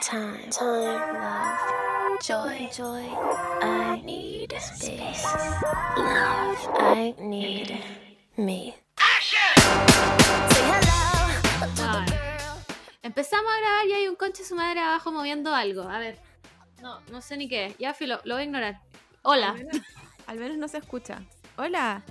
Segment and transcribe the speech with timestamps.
[0.00, 3.04] time, time, love, joy, joy.
[3.60, 5.24] I need space,
[5.96, 6.68] love.
[6.78, 7.78] I need
[8.36, 8.74] me.
[13.02, 15.82] Empezamos a grabar y hay un conche su madre abajo moviendo algo.
[15.82, 16.18] A ver.
[16.80, 17.66] No, no sé ni qué.
[17.66, 17.78] es.
[17.78, 18.80] Ya, filo, lo voy a ignorar.
[19.22, 19.50] Hola.
[19.50, 19.82] Al menos,
[20.26, 21.22] al menos no se escucha.
[21.56, 22.02] Hola.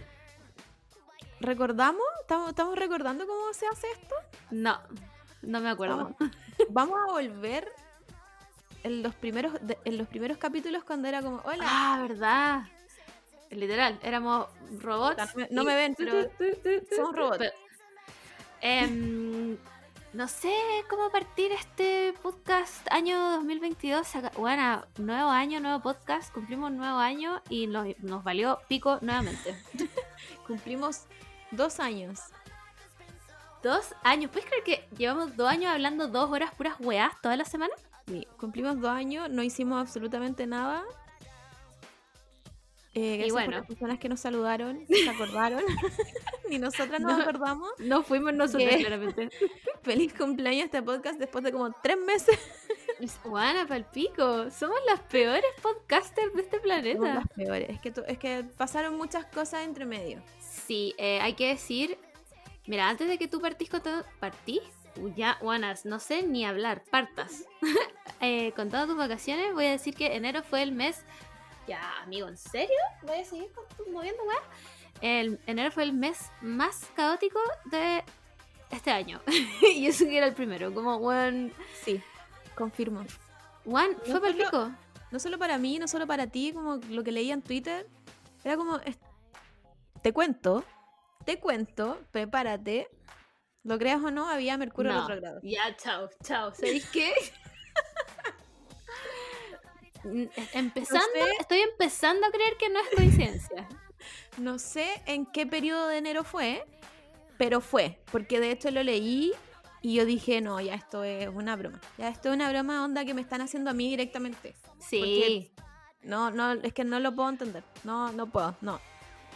[1.40, 2.04] ¿Recordamos?
[2.22, 4.16] ¿Estamos, estamos recordando cómo se hace esto?
[4.52, 4.80] No,
[5.42, 6.16] no me acuerdo.
[6.70, 7.72] Vamos a volver
[8.84, 9.54] en los primeros,
[9.86, 11.64] en los primeros capítulos cuando era como, hola.
[11.66, 12.62] Ah, verdad.
[13.52, 14.48] Literal, éramos
[14.80, 15.18] robots.
[15.18, 16.30] No me- no me ven, pero
[16.96, 17.38] somos robots.
[17.40, 17.54] Pero-
[18.62, 19.58] Em,
[20.14, 20.52] no sé
[20.90, 24.06] cómo partir este podcast año 2022.
[24.06, 26.34] Saca- Bueno, nuevo año, nuevo podcast.
[26.34, 29.56] Cumplimos un nuevo año y nos, nos valió pico nuevamente.
[30.48, 31.06] Cumplimos
[31.52, 32.20] dos años.
[33.64, 34.32] Dos años.
[34.32, 37.74] ¿Puedes creer que llevamos dos años hablando dos horas puras weás toda la semana?
[38.08, 40.84] Sí, cumplimos dos años, no hicimos absolutamente nada.
[42.96, 43.46] Eh, gracias bueno.
[43.52, 45.62] por las personas que nos saludaron, se acordaron.
[46.50, 47.22] Ni nosotras nos No.
[47.22, 47.70] acordamos.
[47.80, 49.30] No fuimos nosotros, claramente.
[49.84, 52.38] Feliz cumpleaños a este podcast después de como tres meses.
[53.24, 54.50] Juana, palpico.
[54.50, 57.14] Somos las peores podcasters de este Somos planeta.
[57.14, 57.70] las peores.
[57.70, 60.22] Es que, es que pasaron muchas cosas entre medio.
[60.40, 61.98] Sí, eh, hay que decir.
[62.70, 64.06] Mira, antes de que tú partís con todo.
[64.20, 64.62] ¿Partís?
[65.16, 66.84] Ya, Juanas, no sé ni hablar.
[66.92, 67.44] Partas.
[68.22, 71.06] Eh, con todas tus vacaciones, voy a decir que enero fue el mes.
[71.70, 72.76] Ya, amigo, ¿en serio?
[73.04, 74.40] ¿Voy a seguir con tu- moviendo, weá?
[75.00, 77.40] El enero fue el mes más caótico
[77.72, 78.04] de
[78.72, 79.22] este año.
[79.74, 80.74] y eso que era el primero.
[80.74, 81.54] Como, one.
[81.86, 82.02] Sí,
[82.56, 83.06] confirmo.
[83.64, 84.76] No fue para el solo-.
[85.12, 87.88] No solo para mí, no solo para ti, como lo que leía en Twitter.
[88.44, 88.82] Era como,
[90.02, 90.66] te cuento,
[91.26, 92.88] te cuento, prepárate.
[93.64, 95.40] Lo creas o no, había Mercurio No, retrogrado.
[95.44, 96.54] Ya, chao, chao.
[96.54, 97.14] ¿Sabéis qué?
[100.54, 101.32] Empezando, No sé.
[101.42, 103.68] estoy empezando a creer que no es coincidencia.
[104.38, 106.64] No sé en qué periodo de enero fue,
[107.38, 109.34] pero fue, porque de hecho lo leí
[109.82, 111.82] y yo dije, no, ya esto es una broma.
[111.98, 114.56] Ya esto es una broma onda que me están haciendo a mí directamente.
[114.80, 115.52] Sí,
[116.02, 117.66] No, no, es que no lo puedo entender.
[117.84, 118.80] No, no puedo, no.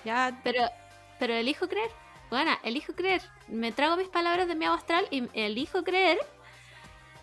[0.06, 0.64] Ya, pero,
[1.24, 1.90] pero elijo creer.
[2.30, 3.22] Bueno, elijo creer.
[3.48, 6.18] Me trago mis palabras de mi agua astral y elijo creer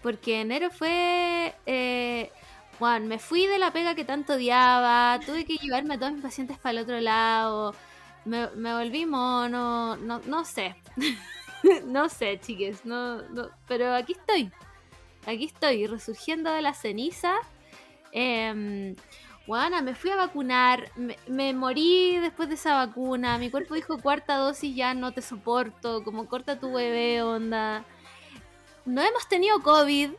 [0.02, 1.54] porque enero fue...
[1.66, 2.32] Eh,
[2.78, 6.22] Juan, me fui de la pega que tanto odiaba, tuve que llevarme a todos mis
[6.22, 7.74] pacientes para el otro lado,
[8.24, 10.76] me, me volví mono, no, no sé.
[11.84, 14.50] no sé, chiques, no, no, pero aquí estoy.
[15.26, 17.34] Aquí estoy, resurgiendo de la ceniza.
[18.12, 18.96] Eh,
[19.50, 23.98] Juana, me fui a vacunar, me, me morí después de esa vacuna, mi cuerpo dijo
[23.98, 27.84] cuarta dosis, ya no te soporto, como corta tu bebé, onda.
[28.84, 30.12] No hemos tenido COVID.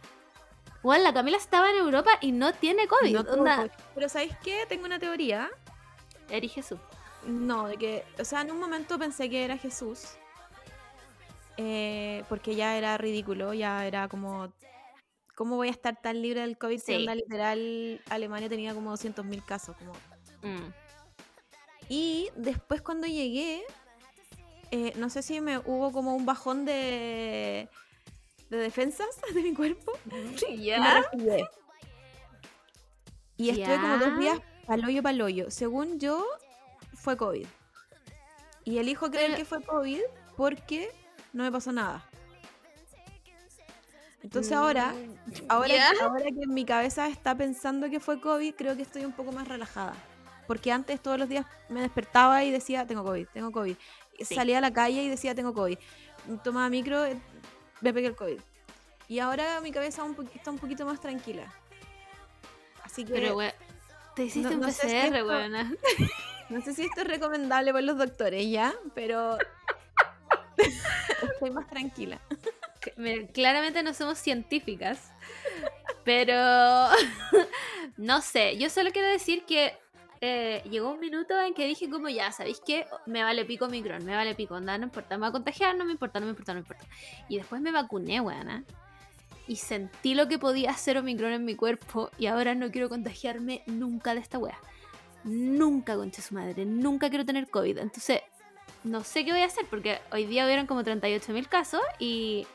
[0.84, 3.14] Bueno, la Camila estaba en Europa y no tiene COVID.
[3.14, 3.56] no onda.
[3.56, 3.72] COVID.
[3.96, 4.66] Pero ¿sabéis qué?
[4.68, 5.50] Tengo una teoría.
[6.30, 6.80] Eri Jesús.
[7.26, 10.10] No, de que, o sea, en un momento pensé que era Jesús.
[11.56, 14.52] eh, porque ya era ridículo, ya era como,
[15.36, 16.96] ¿cómo voy a estar tan libre del COVID si Sí.
[16.96, 19.76] onda literal Alemania tenía como 200.000 casos?
[19.78, 19.94] Como...
[20.44, 20.72] Mm.
[21.90, 23.64] Y después cuando llegué,
[24.72, 27.68] eh, no sé si me hubo como un bajón de,
[28.50, 29.92] de defensas de mi cuerpo.
[30.50, 31.02] y me ¿Ya?
[31.02, 31.48] resfrié.
[33.38, 35.50] Y estuve como dos días paloyo paloyo.
[35.52, 36.24] Según yo,
[36.94, 37.48] fue COVID.
[38.64, 40.02] Y elijo creer Pero- que fue COVID
[40.38, 40.92] porque
[41.34, 42.08] no me pasó nada.
[44.24, 45.74] Entonces ahora, Mm, ahora,
[46.04, 49.32] ahora que en mi cabeza está pensando que fue COVID, creo que estoy un poco
[49.32, 49.94] más relajada.
[50.48, 53.76] Porque antes todos los días me despertaba y decía, tengo COVID, tengo COVID.
[54.20, 54.36] Sí.
[54.36, 55.78] Salía a la calle y decía, tengo COVID.
[56.44, 57.18] Tomaba micro, eh,
[57.82, 58.40] me pegué el COVID.
[59.08, 61.52] Y ahora mi cabeza un está un poquito más tranquila.
[62.84, 63.54] Así que Pero, we-
[64.16, 65.74] te hiciste no- un no sé si PCR, esto- weona.
[66.50, 68.74] no sé si esto es recomendable para los doctores, ¿ya?
[68.94, 69.38] Pero
[71.34, 72.20] estoy más tranquila.
[73.34, 75.12] Claramente no somos científicas,
[76.04, 76.36] pero
[77.98, 79.78] no sé, yo solo quiero decir que
[80.20, 82.86] eh, llegó un minuto en que dije como ya, ¿sabéis qué?
[83.06, 85.86] Me vale pico Omicron, me vale pico, onda, no importa, me va a contagiar, no
[85.86, 86.86] me importa, no me importa, no me importa.
[87.28, 88.64] Y después me vacuné, weona,
[89.48, 93.64] y sentí lo que podía hacer Omicron en mi cuerpo y ahora no quiero contagiarme
[93.66, 94.58] nunca de esta wea.
[95.24, 97.80] Nunca, concha su madre, nunca quiero tener COVID.
[97.80, 98.22] Entonces,
[98.84, 102.48] no sé qué voy a hacer porque hoy día hubieron como 38 mil casos y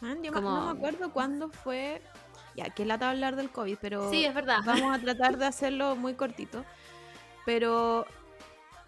[0.00, 2.00] Man, yo Como- no me acuerdo cuándo fue.
[2.56, 4.58] Ya, que lata hablar del COVID, pero Sí, es verdad.
[4.64, 4.98] vamos a
[5.34, 6.64] tratar de hacerlo muy cortito.
[7.46, 8.04] Pero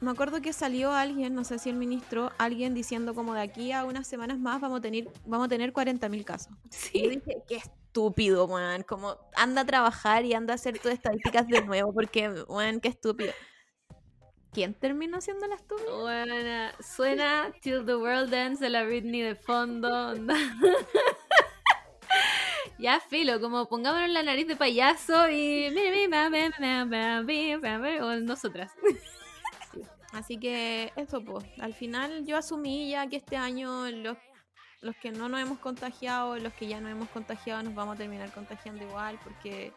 [0.01, 3.73] me acuerdo que salió alguien, no sé si el ministro, alguien diciendo como de aquí
[3.73, 6.53] a unas semanas más vamos a tener, vamos a tener 40.000 casos.
[6.93, 7.21] Y yo Sí.
[7.21, 8.83] dije, qué estúpido, man.
[8.83, 12.89] Como anda a trabajar y anda a hacer tus estadísticas de nuevo, porque, man, qué
[12.89, 13.33] estúpido.
[14.53, 15.97] ¿Quién terminó siendo la estúpida?
[15.97, 16.75] Buena.
[16.81, 20.15] Suena Till the World Ends de la Britney de fondo.
[22.79, 25.73] ya, filo, como pongámonos la nariz de payaso y.
[28.03, 28.73] O nosotras.
[30.13, 31.45] Así que eso, pues.
[31.61, 34.19] Al final yo asumí ya que este año los,
[34.81, 37.99] los que no nos hemos contagiado, los que ya no hemos contagiado, nos vamos a
[37.99, 39.73] terminar contagiando igual, porque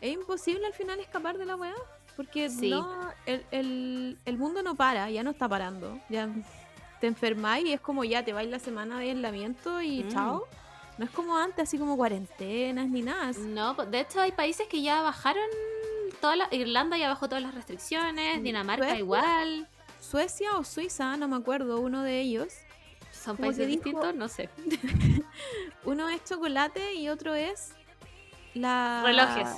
[0.00, 1.74] es imposible al final escapar de la weá.
[2.16, 2.70] Porque Sí.
[2.70, 2.88] no,
[3.26, 5.98] el, el- el mundo no para, ya no está parando.
[6.08, 6.28] Ya
[7.00, 10.08] te enfermáis y es como ya te vais la semana de aislamiento y Mm.
[10.10, 10.46] chao.
[10.98, 13.32] No es como antes, así como cuarentenas ni nada.
[13.40, 15.42] No, pues, de hecho hay países que ya bajaron.
[16.20, 18.38] Toda la, Irlanda ya bajó todas las restricciones.
[18.40, 18.98] Mm, Dinamarca Suecia.
[19.00, 19.68] igual.
[20.00, 22.52] Suecia o Suiza, no me acuerdo, uno de ellos.
[23.10, 24.48] Son Como países dijo- distintos, no sé.
[25.84, 27.72] Uno es chocolate y otro es
[28.54, 29.02] la...
[29.04, 29.48] Relojes.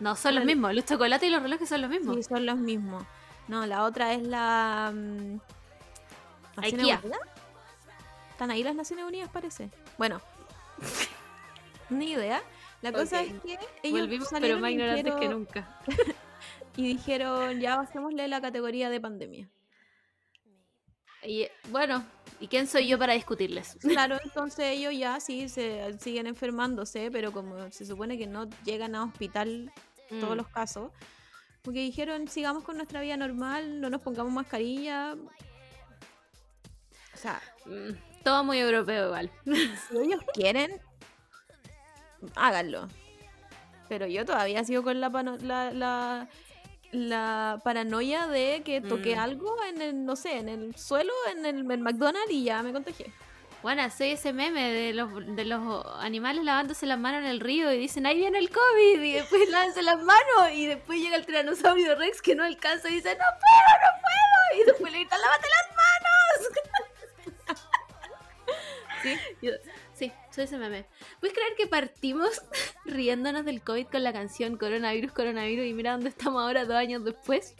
[0.00, 0.74] No, son los mismos.
[0.74, 2.16] Los chocolates y los relojes son los mismos.
[2.16, 3.04] Sí, son los mismos.
[3.48, 4.90] No, la otra es la...
[4.94, 5.36] mm,
[6.56, 7.00] ¿Naciones IKEA.
[7.04, 7.20] Unidas?
[8.32, 9.70] ¿Están ahí las Naciones Unidas, parece?
[9.98, 10.20] Bueno.
[11.90, 12.42] Ni idea.
[12.82, 15.78] La cosa es que ellos Volvimos, pero más ignorantes que dijeron- nunca.
[16.76, 19.50] Y dijeron, ya basémosle la categoría de pandemia.
[21.24, 22.02] Y bueno,
[22.38, 23.76] ¿y quién soy yo para discutirles?
[23.80, 28.94] Claro, entonces ellos ya sí se siguen enfermándose, pero como se supone que no llegan
[28.94, 29.70] a hospital
[30.10, 30.38] todos Mm.
[30.38, 30.90] los casos,
[31.62, 35.14] porque dijeron sigamos con nuestra vida normal, no nos pongamos mascarilla.
[37.14, 37.90] O sea, Mm,
[38.24, 39.30] Todo muy europeo igual.
[39.90, 40.80] si ellos quieren,
[42.36, 42.88] háganlo.
[43.88, 46.28] Pero yo todavía sigo con la, pano- la, la,
[46.92, 49.20] la paranoia de que toqué Mm.
[49.20, 52.72] algo en el, no sé, en el suelo, en el, en McDonald's y ya me
[52.72, 53.12] contagié.
[53.62, 57.70] Bueno, soy ese meme de los, de los animales lavándose las manos en el río
[57.72, 61.26] y dicen, ahí viene el COVID, y después lávense las manos, y después llega el
[61.26, 65.20] tiranosaurio Rex que no alcanza y dice, no puedo, no puedo, y después le gritan,
[65.20, 65.90] lávate las manos.
[70.00, 70.86] Sí, soy ese meme.
[71.20, 72.40] ¿Puedes creer que partimos
[72.86, 77.04] riéndonos del COVID con la canción Coronavirus, Coronavirus, y mira dónde estamos ahora dos años
[77.04, 77.54] después?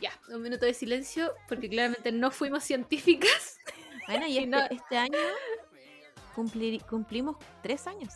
[0.00, 3.58] Ya, un minuto de silencio, porque claramente no fuimos científicas.
[4.08, 5.18] Bueno, y este, no- este año
[6.34, 8.12] cumplir- cumplimos tres años.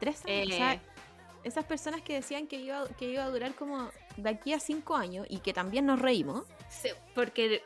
[0.00, 0.48] Tres años.
[0.48, 0.80] o sea, Eh,
[1.44, 4.96] esas personas que decían que iba, que iba a durar como de aquí a cinco
[4.96, 6.44] años y que también nos reímos.
[6.68, 7.62] Sí, porque,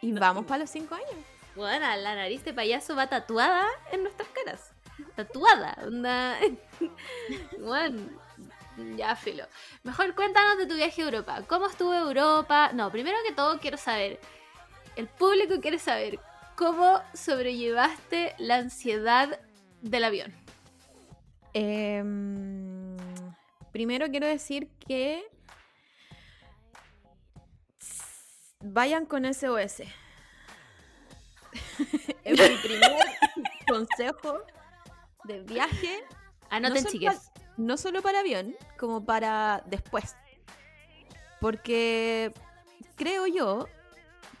[0.00, 1.10] Y vamos para los cinco años.
[1.56, 4.70] bueno, la nariz de payaso va tatuada en nuestras caras.
[5.16, 6.38] Tatuada, onda.
[7.58, 8.02] Bueno,
[8.96, 9.44] ya filo.
[9.82, 11.42] Mejor cuéntanos de tu viaje a Europa.
[11.46, 12.72] ¿Cómo estuvo Europa?
[12.72, 14.20] No, primero que todo quiero saber,
[14.96, 16.18] el público quiere saber,
[16.56, 19.40] ¿cómo sobrellevaste la ansiedad
[19.80, 20.34] del avión?
[21.54, 22.96] Em,
[23.72, 25.24] primero quiero decir que
[28.60, 29.80] vayan con SOS.
[32.24, 32.96] es mi primer
[33.68, 34.44] consejo
[35.24, 36.04] de viaje,
[36.50, 37.31] Anoten, No chiques.
[37.62, 40.16] No solo para avión, como para después.
[41.40, 42.32] Porque
[42.96, 43.66] creo yo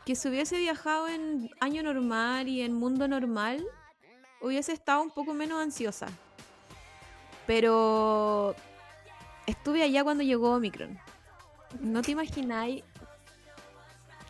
[0.04, 3.64] que si hubiese viajado en año normal y en mundo normal,
[4.40, 6.08] hubiese estado un poco menos ansiosa.
[7.46, 8.54] Pero
[9.46, 10.98] estuve allá cuando llegó Omicron.
[11.80, 12.84] No te imagináis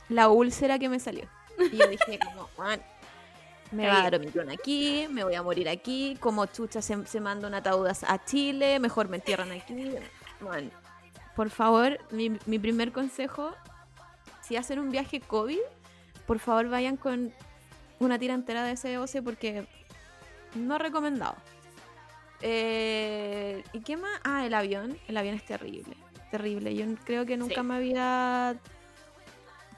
[0.09, 1.29] la úlcera que me salió.
[1.59, 2.83] Y yo dije, como, "Juan,
[3.73, 7.21] me va a dar Omicron aquí, me voy a morir aquí, como chucha se, se
[7.21, 9.95] manda un ataúd a- Chile, mejor me entierran aquí.
[10.41, 10.71] Juan,
[11.35, 13.55] por favor, mi, mi primer consejo,
[14.43, 15.59] si hacen un viaje COVID,
[16.27, 17.33] por favor vayan con
[17.99, 19.67] una tira entera de SOS porque
[20.55, 21.37] no recomendado.
[22.41, 24.21] Eh, ¿Y qué más?
[24.25, 24.99] Ah, el avión.
[25.09, 25.97] El avión es terrible.
[26.31, 26.75] Terrible.
[26.75, 27.63] Yo creo que nunca Sí.
[27.63, 28.57] me había...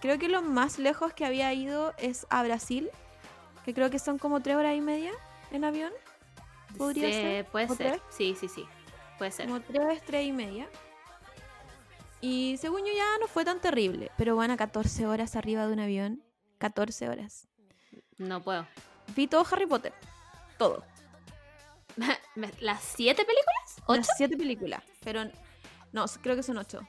[0.00, 2.90] Creo que lo más lejos que había ido es a Brasil,
[3.64, 5.12] que creo que son como tres horas y media
[5.50, 5.92] en avión.
[6.76, 7.44] ¿Podría Sí, ser?
[7.47, 7.76] Puede ¿O ser.
[7.92, 8.02] tres?
[8.11, 8.66] Sí, sí, sí.
[9.18, 9.47] Puede ser.
[9.47, 10.68] Como tres, tres y media.
[12.21, 14.11] Y según yo ya no fue tan terrible.
[14.16, 16.23] Pero van a 14 horas arriba de un avión.
[16.59, 17.47] 14 horas.
[18.18, 18.66] No puedo.
[19.14, 19.92] Vi todo Harry Potter.
[20.59, 20.85] Todo.
[22.61, 23.76] ¿Las siete películas?
[23.87, 23.97] ¿Ocho?
[23.99, 24.83] Las siete películas.
[25.04, 25.25] Pero
[25.92, 26.80] no, creo que son ocho.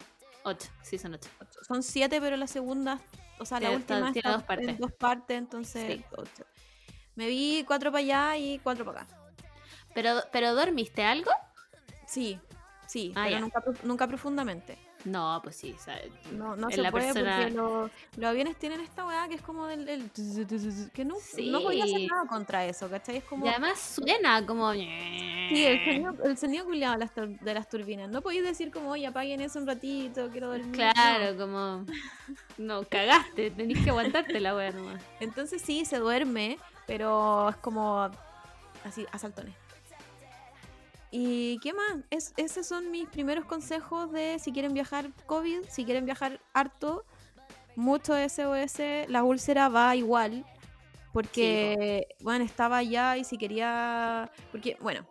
[0.43, 1.29] Ocho, sí, son ocho.
[1.41, 1.59] Ocho.
[1.63, 2.99] Son siete, pero la segunda,
[3.39, 4.67] o sea, la Tiene- última tiene dos partes.
[4.69, 6.05] en dos partes, entonces Sí.
[6.15, 6.45] ocho.
[7.15, 9.15] Me vi cuatro para allá y cuatro para acá.
[9.93, 11.31] ¿Pero, ¿Pero dormiste algo?
[12.07, 12.39] Sí,
[12.87, 14.77] sí, Ah, pero nunca, nunca profundamente.
[15.05, 15.75] No, pues sí.
[15.79, 19.27] o sea, No, no se la puede persona- porque los, los aviones tienen esta weá
[19.27, 19.85] que es como del...
[19.85, 20.09] del
[20.91, 23.17] que no, no podía hacer nada contra eso, ¿cachai?
[23.17, 23.45] Es como...
[23.45, 24.73] Y además suena como.
[24.73, 24.85] Sí,
[25.63, 28.09] el sonido, el sonido culiado de las, turbinas.
[28.09, 30.71] No podéis decir como, oye, apaguen eso un ratito, quiero dormir.
[30.71, 31.85] Claro, como.
[32.57, 34.95] No, cagaste, tenés que aguantarte la wea nomás.
[35.03, 35.07] No.
[35.19, 38.09] Entonces sí, se duerme, pero es como
[38.83, 39.55] así, a saltones.
[41.11, 42.03] ¿Y qué más?
[42.09, 47.05] Es, esos son mis primeros consejos de si quieren viajar COVID, si quieren viajar harto,
[47.75, 50.45] mucho SOS, la úlcera va igual.
[51.13, 54.29] Porque, bueno, estaba allá y si quería...
[54.51, 55.07] Porque, bueno,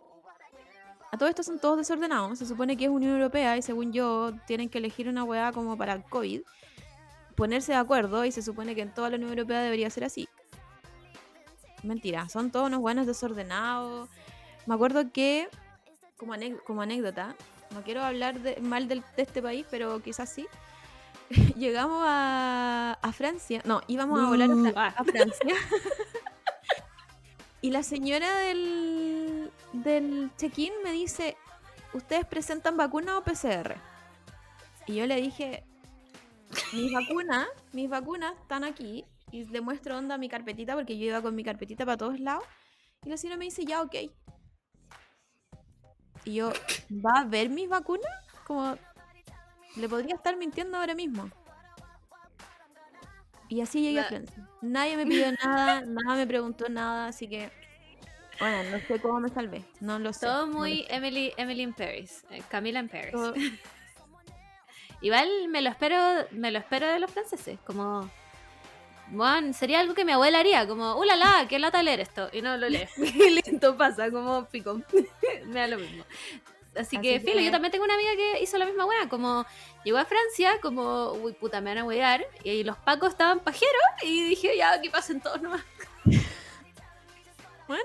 [1.11, 2.37] a todo esto son todos desordenados.
[2.37, 5.75] Se supone que es Unión Europea y según yo tienen que elegir una weá como
[5.75, 6.41] para el COVID.
[7.35, 10.29] Ponerse de acuerdo y se supone que en toda la Unión Europea debería ser así.
[11.85, 14.09] Mentira, son todos unos buenos desordenados.
[14.65, 15.47] Me acuerdo que,
[16.17, 16.33] como,
[16.65, 17.35] como anécdota,
[17.71, 20.47] no quiero hablar de- mal del- de este país, pero quizás sí.
[21.55, 23.61] Llegamos a, a Francia.
[23.65, 24.93] No, íbamos a volar a, Fra- Ah.
[24.97, 25.55] a Francia.
[27.61, 31.35] y la señora del, del check-in me dice,
[31.93, 33.75] ¿ustedes presentan vacuna o PCR?
[34.87, 35.63] Y yo le dije,
[36.73, 39.03] mis vacunas, mis vacunas están aquí.
[39.31, 42.43] Y le muestro onda mi carpetita porque yo iba con mi carpetita para todos lados.
[43.03, 43.95] Y la señora me dice, ya, ok.
[46.23, 46.51] Y yo,
[46.91, 48.09] ¿va a ver mis vacunas?
[48.45, 48.77] Como,
[49.75, 51.29] le podría estar mintiendo ahora mismo.
[53.47, 54.49] Y así llegué a Francia.
[54.61, 57.51] Nadie me pidió nada, nada me preguntó nada, así que,
[58.39, 59.63] bueno, no sé cómo me salvé.
[59.81, 60.25] No lo sé.
[60.25, 60.95] Todo no muy sé.
[60.95, 62.25] Emily, Emily in Paris.
[62.31, 63.11] eh, Camila in Paris.
[63.11, 63.33] Todo-
[65.01, 65.97] Igual me lo espero,
[66.31, 68.09] me lo espero de los franceses, como
[69.07, 71.47] bueno, sería algo que mi abuela haría, como, ¡Hola la!
[71.47, 72.29] ¡Qué lata leer esto!
[72.33, 72.87] Y no lo lee.
[72.97, 74.81] Y listo, pasa, como pico.
[75.45, 76.03] me da lo mismo.
[76.75, 79.45] Así, Así que, filo, yo también tengo una amiga que hizo la misma wea, como
[79.85, 83.71] llegó a Francia, como, uy, puta, me van a wear, y los pacos estaban pajeros,
[84.03, 85.61] y dije, ya, que pasen todos nomás.
[87.67, 87.83] Bueno,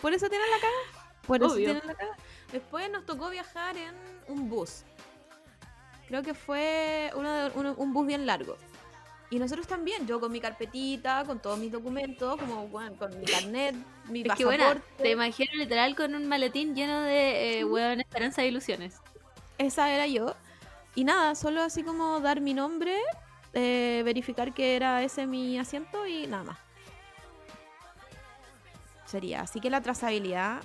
[0.00, 1.06] por eso tienen la caga.
[1.26, 1.64] Por eso Obvio.
[1.66, 2.16] tienen la caga.
[2.52, 3.94] Después nos tocó viajar en
[4.28, 4.82] un bus.
[6.08, 8.56] Creo que fue uno de- uno- un bus bien largo.
[9.30, 13.24] Y nosotros también, yo con mi carpetita, con todos mis documentos, como bueno, con mi
[13.24, 13.76] carnet,
[14.08, 14.44] mi Es que pasaporte.
[14.44, 18.96] bueno, te imagino literal con un maletín lleno de, eh, weón, esperanza e ilusiones.
[19.58, 20.34] Esa era yo.
[20.96, 22.96] Y nada, solo así como dar mi nombre,
[23.52, 26.58] eh, verificar que era ese mi asiento y nada más.
[29.04, 29.42] Sería.
[29.42, 30.62] Así que la trazabilidad,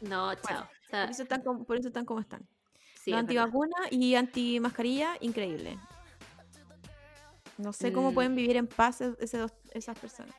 [0.00, 0.64] No, chao.
[0.64, 2.46] O sea, por eso están como, por eso están como están.
[2.94, 3.44] sí, Los es verdad.
[3.44, 5.78] antivacunas y antimascarilla, increíble.
[7.58, 8.14] No sé cómo Mm.
[8.14, 10.34] pueden vivir en paz ese dos- esas personas.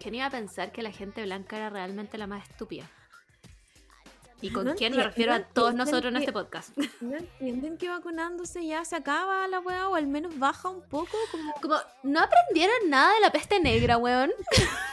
[0.00, 2.88] ¿Quién iba a pensar que la gente blanca era realmente la más estúpida?
[4.40, 6.76] ¿Y con No quién me refiero no a todos nosotros en que- este podcast?
[7.00, 11.16] ¿No entienden que vacunándose ya se acaba la weá o al menos baja un poco?
[11.30, 11.52] Como...
[11.62, 14.32] Como, no aprendieron nada de la peste negra, weón.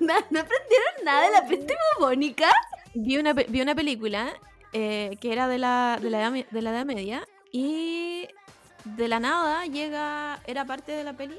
[0.00, 2.50] No aprendieron nada de la peste bubónica.
[2.92, 4.30] Vi una, vi una película
[4.74, 8.28] eh, que era de la, de, la edad, de la Edad Media y
[8.84, 11.38] de la nada llega, era parte de la peli,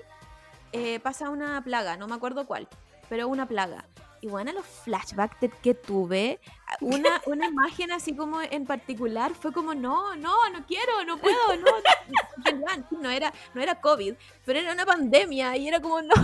[0.71, 2.67] eh, pasa una plaga, no me acuerdo cuál,
[3.09, 3.85] pero una plaga.
[4.21, 6.39] Y bueno, los flashbacks que tuve,
[6.81, 11.55] una, una imagen así como en particular fue como, no, no, no quiero, no puedo,
[11.57, 11.71] no.
[12.55, 16.15] no, no era, no era COVID, pero era una pandemia y era como, no,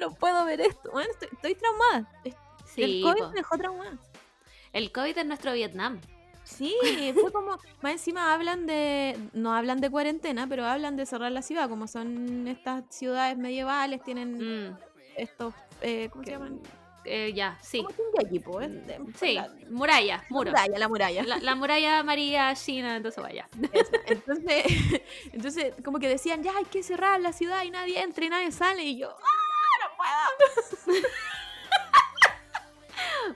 [0.00, 0.90] no puedo ver esto.
[0.92, 2.12] Bueno, estoy, estoy traumada.
[2.66, 3.28] Sí, el COVID po.
[3.30, 3.96] me dejó traumada.
[4.74, 6.00] el COVID es nuestro Vietnam.
[6.46, 11.32] Sí, fue como, más encima hablan de, no hablan de cuarentena, pero hablan de cerrar
[11.32, 14.76] la ciudad, como son estas ciudades medievales, tienen Mm,
[15.16, 16.60] estos, eh, ¿cómo se llaman?
[17.04, 17.78] eh, ya, sí.
[17.78, 18.60] ¿Cómo se llama aquí, po?
[18.60, 20.50] Es de- Sí, la, muralla, muro.
[20.50, 21.22] muralla, la muralla.
[21.24, 23.48] La, la muralla María China, entonces vaya.
[24.06, 24.64] Entonces,
[25.32, 28.52] entonces, como que decían, ya hay que cerrar la ciudad y nadie entra y nadie
[28.52, 31.02] sale, y yo, ¡ah, no puedo!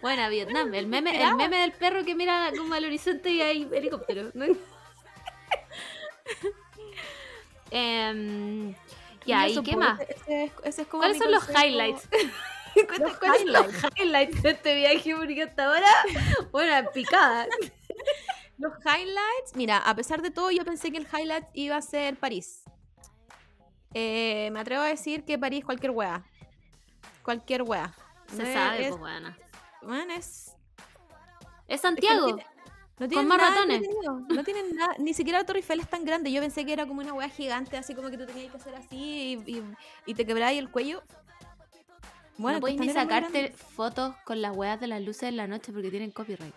[0.03, 3.69] Bueno, Vietnam, el meme, el meme del perro que mira como al horizonte y hay
[3.73, 4.31] helicóptero.
[4.35, 4.47] ¿no?
[7.71, 8.75] Em,
[9.27, 10.01] ya, ¿y qué más?
[10.01, 12.09] ese- ese es- ese es como ¿Cuáles son los highlights?
[13.19, 13.67] ¿Cuáles son los
[13.97, 15.15] highlights de este viaje?
[15.17, 15.87] Porque hasta ahora,
[16.53, 17.47] bueno, picada.
[18.59, 22.17] Los highlights, mira, a pesar de todo, yo pensé que el highlight iba a ser
[22.17, 22.63] París.
[23.95, 26.23] Eh, me atrevo a decir que París cualquier wea.
[27.23, 27.95] Cualquier wea.
[28.29, 29.35] Se No sabe, es, pues, bueno.
[29.83, 30.53] Bueno, es-
[31.69, 32.37] Es Santiago.
[32.99, 33.83] no tienen más nada ratones.
[34.29, 36.31] No tienen nada, ni siquiera la Torre Eiffel es tan grande.
[36.33, 38.75] Yo pensé que era como una wea gigante, así como que tú tenías que hacer
[38.75, 39.65] así y, y,
[40.07, 41.03] y te quebrabas el cuello.
[42.39, 45.73] Bueno, no podéis ni sacarte fotos con las weas de las luces de la noche
[45.73, 46.55] porque tienen copyright.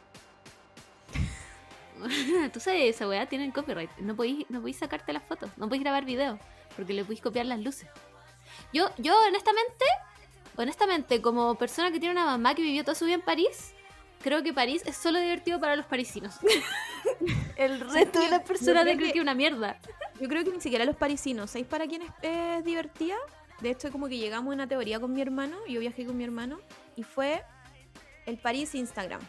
[2.54, 3.92] Tú sabes, esa weá tienen copyright.
[4.00, 6.40] No podéis, no podéis sacarte las fotos, no podéis grabar video,
[6.76, 7.88] porque le podéis copiar las luces.
[8.74, 9.86] Yo, yo honestamente,
[10.58, 13.74] honestamente, como persona que tiene una mamá que vivió toda su vida en París,
[14.22, 16.36] creo que París es solo divertido para los parisinos.
[17.56, 19.78] El resto de las personas creo que- es una mierda.
[20.20, 21.52] Yo creo que ni siquiera los parisinos.
[21.52, 23.16] ¿Sabéis para quién es, es divertida?
[23.62, 25.58] De hecho, como que llegamos a una teoría con mi hermano.
[25.68, 26.60] Yo viajé con mi hermano.
[26.96, 27.44] Y fue
[28.26, 29.22] el París Instagram.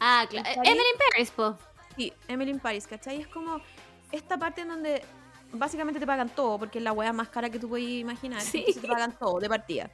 [0.00, 0.48] Ah, claro.
[0.64, 1.58] Emily in Paris, po.
[1.96, 3.20] Sí, Emily in Paris, ¿cachai?
[3.20, 3.60] Es como
[4.12, 5.02] esta parte en donde
[5.52, 8.40] básicamente te pagan todo, porque es la wea más cara que tú puedes imaginar.
[8.40, 8.58] Sí.
[8.58, 9.90] entonces te pagan todo de partida.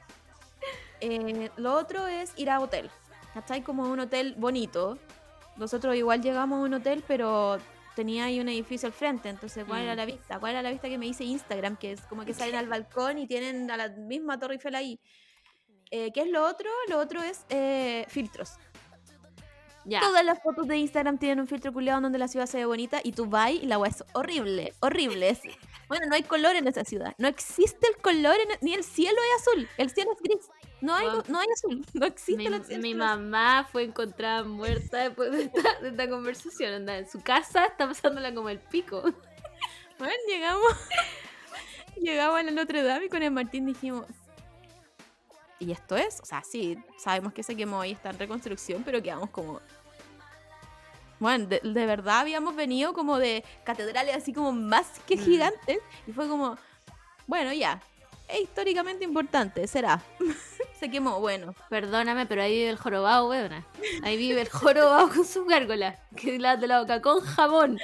[0.99, 2.89] Eh, lo otro es ir a hotel,
[3.33, 3.61] ¿cachai?
[3.61, 4.97] Como un hotel bonito.
[5.57, 7.57] Nosotros igual llegamos a un hotel, pero
[7.95, 9.97] tenía ahí un edificio al frente, entonces ¿cuál era Mm.
[9.97, 10.39] la vista?
[10.39, 11.77] ¿Cuál era la vista que me dice Instagram?
[11.77, 14.99] Que es como que salen al balcón y tienen a la misma Torre Eiffel ahí.
[15.89, 16.69] Eh, ¿Qué es lo otro?
[16.89, 18.57] Lo otro es eh, filtros.
[20.01, 22.99] Todas las fotos de Instagram tienen un filtro culiado donde la ciudad se ve bonita
[23.03, 25.29] y tú vas y la weá es horrible, horrible.
[25.29, 25.41] Es-
[25.87, 27.13] Bueno, no hay color en esa ciudad.
[27.17, 29.69] No existe el color, en- ni el cielo es azul.
[29.77, 30.49] El cielo es gris.
[30.81, 31.23] No hay, Wow.
[31.29, 31.85] no hay azul.
[31.93, 36.09] No existe Mi, el, el mi mamá fue encontrada muerta después de esta, de esta
[36.09, 36.73] conversación.
[36.73, 39.01] Anda, en su casa está pasándola como el pico.
[39.99, 40.61] Bueno, llegamos.
[41.95, 44.05] llegamos a la Notre Dame y con el Martín dijimos.
[45.59, 46.19] ¿Y esto es?
[46.21, 49.59] O sea, sí, sabemos que se quemó y está en reconstrucción, pero quedamos como.
[51.19, 55.19] Bueno, de, de verdad habíamos venido como de catedrales así como más que Mm.
[55.19, 55.79] gigantes.
[56.07, 56.57] Y fue como,
[57.25, 57.81] bueno, ya.
[58.27, 60.01] Es históricamente importante, será.
[60.79, 61.55] se quemó, bueno.
[61.69, 63.65] Perdóname, pero ahí vive el jorobado, weona.
[64.03, 65.97] Ahí vive el jorobado con sus gárgolas.
[66.15, 67.79] Que la de la boca con jamón.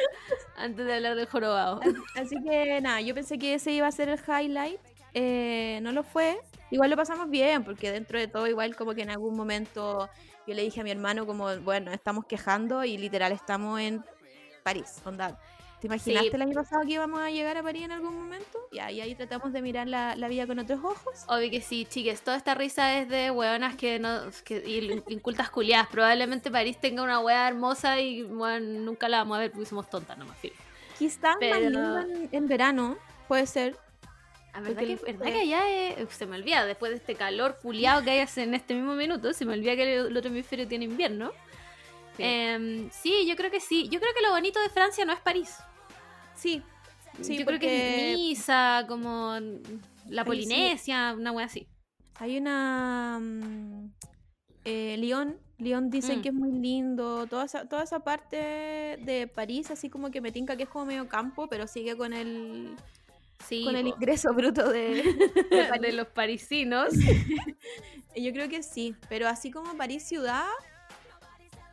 [0.57, 1.79] Antes de hablar del jorobado.
[2.15, 4.79] Así que nada, yo pensé que ese iba a ser el highlight.
[5.13, 6.37] eh, no lo fue.
[6.71, 10.09] Igual lo pasamos bien, porque dentro de todo, igual como que en algún momento
[10.47, 14.03] yo le dije a mi hermano como, bueno, estamos quejando y literal estamos en
[14.63, 15.01] París.
[15.05, 15.37] Onda,
[15.79, 16.35] ¿te imaginaste Sí.
[16.35, 18.59] el año pasado que íbamos a llegar a París en algún momento?
[18.71, 21.25] Y ahí tratamos de mirar la, la vida con otros ojos.
[21.27, 22.21] Obvio que sí, chiques.
[22.21, 24.21] Toda esta risa es de hueonas que no.
[24.45, 25.87] Que, y incultas culiadas.
[25.87, 29.89] Probablemente París tenga una hueá hermosa y bueno, nunca la vamos a ver porque somos
[29.89, 30.37] tontas nomás.
[30.97, 33.77] Quizás Pero- más lindo en, en verano, puede ser.
[34.53, 37.57] La verdad, que, el- verdad que allá es- se me olvida, después de este calor
[37.61, 40.67] culiado que hay hace- en este mismo minuto, se me olvida que el, otro hemisferio
[40.67, 41.31] tiene invierno.
[42.17, 42.23] Sí.
[42.23, 43.89] Em, sí, yo creo que sí.
[43.89, 45.55] Yo creo que lo bonito de Francia no es París.
[46.35, 46.61] Sí,
[47.21, 49.35] sí, yo creo que es Niza, como
[50.09, 50.27] la sí.
[50.27, 51.67] Polinesia, una wea así.
[52.19, 53.17] Hay una.
[53.19, 53.91] mm,
[54.65, 55.37] eh, Lyon.
[55.57, 56.21] Lyon dicen Mm.
[56.21, 57.25] que es muy lindo.
[57.27, 60.85] Toda esa, toda esa parte de París, así como que me tinca que es como
[60.85, 62.75] medio campo, pero sigue con el,
[63.47, 65.93] Sí, con el ingreso bruto de, de de, París.
[65.93, 66.93] los parisinos.
[68.15, 68.95] Yo creo que sí.
[69.09, 70.45] Pero así como París ciudad,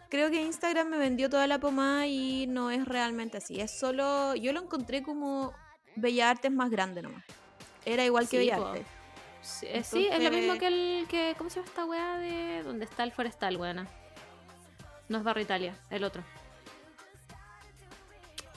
[0.09, 3.61] creo que Instagram me vendió toda la pomada y no es realmente así.
[3.61, 4.35] Es solo.
[4.35, 5.53] Yo lo encontré como
[5.97, 7.25] Bella Artes más grande nomás.
[7.85, 8.51] Era igual que Sí.
[8.51, 8.87] Artes.
[9.63, 11.07] Eh, sí, es lo mismo que el.
[11.09, 12.63] Que, ¿Cómo se llama esta wea de.
[12.63, 13.87] donde está el forestal, weona?
[15.09, 16.23] No es Barrio Italia, el otro.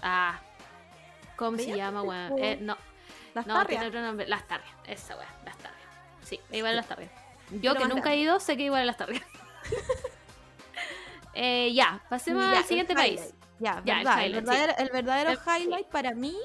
[0.02, 0.42] Ah.
[1.38, 2.78] ¿Cómo se ¿Bella llama, o Eh, no,
[3.34, 4.28] Las no, tiene otro nombre.
[4.28, 5.82] Las Tarrias, esa wea, Las Tarrias.
[6.24, 7.12] Sí, igual a Las Tarrias.
[7.52, 9.24] Yo Pero que nunca he ido, sé que igual a Las Tarrias.
[11.34, 13.34] eh, ya, pasemos Ya, al siguiente país.
[13.60, 14.50] Ya, Ya, el verdad, el, highlight, sí.
[14.52, 16.36] verdadero, el verdadero El- highlight para mí,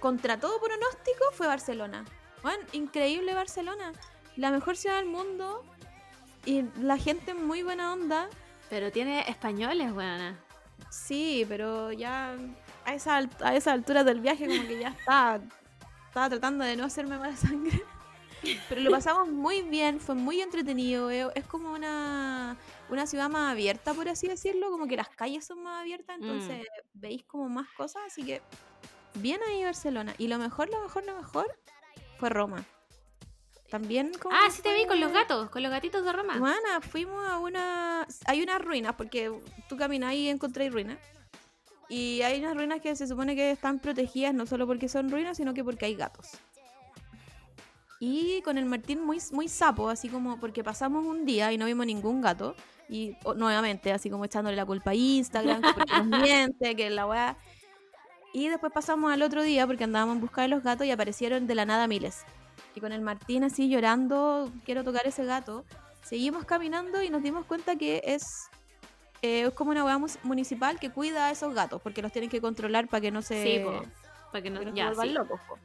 [0.00, 2.04] contra todo pronóstico, fue Barcelona.
[2.42, 3.92] Bueno, increíble Barcelona.
[4.36, 5.64] La mejor ciudad del mundo.
[6.44, 8.28] Y la gente muy buena onda.
[8.68, 10.36] Pero tiene españoles, weona.
[10.90, 12.34] Sí, pero ya
[12.84, 15.40] a esa, a esa altura del viaje como que ya estaba,
[16.08, 17.82] estaba tratando de no hacerme mala sangre.
[18.68, 21.10] Pero lo pasamos muy bien, fue muy entretenido.
[21.10, 22.56] eh, Es como una,
[22.90, 26.22] una ciudad más abierta, por así decirlo, como que las calles son más abiertas, Mm.
[26.24, 28.42] entonces veis como más cosas, así que
[29.14, 30.14] bien ahí Barcelona.
[30.18, 31.46] Y lo mejor, lo mejor, lo mejor
[32.18, 32.64] fue Roma.
[33.70, 36.36] También como Ah, sí te vi con los gatos, con los gatitos de Roma.
[36.36, 38.06] Mana, fuimos a una.
[38.26, 39.32] Hay unas ruinas, porque
[39.68, 40.98] tú caminas y encontrás ruinas.
[41.94, 45.36] Y hay unas ruinas que se supone que están protegidas no solo porque son ruinas,
[45.36, 46.30] sino que porque hay gatos.
[48.00, 51.66] Y con el Martín muy, muy sapo, así como porque pasamos un día y no
[51.66, 52.56] vimos ningún gato.
[52.88, 56.90] Y o- nuevamente, así como echándole la culpa a Instagram, que porque nos miente, que
[56.90, 57.36] la weá.
[58.32, 61.46] Y después pasamos al otro día porque andábamos en busca de los gatos y aparecieron
[61.46, 62.24] de la nada miles.
[62.74, 65.64] Y con el Martín así llorando, quiero tocar ese gato.
[66.02, 68.48] Seguimos caminando y nos dimos cuenta que es,
[69.22, 72.40] eh, es como una weá municipal que cuida a esos gatos, porque los tienen que
[72.40, 73.82] controlar para que no se, Sí, po.
[74.30, 75.14] Para que no, se vuelvan sí.
[75.14, 75.40] locos.
[75.48, 75.58] po.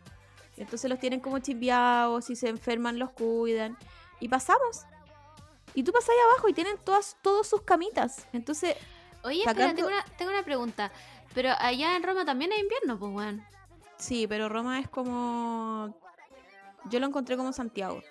[0.57, 3.77] Entonces los tienen como chipeados, si se enferman los cuidan.
[4.19, 4.85] Y pasamos.
[5.73, 8.27] Y tú pasas ahí abajo y tienen todas, todas sus camitas.
[8.33, 8.75] Entonces,
[9.23, 10.91] Oye, espera, tengo una, tengo una pregunta.
[11.33, 13.45] Pero allá en Roma también hay invierno, pues, weón.
[13.97, 15.95] Sí, pero Roma es como.
[16.85, 18.01] Yo lo encontré como Santiago.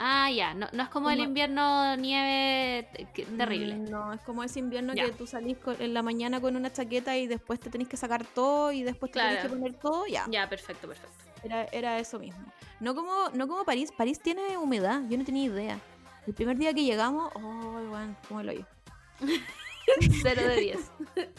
[0.00, 0.54] Ah, ya.
[0.54, 3.74] No, no es como el invierno nieve que- terrible.
[3.74, 5.06] Mm, No, es como ese invierno Ya.
[5.06, 7.96] que tú salís con- en la mañana con una chaqueta y después te tenés que
[7.96, 9.56] sacar todo y después te tenés que Claro.
[9.60, 10.06] poner todo.
[10.06, 11.12] Ya, Ya, perfecto, perfecto.
[11.42, 12.44] era, era eso mismo.
[12.80, 13.90] No como, no como París.
[13.96, 15.02] París tiene humedad.
[15.08, 15.80] Yo no tenía idea.
[16.28, 18.66] El primer día que llegamos, oh, bueno, como el hoyo.
[20.22, 20.90] 0 de 10.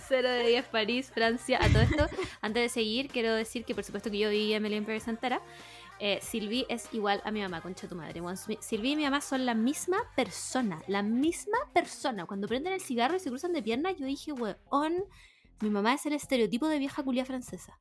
[0.08, 1.60] 0 de 10 París, Francia.
[1.62, 2.08] A todo esto,
[2.42, 5.42] antes de seguir, quiero decir que por supuesto que yo vi Emily in Paris entera.
[6.00, 8.22] Eh, Sylvie es igual a mi mamá, concha tu madre.
[8.62, 10.82] Sylvie y mi mamá son la misma persona.
[10.88, 12.26] La misma persona.
[12.26, 15.04] Cuando prenden el cigarro y se cruzan de piernas, yo dije, weón,
[15.62, 17.80] mi mamá es el estereotipo de vieja culia francesa.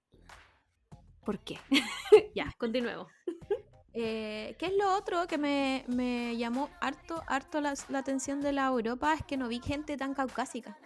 [1.25, 1.59] ¿Por qué?
[2.35, 3.09] ya, continuemos.
[4.01, 8.53] Eh, ¿Qué es lo otro que me, me llamó harto, harto la, la atención de
[8.53, 9.13] la Europa?
[9.13, 10.79] Es que no vi gente tan caucásica.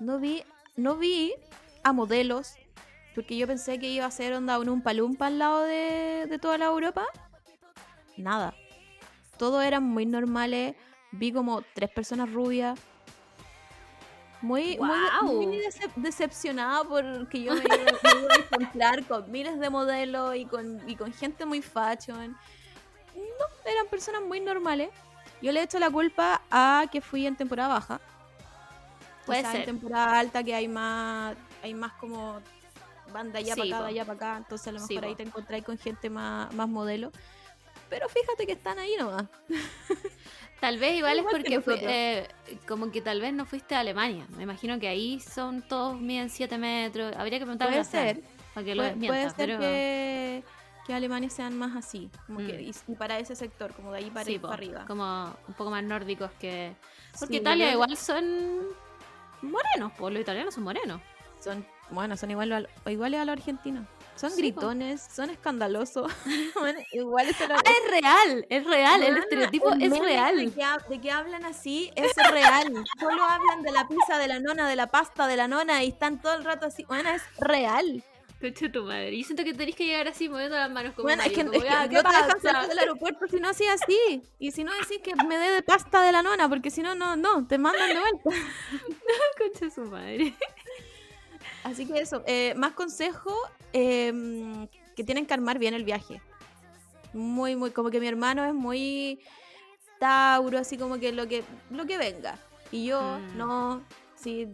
[0.00, 0.42] No vi,
[0.74, 1.34] no vi
[1.84, 2.56] a modelos,
[3.16, 6.58] porque yo pensé que iba a ser onda un palumpa al lado de, de toda
[6.58, 7.04] la Europa.
[8.18, 8.54] Nada.
[9.38, 10.76] Todos eran muy normales.
[11.12, 12.78] Vi como tres personas rubias.
[14.42, 15.32] Muy, muy- ¡Guau!
[15.32, 17.74] muy decep- decepcionada porque yo me iba,
[18.14, 22.36] me iba a encontrar con miles de modelos y con, y con gente muy fashion.
[23.14, 24.90] No, eran personas muy normales.
[25.40, 28.00] Yo le echo la culpa a que fui en temporada baja.
[29.24, 29.60] Puede Quizás ser.
[29.62, 32.40] en temporada alta que hay más, hay más como
[33.12, 33.82] van de allá Sí, para acá, po.
[33.84, 34.36] de allá para acá.
[34.38, 35.16] Entonces a lo Sí, mejor ahí po.
[35.16, 37.10] te encontráis con gente más, más modelo.
[37.88, 39.24] Pero fíjate que están ahí nomás.
[40.60, 42.28] Tal vez igual es Igual que porque fui- eh,
[42.66, 44.26] como que tal vez no fuiste a Alemania.
[44.36, 47.14] Me imagino que ahí son todos miden 7 metros.
[47.14, 48.22] Habría que preguntarle Puede a ser.
[48.54, 49.12] para que lo Puede, desmienta.
[49.18, 49.60] puede ser pero...
[49.60, 50.42] que,
[50.86, 52.10] que Alemania sean más así.
[52.26, 52.60] Como que, Mm.
[52.60, 54.84] y, y para ese sector, como de ahí para, Sí, para arriba.
[54.86, 56.72] como un poco más nórdicos que...
[57.20, 58.24] Porque Sí, Italia igual son
[59.42, 61.02] morenos, pues los italianos son morenos.
[61.38, 63.86] Son, bueno, son igual a- o iguales a los argentinos.
[64.16, 64.60] Son Sí, po.
[64.62, 66.10] gritones, son escandalosos.
[66.58, 67.60] Bueno, iguales a los...
[67.60, 70.36] Es real, es real, el estereotipo el es real.
[70.38, 72.72] De que, de que hablan así es real.
[72.98, 75.88] Solo hablan de la pizza de la nona, de la pasta de la nona y
[75.88, 76.84] están todo el rato así.
[76.84, 78.02] Bueno, es real.
[78.40, 79.12] Concha tu madre.
[79.14, 81.58] Y siento que tenés que llegar así moviendo las manos como Bueno, es que, Mario,
[81.60, 82.52] es que "Ah, ¿qué no te dejan pasa?".
[82.52, 84.22] salir del aeropuerto si no hacía así.
[84.38, 86.94] Y si no decís que me dé de pasta de la nona, porque si no,
[86.94, 88.30] no, no, te mandan de vuelta.
[89.38, 90.34] Concha su madre.
[91.66, 93.34] Así que eso, eh, más consejo,
[93.72, 94.12] eh,
[94.94, 96.22] que tienen que armar bien el viaje.
[97.12, 99.20] Muy, muy, como que mi hermano es muy
[99.98, 102.38] Tauro, así como que lo que, lo que venga.
[102.70, 103.36] Y yo, Mm.
[103.38, 103.82] no,
[104.14, 104.48] sí,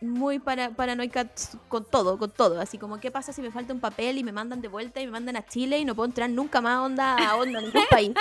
[0.00, 1.28] muy para, paranoica
[1.68, 2.60] con todo, con todo.
[2.60, 5.06] Así como, ¿qué pasa si me falta un papel y me mandan de vuelta y
[5.06, 7.84] me mandan a Chile y no puedo entrar nunca más onda, a onda en ningún
[7.90, 8.12] país?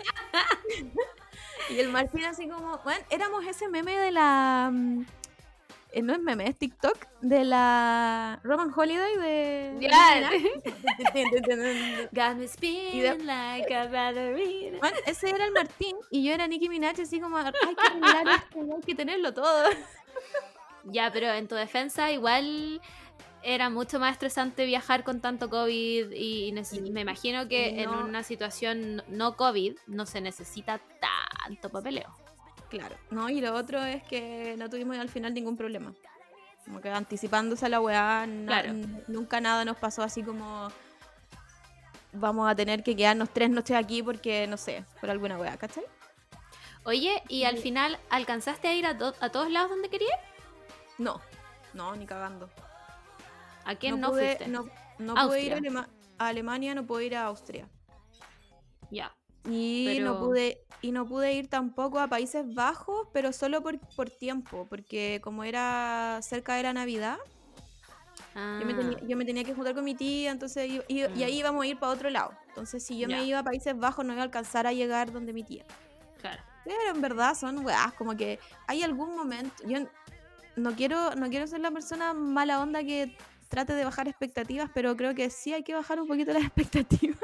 [1.69, 4.71] y el Martín así como, bueno, éramos ese meme de la...
[5.95, 9.73] eh, no es meme, es TikTok de la Roman Holiday de...
[9.79, 10.31] Minaj.
[12.11, 14.77] Got me spinning like a ballerina.
[14.79, 18.27] Bueno, ese era el Martín y yo era Nicki Minaj así como, hay que arreglar
[18.27, 19.69] esto, hay que tenerlo todo.
[20.83, 22.81] Ya, pero en tu defensa igual
[23.41, 26.81] era mucho más estresante viajar con tanto COVID y Sí.
[26.81, 32.24] me imagino que Y en una situación no COVID no se necesita tanto papeleo.
[32.69, 35.93] Claro, no, y lo otro es que no tuvimos al final ningún problema.
[36.65, 38.73] Como que anticipándose a la weá, Claro.
[39.07, 40.69] nunca nada nos pasó así como
[42.11, 45.83] vamos a tener que quedarnos tres noches aquí porque, no sé, por alguna weá, ¿cachai?
[46.85, 50.17] Oye, ¿y al final alcanzaste a ir a, to- a todos lados donde querías?
[50.97, 51.19] No,
[51.73, 52.49] no, ni cagando.
[53.65, 54.47] ¿A quién no, pude, fuiste?
[54.47, 54.65] No,
[54.99, 55.57] no pude ir a, Austria.
[55.57, 57.67] Alema- a Alemania, no pude ir a Austria.
[58.91, 59.11] Ya.
[59.49, 64.09] Y no pude y no pude ir tampoco a Países Bajos, pero solo por, por
[64.09, 67.17] tiempo, porque como era cerca de la Navidad,
[68.59, 71.01] yo, me Ah, tenía, yo me tenía que juntar con mi tía, entonces i- y,
[71.03, 71.23] Mm.
[71.23, 72.37] ahí íbamos a ir para otro lado.
[72.49, 75.33] Entonces si yo me iba a Países Bajos no iba a alcanzar a llegar donde
[75.33, 75.65] mi tía.
[76.21, 76.41] claro.
[76.63, 79.63] Pero en verdad son weás, como que hay algún momento.
[79.67, 79.79] Yo
[80.55, 83.11] no quiero, no quiero ser la persona mala onda que
[83.49, 87.19] trate de bajar expectativas, pero creo que sí hay que bajar un poquito las expectativas.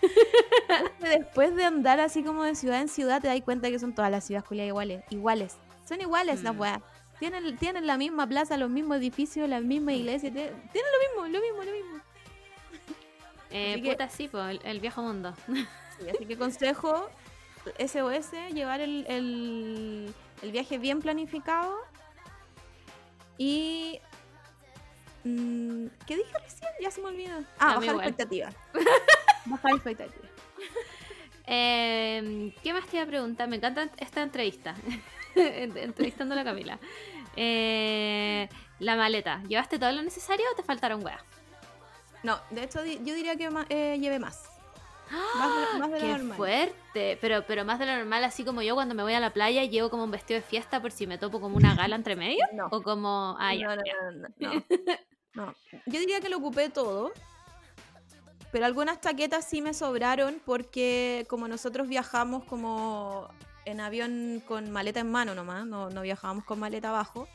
[1.00, 4.10] Después de andar así como de ciudad en ciudad, te das cuenta que son todas
[4.10, 5.04] las ciudades culiadas iguales.
[5.10, 5.56] Iguales.
[5.88, 6.60] Son iguales las Mm.
[6.60, 6.78] weas.
[7.18, 10.32] Tienen, tienen la misma plaza, los mismos edificios, la misma iglesia.
[10.32, 12.00] te- Tienen lo mismo, lo mismo, lo mismo.
[13.50, 15.32] Eh, que- puta, sí, po, el, el viejo mundo.
[15.46, 17.08] Sí, así que consejo
[17.78, 21.76] SOS, llevar el, el- el viaje bien planificado.
[23.38, 24.00] Y...
[25.24, 26.70] mm, ¿Qué dije recién?
[26.80, 27.42] Ya se me olvidó.
[27.58, 28.54] Ah, mí bajar expectativas.
[29.46, 30.30] bajar expectativas.
[31.46, 33.48] Eh, ¿Qué más te iba a preguntar?
[33.48, 34.74] Me encanta esta entrevista.
[35.34, 36.78] Ent- Entrevistando a la Camila.
[37.36, 39.42] Eh, la maleta.
[39.48, 41.20] ¿Llevaste todo lo necesario o te faltaron weas?
[42.22, 44.50] No, de hecho yo diría que eh, lleve más.
[45.10, 46.36] Más de, más de lo ¡Qué normal.
[46.38, 47.18] fuerte!
[47.20, 49.62] Pero, pero más de lo normal, así como yo cuando me voy a la playa
[49.64, 52.44] llevo como un vestido de fiesta por si me topo como una gala entre medio.
[52.54, 52.68] No.
[52.70, 53.36] O como...
[53.38, 54.64] Ah, ya, no, no, no, no, no.
[55.34, 55.54] No.
[55.86, 57.12] Yo diría que lo ocupé todo.
[58.52, 63.28] Pero algunas chaquetas sí me sobraron porque como nosotros viajamos como
[63.64, 67.26] en avión con maleta en mano nomás, no, no viajábamos con maleta abajo,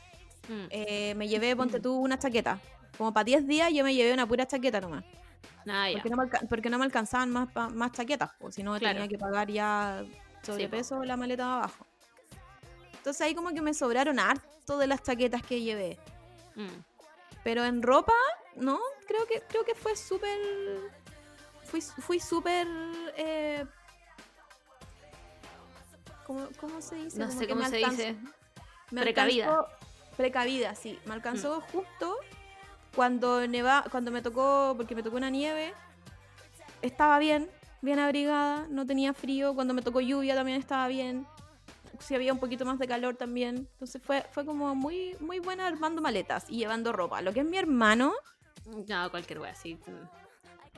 [0.48, 0.66] Mm.
[0.70, 2.58] eh, me llevé, ponte tú, una chaqueta.
[2.96, 5.04] Como para 10 días yo me llevé una pura chaqueta nomás.
[5.68, 5.88] Ah.
[5.92, 8.94] Porque no me, porque no me alcanzaban más, más chaquetas, o si no Claro.
[8.94, 10.02] tenía que pagar ya
[10.42, 11.86] sobrepeso la maleta abajo.
[12.96, 15.98] Entonces ahí como que me sobraron harto de las chaquetas que llevé.
[16.56, 16.68] Mm.
[17.44, 18.12] Pero en ropa,
[18.56, 20.38] no, creo que, creo que fue súper.
[21.64, 22.66] Fui, fui súper.
[23.16, 23.64] eh,
[26.26, 27.18] ¿cómo, cómo se dice?
[27.18, 28.16] No Como sé cómo se alcanzó- dice.
[28.90, 29.46] Precavida.
[29.46, 29.48] Mm.
[29.50, 29.68] alcanzó-
[30.16, 30.98] precavida, sí.
[31.06, 32.16] Me alcanzó justo
[32.94, 35.72] cuando neva, cuando me tocó, porque me tocó una nieve,
[36.82, 37.50] estaba bien,
[37.80, 39.54] bien abrigada, no tenía frío.
[39.54, 41.26] Cuando me tocó lluvia también estaba bien.
[41.98, 43.68] Si había un poquito más de calor también.
[43.72, 47.20] Entonces fue, fue como muy, muy buena armando maletas y llevando ropa.
[47.22, 48.12] Lo que es mi hermano,
[48.88, 49.78] No, cualquier wea, sí.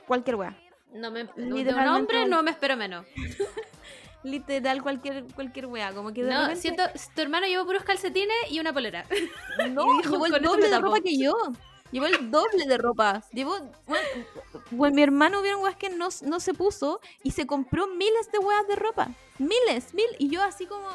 [0.07, 0.57] Cualquier wea.
[0.93, 3.05] No me, de un hombre no me espero menos.
[4.23, 5.91] Literal, cualquier, cualquier wea.
[5.93, 9.05] Como que de No, repente- siento, tu hermano llevó puros calcetines y una polera.
[9.71, 10.85] No, Y dijo, llevó el "Con esto doble de tapo".
[10.85, 11.33] ropa que yo.
[11.93, 13.23] Llevó el doble de ropa.
[13.31, 13.57] Llevó.
[13.87, 14.07] Bueno,
[14.71, 18.39] bueno, mi hermano vieron weas que no, no se puso y se compró miles de
[18.39, 19.09] weas de ropa.
[19.37, 20.07] Miles, mil.
[20.19, 20.87] Y yo así como.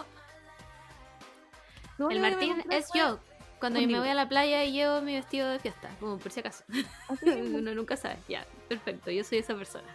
[2.10, 3.18] El Martín es yo.
[3.60, 6.30] Cuando yo me voy a la playa y llevo mi vestido de fiesta, como por
[6.30, 6.64] si acaso.
[7.22, 8.18] Uno nunca sabe.
[8.28, 9.88] Ya, perfecto, yo soy esa persona.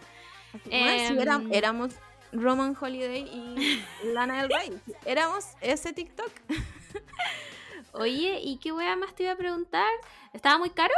[0.70, 1.52] Era- Em.
[1.52, 1.94] éramos
[2.32, 4.78] Roman Holiday y Lana del Rey.
[5.06, 6.30] Éramos ese TikTok.
[7.94, 9.88] Oye, ¿y qué wea más te iba a preguntar?
[10.32, 10.94] ¿Estaba muy caro?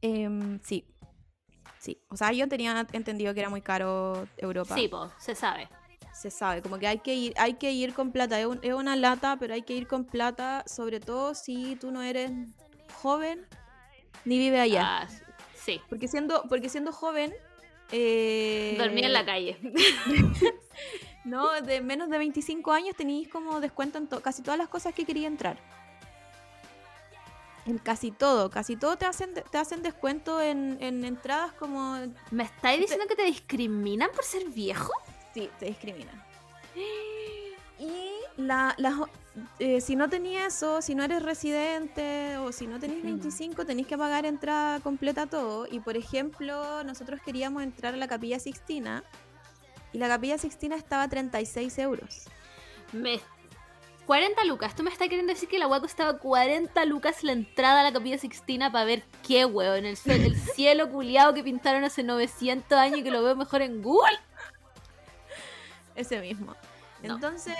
[0.00, 0.84] Em, sí.
[1.78, 2.00] Sí.
[2.08, 4.74] O sea, yo tenía entendido que era muy caro Europa.
[4.74, 5.68] Sí, pues, se sabe.
[6.12, 8.72] se sabe, como que hay que ir, hay que ir con plata, es, un- es
[8.72, 12.30] una lata, pero hay que ir con plata, sobre todo si tú no eres
[12.94, 13.46] joven
[14.24, 15.02] ni vive allá.
[15.02, 15.08] Ah,
[15.54, 15.82] sí.
[15.90, 17.34] Porque siendo, porque siendo joven,
[17.92, 19.58] eh, Dormí en la calle.
[21.26, 24.94] No, de menos de 25 años tenéis como descuento en to- casi todas las cosas
[24.94, 25.58] que quería entrar.
[27.66, 31.96] En casi todo, casi todo te hacen, te hacen descuento en, en entradas como...
[32.30, 34.92] ¿Me estáis diciendo que te discriminan por ser viejo?
[35.34, 36.22] Sí, te discriminan.
[37.78, 38.76] Y la,
[39.58, 43.88] eh, si no tenías eso, si no eres residente o si no tenés 25, tenés
[43.88, 45.66] que pagar entrada completa todo.
[45.68, 49.02] Y por ejemplo, nosotros queríamos entrar a la Capilla Sixtina
[49.96, 52.26] y la Capilla Sixtina estaba a 36 euros.
[52.92, 53.18] Me...
[54.04, 54.76] 40 lucas.
[54.76, 57.92] ¿Tú me estás queriendo decir que la wea costaba 40 lucas la entrada a la
[57.94, 59.86] capilla Sixtina para ver qué, weón?
[59.86, 63.80] El, el cielo culiado que pintaron hace 900 años y que lo veo mejor en
[63.80, 64.18] Google.
[65.94, 66.54] Ese mismo.
[67.02, 67.14] No.
[67.14, 67.56] Entonces,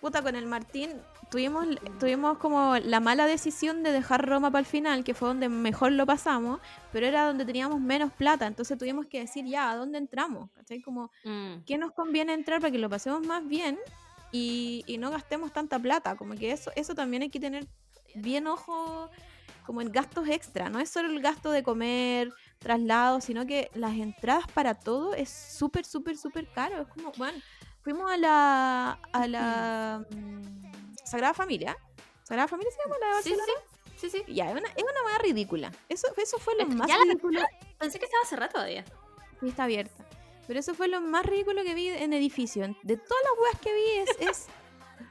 [0.00, 0.92] puta, con el Martín
[1.30, 1.66] tuvimos,
[1.98, 5.92] tuvimos como la mala decisión de dejar Roma para el final, que fue donde mejor
[5.92, 6.60] lo pasamos,
[6.92, 8.46] pero era donde teníamos menos plata.
[8.46, 10.50] Entonces tuvimos que decir, ya, ¿a dónde entramos?
[10.52, 10.80] ¿Cachai?
[10.82, 11.64] Como, Mm.
[11.66, 13.78] ¿qué nos conviene entrar para que lo pasemos más bien
[14.32, 16.16] y, y no gastemos tanta plata?
[16.16, 17.66] Como que eso, eso también hay que tener
[18.14, 19.10] bien ojo
[19.64, 20.68] como en gastos extra.
[20.70, 25.28] No es solo el gasto de comer, traslado, sino que las entradas para todo es
[25.28, 26.82] súper, súper, súper caro.
[26.82, 27.36] Es como, bueno,
[27.82, 30.65] fuimos a la, a la mm,
[31.06, 31.76] Sagrada Familia.
[32.24, 33.60] ¿Sagrada Familia se llama la de Sí, Barcelona?
[33.96, 34.10] sí.
[34.10, 34.34] Sí, sí.
[34.34, 35.72] Ya, es una, es una hueá ridícula.
[35.88, 37.40] Eso, eso fue lo Es más ya la- ridículo.
[37.78, 38.84] Pensé que estaba cerrada todavía.
[39.40, 40.04] Sí, está abierta.
[40.46, 42.62] Pero eso fue lo más ridículo que vi en edificio.
[42.82, 44.46] De todas las weas que vi es, es-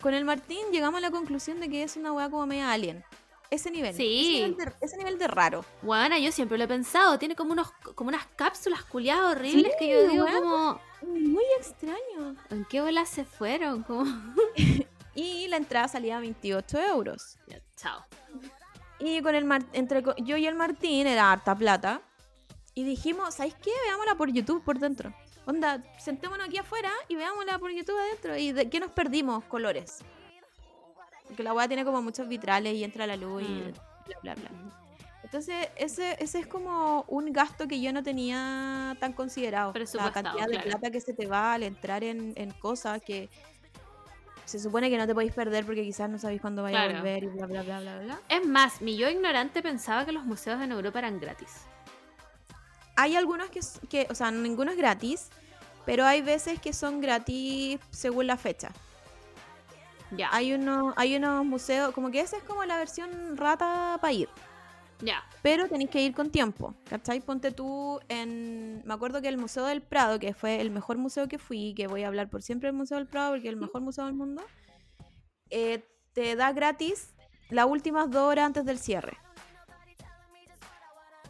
[0.01, 3.03] Con el Martín llegamos a la conclusión de que es una wea como media alien.
[3.49, 3.95] Ese nivel.
[3.95, 4.19] Sí.
[4.21, 5.65] Ese nivel de, ese nivel de raro.
[5.81, 7.17] Bueno, yo siempre lo he pensado.
[7.17, 10.79] Tiene como unos como unas cápsulas culiadas horribles Sí, que yo digo como...
[11.03, 12.35] Muy extraño.
[12.49, 13.83] ¿En qué bolas se fueron?
[13.83, 14.05] Como...
[15.15, 17.37] Y la entrada salía a 28 euros.
[17.47, 18.05] Ya, chao.
[18.99, 22.01] Y con el Mar- entre yo y el Martín era harta plata.
[22.73, 23.71] Y dijimos, ¿sabéis qué?
[23.87, 25.13] Veámosla por YouTube por dentro.
[25.45, 28.35] Onda, sentémonos aquí afuera y veámosla por YouTube adentro.
[28.37, 29.43] ¿Y de qué nos perdimos?
[29.45, 29.99] Colores.
[31.27, 33.71] Porque la weá tiene como muchos vitrales y entra la luz y Mm.
[34.05, 34.49] bla, bla, bla.
[35.23, 39.73] Entonces, ese, ese es como un gasto que yo no tenía tan considerado.
[39.93, 40.69] La cantidad de claro.
[40.69, 43.29] plata que se te va al entrar en, en cosas que
[44.45, 47.23] se supone que no te podéis perder porque quizás no sabéis cuándo vaya a volver
[47.23, 48.19] y bla, bla, bla, bla, bla.
[48.29, 51.63] Es más, mi yo ignorante pensaba que los museos en Europa eran gratis.
[52.95, 55.29] Hay algunos que, que, o sea, ninguno es gratis,
[55.85, 58.71] pero hay veces que son gratis según la fecha.
[60.11, 64.13] Ya, Hay, uno, hay unos museos, como que esa es como la versión rata para
[64.13, 64.29] ir.
[65.01, 65.23] Ya.
[65.41, 67.21] Pero tenéis que ir con tiempo, ¿cachai?
[67.21, 68.81] Ponte tú en...
[68.85, 71.87] Me acuerdo que el Museo del Prado, que fue el mejor museo que fui, que
[71.87, 74.13] voy a hablar por siempre del Museo del Prado porque es el mejor museo del
[74.13, 74.43] mundo,
[75.49, 77.13] eh, te da gratis
[77.49, 79.17] las últimas dos horas antes del cierre.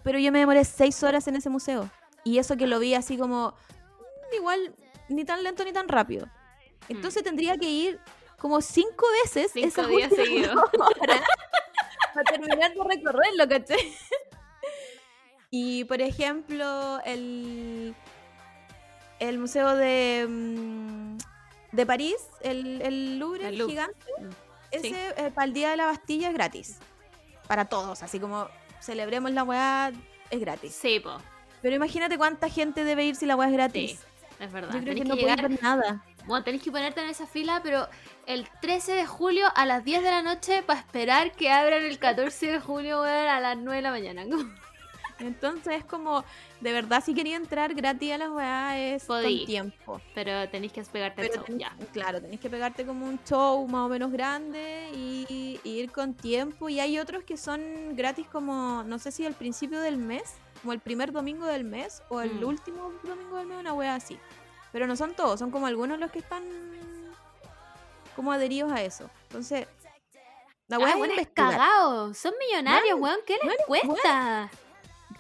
[0.04, 1.90] Pero yo me demoré seis horas en ese museo.
[2.24, 3.50] Y eso que lo vi así como...
[3.50, 4.76] mm, Igual,
[5.10, 6.28] ni tan lento ni tan rápido.
[6.88, 8.00] Entonces tendría que ir
[8.38, 10.12] como cinco veces Cinco esas días
[12.16, 13.78] para terminar de recorrerlo, ¿cachai?
[15.52, 17.96] Y por ejemplo, el,
[19.20, 21.18] el museo de, mm,
[21.72, 23.74] de París, el, el Louvre, El Louvre.
[23.74, 24.30] gigante, Mm.
[24.72, 26.78] ese eh, para el Día de la Bastilla es gratis.
[27.48, 28.50] Para todos, así como
[28.82, 29.94] celebremos la weá,
[30.30, 30.74] es gratis.
[30.76, 31.18] Sí, po.
[31.62, 33.92] Pero imagínate cuánta gente debe ir si la weá es gratis.
[33.92, 34.00] Sí,
[34.44, 34.74] es verdad.
[34.74, 36.04] Yo creo Tenés que no llegar- ver nada.
[36.26, 37.88] Bueno, tenés que ponerte en esa fila, pero
[38.28, 42.00] el 13 de julio a las 10 de la noche para esperar que abran el
[42.00, 44.24] 14 de julio, weón, a las 9 de la mañana.
[45.20, 46.26] Entonces es como,
[46.60, 49.38] de verdad, si quería entrar gratis a las weá es Podí.
[49.38, 50.02] con tiempo.
[50.14, 51.72] Pero tenéis que pegarte el Pero show, ya.
[51.94, 56.14] claro, tenés que pegarte como un show más o menos grande y, y ir con
[56.16, 56.68] tiempo.
[56.68, 60.74] Y hay otros que son gratis como, no sé si al principio del mes, como
[60.74, 62.44] el primer domingo del mes o el Mm.
[62.44, 64.20] último domingo del mes, una wea así.
[64.74, 66.44] Pero no son todos, son como algunos los que están
[68.16, 69.10] como adheridos a eso.
[69.24, 69.68] Entonces,
[70.68, 72.18] la wea Ah, es cagados.
[72.18, 73.20] Son millonarios, weón.
[73.26, 74.50] ¿Qué les cuesta?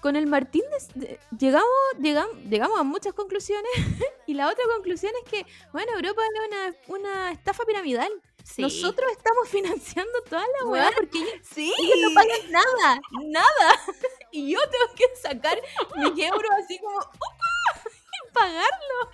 [0.01, 1.67] Con el Martín de- llegamos,
[1.99, 3.71] llegamos, llegamos a muchas conclusiones
[4.27, 8.11] y la otra conclusión es que, bueno, Europa es una, una estafa piramidal.
[8.43, 8.61] Sí.
[8.61, 11.73] Nosotros estamos financiando toda la weá porque ellos, Sí.
[11.79, 13.79] ellos no pagan nada, nada.
[14.31, 15.57] Y yo tengo que sacar
[15.95, 19.09] mis euros así como y pagarlo.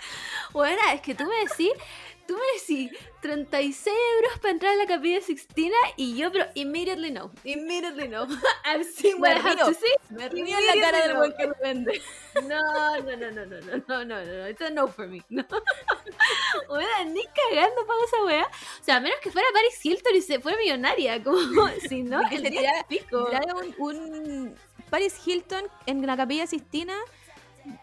[0.52, 1.70] Bueno, es que tú me decís,
[2.32, 7.12] tú me decís 36 euros para entrar a la capilla Sixtina y yo, pero immediately
[7.12, 7.30] no.
[7.44, 8.26] Immediately no.
[8.64, 9.94] I've seen what I have to see.
[10.10, 11.18] Me río en la cara del no.
[11.20, 12.02] buen que lo vende.
[12.48, 12.58] No,
[13.02, 15.22] no, no, no, no, no, no, no, no, it's a no for me.
[15.28, 15.44] No.
[16.70, 18.48] Weona, ni cagando pago esa wea.
[18.80, 21.38] O sea, a menos que fuera Paris Hilton y se fuera millonaria, como
[21.90, 23.30] si no, el se día tira- pico.
[23.80, 24.56] Un, un
[24.90, 26.96] Paris Hilton en la capilla Sistina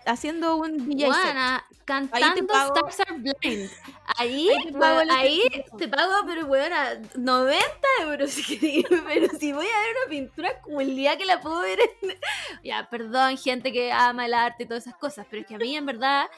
[0.07, 1.23] haciendo un DJ set.
[1.23, 3.71] Buena, cantando Stars Are Blind.
[4.17, 5.43] Ahí, Ahí te pago el ahí
[5.77, 7.65] te pago, pero weona, 90
[8.03, 11.79] euros si querés, Pero si voy a ver una pintura culia que la puedo ver
[11.81, 12.19] en...
[12.65, 15.59] Ya, perdón, gente que ama el arte y todas esas cosas, pero es que a
[15.59, 16.29] mí en verdad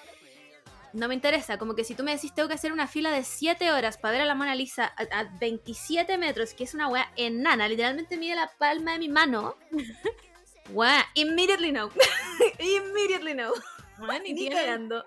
[0.92, 1.58] no me interesa.
[1.58, 4.12] Como que si tú me decís tengo que hacer una fila de 7 horas para
[4.12, 8.16] ver a la Mona Lisa a, a 27 metros, que es una wea enana, literalmente
[8.16, 9.56] mide la palma de mi mano.
[10.72, 11.90] Wea, immediately no.
[12.58, 13.52] immediately no.
[13.98, 15.04] Bueno, y Ni tienen- cagando.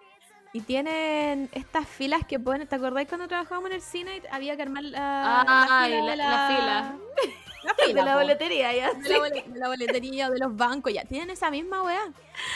[0.55, 2.67] Y tienen estas filas que ponen.
[2.67, 6.15] ¿Te acordáis cuando trabajábamos en el cine y había que armar la, Ay, fila?
[6.15, 6.95] la- la fila.
[7.63, 8.19] La de la po.
[8.19, 8.91] boletería, ya.
[8.93, 12.11] de la, bole- de la boletería o de los bancos, ya tienen esa misma weá.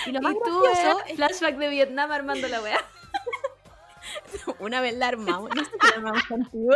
[0.05, 2.73] Y lo más Y tú, gracioso eh, flashback de Vietnam armando la que
[4.59, 6.73] una vez la armamos, no sé si la armamos contigo.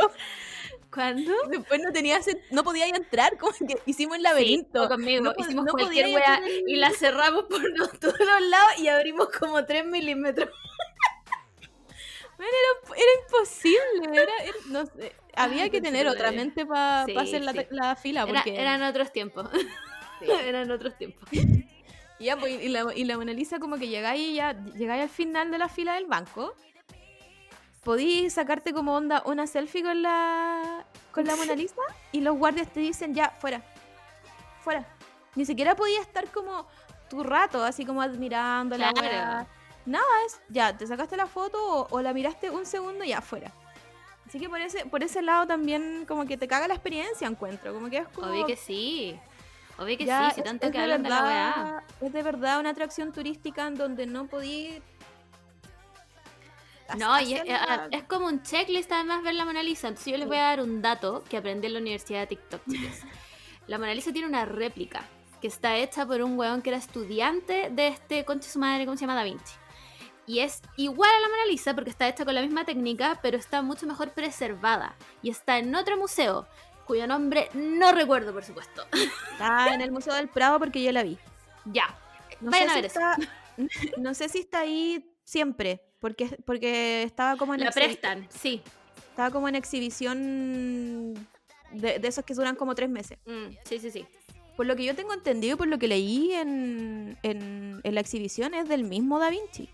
[0.94, 1.32] ¿Cuándo?
[1.48, 2.20] Después no tenía
[2.52, 4.80] no podía entrar, como que hicimos el Sí, laberinto.
[4.80, 5.24] fue conmigo.
[5.24, 8.42] No Hicimos no cualquier podía wea entrar en- y la cerramos por los- todos los
[8.50, 10.50] lados y abrimos como 3 milímetros.
[12.40, 17.44] Era, era imposible, era, era- no sé, había que tener otra mente para Sí, hacer
[17.44, 17.60] la, sí.
[17.70, 18.24] la fila.
[18.24, 19.48] Era- Porque, eran otros tiempos.
[20.20, 20.26] Sí.
[20.48, 21.22] eran otros tiempos.
[21.32, 21.68] Y,
[22.20, 25.52] ya, pues, y, la, y la Mona Lisa como que llegáis ya llegáis al final
[25.52, 26.56] de la fila del banco.
[27.84, 31.76] Podís sacarte como onda una selfie con la con la Mona Lisa
[32.12, 33.62] y los guardias te dicen ya, fuera.
[34.64, 34.86] Fuera.
[35.36, 36.68] Ni siquiera podía estar como
[37.10, 39.48] tu rato, así como admirando la Claro.
[39.86, 43.22] Nada, es ya, te sacaste la foto o, o la miraste un segundo y ya,
[43.22, 43.52] fuera.
[44.28, 47.74] Así que por ese, por ese lado también como que te caga la experiencia, encuentro.
[47.74, 48.28] Como que es como...
[48.28, 49.20] Obvio que sí.
[49.80, 51.54] Obvio que Ya, sí, si es- tanto es que de hablan de la weá.
[51.58, 54.82] verdad- Es de verdad una atracción turística en donde no podí.
[56.98, 59.88] No, y es, hacerla- es como un checklist además ver la Mona Lisa.
[59.88, 62.62] Entonces yo les voy a dar un dato que aprendí en la Universidad de TikTok,
[62.70, 62.96] chicos.
[63.68, 65.04] La Mona Lisa tiene una réplica
[65.40, 68.98] que está hecha por un weón que era estudiante de este conche su madre, ¿cómo
[68.98, 69.16] se llama?
[69.16, 69.54] Da Vinci.
[70.28, 73.38] Y es igual a la Mona Lisa porque está hecha con la misma técnica, pero
[73.38, 74.96] está mucho mejor preservada.
[75.22, 76.48] Y está en otro museo,
[76.86, 78.86] cuyo nombre no recuerdo, por supuesto.
[79.32, 81.18] Está en el Museo del Prado porque yo la vi.
[81.66, 81.96] ya.
[82.42, 83.00] No Vayan sé a si ver eso.
[83.00, 85.82] está, No sé si está ahí siempre.
[86.02, 88.62] Porque, porque estaba como en La prestan, sí.
[89.12, 91.14] Estaba como en exhibición
[91.72, 93.20] de, de esos que duran como tres meses.
[93.26, 94.06] Mm, sí, sí, sí.
[94.58, 98.02] Por lo que yo tengo entendido y por lo que leí en, en, en la
[98.02, 99.70] exhibición es del mismo Da Vinci.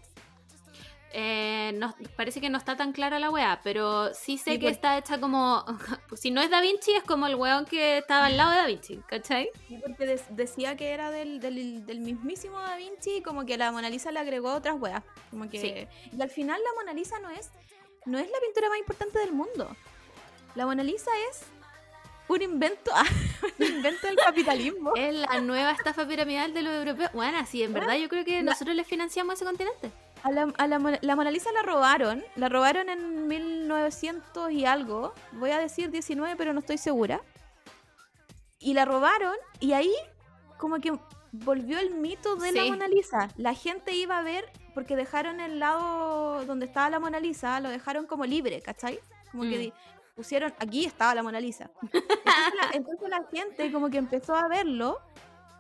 [1.20, 4.66] Eh, no, parece que no está tan clara la weá, pero sí sé Sí, que
[4.68, 5.66] por- está hecha como.
[6.16, 8.66] si no es Da Vinci, es como el weón que estaba al lado de Da
[8.68, 9.50] Vinci, ¿cachai?
[9.68, 13.72] Sí, porque decía que era del, del, del mismísimo Da Vinci y como que la
[13.72, 15.04] Mona Lisa le agregó otras weas.
[15.32, 15.88] Como que...
[16.16, 17.50] Y al final la Mona Lisa no es,
[18.06, 19.76] no es la pintura más importante del mundo.
[20.54, 21.42] La Mona Lisa es
[22.28, 22.92] un invento,
[23.60, 24.94] un invento del capitalismo.
[24.96, 27.12] Es la nueva estafa piramidal de los europeos.
[27.14, 29.90] Bueno, sí, en verdad yo creo que nosotros les financiamos a ese continente.
[30.24, 34.66] A la, a la Mona- la Mona Lisa la robaron, la robaron en 1900 y
[34.66, 37.22] algo, voy a decir 19 pero no estoy segura.
[38.60, 39.94] Y la robaron y ahí
[40.58, 40.92] como que
[41.32, 42.64] volvió el mito de la.
[42.66, 43.30] Mona Lisa.
[43.38, 47.70] La gente iba a ver porque dejaron el lado donde estaba la Mona Lisa, lo
[47.70, 49.00] dejaron como libre, ¿cachai?
[49.32, 49.60] Como que Mm.
[49.60, 49.74] di-
[50.16, 51.70] pusieron, aquí estaba la Mona Lisa.
[51.84, 55.00] Entonces la, entonces la gente como que empezó a verlo,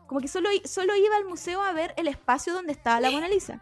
[0.07, 3.27] como que solo, solo iba al museo a ver el espacio donde estaba la Mona
[3.27, 3.61] Lisa.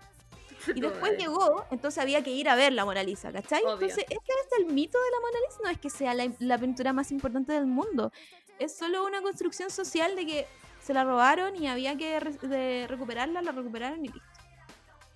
[0.75, 3.61] Y después llegó, entonces había que ir a ver la Mona Lisa, ¿cachai?
[3.63, 3.73] Obvio.
[3.73, 6.57] Entonces, este es el mito de la Mona Lisa, no es que sea la, la
[6.57, 8.11] pintura más importante del mundo,
[8.59, 10.47] es solo una construcción social de que
[10.81, 14.21] se la robaron y había que re- de recuperarla, la recuperaron y listo.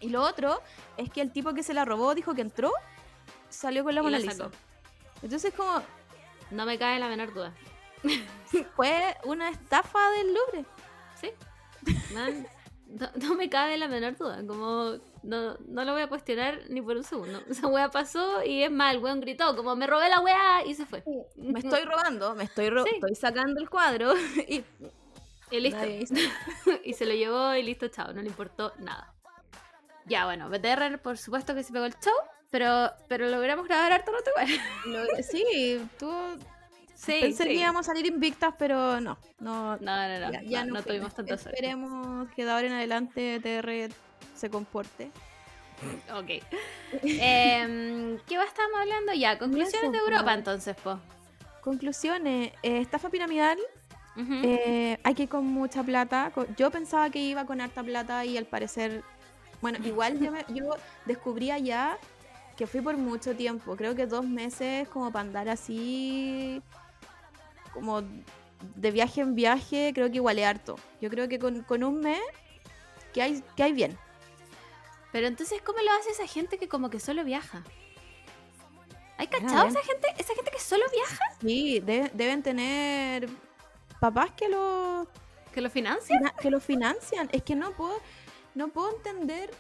[0.01, 0.61] Y lo otro
[0.97, 2.71] es que el tipo que se la robó dijo que entró,
[3.49, 4.49] salió con la Y Mona la Lisa.
[5.21, 5.81] Entonces como
[6.51, 7.53] No me cae la menor duda.
[8.75, 10.65] fue una estafa del Louvre.
[11.19, 11.31] Sí.
[12.13, 12.47] Man,
[12.87, 14.41] no, no me cabe la menor duda.
[14.47, 17.41] Como no, no lo voy a cuestionar ni por un segundo.
[17.49, 20.75] Esa wea pasó y es mal, el weón gritó, como me robé la wea y
[20.75, 21.03] se fue.
[21.35, 22.91] Me estoy robando, me estoy, ro- Sí.
[22.95, 24.13] estoy sacando el cuadro
[24.47, 24.63] y
[25.51, 25.81] Y listo.
[26.83, 28.13] y se lo llevó y listo, chao.
[28.13, 29.13] No le importó nada.
[30.05, 32.13] Ya, bueno, BTR por supuesto que se pegó el show,
[32.49, 35.23] pero, pero logramos grabar harto rato igual.
[35.23, 36.11] Sí, tú
[36.95, 37.49] Sí, pensé sí.
[37.49, 40.31] que íbamos a salir invictas, pero no, no, No, no, no.
[40.33, 41.13] ya, ya no, no tuvimos.
[41.17, 43.93] Esperemos que de ahora en adelante TR
[44.39, 45.11] se comporte.
[46.13, 46.43] Ok.
[47.03, 49.13] Em, ¿Qué va estábamos hablando?
[49.13, 50.99] Ya, conclusiones de Europa entonces, po.
[51.61, 53.57] Conclusiones, eh, estafa piramidal,
[54.43, 56.31] eh, hay que ir con mucha plata.
[56.57, 59.03] Yo pensaba que iba con harta plata y al parecer,
[59.61, 60.71] bueno, igual yo, me- yo
[61.05, 61.97] descubrí allá
[62.57, 66.61] que fui por mucho tiempo, creo que dos meses como para andar así,
[67.73, 68.01] como
[68.75, 70.75] de viaje en viaje, creo que igual es harto.
[71.01, 72.19] Yo creo que con, con un mes
[73.13, 73.97] que hay, que hay bien.
[75.11, 77.63] Pero entonces, ¿cómo lo hace esa gente que como que solo viaja?
[79.17, 80.07] ¿Hay cachado esa gente?
[80.17, 81.19] ¿Esa gente que solo viaja?
[81.41, 83.27] Sí, de- deben tener
[83.99, 85.07] papás que lo,
[85.53, 86.17] ¿Que lo financia?
[86.17, 87.27] fina- que lo financian.
[87.33, 87.99] Es que no puedo,
[88.55, 89.51] no puedo entender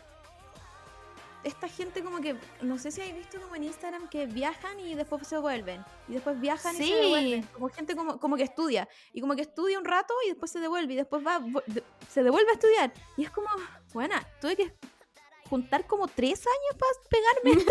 [1.43, 4.93] esta gente como que, no sé si habéis visto como en Instagram que viajan y
[4.95, 5.83] después se vuelven.
[6.07, 7.43] Y después viajan y se devuelven.
[7.53, 8.87] Como gente como, como que estudia.
[9.13, 10.93] Y como que estudia un rato y después se devuelve.
[10.93, 11.41] Y después va,
[12.09, 12.93] se devuelve a estudiar.
[13.17, 13.47] Y es como,
[13.93, 14.73] buena, tuve que
[15.49, 17.65] juntar como tres años para pegarme.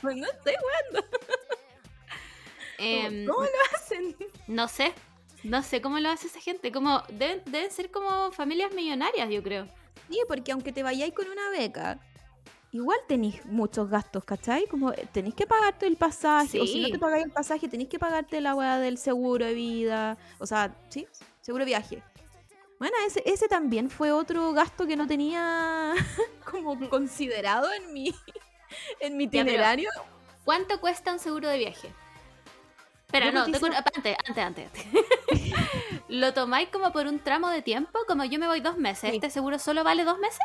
[0.00, 0.54] Pues no estoy
[0.92, 1.06] bueno.
[2.80, 4.16] Em, ¿Cómo lo hacen?
[4.46, 4.94] no sé.
[5.42, 6.70] No sé cómo lo hace esa gente.
[6.70, 9.66] Como deben, deben ser como familias millonarias, yo creo.
[10.08, 11.98] Sí, porque aunque te vayáis con una beca,
[12.70, 14.66] igual tenéis muchos gastos, ¿cachai?
[14.66, 17.88] Como eh, tenéis que pagarte el pasaje, o si no te pagáis el pasaje, tenéis
[17.88, 21.06] que pagarte la weá del seguro de vida, o sea, sí,
[21.40, 22.02] seguro de viaje.
[22.78, 25.94] Bueno, ese, ese también fue otro gasto que no tenía
[26.50, 28.14] como considerado en mi,
[29.00, 29.90] en mi pero- itinerario.
[30.44, 31.92] ¿Cuánto cuesta un seguro de viaje?
[33.06, 33.56] Espera, Yo no, te
[33.96, 34.70] antes, antes, antes.
[36.08, 37.98] ¿Lo tomáis como por un tramo de tiempo?
[38.06, 39.16] Como yo me voy dos meses, Sí.
[39.16, 40.38] ¿este seguro solo vale dos meses?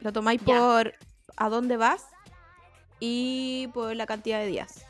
[0.00, 0.56] Lo tomáis Ya.
[0.58, 0.94] por
[1.36, 2.06] a dónde vas
[2.98, 4.86] y por la cantidad de días.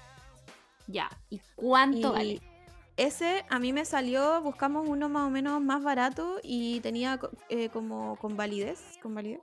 [0.86, 1.10] Ya.
[1.30, 2.40] ¿Y cuánto Y vale?
[3.00, 7.30] Ese a mí me salió, buscamos uno más o menos más barato y tenía co-
[7.48, 9.40] eh, como con validez, con validez.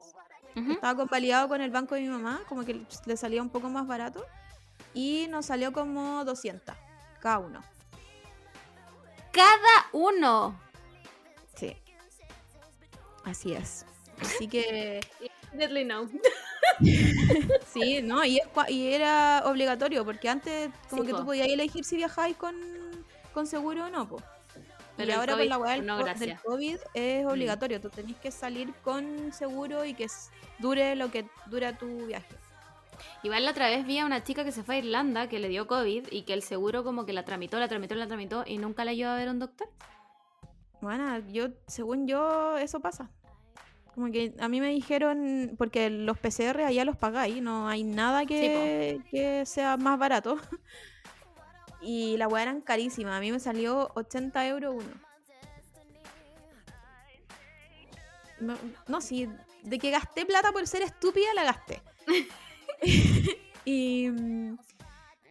[0.56, 3.86] Estaba convalidado con el banco de mi mamá, como que le salía un poco más
[3.88, 4.26] barato
[4.94, 6.76] y nos salió como 200
[7.20, 7.62] cada uno.
[9.32, 10.60] Cada uno.
[11.56, 11.76] Sí.
[13.24, 13.86] Así es.
[14.22, 15.00] Así que
[15.54, 16.08] Deadly no.
[17.74, 21.20] sí, no, y, es cua- y era obligatorio porque antes como Sí, que po.
[21.22, 22.56] tú podías elegir si viajáis con,
[23.38, 24.20] con seguro o no, po.
[24.96, 26.40] Pero y ahora COVID, con la weá del, no, del.
[26.40, 27.80] COVID es obligatorio.
[27.80, 30.08] Tú tenés que salir con seguro y que
[30.58, 32.36] dure lo que dura tu viaje.
[33.22, 35.50] Igual la otra vez vi a una chica que se fue a Irlanda que le
[35.50, 38.58] dio COVID y que el seguro como que la tramitó, la tramitó, la tramitó y
[38.58, 39.70] nunca la llevó a ver a un doctor.
[40.82, 43.12] Bueno, yo, según yo, eso pasa.
[43.94, 48.26] Como que a mí me dijeron, porque los PCR allá los pagáis, no hay nada
[48.26, 50.38] que, que sea más barato.
[51.82, 53.16] Y la weá eran carísimas.
[53.16, 55.08] A mí me salió 80 euros uno.
[58.40, 58.56] No,
[58.88, 59.28] no, sí,
[59.64, 61.82] de que gasté plata por ser estúpida, la gasté.
[63.66, 64.06] y,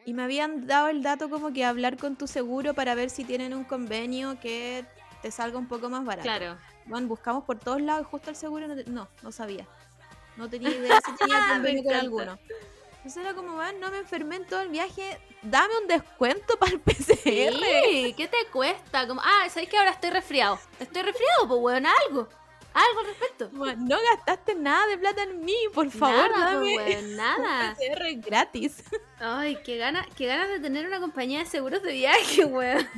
[0.05, 3.25] y me habían dado el dato como que hablar con tu seguro para ver si
[3.25, 4.85] tienen un convenio que
[5.23, 6.25] te salga un poco más barato.
[6.29, 6.59] Claro.
[6.87, 9.67] Bueno, buscamos por todos lados y justo el seguro no, te- no, no sabía.
[10.37, 12.39] No tenía idea si tenía convenio con alguno.
[13.07, 16.73] Entonces era como, "Weón, no me enfermé en todo el viaje, dame un descuento para
[16.73, 17.15] el PCR.
[17.85, 19.07] Sí, ¿qué te cuesta?
[19.07, 20.59] Como, ah, ¿sabes que ahora estoy resfriado?
[20.81, 22.29] Estoy resfriado, pues, weón, algo.
[22.75, 23.49] Algo al respecto.
[23.53, 27.71] No gastaste nada de plata en mí, por favor, nada, dame pues, weón, nada.
[27.71, 28.83] un PCR gratis.
[29.21, 32.89] Ay, qué ganas qué ganas de tener una compañía de seguros de viaje, weón.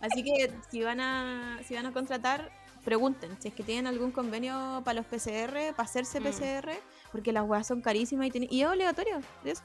[0.00, 2.50] Así que si van a si van a contratar,
[2.84, 6.24] pregunten si es que tienen algún convenio para los PCR, para hacerse Mm.
[6.24, 6.72] PCR,
[7.12, 9.20] porque las weas son carísimas y, tiene- y es obligatorio.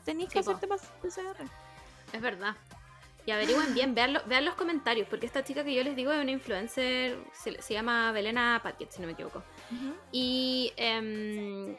[0.06, 1.38] Tenéis que Sí, hacerte pas- PCR.
[2.14, 2.56] Es verdad.
[3.26, 6.12] Y averigüen bien, vean, lo- vean los comentarios, porque esta chica que yo les digo
[6.12, 9.44] es una influencer, se, se llama Belena Paquet, si no me equivoco.
[10.12, 11.78] Y em,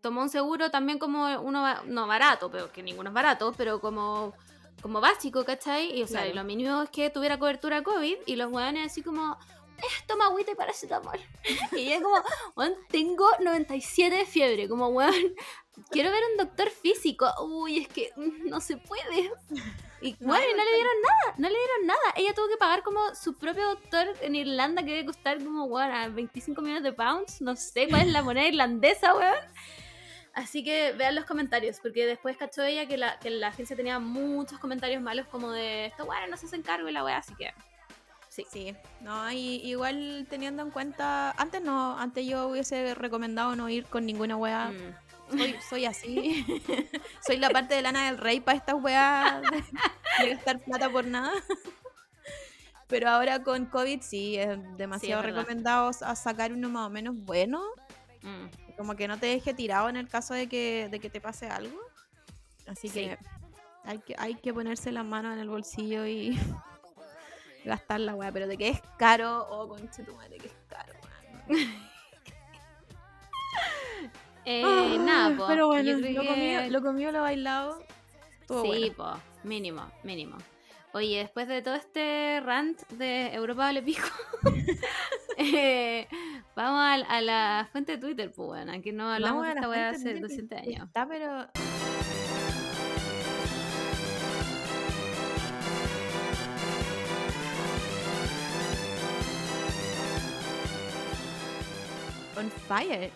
[0.00, 4.32] tomó un seguro también como uno, no barato, pero que ninguno es barato, pero como,
[4.80, 5.98] como básico, ¿cachai?
[5.98, 6.36] Y o sea, Claro.
[6.36, 9.36] lo mínimo es que tuviera cobertura COVID y los weones así como,
[9.78, 11.20] eh, toma agüita y paracetamol.
[11.72, 12.22] y ella como,
[12.56, 15.34] weón, tengo 97 de fiebre, como weón,
[15.90, 17.32] quiero ver un doctor físico.
[17.42, 19.32] Uy, es que no se puede.
[20.00, 22.14] Y No bueno, y no le dieron nada, no le dieron nada.
[22.16, 25.90] Ella tuvo que pagar como su propio doctor en Irlanda que debe costar como, weón,
[25.90, 27.40] a 25 millones de pounds.
[27.40, 29.34] No sé cuál es la moneda irlandesa, weón.
[30.34, 33.98] Así que vean los comentarios, porque después cachó ella que la, que la agencia tenía
[33.98, 37.34] muchos comentarios malos como de esto, bueno, no se hacen cargo y la weá, así
[37.34, 37.52] que
[38.44, 38.46] sí.
[38.72, 43.84] Sí, no, y, igual teniendo en cuenta, antes no, antes yo hubiese recomendado no ir
[43.86, 44.70] con ninguna wea.
[44.70, 45.36] Mm.
[45.36, 46.46] Soy, soy así.
[47.26, 51.04] soy la parte de lana del rey para estas weas de, de gastar plata por
[51.06, 51.32] nada.
[52.86, 57.62] Pero ahora con COVID sí, es demasiado recomendado a sacar uno más o menos bueno.
[58.22, 58.74] Mm.
[58.76, 61.48] Como que no te deje tirado en el caso de que, de que te pase
[61.48, 61.78] algo.
[62.66, 63.00] Así Sí.
[63.00, 63.18] que
[63.84, 66.38] hay que, hay que ponerse las manos en el bolsillo y
[67.64, 68.30] gastar la weá.
[68.32, 70.92] Pero de que es caro, oh conche tu madre, que es caro.
[74.50, 75.46] Eh, Ah, nada, po.
[75.46, 77.80] Pero bueno, Yo creo lo, que- comido, lo comido, lo bailado.
[78.48, 78.94] Sí, bueno.
[78.96, 80.38] po, mínimo, mínimo.
[80.94, 84.08] Oye, después de todo este rant de Europa vale pico,
[85.36, 86.08] eh,
[86.56, 89.68] vamos al- a, la fuente de Twitter, pues bueno, aquí no hablamos de a esta
[89.68, 90.86] weá hace de Twitter, 200 que años.
[90.86, 91.46] Está, pero.
[102.38, 103.10] On fire.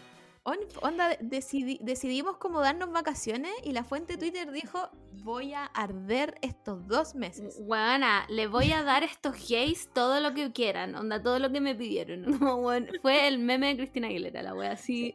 [0.44, 4.90] On- onda, decidi- decidimos como darnos vacaciones y la fuente de Twitter dijo:
[5.22, 7.58] Voy a arder estos dos meses.
[7.60, 11.52] Weona, le voy a dar a estos gays todo lo que quieran, onda, todo lo
[11.52, 12.24] que me pidieron.
[13.02, 15.14] Fue el meme de Cristina Aguilera, la wea así.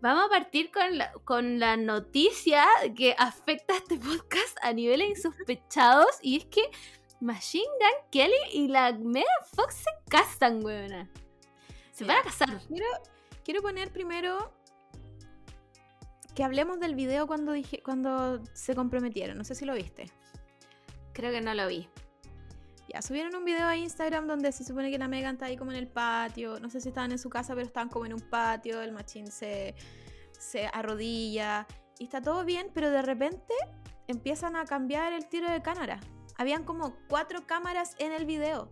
[0.00, 2.64] Vamos a partir con la, con la noticia
[2.96, 6.62] que afecta a este podcast a niveles insospechados y es que
[7.20, 11.08] Machine Gun Kelly y la Megan Fox se casan, weona.
[11.92, 12.48] Se van a casar.
[13.44, 14.52] Quiero poner primero
[16.34, 19.36] que hablemos del video cuando dije cuando se comprometieron.
[19.36, 20.10] No sé si lo viste.
[21.12, 21.88] Creo que no lo vi.
[22.92, 25.70] Ya, subieron un video a Instagram donde se supone que la Megan está ahí como
[25.70, 26.58] en el patio.
[26.58, 28.82] No sé si estaban en su casa, pero estaban como en un patio.
[28.82, 29.74] El machín se,
[30.32, 31.66] se arrodilla.
[31.98, 33.54] Y está todo bien, pero de repente
[34.08, 36.00] empiezan a cambiar el tiro de cámara.
[36.36, 38.68] Habían como cuatro cámaras en el video.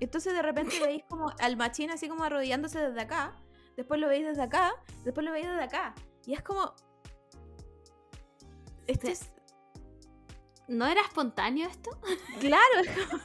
[0.00, 3.36] Entonces de repente veis como al machín así como arrodillándose desde acá.
[3.76, 4.74] Después lo veis desde acá.
[5.04, 5.94] Después lo veis desde acá.
[6.26, 6.74] Y es como...
[8.86, 9.12] Esto Sí.
[9.12, 9.32] es
[10.68, 11.90] ¿No era espontáneo esto?
[12.40, 13.22] Claro, es como-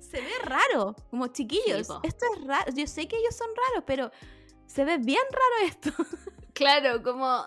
[0.00, 1.86] se ve raro, como chiquillos.
[1.88, 2.70] Sí, esto es raro.
[2.72, 4.10] Yo sé que ellos son raros, pero
[4.66, 5.90] se ve bien raro esto.
[6.54, 7.44] Claro, como.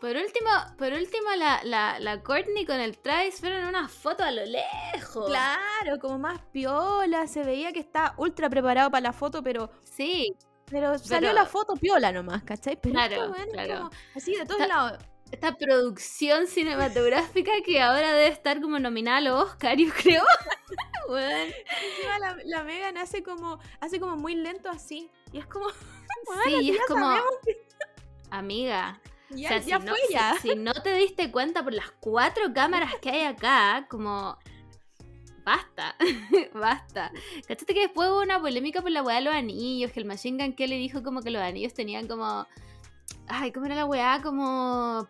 [0.00, 4.30] Por último, por último la, la, la Courtney con el Travis fueron una foto a
[4.30, 5.26] lo lejos.
[5.26, 7.26] Claro, como más piola.
[7.26, 10.34] Se veía que está ultra preparado para la foto, pero, Sí,
[10.70, 12.76] pero salió Pero- la foto piola nomás, ¿cachai?
[12.80, 13.74] Pero Claro, esto, es claro.
[13.76, 14.98] como así de todos lados.
[15.32, 20.22] esta producción cinematográfica que ahora debe estar como nominada a los Oscar, yo creo.
[21.08, 25.10] Encima la, la Megan hace como, hace como muy lento así.
[25.32, 25.66] Y es como,
[26.44, 27.06] Sí, y es como.
[27.06, 27.34] sabemos
[28.30, 29.00] Amiga,
[29.30, 30.34] ya, o sea, ya si, no, fue si- ya.
[30.40, 34.38] si no te diste cuenta por las cuatro cámaras que hay acá, como.
[35.44, 35.96] Basta,
[36.54, 37.10] basta.
[37.48, 39.90] ¿Cachaste que después hubo una polémica por la weá de los anillos?
[39.92, 42.46] Que el Machine Gun Kelly dijo como que los anillos tenían como.
[43.26, 44.20] Ay, ¿cómo era la weá?
[44.22, 45.08] Como.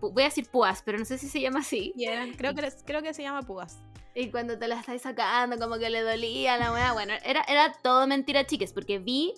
[0.00, 1.92] Voy a decir púas, pero no sé si se llama así.
[1.96, 3.78] Y eran- creo, que, creo que se llama Púas.
[4.14, 6.92] Y cuando te la estáis sacando, como que le dolía la weá.
[6.92, 9.34] Bueno, era, era todo mentira, chiques, porque vi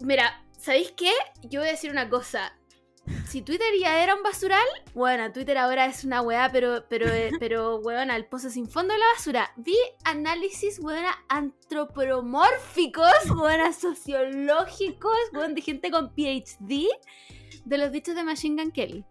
[0.00, 1.10] Mira, ¿sabéis qué?
[1.42, 2.52] Yo voy a decir una cosa.
[3.26, 7.30] Si Twitter ya era un basural, bueno, Twitter ahora es una weá, pero, pero, eh,
[7.40, 9.52] pero, weón, al pozo sin fondo de la basura.
[9.56, 16.86] Vi análisis, weón, antropomórficos, weón, sociológicos, weón, de gente con PhD
[17.64, 19.04] de los dichos de Machine Gun Kelly.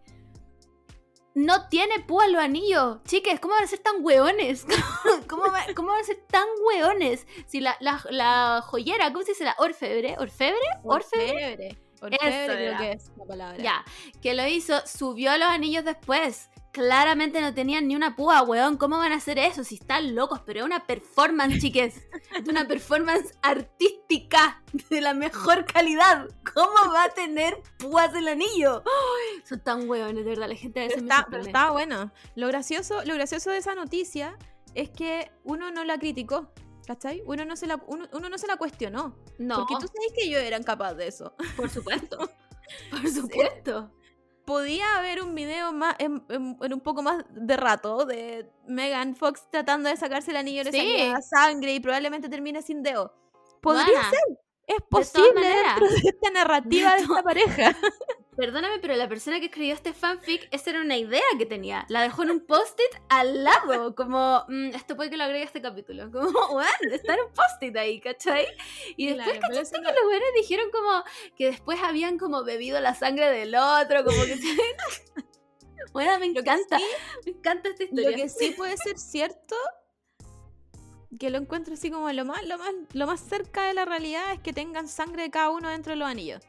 [1.35, 2.97] No tiene púa los anillos.
[3.03, 4.65] Chiques, ¿cómo van a ser tan weones?
[5.27, 7.27] ¿Cómo, va- cómo van a ser tan weones?
[7.45, 9.43] Si la, la, la joyera, ¿cómo se dice?
[9.43, 11.31] La orfebre, orfebre, orfebre.
[11.33, 11.77] Orfebre.
[12.01, 13.57] Eso creo que es la palabra.
[13.63, 13.83] Ya,
[14.21, 16.49] que lo hizo, subió los anillos después.
[16.71, 18.77] Claramente no tenían ni una púa, weón.
[18.77, 19.63] ¿Cómo van a hacer eso?
[19.63, 22.07] Si están locos, pero es una performance, chiques.
[22.35, 26.27] Es una performance artística de la mejor calidad.
[26.53, 28.83] ¿Cómo va a tener púas el anillo?
[28.85, 30.49] Ay, son tan weones, de verdad.
[30.49, 31.49] La gente a veces Pero me está, pero sorprende.
[31.49, 32.11] estaba bueno.
[32.35, 34.37] Lo gracioso, lo gracioso de esa noticia
[34.75, 36.51] es que uno no la criticó.
[36.88, 37.21] ¿Cachai?
[37.25, 39.17] Uno no se la, uno, uno no se la cuestionó.
[39.38, 41.35] No, Porque tú sabes que ellos eran capaces de eso.
[41.55, 42.17] por supuesto.
[42.91, 43.91] Por supuesto.
[44.45, 49.15] Podía haber un video más en, en- en un poco más de rato de Megan
[49.15, 51.13] Fox tratando de sacarse el anillo de Sí.
[51.29, 53.13] sangre y probablemente termine sin dedo.
[53.61, 54.19] Podría ser.
[54.65, 57.75] Es posible dentro de esta narrativa de, esta pareja.
[58.38, 61.85] Perdóname, pero la persona que escribió este fanfic, esa era una idea que tenía.
[61.89, 63.95] La dejó en un post-it al lado.
[63.95, 66.11] Como, mm, esto puede que lo agregue a este capítulo.
[66.11, 68.45] Como, weón, está en un post-it ahí, ¿cachai?
[68.95, 71.03] Y después, Claro, ¿cachaste que los weones dijeron como
[71.35, 74.03] que después habían como bebido la sangre del otro?
[74.05, 74.38] Como que.
[75.93, 76.77] bueno, me Lo encanta.
[76.77, 76.85] sí-
[77.25, 78.17] Me encanta esta Lo historia.
[78.17, 79.55] que sí puede ser cierto,
[81.19, 84.33] que lo encuentro así como lo más, lo más, lo más cerca de la realidad
[84.33, 86.43] es que tengan sangre de cada uno dentro de los anillos.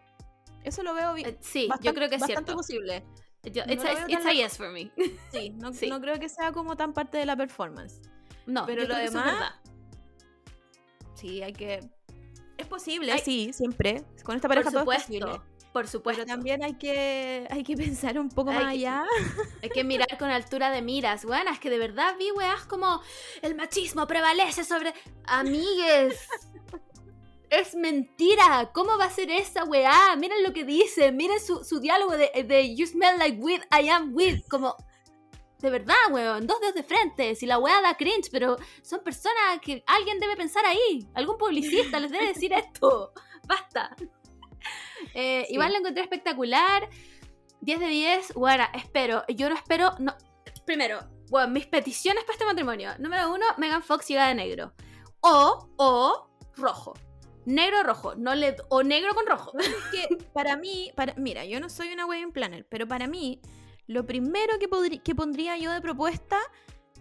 [0.69, 1.29] Eso lo veo bien.
[1.31, 2.55] Eh, sí, yo creo que es bastante cierto.
[2.57, 3.05] posible.
[3.45, 4.91] Yo- no it's, lo a, it's a yes for me.
[5.33, 5.89] Sí, no, Sí.
[5.89, 8.01] no creo que sea como tan parte de la performance.
[8.47, 9.53] No, Pero lo es demás.
[11.15, 11.81] Sí, hay que.
[12.57, 14.05] Es posible, Hay- sí, siempre.
[14.25, 15.27] Con esta Por pareja todo es supuesto.
[15.27, 15.41] posible.
[15.73, 16.23] Por supuesto.
[16.25, 19.05] Pero también hay que, hay que pensar un poco Hay más que- allá.
[19.63, 21.25] Hay que mirar con altura de miras.
[21.25, 23.01] Bueno, es que de verdad vi weas como
[23.43, 24.93] el machismo prevalece sobre.
[25.27, 26.19] Amigues.
[27.51, 28.71] Es mentira.
[28.75, 30.15] ¿Cómo va a ser esa weá?
[30.17, 31.13] Miren lo que dice.
[31.13, 34.43] Miren su, su diálogo de, de You smell like weed, I am weed.
[34.51, 34.77] Como.
[35.59, 36.47] De verdad, weón.
[36.47, 37.35] Dos dedos de frente.
[37.35, 41.09] Si la weá da cringe, pero son personas que alguien debe pensar ahí.
[41.15, 43.13] Algún publicista les debe decir esto.
[43.47, 43.95] Basta.
[45.15, 45.55] Eh, Sí.
[45.55, 46.89] Igual lo encontré espectacular.
[47.61, 48.35] 10 de 10.
[48.35, 49.25] Bueno, espero.
[49.29, 49.95] Yo no espero.
[49.99, 50.15] No.
[50.67, 52.91] Primero, bueno, mis peticiones para este matrimonio.
[52.99, 54.75] Número uno, Megan Fox llega de negro.
[55.21, 56.95] O, o, rojo.
[57.49, 58.15] Negro o rojo.
[58.15, 59.53] No le, o negro con rojo.
[59.91, 63.41] que para mí, para, mira, yo no soy una wedding planner, pero para mí,
[63.87, 66.39] lo primero que, podri- que pondría yo de propuesta,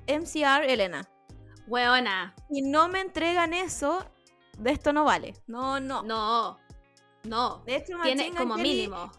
[0.08, 1.08] MCR Elena.
[1.68, 2.34] Weona.
[2.50, 4.06] Si no me entregan eso,
[4.58, 5.34] de esto no vale.
[5.48, 6.02] No, no.
[6.04, 6.58] No.
[7.24, 7.64] No.
[7.66, 9.12] De hecho, Tiene como mínimo.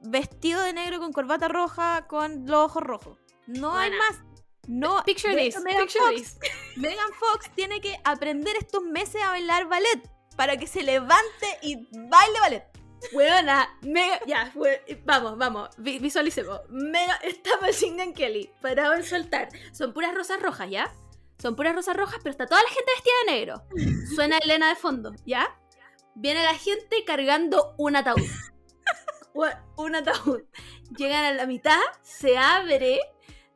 [0.00, 3.18] Vestido de negro con corbata roja, con los ojos rojos.
[3.46, 4.22] No hay más.
[4.66, 5.58] No, Picture this.
[5.62, 6.38] Megan Picture Fox this.
[6.76, 11.76] Megan Fox tiene que aprender estos meses a bailar ballet para que se levante y
[11.92, 12.64] baile ballet.
[13.12, 14.18] Weona, mega.
[14.26, 14.52] Ya,
[15.04, 15.68] vamos, vamos.
[15.76, 16.60] vi- visualicemos.
[16.70, 17.16] Mega.
[17.16, 18.50] Está Machine Kelly.
[18.62, 19.48] Parado en soltar.
[19.72, 20.90] Son puras rosas rojas, ¿ya?
[21.38, 23.62] Son puras rosas rojas, pero está toda la gente vestida de negro.
[24.14, 25.54] Suena Elena de fondo, ¿ya?
[26.14, 28.22] Viene la gente cargando un ataúd.
[29.76, 30.42] Un ataúd.
[30.96, 33.00] Llegan a la mitad, se abre,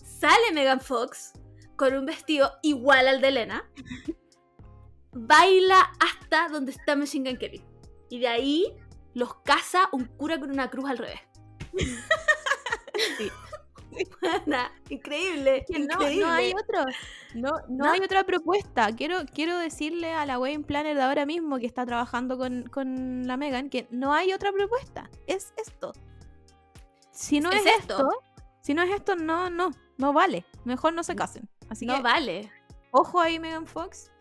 [0.02, 1.32] sale Megan Fox
[1.76, 3.70] con un vestido igual al de Elena.
[5.26, 7.64] Baila hasta donde está Machine Gun Kelly.
[8.10, 8.76] Y de ahí
[9.14, 11.20] los caza un cura con una cruz al revés.
[13.18, 13.30] Sí.
[14.20, 16.84] Buena, increíble, no, no hay otro.
[17.34, 17.90] No, no, ¿No?
[17.90, 18.94] hay otra propuesta.
[18.94, 23.26] Quiero, quiero decirle a la wedding planner de ahora mismo que está trabajando con, con
[23.26, 25.10] la Megan que no hay otra propuesta.
[25.26, 25.92] Es esto.
[27.10, 28.08] Si no es, Es esto, esto.
[28.60, 30.44] si no es esto, no, no, no vale.
[30.64, 31.48] Mejor no se casen.
[31.68, 32.52] Así no que, vale.
[32.92, 34.12] ojo ahí, Megan Fox.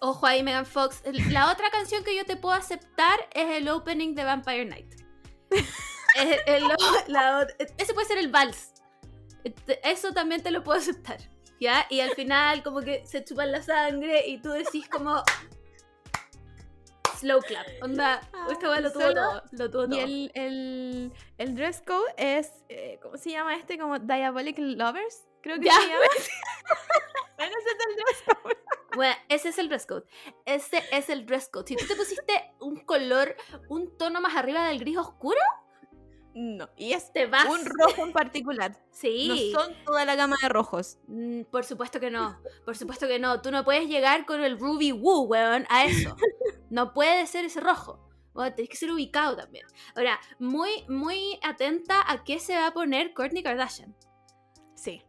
[0.00, 1.02] Ojo ahí, Megan Fox.
[1.30, 4.94] La otra canción que yo te puedo aceptar es el opening de Vampire Night.
[5.50, 5.66] Es
[6.46, 6.68] el- el-
[7.08, 8.72] la ot- ese puede ser el vals.
[9.44, 11.18] Este- Eso también te lo puedo aceptar.
[11.60, 11.86] ¿Ya?
[11.90, 15.22] Y al final, como que se chupan la sangre y tú decís, como.
[17.18, 17.66] Slow clap.
[17.82, 18.20] Onda,
[18.50, 19.42] esta weá lo tuvo Solo- todo.
[19.52, 20.00] Lo tuvo Y todo.
[20.00, 23.78] el, el, el dress code es, eh, ¿cómo se llama este?
[23.78, 25.74] Como Diabolic Lovers, creo que Ya.
[25.80, 26.04] se llama.
[27.36, 28.56] Bueno, ese es el dress code.
[28.94, 30.04] Bueno, ese es el dress code.
[30.44, 31.66] Ese es el dress code.
[31.66, 33.34] Si tú te pusiste un color,
[33.68, 35.38] un tono más arriba del gris oscuro,
[36.34, 37.46] No, y es te vas.
[37.46, 38.76] un rojo en particular.
[38.90, 39.52] Sí.
[39.52, 40.98] No son toda la gama de rojos.
[41.08, 42.38] Mm, Por supuesto que no.
[42.64, 43.40] Por supuesto que no.
[43.42, 46.14] Tú no puedes llegar con el Ruby Woo, weón, a eso.
[46.70, 47.98] No puede ser ese rojo.
[48.34, 49.66] Bueno, tenés que ser ubicado también.
[49.96, 53.94] Ahora, muy, muy atenta a qué se va a poner Kourtney Kardashian.
[54.74, 55.02] Sí.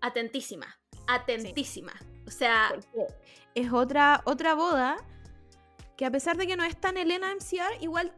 [0.00, 0.78] Atentísima.
[1.06, 1.92] Atentísima.
[2.26, 3.06] O sea, Porque
[3.54, 4.96] es otra, otra boda
[5.96, 8.12] que a pesar de que no es tan Elena MCR, igual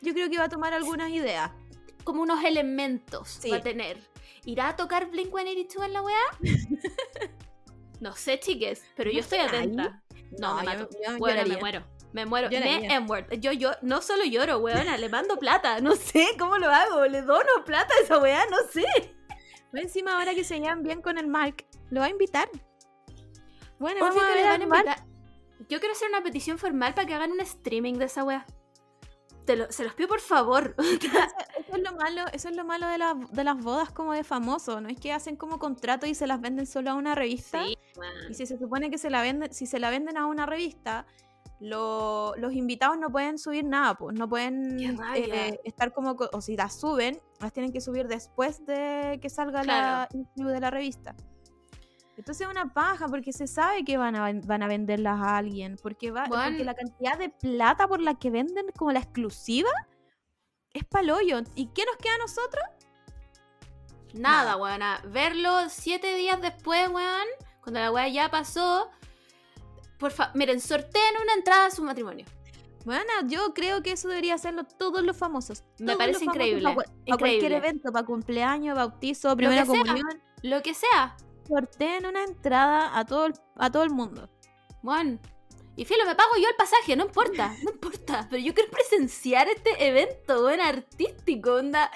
[0.00, 1.50] yo creo que va a tomar algunas ideas.
[2.04, 3.50] como unos elementos Sí.
[3.50, 3.98] va a tener.
[4.46, 6.22] ¿Irá a tocar Blink 182 en la weá?
[8.00, 9.46] no sé, chiques, pero yo ¿No estoy ahí?
[9.48, 10.02] atenta.
[10.38, 10.88] No, me yo- mato.
[11.06, 11.84] yo Weona, me muero.
[12.12, 12.48] Me muero.
[12.50, 13.32] Me M-word.
[13.38, 15.80] Yo, yo, no solo lloro, weona, le mando plata.
[15.80, 17.06] No sé cómo lo hago.
[17.06, 18.84] Le dono plata a esa weá, no sé.
[19.72, 22.48] Encima ahora que se llevan bien con el Mark, lo va a invitar.
[23.78, 24.80] Bueno, vamos a ver Mark.
[24.86, 25.04] invitar.
[25.68, 28.46] Yo quiero hacer una petición formal para que hagan un streaming de esa weá.
[29.46, 30.74] Te lo- se los pido por favor.
[30.78, 34.24] Eso es lo malo, eso es lo malo de, la- de las bodas como de
[34.24, 37.62] famosos, no es que hacen como contrato y se las venden solo a una revista.
[37.64, 37.76] Sí.
[38.28, 41.06] Y si se supone que se la venden, si se la venden a una revista,
[41.60, 44.80] lo- los invitados no pueden subir nada, pues no pueden
[45.14, 49.28] eh, estar como, co- o si las suben, las tienen que subir después de que
[49.30, 50.26] salga la Claro.
[50.36, 51.14] issue de la revista.
[52.16, 55.76] Entonces es una paja porque se sabe que van a, van a venderlas a alguien,
[55.82, 56.44] porque, va, Bueno.
[56.44, 59.70] porque la cantidad de plata por la que venden como la exclusiva
[60.74, 61.40] es palollo.
[61.54, 62.62] ¿Y qué nos queda a nosotros?
[64.14, 64.56] Nada, Nada.
[64.56, 65.00] weona.
[65.06, 67.26] Verlo siete días después, weón,
[67.62, 68.90] cuando la weá ya pasó.
[70.00, 72.26] Por favor, miren, sorteen una entrada a su matrimonio.
[72.84, 75.62] Bueno, yo creo que eso debería hacerlo todos los famosos.
[75.78, 77.56] Me parece increíble, Para, cualquier increíble.
[77.58, 79.80] evento, para cumpleaños, bautizo, primera sea.
[79.82, 81.14] comunión, Lo que sea.
[81.46, 84.30] sorteen una entrada a todo el, a todo el mundo.
[84.82, 85.18] Bueno.
[85.76, 88.26] Y filo, me pago yo el pasaje, no importa, no importa.
[88.30, 91.90] Pero yo quiero presenciar este evento, weón, artístico, onda.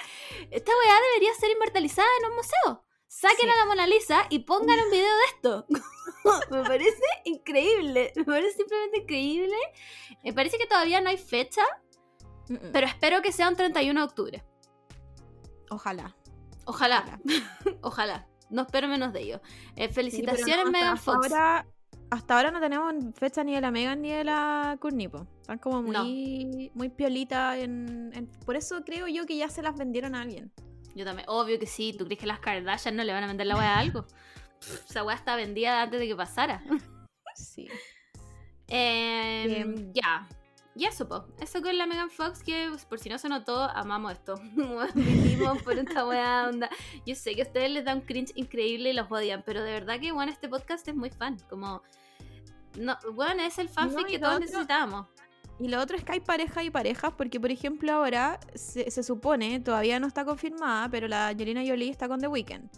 [0.51, 2.85] Esta weá debería ser inmortalizada en un museo.
[3.17, 3.49] Saquen Sí.
[3.49, 5.67] a la Mona Lisa y pongan un video de esto.
[6.51, 8.13] me parece increíble.
[8.17, 9.55] Me parece simplemente increíble.
[10.25, 11.63] Me parece que todavía no hay fecha,
[12.73, 14.45] pero espero que sea un 31 de octubre.
[15.71, 16.17] Ojalá.
[16.67, 17.21] Ojalá,
[17.83, 18.27] ojalá.
[18.51, 19.41] No espero menos de ello.
[19.77, 21.27] Eh, felicitaciones, no, Megan Fox.
[21.27, 21.67] hasta ahora,
[22.11, 25.27] hasta ahora no tenemos fecha ni de la Megan ni de la Courtney, po.
[25.41, 29.77] Están como muy, muy piolita en, en- Por eso creo yo que ya se las
[29.77, 30.53] vendieron a alguien.
[30.95, 31.93] Yo también, obvio que sí.
[31.97, 34.07] ¿Tú crees que las Kardashian no le van a vender la weá a algo?
[34.61, 36.63] Pff, Esa weá está vendida antes de que pasara.
[37.37, 37.69] Sí.
[38.69, 39.93] Bien.
[39.93, 40.29] ya.
[40.77, 41.27] Y eso, po.
[41.41, 44.35] Eso con la Megan Fox, que pues, por si no se notó, amamos esto.
[44.95, 46.69] Vivimos por esta weá onda.
[47.07, 49.73] Yo sé que a ustedes les da un cringe increíble y los odian, pero de
[49.73, 51.37] verdad que, bueno, este podcast es muy fan.
[51.49, 51.83] Como.
[52.77, 55.07] No, bueno, es el fanfic No, que todos otro- necesitábamos.
[55.59, 59.03] Y lo otro es que hay parejas y parejas, porque por ejemplo ahora se, se
[59.03, 62.69] supone, todavía no está confirmada, pero la Angelina Jolie está con The Weeknd.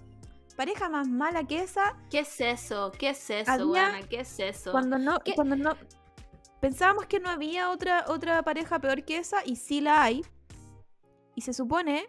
[0.56, 2.92] Pareja más mala que esa, ¿Qué es eso?
[2.98, 4.00] ¿Qué es eso, weona?
[4.08, 4.72] ¿Qué es eso?
[4.72, 5.34] cuando no, ¿Qué?
[5.34, 5.76] cuando no.
[6.60, 10.22] Pensábamos que no había otra, otra pareja peor que esa, y sí la hay.
[11.34, 12.08] Y se supone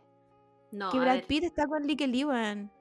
[0.72, 1.24] No, que Brad.
[1.28, 2.72] Pitt está con Lewan.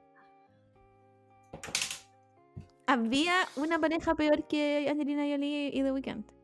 [2.85, 6.36] Había una pareja peor que Angelina Jolie y The Weeknd.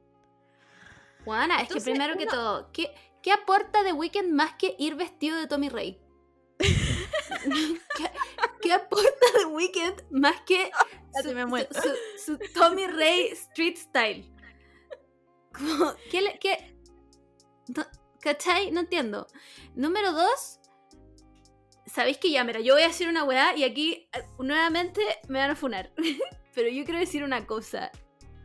[1.24, 5.38] Juana, es que primero que todo, ¿qué, ¿qué aporta The Weeknd más que ir vestido
[5.38, 6.00] de Tommy Rey?
[6.60, 8.12] ¿Qué,
[8.62, 10.72] qué aporta The Weeknd más que
[11.22, 14.30] su, me su- su Tommy Rey street style?
[15.54, 16.76] Como, ¿Qué le- qué-
[17.76, 17.86] no,
[18.20, 18.72] ¿Cachai?
[18.72, 19.28] No entiendo.
[19.76, 20.60] Número dos,
[21.86, 25.40] sabéis que ya, mira, yo voy a decir una weá y aquí eh, nuevamente me
[25.40, 25.92] van a funar.
[26.56, 27.92] Pero yo quiero decir una cosa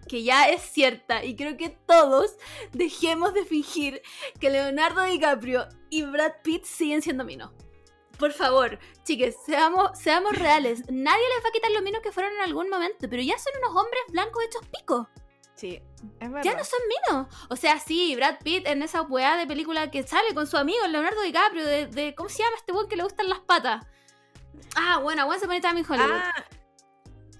[0.08, 2.36] que ya es cierta y creo que todos
[2.72, 4.02] dejemos de fingir
[4.40, 7.50] que Leonardo DiCaprio y Brad Pitt siguen siendo minos.
[8.18, 10.80] Por favor, chiques, seamos, seamos reales.
[10.90, 13.52] Nadie les va a quitar los minos que fueron en algún momento, pero ya son
[13.62, 15.08] unos hombres blancos hechos pico.
[15.54, 15.80] Sí,
[16.20, 16.42] es verdad.
[16.44, 17.26] Ya no son minos.
[17.50, 20.86] O sea, sí, Brad Pitt en esa weá de película que sale con su amigo
[20.86, 23.84] Leonardo DiCaprio, de, de- ¿cómo se llama este weón que le gustan las patas?
[24.76, 26.10] Ah, bueno, Once Upon a Time in Hollywood.
[26.12, 26.44] Ah,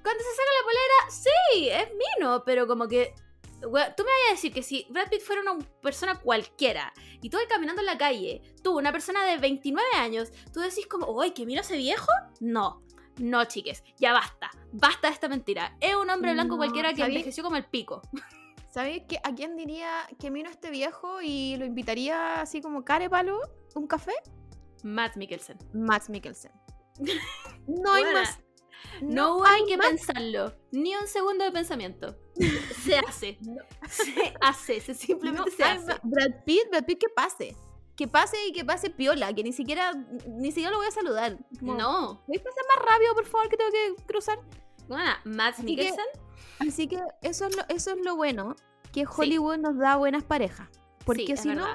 [0.08, 1.88] Cuando se saca la polera, sí, es
[2.18, 3.14] mino, pero como que.
[3.60, 7.36] Tú me vas a decir que si Brad Pitt fuera una persona cualquiera y tú
[7.36, 11.32] vas caminando en la calle, tú, una persona de 29 años, tú decís como, ¡ay,
[11.32, 12.06] que miro ese viejo!
[12.40, 12.82] No,
[13.18, 15.76] no, chiques, ya basta, basta de esta mentira.
[15.78, 17.16] Es un hombre blanco No, cualquiera que ¿sabí?
[17.16, 18.00] envejeció como el pico.
[18.70, 19.20] ¿Sabes qué?
[19.22, 23.42] ¿A quién diría que vino este viejo y lo invitaría así como carepalo
[23.74, 24.14] un café?
[24.82, 25.58] Matt Mikkelsen.
[25.74, 26.52] Max Mikkelsen.
[27.66, 28.38] No hay más.
[29.02, 32.16] No, hay que pensarlo, ni un segundo de pensamiento.
[32.84, 33.38] Se hace,
[33.88, 35.86] se hace, se simplemente No se hace.
[35.86, 36.00] más.
[36.04, 37.56] Brad Pitt, Brad Pitt que pase.
[37.96, 39.92] Que pase y que pase piola, que ni siquiera
[40.28, 41.36] ni siquiera lo voy a saludar.
[41.58, 44.38] Como, No, ¿Puedes pasar más rápido, por favor, que tengo que cruzar?
[44.88, 46.06] bueno, Matt que- Mikkelsen
[46.60, 48.54] Así que eso es lo, eso es lo bueno,
[48.92, 50.68] que Hollywood nos da buenas parejas.
[51.04, 51.66] Porque si no.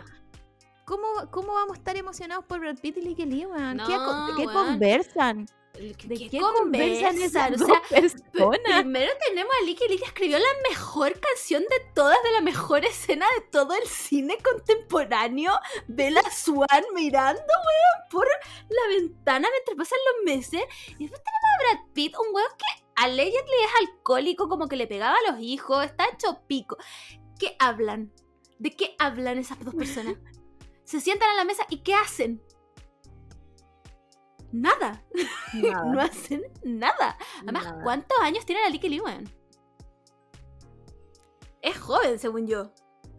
[0.86, 3.78] ¿cómo, ¿cómo vamos a estar emocionados por Brad Pitt y Licky Lee, weón?
[3.86, 4.68] ¿Qué, No, co- ¿De qué weón.
[4.68, 5.46] conversan?
[5.74, 7.60] ¿Qué, ¿De qué qué conversan esas?
[7.60, 8.82] O sea, personas?
[8.82, 13.26] Primero tenemos a Lee que escribió la mejor canción de todas, de la mejor escena
[13.36, 15.52] de todo el cine contemporáneo.
[15.88, 18.28] Bella Swan mirando, weón, por
[18.70, 20.62] la ventana mientras pasan los meses.
[21.00, 24.86] Y después tenemos a Brad Pitt, un weón que allegedly es alcohólico, como que le
[24.86, 26.78] pegaba a los hijos, está hecho pico.
[27.40, 28.14] ¿Qué hablan?
[28.60, 30.18] ¿De qué hablan esas dos personas?
[30.84, 32.44] Se sientan a la mesa y ¿qué hacen?
[34.54, 35.04] Nada.
[35.54, 37.18] Nada, No hacen nada.
[37.42, 37.84] Además, nada.
[37.84, 39.30] ¿cuántos años tiene la Licky Lee, weón?
[41.62, 42.72] Es joven, según yo.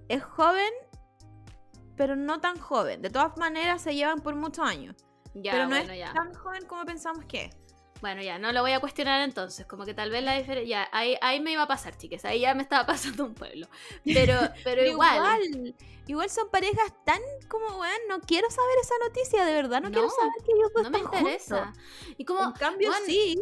[0.08, 0.72] Es joven,
[1.96, 3.02] pero no tan joven.
[3.02, 4.94] De todas maneras, se llevan por muchos años.
[5.34, 6.12] Ya, pero no bueno, es ya.
[6.12, 7.56] tan joven como pensamos que es.
[8.04, 9.64] Bueno, ya, no lo voy a cuestionar entonces.
[9.64, 10.68] Como que tal vez la diferencia.
[10.68, 12.22] Ya, ahí, ahí me iba a pasar, chiques.
[12.26, 13.66] Ahí ya me estaba pasando un pueblo.
[14.04, 15.42] Pero, pero igual.
[15.42, 15.74] igual,
[16.06, 20.10] igual son parejas tan como, weón, no quiero saber esa noticia, de verdad, no, quiero
[20.10, 21.64] saber que ellos dos No me están interesa.
[21.64, 21.82] juntos.
[22.18, 22.44] Y como.
[22.44, 23.40] En cambio, sí,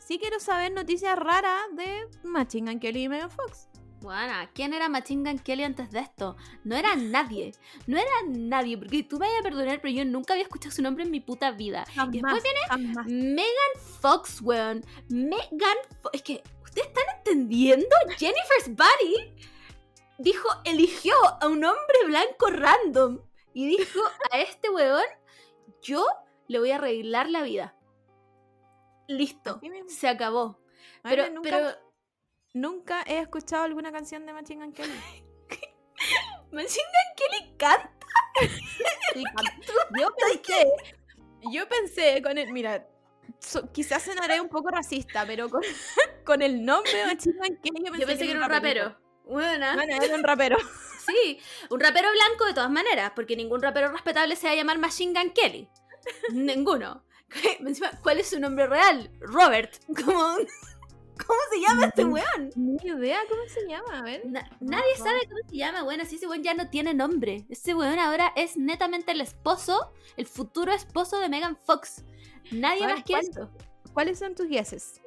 [0.00, 3.68] sí quiero saber noticias raras de Machine Kelly y Megan Fox.
[4.00, 6.36] Bueno, ¿quién era Machine Gun Kelly antes de esto?
[6.64, 7.52] No era nadie.
[7.86, 8.78] No era nadie.
[8.78, 11.20] Porque tú me vayas a perdonar, pero yo nunca había escuchado su nombre en mi
[11.20, 11.84] puta vida.
[11.94, 13.06] Jamás, Y después viene jamás.
[13.06, 14.84] Megan Fox, weón.
[15.08, 16.14] Megan Fox.
[16.14, 17.94] Es que, ¿ustedes están entendiendo?
[18.16, 19.34] Jennifer's Body
[20.18, 23.20] dijo, eligió a un hombre blanco random.
[23.52, 25.04] Y dijo a este weón,
[25.82, 26.06] yo
[26.48, 27.76] le voy a arreglar la vida.
[29.08, 29.60] Listo.
[29.88, 30.58] Se acabó.
[31.02, 31.24] Pero
[32.52, 34.92] nunca he escuchado alguna canción de Machine Gun Kelly.
[36.52, 37.90] Machine Gun Kelly canta.
[39.12, 39.24] Sí,
[39.98, 40.72] yo pensé,
[41.52, 42.86] yo pensé con el, mira,
[43.40, 45.62] so- quizás sonaré un poco racista, pero con,
[46.24, 48.96] con el nombre de Machine Gun Kelly yo pensé, Yo pensé que era un rapero.
[49.24, 49.74] Buena.
[49.74, 50.56] Bueno, era un rapero.
[51.06, 51.38] Sí,
[51.70, 55.18] un rapero blanco de todas maneras, porque ningún rapero respetable se va a llamar Machine
[55.20, 55.68] Gun Kelly.
[56.32, 57.04] Ninguno.
[57.60, 59.10] Encima, ¿Cuál es su nombre real?
[59.20, 59.74] Robert.
[60.04, 60.36] ¿Cómo,
[61.26, 62.50] cómo se llama este weón?
[62.56, 64.26] Ni idea cómo se llama, a ver.
[64.26, 67.44] Na- nadie sabe cómo se llama, bueno, así ese weón ya no tiene nombre.
[67.48, 72.04] Ese weón ahora es netamente el esposo, el futuro esposo de Megan Fox.
[72.50, 73.50] Nadie ver, más esto.
[73.92, 75.00] ¿Cuáles son tus guesses?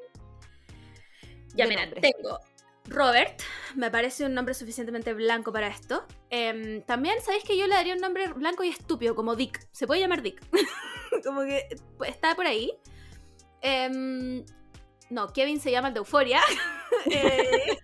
[1.55, 2.01] Ya, mira, nombre?
[2.01, 2.39] tengo
[2.86, 3.41] Robert,
[3.76, 6.05] me parece un nombre suficientemente blanco para esto.
[6.30, 9.68] Em, también, ¿sabéis que yo le daría un nombre blanco y estúpido, como Dick?
[9.72, 10.41] Se puede llamar Dick.
[11.24, 12.74] como que pues, está por ahí.
[13.61, 14.43] Em,
[15.14, 16.41] no, Kevin se llama el de Euforia.
[17.05, 17.78] Eh,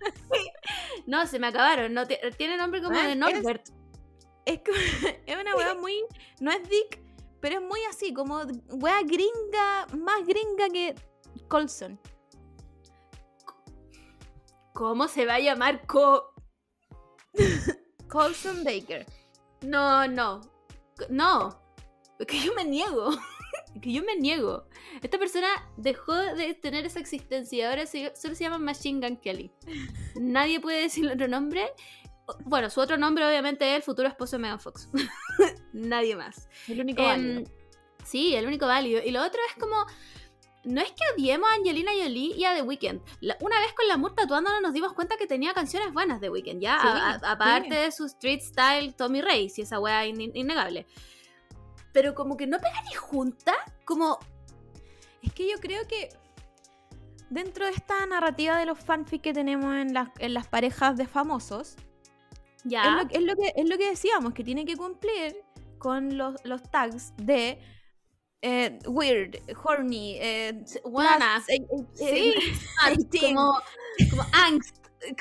[1.06, 1.92] no, se me acabaron.
[1.92, 3.68] No, ti- tiene nombre como Ah, de Norbert.
[4.46, 4.60] Es,
[5.40, 5.94] una wea muy.
[6.40, 7.02] No es Dick,
[7.40, 10.94] pero es muy así, como wea gringa, más gringa que
[11.48, 12.00] Colson.
[14.72, 16.32] ¿Cómo se va a llamar Co...
[18.08, 19.04] Colson Baker.
[19.62, 20.40] No, no.
[21.10, 21.60] No.
[22.18, 23.10] Es que yo me niego.
[23.80, 24.64] Que yo me niego.
[25.02, 29.16] Esta persona dejó de tener esa existencia y ahora se- solo se llama Machine Gun
[29.18, 29.52] Kelly.
[30.16, 31.70] Nadie puede decirle otro nombre.
[32.44, 34.88] Bueno, su otro nombre obviamente es el futuro esposo de Megan Fox.
[35.72, 36.48] Nadie más.
[36.68, 37.50] El único Em, válido.
[38.04, 39.02] sí, el único válido.
[39.04, 39.84] Y lo otro es como.
[40.62, 43.00] No es que odiemos a Angelina Jolie y a The Weeknd.
[43.20, 46.28] La- una vez con la Moore tatuándonos nos dimos cuenta que tenía canciones buenas The
[46.28, 46.78] Weeknd, ¿ya?
[46.82, 46.88] Sí,
[47.26, 47.76] aparte sí.
[47.76, 50.86] de su street style Tommy Ray, si esa wea es in- innegable.
[51.92, 54.18] Pero como que no pega ni junta, como.
[55.22, 56.08] Es que yo creo que
[57.28, 61.06] dentro de esta narrativa de los fanfic que tenemos en las, en las parejas de
[61.06, 61.76] famosos,
[62.64, 62.82] Ya.
[62.82, 65.36] es, lo, es lo que, es lo que decíamos, que tiene que cumplir
[65.78, 67.60] con los, los tags de
[68.42, 71.64] eh, weird, horny, eh, eh,
[71.94, 72.34] Sí, eh,
[72.88, 73.60] eighteen, como,
[74.10, 74.76] como angst.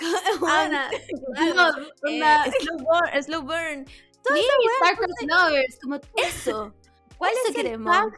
[1.55, 2.45] Love, eh, onda.
[2.59, 3.85] slow burn, slow burn.
[4.25, 4.41] Sí,
[4.81, 6.73] Star-Crossed Lovers, como eso.
[7.17, 7.91] ¿Cuál Eso es el queremos.
[7.91, 8.17] tag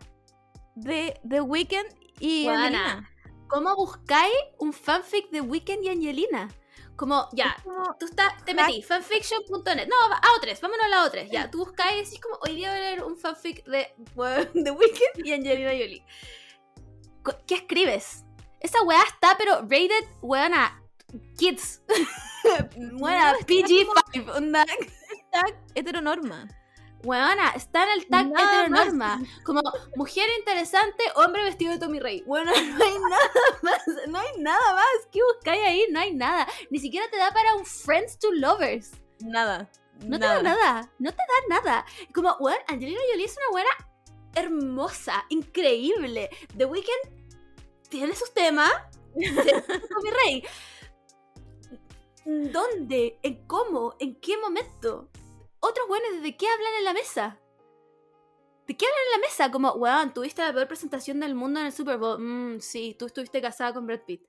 [0.76, 1.86] de The Weeknd
[2.20, 2.48] y.
[2.48, 3.08] Angelina?
[3.48, 6.50] ¿Cómo buscáis un fanfic de Weekend y Angelina?
[6.96, 9.88] Como, ya, Es como- tú estás, te metí, fanfiction.net.
[9.88, 11.30] No, a O3, vámonos a la O3.
[11.32, 13.94] Ya, tú buscáis y decís como, hoy día voy a leer un fanfic de,
[14.54, 16.06] de Weekend y Angelina Jolie.
[17.48, 18.24] ¿Qué escribes?
[18.60, 20.82] Esa weá está, pero rated, weona,
[21.38, 21.82] kids.
[22.44, 22.70] Está
[23.46, 24.66] PG-5, onda.
[25.32, 26.48] Tag heteronorma.
[27.04, 29.22] Weona, está en el tag Nada heteronorma.
[29.44, 29.62] Como
[29.96, 32.24] mujer interesante, hombre vestido de Tommy Rey.
[32.28, 33.32] Bueno, no hay nada
[33.64, 33.82] más.
[34.08, 35.08] No hay nada más.
[35.12, 35.86] ¿Qué buscáis ahí?
[35.90, 36.48] No hay nada.
[36.70, 38.92] Ni siquiera te da para un Friends to Lovers.
[39.22, 39.70] Nada.
[40.06, 40.92] No te da nada.
[41.00, 41.86] No te da nada.
[42.14, 43.70] Como, weón, Angelina Jolie es una buena
[44.36, 46.30] hermosa, increíble.
[46.58, 47.22] The Weeknd
[47.90, 48.72] tiene sus temas.
[49.14, 50.44] Tommy Rey.
[52.26, 53.20] ¿Dónde?
[53.24, 53.96] ¿En cómo?
[54.00, 55.10] ¿En qué momento?
[55.62, 57.40] Otros weones, ¿de qué hablan en la mesa?
[58.68, 59.52] ¿De qué hablan en la mesa?
[59.52, 62.20] Como, weón, tuviste la peor presentación del mundo en el Super Bowl.
[62.22, 64.26] Mm, sí, tú estuviste casada con Brad Pitt.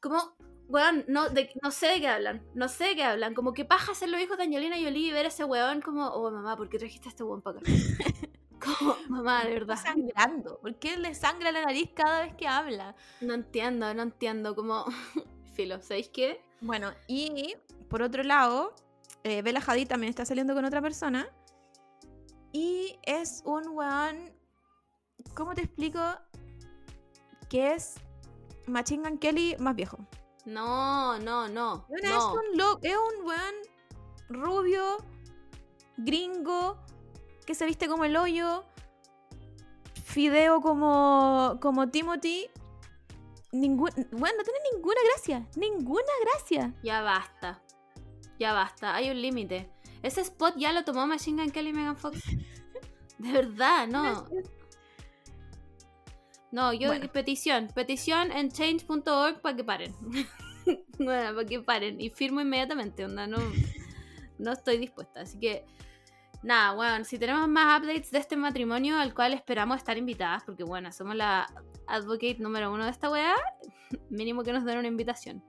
[0.00, 0.36] Como,
[0.68, 2.46] weón, no, de- no sé de qué hablan.
[2.54, 3.34] No sé de qué hablan.
[3.34, 6.06] Como que paja ser los hijos de Angelina Jolie y ver a ese weón como,
[6.08, 7.70] oh, mamá, ¿por qué trajiste a este weón para acá?
[8.78, 9.76] como, mamá, de verdad.
[9.76, 10.58] Sangrando.
[10.60, 12.94] ¿Por qué le sangra la nariz cada vez que habla?
[13.20, 14.54] No entiendo, no entiendo.
[14.54, 14.84] Como,
[15.54, 16.40] filo, ¿sabéis qué?
[16.60, 17.54] Bueno, y
[17.90, 18.74] por otro lado,
[19.24, 21.26] eh, Bella Hadid también está saliendo con otra persona.
[22.52, 24.32] Y es un weón.
[25.34, 26.00] ¿Cómo te explico?
[27.48, 27.94] Que es
[28.66, 29.98] Machine Gun Kelly más viejo.
[30.44, 31.84] No, no, no.
[31.88, 32.16] Bueno, no.
[32.16, 33.54] Es un lo- es un weón
[34.28, 34.98] rubio,
[35.96, 36.78] gringo,
[37.46, 38.64] que se viste como el hoyo,
[40.04, 42.48] fideo como, como Timothy.
[43.52, 45.46] Ningún, bueno, no tiene ninguna gracia.
[45.56, 46.74] Ninguna gracia.
[46.82, 47.62] Ya basta.
[48.38, 48.94] Ya basta.
[48.94, 49.70] Hay un límite.
[50.02, 52.20] Ese spot ya lo tomó Machine Gun Kelly y Megan Fox.
[53.18, 54.26] De verdad, no.
[56.54, 57.10] No, yo Bueno.
[57.10, 59.94] petición, petición en change.org para que paren.
[60.98, 62.00] bueno, para que paren.
[62.00, 63.38] Y firmo inmediatamente, onda, no,
[64.38, 65.22] no estoy dispuesta.
[65.22, 65.64] Así que,
[66.44, 70.62] nada, bueno, si tenemos más updates de este matrimonio al cual esperamos estar invitadas, porque
[70.62, 71.52] bueno, somos la
[71.88, 73.34] advocate número uno de esta weá,
[74.10, 75.42] mínimo que nos den una invitación.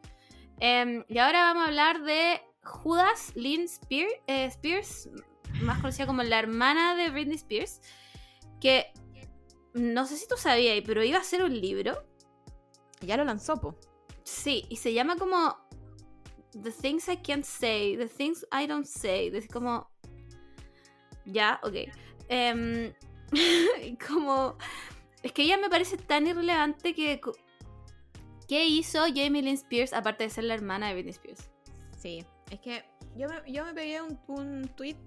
[0.60, 5.10] Em, y ahora vamos a hablar de Judas Lynn eh, Spears,
[5.62, 7.80] más conocida como la hermana de Britney Spears,
[8.60, 8.92] que
[9.74, 12.06] no sé si tú sabías, pero iba a ser un libro.
[13.02, 13.78] Ya lo lanzó, po.
[14.24, 15.56] Sí, y se llama como
[16.64, 19.32] The Things I Can't Say, The Things I Don't Say.
[19.34, 19.90] Es como.
[21.26, 21.92] Ya, ok.
[22.30, 22.94] Em,
[24.08, 24.58] como.
[25.22, 27.22] Es que ella me parece tan irrelevante que.
[28.48, 31.50] ¿Qué hizo Jamie Lynn Spears aparte de ser la hermana de Britney Spears?
[31.98, 32.86] Sí, es que
[33.16, 34.98] yo me, yo me pegué un, un tweet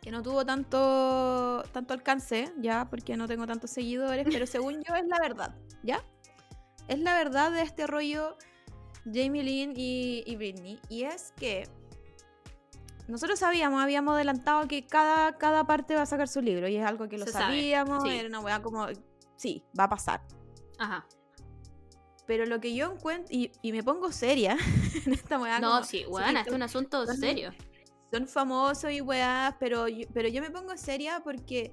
[0.00, 4.94] que no tuvo tanto, tanto alcance, ya, porque no tengo tantos seguidores, pero según yo
[4.94, 6.04] es la verdad, ¿ya?
[6.88, 8.36] Es la verdad de este rollo
[9.04, 10.80] Jamie Lynn y, y Britney.
[10.88, 11.68] Y es que
[13.06, 16.84] nosotros sabíamos, habíamos adelantado que cada, cada parte va a sacar su libro, y es
[16.84, 18.10] algo que lo Se sabe, sabíamos, sí.
[18.10, 18.86] era una weá como,
[19.36, 20.22] sí, va a pasar.
[20.78, 21.06] Ajá.
[22.26, 24.56] Pero lo que yo encuentro, y, y me pongo seria
[25.06, 25.58] en esta weá.
[25.60, 27.52] No, como, sí, este es un asunto son- serio.
[28.12, 31.72] son famosos y weás, pero yo, pero yo me pongo seria porque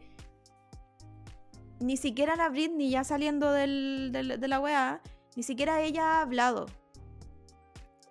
[1.79, 5.01] ni siquiera la Britney ya saliendo del, del- de la weá,
[5.35, 6.65] ni siquiera ella ha hablado.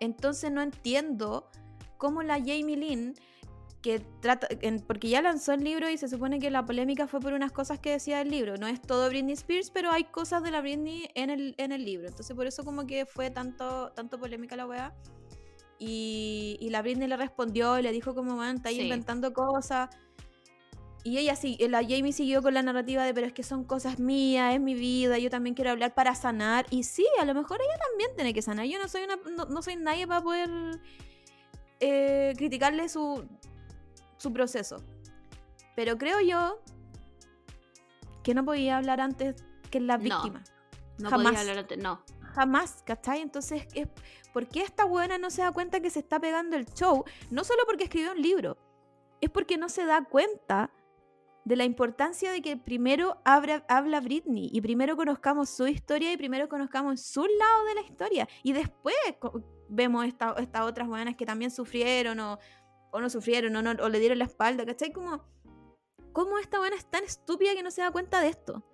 [0.00, 1.50] Entonces no entiendo
[1.96, 3.14] cómo la Jamie Lynn,
[3.82, 7.20] que trata, en- porque ya lanzó el libro y se supone que la polémica fue
[7.20, 8.56] por unas cosas que decía el libro.
[8.56, 11.84] No es todo Britney Spears, pero hay cosas de la Britney en el, en el
[11.84, 12.08] libro.
[12.08, 14.94] Entonces por eso como que fue tanto, tanto polémica la weá.
[15.78, 18.82] Y, y la Britney le respondió y le dijo como, man, está ahí Sí.
[18.82, 19.88] inventando cosas.
[21.04, 24.00] Y ella sí, la Jamie siguió con la narrativa de, pero es que son cosas
[24.00, 26.66] mías, es mi vida, yo también quiero hablar para sanar.
[26.70, 28.66] Y sí, a lo mejor ella también tiene que sanar.
[28.66, 30.50] Yo no soy, una, no, no soy nadie para poder
[31.78, 33.24] eh, criticarle su,
[34.18, 34.84] su proceso.
[35.74, 36.60] Pero creo yo
[38.22, 40.02] que no podía hablar antes que la No.
[40.04, 40.42] víctima.
[40.98, 41.26] No jamás.
[41.28, 41.78] podía hablar antes.
[41.78, 42.02] No.
[42.34, 43.20] Jamás, ¿cachai?
[43.20, 43.88] Entonces, es,
[44.32, 47.04] ¿por qué esta buena no se da cuenta que se está pegando el show?
[47.30, 48.56] No solo porque escribió un libro,
[49.20, 50.70] es porque no se da cuenta
[51.44, 56.16] de la importancia de que primero habla, habla Britney y primero conozcamos su historia y
[56.18, 58.94] primero conozcamos su lado de la historia y después
[59.70, 62.38] vemos esta- estas otras buenas que también sufrieron o,
[62.90, 64.92] o no sufrieron o, no, o le dieron la espalda, ¿cachai?
[64.92, 65.24] Como,
[66.12, 68.64] ¿cómo esta buena es tan estúpida que no se da cuenta de esto?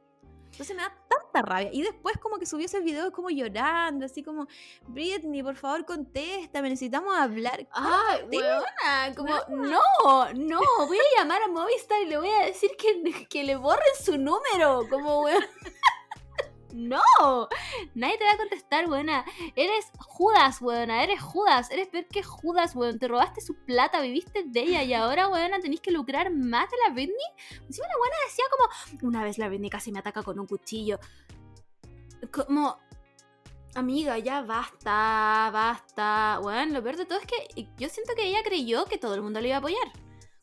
[0.55, 1.71] Entonces me da tanta rabia.
[1.73, 4.47] Y después como que subió ese video como llorando, así como,
[4.87, 7.59] Britney, por favor, contéstame, necesitamos hablar.
[7.59, 9.81] Sí, weona, como, no,
[10.33, 13.83] no, voy a llamar a Movistar y le voy a decir que, que le borren
[14.01, 15.43] su número, como, weón.
[16.75, 17.01] No,
[17.95, 19.25] nadie te va a contestar, weona.
[19.55, 22.99] Eres Judas, weona, eres Judas, eres peor que Judas, weón.
[22.99, 26.77] Te robaste su plata, viviste de ella y ahora, weona, tenés que lucrar más de
[26.85, 27.15] la Britney.
[27.65, 30.99] Encima la buena decía como, una vez la Britney casi me ataca con un cuchillo.
[32.33, 32.77] Como,
[33.77, 36.41] Amiga, ya basta, basta.
[36.43, 39.23] Bueno, lo peor de todo es que yo siento que ella creyó que todo el
[39.23, 39.93] mundo le iba a apoyar.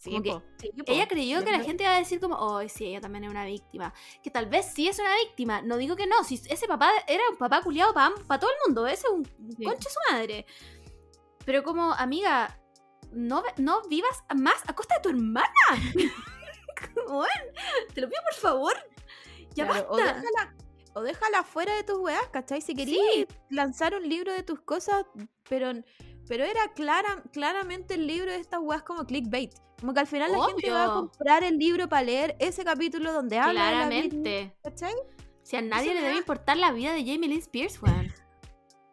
[0.09, 0.17] Que
[0.59, 0.91] sí, po.
[0.91, 3.45] Ella creyó que la gente iba a decir como, oh, sí, ella también es una
[3.45, 3.93] víctima.
[4.23, 5.61] Que tal vez sí es una víctima.
[5.61, 6.23] No digo que no.
[6.23, 8.87] Si ese papá era un papá culiado para todo el mundo.
[8.87, 9.25] Ese es un
[9.57, 9.63] Sí.
[9.63, 10.45] concha su madre.
[11.45, 12.59] Pero como, amiga,
[13.11, 15.51] no, no vivas más a costa de tu hermana.
[17.07, 17.45] bueno,
[17.93, 18.73] te lo pido por favor.
[19.53, 20.13] Ya Claro, o basta.
[20.13, 20.55] déjala,
[20.93, 22.61] o déjala fuera de tus weas, ¿cachai?
[22.61, 25.05] Si querías lanzar un libro de tus cosas,
[25.49, 25.71] pero,
[26.27, 29.53] pero era clara, claramente el libro de estas weas como clickbait.
[29.81, 33.11] Como que al final la gente va a comprar el libro para leer ese capítulo
[33.11, 34.55] donde habla de la Claramente.
[34.63, 34.93] ¿cachai?
[35.43, 38.13] Si a nadie le debe importar la vida de Jamie Lynn Spears, weón.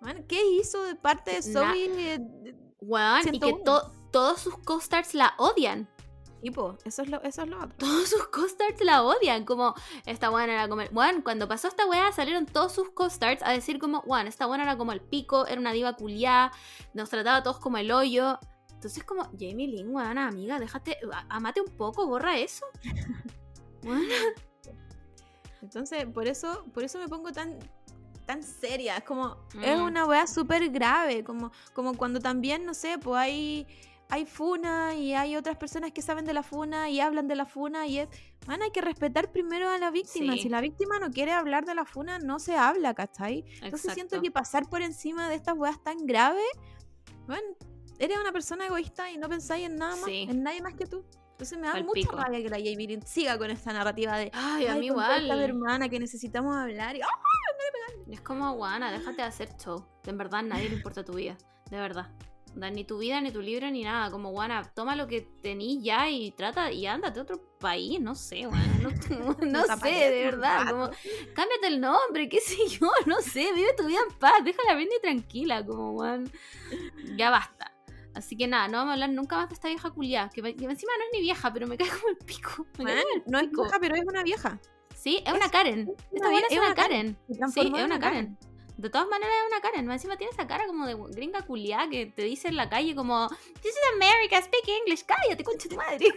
[0.00, 2.14] Man, ¿Qué hizo de parte de Zoe?
[2.14, 2.20] eh,
[2.80, 3.64] Weón, y que 101.
[3.64, 5.88] to- todos sus co-stars la odian.
[6.40, 7.74] Tipo, eso es lo, eso es lo otro.
[7.78, 9.44] Todos sus co-stars la odian.
[9.44, 9.74] Como,
[10.06, 10.82] esta buena era como.
[10.82, 14.46] el- Weón, cuando pasó esta weá, salieron todos sus co-stars a decir, como, weón, esta
[14.46, 16.52] buena era como el pico, era una diva culiá,
[16.94, 18.38] nos trataba a todos como el hoyo.
[18.78, 20.96] Entonces, como, Jamie Lynn, weón, amiga, déjate,
[21.28, 22.64] amate un poco, borra eso.
[25.62, 27.58] Entonces, por eso, por eso me pongo tan
[28.24, 29.82] tan seria, es como es Mm.
[29.82, 33.66] una weá súper grave, como como cuando también, no sé, pues hay
[34.10, 37.46] hay funa y hay otras personas que saben de la funa y hablan de la
[37.46, 38.08] funa y es,
[38.46, 40.34] man, hay que respetar primero a la víctima.
[40.34, 40.42] Sí.
[40.42, 43.44] Si la víctima no quiere hablar de la funa, no se habla, ¿cachai?
[43.60, 46.46] Entonces siento que pasar por encima de estas weas tan graves,
[47.26, 47.48] bueno,
[47.98, 50.26] eres una persona egoísta y no pensáis en nada más, Sí.
[50.28, 51.04] en nadie más que tú.
[51.32, 52.16] Entonces me da mucha pico.
[52.16, 55.30] rabia que la Jamie siga con esta narrativa de Ay, a "Ay, mí igual.
[55.40, 57.06] hermana que necesitamos hablar y ¡ah!
[58.10, 59.84] Es como, guana, déjate de hacer show.
[60.06, 61.36] En verdad, a nadie le importa tu vida.
[61.70, 62.10] De verdad.
[62.54, 64.10] Da, Ni tu vida, ni tu libro, ni nada.
[64.10, 68.00] Como, guana, toma lo que tenís ya y trata y ándate a otro país.
[68.00, 68.66] No sé, guana.
[68.80, 68.88] No,
[69.20, 70.70] no sé, Desaparece de verdad.
[70.70, 70.86] Como,
[71.34, 72.90] cámbiate el nombre, qué sé yo.
[73.06, 74.42] No sé, vive tu vida en paz.
[74.42, 76.32] Deja a la Britney tranquila, como, guan.
[77.16, 77.70] Ya basta.
[78.14, 80.28] Así que nada, no vamos a hablar nunca más de esta vieja culiada.
[80.30, 82.66] Que, que encima no es ni vieja, pero me cae como el pico.
[82.78, 84.58] Me cae Man, como el no es vieja, pero es una vieja.
[84.94, 85.88] Sí, es una Es- Karen.
[85.88, 87.16] es Esta vie- es una Karen.
[87.52, 88.36] Sí, es una Karen.
[88.76, 89.90] De todas maneras es una Karen.
[89.90, 93.28] Encima tiene esa cara como de gringa culiá que te dice en la calle como
[93.28, 95.98] This is America, speak English, cállate, concha tu madre.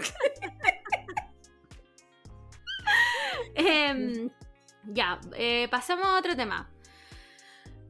[3.56, 4.30] Em,
[4.94, 6.70] ya, eh, pasamos a otro tema.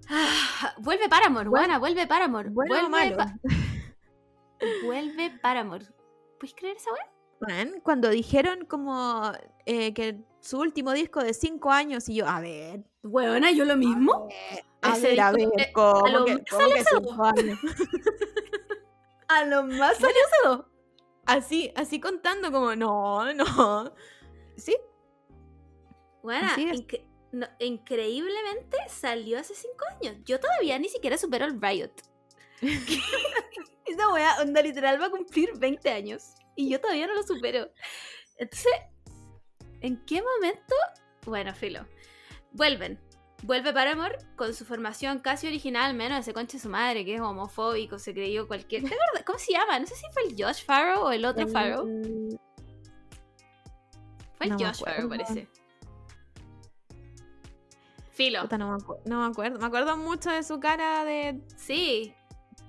[0.10, 2.50] Ah, vuelve Paramore, buena, vuelve Paramore.
[2.50, 3.18] Bueno o vuelve, malo.
[3.18, 3.34] Pa-
[4.84, 5.86] vuelve Paramore.
[6.40, 7.12] ¿Puedes creer esa weá?
[7.42, 9.32] Man, cuando dijeron como
[9.66, 13.76] eh, que su último disco de cinco años y yo, a ver, Weona, yo lo
[13.76, 14.28] mismo.
[14.82, 17.60] a ver, a ver, eh, ¿cómo a lo que, más cómo que cinco años?
[19.28, 20.68] A lo más salió
[21.26, 23.94] Así, así contando como, no, no.
[24.58, 24.76] Sí,
[26.22, 30.18] Bueno, incre- no, increíblemente salió hace 5 años.
[30.26, 31.92] Yo todavía ni siquiera supero el Riot.
[33.86, 36.34] Esa wea, onda literal, va a cumplir 20 años.
[36.56, 37.70] Y yo todavía no lo supero.
[38.38, 38.72] Entonces,
[39.82, 40.76] ¿en qué momento?
[41.26, 41.86] Bueno, filo.
[42.52, 43.00] Vuelven.
[43.44, 47.22] Vuelve Paramore con su formación casi original, menos ese conche de su madre, que es
[47.22, 48.84] homofóbico, se creyó cualquier.
[49.26, 49.80] ¿Cómo se llama?
[49.80, 51.86] No sé si fue el Josh Farrow o el otro Farrow.
[54.36, 55.48] Fue el no Josh Farrow, parece.
[58.12, 58.42] Filo.
[58.44, 59.58] puta, no, me no me acuerdo.
[59.58, 62.14] Me acuerdo mucho de su cara de Sí,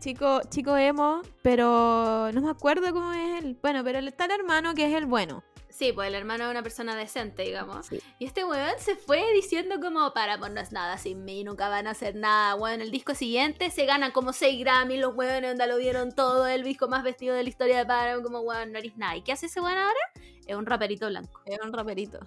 [0.03, 3.57] chico, chico emo, pero no me acuerdo cómo es él.
[3.62, 5.44] Bueno, pero está el hermano que es el bueno.
[5.68, 7.86] Sí, pues el hermano es una persona decente, digamos.
[7.86, 8.00] Sí.
[8.18, 11.68] Y este weón se fue diciendo como, para, pues no es nada sin mí, nunca
[11.68, 12.57] van a hacer nada.
[12.57, 16.46] Weón, el disco siguiente se ganan como 6 Grammy, los weones onda lo dieron todo,
[16.48, 19.16] el disco más vestido de la historia de Paramount, como weón, no eres nada.
[19.16, 20.00] ¿Y qué hace ese weón ahora?
[20.46, 21.40] Es un raperito blanco.
[21.46, 22.18] Era un raperito.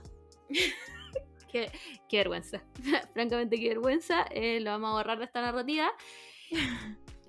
[1.52, 1.72] Qué,
[2.10, 2.62] qué vergüenza.
[3.14, 4.24] Francamente, qué vergüenza.
[4.32, 5.90] Eh, lo vamos a borrar de esta narrativa.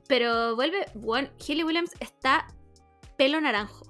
[0.08, 2.46] Pero vuelve, bueno, Hayley Williams está
[3.16, 3.84] pelo naranjo.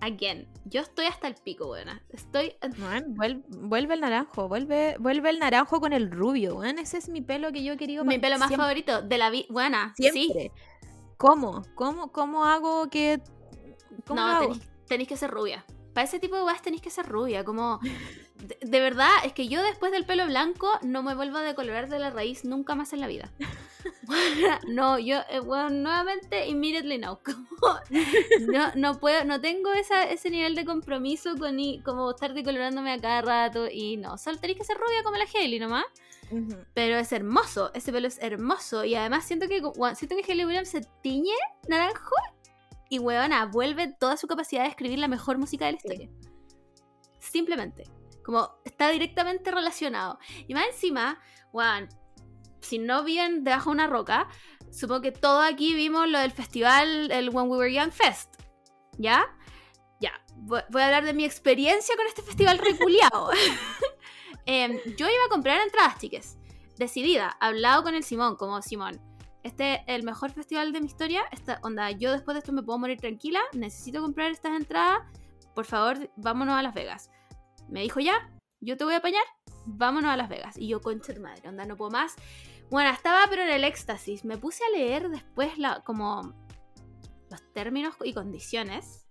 [0.00, 0.48] Again.
[0.64, 2.00] Yo estoy hasta el pico, buena.
[2.10, 2.54] Estoy.
[2.78, 6.78] Man, vuel- vuelve, el naranjo, vuelve, vuelve el naranjo con el rubio, weón.
[6.78, 9.30] Ese es mi pelo que yo he querido Mi pelo más siempre, favorito de la
[9.30, 9.46] vida.
[9.50, 10.08] Buena, sí.
[10.10, 10.52] siempre.
[11.16, 11.62] ¿Cómo?
[11.74, 12.12] ¿Cómo?
[12.12, 13.20] ¿Cómo hago que.?
[14.06, 14.40] ¿Cómo No, hago?
[14.52, 15.66] tenéis, tenéis que ser rubia.
[15.94, 17.42] Para ese tipo de weas tenéis que ser rubia.
[17.44, 17.80] Como.
[18.38, 21.88] De, de verdad, es que yo después del pelo blanco no me vuelvo a decolorar
[21.88, 23.30] de la raíz nunca más en la vida.
[24.68, 27.18] no, yo, eh, bueno, nuevamente, immediately no.
[27.24, 27.80] Como,
[28.52, 33.00] no, no puedo, no tengo esa, ese nivel de compromiso con como estar decolorándome a
[33.00, 34.16] cada rato y no.
[34.18, 35.84] Solo tenéis que ser rubia como la Hailey nomás.
[36.30, 36.56] Ujú.
[36.74, 38.84] Pero es hermoso, ese pelo es hermoso.
[38.84, 39.62] Y además siento que,
[39.96, 41.32] siento que Hailey Williams se tiñe
[41.68, 42.14] naranjo
[42.90, 45.88] y huevona, vuelve toda su capacidad de escribir la mejor música de la Sí.
[45.88, 46.10] historia.
[47.18, 47.84] Simplemente.
[48.28, 50.18] Como está directamente relacionado.
[50.46, 51.18] Y más encima,
[51.50, 51.88] weón,
[52.60, 54.28] si no viven debajo de una roca,
[54.70, 58.34] supongo que todos aquí vimos lo del festival, el When We Were Young Fest.
[58.98, 59.34] ¿Ya?
[59.98, 60.12] Ya.
[60.36, 63.30] Voy voy a hablar de mi experiencia con este festival reculeado.
[64.44, 66.36] Em, yo iba a comprar entradas, chiques.
[66.76, 69.00] Decidida, hablado con el Simón, como Simón.
[69.42, 71.24] Este es el mejor festival de mi historia.
[71.32, 73.40] Esta onda, yo después de esto me puedo morir tranquila.
[73.54, 74.98] Necesito comprar estas entradas.
[75.54, 77.10] Por favor, vámonos a Las Vegas.
[77.68, 78.30] Me dijo ya,
[78.60, 79.24] yo te voy a apañar.
[79.66, 80.56] Vámonos a Las Vegas.
[80.56, 82.16] Y yo, concha de madre, onda, no puedo más.
[82.70, 84.24] Bueno, estaba pero en el éxtasis.
[84.24, 86.34] Me puse a leer después la, como
[87.30, 89.06] los términos y condiciones.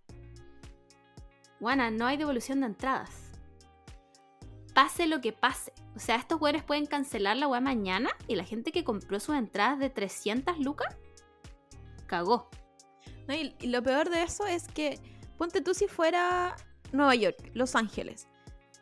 [1.60, 3.32] Juana, no hay devolución de entradas.
[4.74, 5.74] Pase lo que pase.
[5.96, 9.36] O sea, estos weones pueden cancelar la weá mañana y la gente que compró sus
[9.36, 10.96] entradas de 300 lucas,
[12.06, 12.50] cagó.
[13.28, 15.00] Y lo peor de eso es que,
[15.38, 16.56] ponte tú si fuera
[16.92, 18.28] Nueva York, Los Ángeles.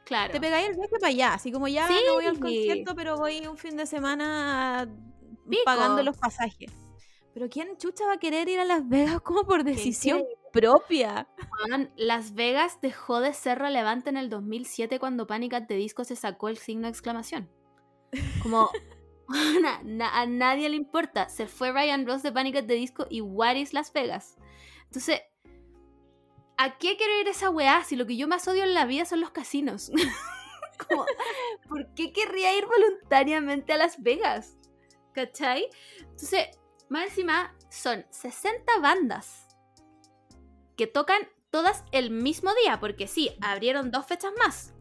[0.06, 0.32] Claro.
[0.32, 1.95] Te pegáis el viaje para allá, así como ya Sí.
[2.07, 4.88] no voy al concierto, pero voy un fin de semana
[5.49, 5.64] Pico.
[5.65, 6.72] pagando los pasajes.
[7.34, 10.23] Pero ¿quién chucha va a querer ir a Las Vegas como por decisión
[10.53, 11.27] propia?
[11.98, 16.15] Las Vegas dejó de ser relevante en el 2007 cuando Panic at the Disco se
[16.15, 17.49] sacó el signo de exclamación.
[18.41, 18.69] Como
[19.61, 21.27] na- na- a nadie le importa.
[21.30, 24.38] Se fue Ryan Ross de Panic at the Disco y what is Las Vegas.
[24.86, 25.19] Entonces,
[26.57, 29.06] ¿a qué quiero ir esa weá si lo que yo más odio en la vida
[29.06, 29.91] son los casinos?
[30.88, 31.06] Como,
[31.69, 34.57] ¿Por qué querría ir voluntariamente a Las Vegas?
[35.14, 35.69] ¿Cachai?
[35.99, 36.49] Entonces,
[36.90, 39.48] más encima, son 60 bandas
[40.76, 44.73] que tocan todas el mismo día, porque sí, abrieron dos fechas más,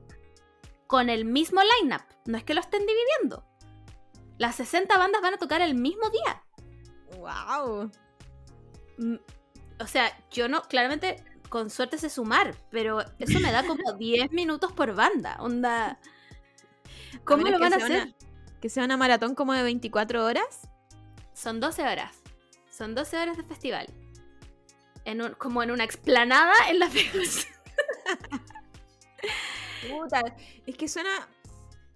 [0.88, 3.44] con el mismo lineup, no es que lo estén dividiendo.
[4.38, 6.42] Las 60 bandas van a tocar el mismo día.
[7.18, 7.90] ¡Wow!
[8.98, 9.16] Mm,
[9.80, 11.24] O sea, yo no, claramente,
[11.54, 15.36] con suerte sé sumar, pero eso me da como 10 minutos por banda.
[15.38, 16.00] Onda.
[17.22, 18.12] ¿Cómo lo van a hacer?
[18.60, 20.62] que sea una maratón como de 24 horas.
[21.32, 22.10] Son 12 horas.
[22.70, 23.86] Son 12 horas de festival.
[25.04, 27.46] En un- como en una explanada en Las Vegas.
[29.88, 30.22] Puta,
[30.66, 31.28] es que suena.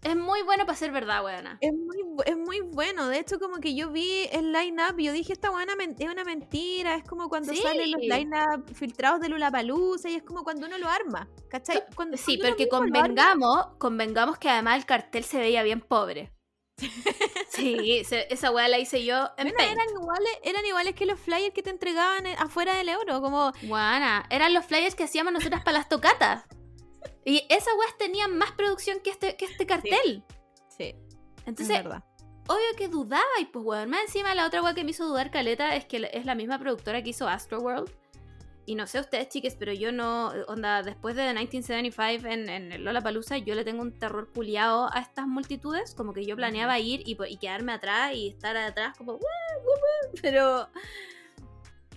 [0.02, 1.58] Es muy bueno para ser verdad, weona.
[1.60, 3.08] Es muy, es muy bueno.
[3.08, 6.24] De hecho, como que yo vi el line-up y yo dije, esta buena es una
[6.24, 6.94] mentira.
[6.94, 7.60] Es como cuando Sí.
[7.60, 11.28] salen los line-up filtrados de Lollapalooza y es como cuando uno lo arma.
[11.50, 11.82] ¿Cachai?
[11.96, 16.32] Cuando, Sí, cuando porque convengamos, convengamos que además el cartel se veía bien pobre.
[17.50, 21.52] Sí, se- esa weá la hice yo en eran iguales, eran iguales que los flyers
[21.52, 25.64] que te entregaban eh, afuera del euro, como Guana, eran los flyers que hacíamos nosotras
[25.64, 26.44] para las tocatas.
[27.24, 30.24] Y esas weas tenían más producción que este, que este cartel.
[30.68, 30.94] Sí,
[31.46, 32.04] Entonces, es verdad.
[32.46, 35.30] obvio que dudaba y pues weón, más encima la otra wea que me hizo dudar
[35.30, 37.90] caleta es que es la misma productora que hizo Astroworld.
[38.66, 43.38] Y no sé ustedes, chiques, pero yo no, onda, después de 1975 en, en Lollapalooza,
[43.38, 47.14] yo le tengo un terror culiado a estas multitudes, como que yo planeaba ir y,
[47.14, 50.68] po- y quedarme atrás y estar atrás como, "Woo, woo, woo", pero,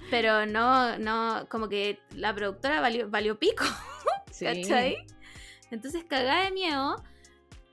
[0.09, 3.65] pero no, no, como que la productora valió, valió pico,
[4.41, 4.61] Sí.
[4.61, 4.97] ¿cachai?
[5.72, 7.03] Entonces cagada de miedo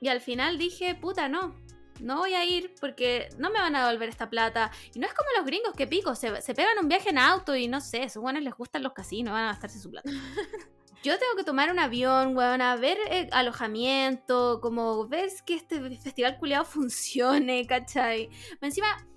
[0.01, 1.53] y al final dije, puta, no,
[1.99, 4.71] no voy a ir porque no me van a devolver esta plata.
[4.93, 7.55] Y no es como los gringos que pico, se, se pegan un viaje en auto
[7.55, 10.09] y no sé, esos buenos les gustan los casinos, van a gastarse su plata.
[11.01, 15.79] Yo tengo que tomar un avión, weón, a ver eh, alojamiento, como ver que este
[15.97, 18.29] festival culiado funcione, ¿cachai?
[18.59, 19.07] Encima,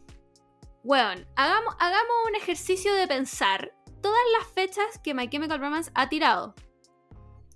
[0.85, 6.09] weón, hagamos, hagamos un ejercicio de pensar todas las fechas que My Chemical Romance ha
[6.09, 6.55] tirado.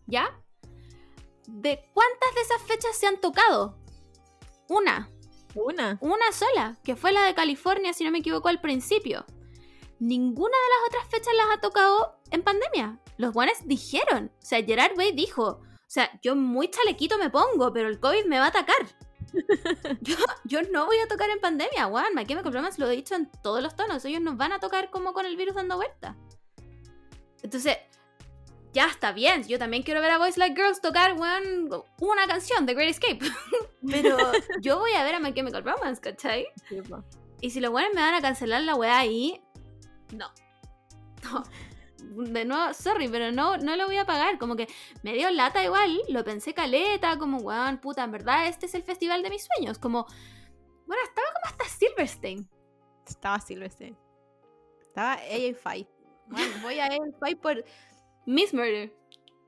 [0.07, 0.41] ¿Ya?
[1.47, 3.79] ¿De cuántas de esas fechas se han tocado?
[4.69, 5.11] Una
[5.55, 5.99] Una.
[6.01, 9.25] una sola, que fue la de California, si no me equivoco, al principio.
[9.99, 13.01] Ninguna de las otras fechas las ha tocado en pandemia.
[13.17, 14.31] Los buenos dijeron.
[14.43, 15.63] O sea, Gerard Way dijo.
[15.63, 18.77] O sea, yo muy chalequito me pongo, pero el COVID me va a atacar.
[20.03, 22.15] yo, yo no voy a tocar en pandemia, weón.
[22.15, 24.05] My Chemical Romance lo he dicho en todos los tonos.
[24.05, 26.17] Ellos nos van a tocar como con el virus dando vuelta.
[27.43, 27.79] Entonces,
[28.77, 29.43] ya está bien.
[29.45, 33.21] Yo también quiero ver a Boys Like Girls tocar, weón, una canción, The Great Escape.
[33.91, 34.19] Pero
[34.61, 36.47] yo voy a ver a My Chemical Romance, ¿cachai?
[37.41, 39.43] Y si los buenos me van a cancelar la weá ahí,
[40.13, 40.31] no.
[41.25, 41.43] No.
[42.31, 44.39] De nuevo, sorry, pero no, no lo voy a pagar.
[44.39, 44.69] Como que
[45.03, 48.83] me dio lata igual, lo pensé caleta, como weón, puta, en verdad este es el
[48.83, 49.79] festival de mis sueños.
[49.79, 50.07] Como,
[50.87, 52.47] bueno, estaba como hasta Silverstein.
[53.07, 53.97] Estaba Silvestre.
[54.83, 55.19] Estaba
[55.63, 55.89] Fight.
[56.27, 56.89] Bueno, voy a
[57.19, 57.65] Fight por
[58.27, 58.93] Miss Murder.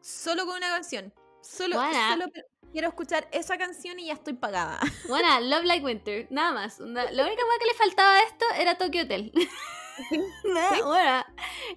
[0.01, 1.13] solo con una canción.
[1.43, 2.13] Solo, Buena.
[2.13, 2.27] solo
[2.73, 4.79] quiero escuchar esa canción y ya estoy pagada.
[5.09, 6.81] Bueno, Love Like Winter, nada más.
[6.81, 9.33] Onda, La única que le faltaba a esto era Tokyo Hotel.
[10.45, 11.25] Nada, bueno,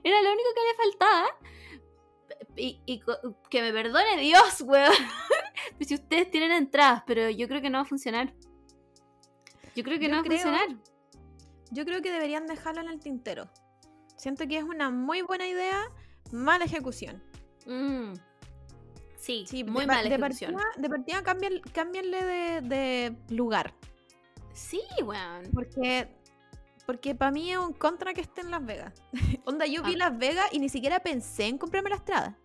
[0.04, 1.28] era lo único que le faltaba.
[2.56, 3.02] Y,
[3.50, 4.94] que me perdone Dios, weón.
[5.80, 8.34] Si ustedes tienen entradas, pero yo creo que no va a funcionar.
[9.76, 10.68] Yo creo que Yo no va a funcionar.
[11.72, 13.50] Yo creo que deberían dejarlo en el tintero.
[14.18, 15.90] Siento que es una muy buena idea,
[16.32, 17.22] mala ejecución.
[17.66, 18.14] Mm.
[19.18, 20.54] Sí, Sí, muy de, mala de ejecución.
[20.54, 23.74] partida, de partida cámbian- cámbianle de, de lugar.
[24.54, 25.50] Sí, weón.
[25.54, 26.08] Porque,
[26.88, 28.94] porque para mí es un contra que esté en Las Vegas.
[29.46, 30.10] Onda, yo vi Ah.
[30.10, 32.38] Las Vegas y ni siquiera pensé en comprarme la estrada.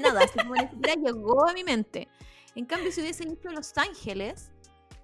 [0.00, 2.08] Nada, así como ni siquiera llegó a mi mente.
[2.54, 4.50] En cambio, si hubiese ido a Los Ángeles,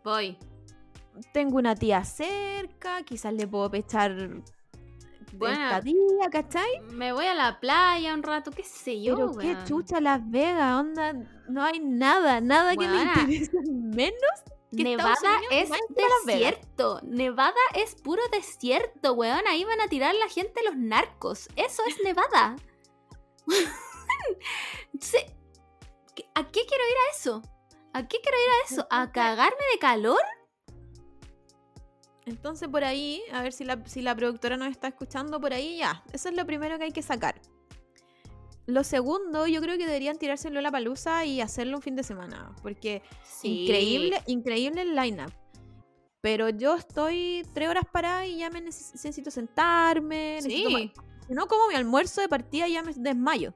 [0.05, 0.39] Voy.
[1.35, 4.41] tengo una tía cerca, quizás le puedo pechar
[5.33, 5.63] Bueno.
[5.65, 6.81] estadía, ¿cachai?
[6.93, 10.79] Me voy a la playa un rato, qué sé yo, Pero qué chucha Las Vegas,
[10.81, 11.13] onda,
[11.49, 14.31] no hay nada, nada que me interese menos
[14.77, 15.71] que Nevada es
[16.25, 17.01] desierto.
[17.03, 19.41] Nevada es puro desierto, weón.
[19.49, 21.49] Ahí van a tirar la gente los narcos.
[21.57, 22.55] Eso es Nevada.
[24.93, 25.25] Entonces,
[26.15, 27.43] ¿qué- ¿a qué quiero ir a eso?
[27.93, 28.87] ¿A qué quiero ir a eso?
[28.91, 30.21] ¿A cagarme de calor?
[32.31, 35.79] Entonces por ahí, a ver si la, si la productora nos está escuchando por ahí,
[35.79, 36.03] ya.
[36.13, 37.41] Eso es lo primero que hay que sacar.
[38.67, 42.05] Lo segundo, yo creo que deberían tirárselo a la palusa y hacerlo un fin de
[42.05, 42.55] semana.
[42.63, 43.65] Porque Sí.
[43.65, 45.33] increíble, increíble el lineup.
[46.21, 50.35] Pero yo estoy tres horas parada y ya me neces- necesito sentarme.
[50.37, 50.75] necesito Sí.
[50.97, 53.55] ma- Si no como mi almuerzo de partida ya me desmayo.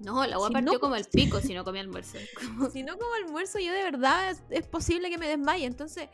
[0.00, 1.04] No, la agua Si partió no- como el
[1.38, 2.18] pico si no comía almuerzo.
[2.72, 5.64] si no como almuerzo, yo de verdad es, es posible que me desmaye.
[5.64, 6.08] Entonces,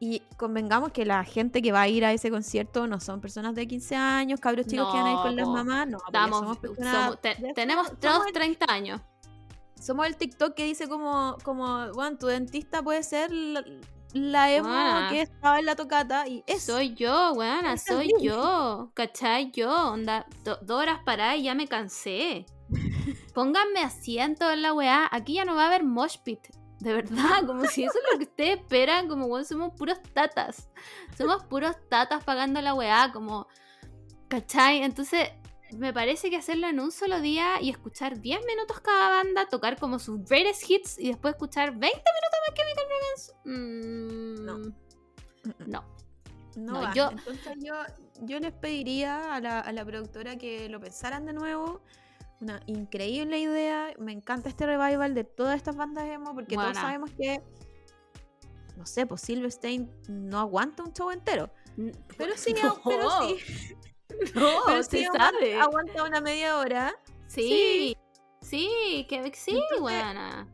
[0.00, 3.54] y convengamos que la gente que va a ir a ese concierto no son personas
[3.54, 5.88] de 15 años, cabros chicos que van a ir con las mamás.
[5.88, 9.00] No, Estamos, somos personas- somos- te- ya tenemos todos somos el- 30 años.
[9.80, 13.64] somos el TikTok que dice como, como bueno, tu dentista puede ser la,
[14.12, 15.08] la emo Ah.
[15.10, 16.72] que estaba en la tocata y eso.
[16.74, 18.90] Soy yo, weona, soy yo.
[18.94, 19.50] ¿Cachai?
[19.52, 22.46] Yo, onda, do- dos horas paradas y ya me cansé.
[23.34, 25.08] Pónganme asiento en la weá.
[25.10, 26.40] Aquí ya no va a haber mosh pit.
[26.80, 30.68] De verdad, como si eso es lo que ustedes esperan, como weón, somos puros tatas.
[31.16, 33.48] Somos puros tatas pagando la weá, como.
[34.28, 34.82] ¿Cachai?
[34.82, 35.30] Entonces,
[35.76, 39.78] me parece que hacerlo en un solo día y escuchar 10 minutos cada banda, tocar
[39.78, 43.32] como sus greatest hits y después escuchar 20 minutos más Chemical Romance.
[43.44, 44.58] mm, No.
[45.66, 45.84] No.
[46.56, 46.92] No, No, va.
[46.94, 47.74] yo- Entonces yo,
[48.22, 51.82] yo les pediría a la, a la productora que lo pensaran de nuevo.
[52.40, 53.92] Una increíble idea.
[53.98, 57.42] Me encanta este revival de todas estas bandas emo porque todos sabemos que,
[58.76, 61.50] no sé, pues Silverstein no aguanta un show entero.
[62.16, 62.80] Pero sí, No.
[62.84, 63.74] pero sí.
[64.34, 65.60] No, pero se sí aguanta- sabe.
[65.60, 66.94] aguanta una media hora.
[67.26, 67.96] Sí,
[68.40, 70.48] sí, que sí, Entonces, buena.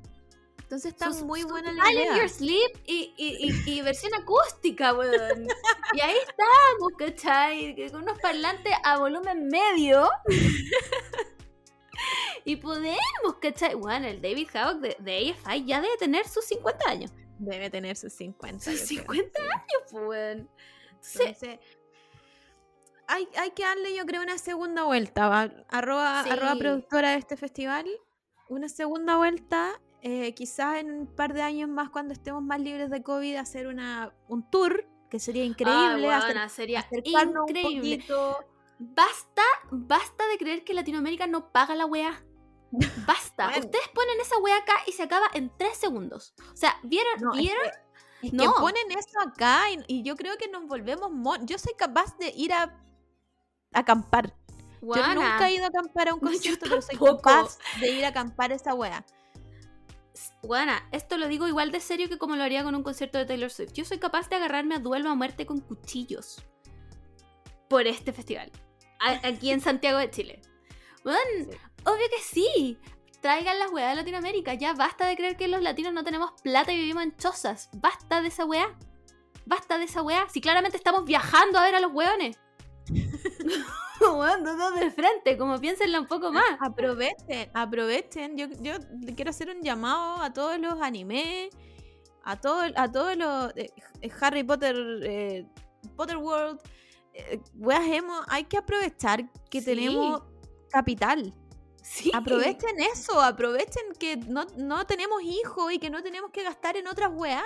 [0.59, 2.16] Entonces está muy sus buena la Smile in idea.
[2.16, 5.47] Your Sleep y, y, y, y versión acústica, weón.
[5.93, 7.77] y ahí estamos, ¿cachai?
[7.90, 10.09] Con unos parlantes a volumen medio.
[12.45, 13.75] y podemos, ¿cachai?
[13.75, 17.11] Bueno, el David Havoc de, de AFI ya debe tener sus 50 años.
[17.39, 18.59] Debe tener sus 50.
[18.65, 19.23] Sus yo creo.
[19.23, 20.37] 50 años, pues.
[20.37, 21.59] Entonces, Entonces,
[23.07, 25.29] hay, hay que darle, yo creo, una segunda vuelta.
[25.29, 25.51] ¿va?
[25.69, 26.31] Arroba, Sí.
[26.31, 27.87] arroba productora de este festival.
[28.49, 29.81] Una segunda vuelta.
[30.07, 33.66] eh, quizás en un par de años más, cuando estemos más libres de COVID, hacer
[33.66, 36.09] una, un tour, que sería increíble.
[36.12, 38.05] ah, weona, sería increíble.
[38.11, 38.35] un.
[38.79, 42.23] Basta, basta de creer que Latinoamérica no paga la weá.
[43.07, 43.47] Basta.
[43.49, 43.65] Bueno.
[43.67, 46.35] Ustedes ponen esa weá acá y se acaba en tres segundos.
[46.53, 47.21] O sea, ¿vieron?
[47.21, 47.67] No, ¿Vieron?
[48.23, 48.55] Es que No.
[48.55, 51.11] ponen eso acá y, y yo creo que nos volvemos
[51.43, 52.63] Yo soy capaz de ir a
[53.73, 54.35] a acampar.
[54.81, 58.05] Yo nunca he ido a acampar a un No, concierto, pero soy capaz de ir
[58.05, 59.05] a acampar a esa wea.
[60.43, 63.25] weona, esto lo digo igual de serio que como lo haría con un concierto de
[63.27, 63.73] Taylor Swift.
[63.73, 66.43] Yo soy capaz de agarrarme a duelo a muerte con cuchillos.
[67.69, 68.53] Por este festival.
[69.01, 70.43] A- aquí en Santiago de Chile.
[71.05, 71.59] Sí.
[71.85, 72.78] Obvio que sí.
[73.20, 74.55] Traigan las weas de Latinoamérica.
[74.55, 77.70] Ya basta de creer que los latinos no tenemos plata y vivimos en chozas.
[77.73, 78.77] Basta de esa weá.
[79.47, 80.27] Basta de esa weá.
[80.28, 82.39] Si claramente estamos viajando a ver a los weones.
[84.01, 86.44] No, de frente, como piénsenla un poco más.
[86.61, 88.36] Aprovechen, aprovechen.
[88.36, 88.74] Yo, yo
[89.16, 91.48] quiero hacer un llamado a todos los animes,
[92.23, 93.73] a, todo, a todos los eh,
[94.20, 95.47] Harry Potter, eh,
[95.97, 96.61] Potter World,
[97.15, 98.20] eh, weas emo.
[98.28, 99.66] Hay que aprovechar que Sí.
[99.66, 100.23] tenemos
[100.70, 101.32] capital.
[101.86, 102.11] Sí.
[102.15, 106.86] Aprovechen eso, aprovechen que no, no tenemos hijos y que no tenemos que gastar en
[106.89, 107.43] otras weas.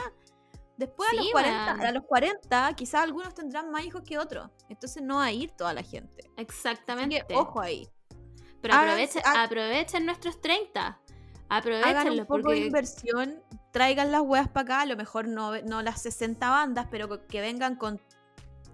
[0.76, 1.86] Después a, los Sí, 40, weón.
[1.86, 4.48] a los 40, quizás algunos tendrán más hijos que otros.
[4.68, 6.30] Entonces no va a ir toda la gente.
[6.36, 7.24] Exactamente.
[7.28, 7.88] que ojo ahí.
[8.62, 10.80] Pero aprovechen, aprovechen nuestros 30.
[10.86, 11.00] Hagan
[11.48, 12.58] un Aprovechenlos poco de porque.
[12.66, 13.42] inversión,
[13.72, 17.26] traigan las weas para acá, a lo mejor no, no las 60 bandas, pero co-
[17.26, 18.00] que vengan con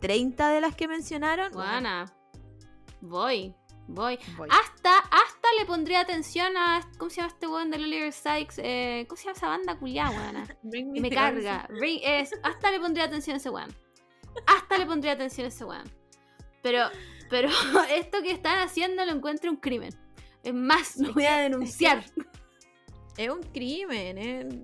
[0.00, 1.52] 30 de las que mencionaron.
[1.52, 2.04] Buena.
[3.00, 3.54] Voy.
[3.86, 4.18] Voy.
[4.36, 4.48] Voy.
[4.50, 6.80] Hasta, hasta le pondría atención a.
[6.98, 8.58] ¿Cómo se llama este weón de Lily Sykes?
[8.58, 10.44] Eh, ¿Cómo se llama esa banda culiada?
[10.62, 11.66] Bring Me carga.
[11.68, 13.74] Ring- es- hasta le pondría atención a ese weón.
[14.46, 15.84] Hasta le pondría atención a ese weón.
[16.62, 16.88] Pero,
[17.28, 17.48] pero
[17.90, 19.90] esto que están haciendo lo encuentro un crimen.
[20.42, 22.04] Es más, lo voy a denunciar.
[23.16, 24.54] Es un crimen, es,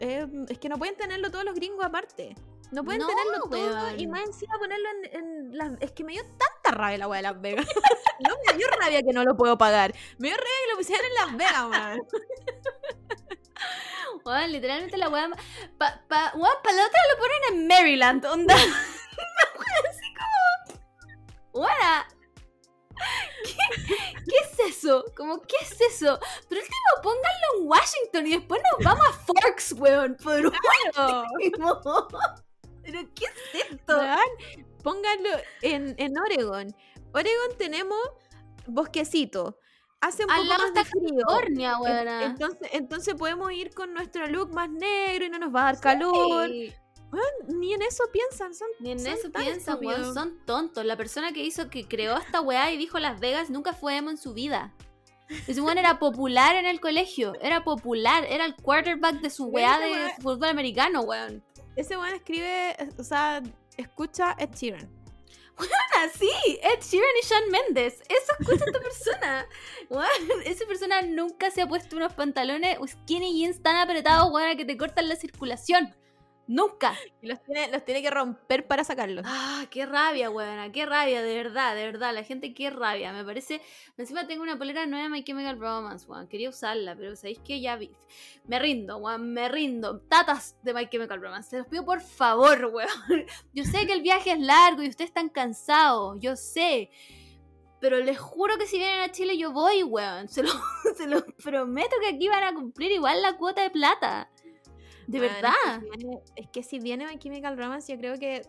[0.00, 2.34] es, es que no pueden tenerlo todos los gringos aparte.
[2.72, 3.50] No pueden No, tenerlo todo
[3.84, 4.00] weón.
[4.00, 5.80] y más encima ponerlo en, en las...
[5.80, 7.66] Es que me dio tanta rabia la wea de Las Vegas.
[8.20, 9.94] no me dio rabia que no lo puedo pagar.
[10.18, 12.02] Me dio rabia que lo pusieran en Las Vegas, man.
[14.24, 15.28] Weón, literalmente la weá.
[15.78, 18.54] Pa, pa, weón, para la otra lo ponen en Maryland, onda.
[18.54, 20.80] Weá así como.
[21.52, 22.06] Buena.
[23.44, 23.56] ¿Qué,
[24.24, 25.04] ¿Qué es eso?
[25.16, 26.20] Como, ¿qué es eso?
[26.48, 30.16] Pero último, pónganlo en Washington y después nos vamos a Forks, weón.
[30.22, 31.80] Por último.
[32.82, 34.00] ¿Pero qué es esto?
[34.82, 35.30] Pónganlo
[35.62, 36.74] en, en Oregon.
[37.12, 37.98] Oregon tenemos
[38.66, 39.58] bosquecito.
[40.00, 41.24] Hace un Al poco más de frío.
[41.28, 42.24] California, weona.
[42.24, 45.80] Entonces, entonces podemos ir con nuestro look más negro y no nos va a dar
[45.80, 46.48] calor.
[46.48, 46.72] Sí.
[47.48, 50.14] Ni en eso piensan, son Ni en son eso piensan, weón.
[50.14, 50.84] Son tontos.
[50.84, 54.10] La persona que hizo, que creó esta weá y dijo Las Vegas nunca fue emo
[54.10, 54.74] en su vida.
[55.46, 57.34] Ese weón era popular en el colegio.
[57.40, 58.24] Era popular.
[58.28, 61.44] Era el quarterback de su weá de fútbol americano, weón.
[61.76, 63.42] Ese weón escribe, o sea,
[63.76, 64.88] escucha Ed Sheeran.
[65.94, 68.02] Ah, sí, Ed Sheeran y Shawn Mendes.
[68.08, 69.46] Eso escucha esta persona.
[70.44, 74.76] Esa persona nunca se ha puesto unos pantalones skinny jeans tan apretados, weón, que te
[74.76, 75.94] cortan la circulación.
[76.52, 76.94] Nunca.
[77.22, 79.24] Y los tiene, los tiene que romper para sacarlos.
[79.26, 82.12] Ah, qué rabia, weona, qué rabia, de verdad, de verdad.
[82.12, 83.10] La gente, qué rabia.
[83.10, 83.62] Me parece.
[83.96, 86.28] Encima tengo una polera nueva de My Chemical Romance, weón.
[86.28, 87.90] Quería usarla, pero sabéis que ya vi.
[88.44, 90.00] Me rindo, weón, me rindo.
[90.00, 91.48] Tatas de My Chemical Romance.
[91.48, 93.24] Se los pido por favor, weón.
[93.54, 96.18] Yo sé que el viaje es largo y ustedes están cansados.
[96.20, 96.90] Yo sé.
[97.80, 100.28] Pero les juro que si vienen a Chile yo voy, weón.
[100.28, 100.54] Se los
[100.98, 104.28] se los prometo que aquí van a cumplir igual la cuota de plata.
[105.06, 105.52] De verdad.
[105.76, 108.42] Es que, si viene, es que si viene My Chemical Romance, yo creo que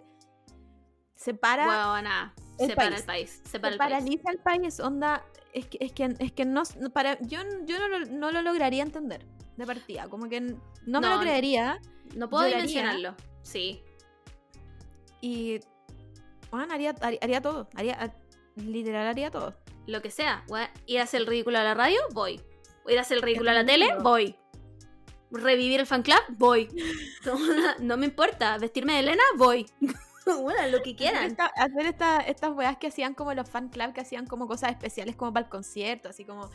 [1.16, 3.00] se para, Weona, el separa país.
[3.00, 3.42] el país.
[3.44, 3.92] se Separa el país.
[3.94, 4.80] paraliza el país.
[4.80, 5.24] Onda,
[5.54, 6.64] es que, es que, es que no,
[6.94, 9.26] para, yo, yo no, lo, no lo lograría entender
[9.58, 10.08] de partida.
[10.10, 11.80] Como que no, me lo creería.
[12.16, 12.66] No puedo Lloraría.
[12.68, 13.16] dimensionarlo.
[13.42, 13.82] Sí.
[15.22, 15.60] Y,
[16.52, 17.70] bueno, haría, haría, haría todo.
[17.76, 18.14] Haría,
[18.56, 19.56] literal, haría todo.
[19.88, 20.46] Lo que sea.
[20.86, 22.42] Ir a hacer el ridículo a la radio, voy.
[22.88, 24.36] Ir a hacer el ridículo a la tele, voy.
[25.34, 26.70] Revivir el fan club, voy.
[27.80, 28.58] No, me importa.
[28.58, 29.66] Vestirme de Elena, voy.
[30.26, 31.26] bueno, lo que quieran.
[31.26, 34.72] esta- hacer esta- estas weas que hacían como los fan club, que hacían como cosas
[34.72, 36.50] especiales como para el concierto, así como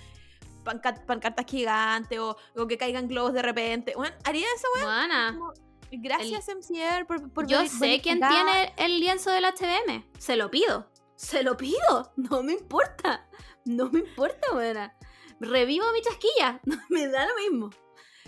[0.64, 3.92] panca- pancartas gigantes o, o que caigan globos de repente.
[3.96, 5.32] Bueno, haría eso, Buena.
[5.36, 5.52] como,
[5.90, 10.04] Gracias, MCR, por, por Yo sé quién tiene el lienzo del HBM.
[10.18, 10.90] Se lo pido.
[11.16, 12.12] Se lo pido.
[12.16, 13.26] No me importa.
[13.64, 14.94] No me importa, buena.
[15.40, 16.60] Revivo mi chasquilla.
[16.90, 17.70] me da lo mismo.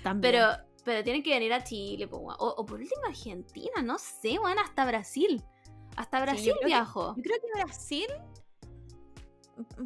[0.02, 0.32] También.
[0.34, 0.48] Pero,
[0.84, 4.84] pero tienen que venir a Chile, o, o por último Argentina, no sé, weón, hasta
[4.86, 5.42] Brasil.
[5.96, 7.14] Hasta Sí, Brasil que- viajo.
[7.16, 8.06] Yo creo que Brasil,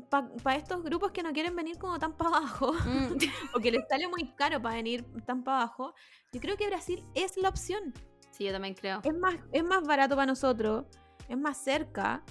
[0.09, 3.17] para estos grupos que no quieren venir como tan para abajo, Mm,
[3.55, 5.95] o que les sale muy caro para venir tan para abajo,
[6.33, 7.93] yo creo que Brasil es la opción.
[8.31, 9.01] sí, yo también creo.
[9.03, 10.85] Es más, es más barato para nosotros,
[11.29, 12.23] es más cerca,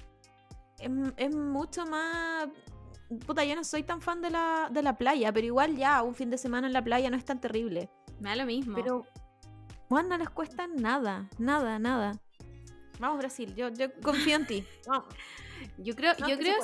[0.80, 2.48] es, es mucho más...
[3.20, 6.16] Puta, yo no soy tan fan de la, de la playa, pero igual ya un
[6.16, 7.90] fin de semana en la playa no es tan terrible.
[8.20, 8.76] Me da lo mismo.
[8.76, 9.06] Pero,
[9.90, 12.20] bueno, no les cuesta nada, nada, nada.
[13.00, 14.64] Vamos, Brasil, yo, yo confío en ti.
[14.88, 15.06] Vamos.
[15.78, 16.56] yo creo, No, yo creo.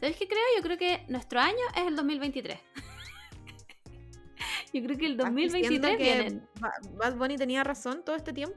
[0.00, 0.42] ¿sabes qué creo?
[0.56, 2.58] Yo creo que nuestro año es el 2023.
[4.72, 6.48] yo creo que el ¿Estás 2023 diciendo que vienen.
[6.60, 8.56] Ba- Bad Bunny tenía razón todo este tiempo.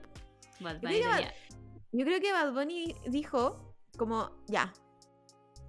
[0.60, 1.34] Bad creo Bunny que tenía-
[1.92, 4.72] Yo creo que Bad Bunny dijo como, ya,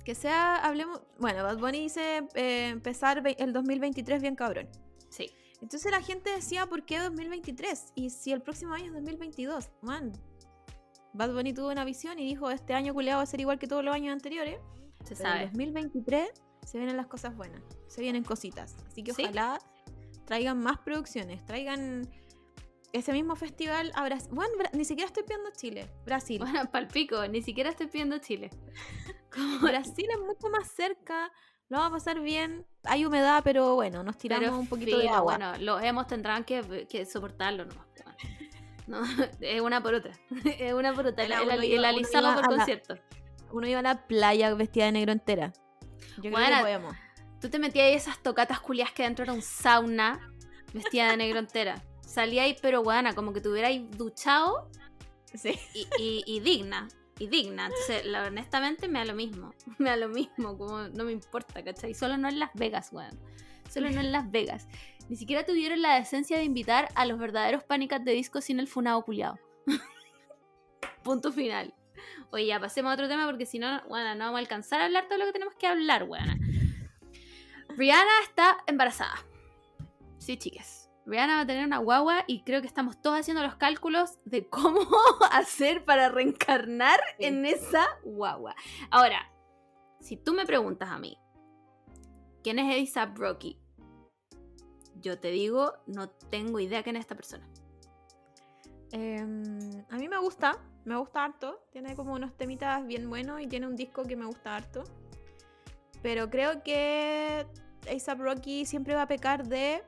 [0.08, 4.66] que sea, hablemos, bueno, Bad Bunny dice eh, empezar el 2023 bien cabrón.
[5.10, 5.30] Sí.
[5.60, 7.92] Entonces la gente decía, ¿por qué 2023?
[7.94, 10.10] Y si el próximo año es 2022, man.
[11.12, 13.66] Bad Bunny tuvo una visión y dijo, este año culeado va a ser igual que
[13.66, 14.58] todos los años anteriores.
[15.04, 15.46] Se Pero en sabe.
[15.48, 16.30] 2023
[16.64, 18.76] se vienen las cosas buenas, se vienen cositas.
[18.86, 19.24] Así que Sí.
[19.24, 19.58] ojalá
[20.24, 22.08] traigan más producciones, traigan
[22.92, 24.28] ese mismo festival a Brasil.
[24.32, 26.38] Bueno, Bra- ni siquiera estoy pidiendo Chile, Brasil.
[26.40, 28.50] Bueno, palpico, ni siquiera estoy pidiendo Chile.
[29.62, 31.30] Brasil es mucho más cerca,
[31.68, 32.66] lo vamos a pasar bien.
[32.84, 35.36] Hay humedad, pero bueno, nos tiramos Pero un poquito de agua.
[35.36, 37.86] Bueno, los hemos tendrán que, que soportarlo nomás.
[38.86, 39.02] No,
[39.40, 40.12] es una por otra.
[40.58, 41.24] Es una por otra.
[41.24, 42.96] Era el- el iba- alisado por la- concierto.
[43.52, 45.52] Uno iba a la playa vestida de negro entera.
[46.16, 46.56] Yo creo Buena.
[46.56, 46.96] que podemos.
[47.40, 50.32] Tú te metías ahí esas tocatas culias que dentro era un sauna
[50.72, 51.82] vestida de negro entera.
[52.08, 54.70] Salía ahí, pero buena, como que te hubierais duchado
[55.34, 55.58] Sí.
[55.74, 56.88] y, y- y digna.
[57.18, 57.66] Y digna.
[57.66, 59.52] Entonces, la- honestamente, me da lo mismo.
[59.78, 61.92] Me da lo mismo, como no me importa, ¿cachai?
[61.94, 63.18] Solo no en Las Vegas, weón.
[63.68, 64.66] Solo no en Las Vegas.
[65.10, 68.68] Ni siquiera tuvieron la decencia de invitar a los verdaderos pánicas de disco sin el
[68.68, 69.38] funado culiado.
[71.02, 71.74] Punto final.
[72.30, 74.84] Oye, ya pasemos a otro tema porque si no, bueno, no vamos a alcanzar a
[74.86, 76.40] hablar todo lo que tenemos que hablar, weón.
[77.76, 79.14] Rihanna está embarazada.
[80.18, 80.77] Sí, chicas.
[81.08, 84.46] Rihanna va a tener una guagua y creo que estamos todos haciendo los cálculos de
[84.48, 84.80] cómo
[85.32, 87.24] hacer para reencarnar Sí.
[87.24, 88.54] en esa guagua.
[88.90, 89.32] Ahora,
[90.00, 91.16] si tú me preguntas a mí,
[92.42, 93.58] ¿quién es Elisa Brocky?
[95.00, 97.48] Yo te digo, no tengo idea quién es esta persona.
[98.92, 101.60] Em, a mí me gusta, me gusta harto.
[101.70, 104.84] Tiene como unos temitas bien buenos y tiene un disco que me gusta harto.
[106.02, 107.46] Pero creo que
[107.94, 109.82] ASAP Rocky siempre va a pecar de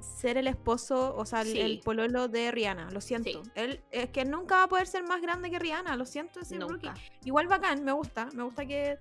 [0.00, 1.60] ser el esposo, o sea, el- Sí.
[1.60, 2.90] el pololo de Rihanna.
[2.90, 3.44] Lo siento.
[3.44, 3.50] Sí.
[3.54, 5.96] Él es que nunca va a poder ser más grande que Rihanna.
[5.96, 6.40] Lo siento.
[6.58, 6.94] Nunca.
[7.24, 8.28] Igual bacán, me gusta.
[8.34, 8.98] Me gusta que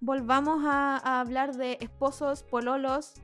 [0.00, 3.14] volvamos a, a hablar de esposos, pololos.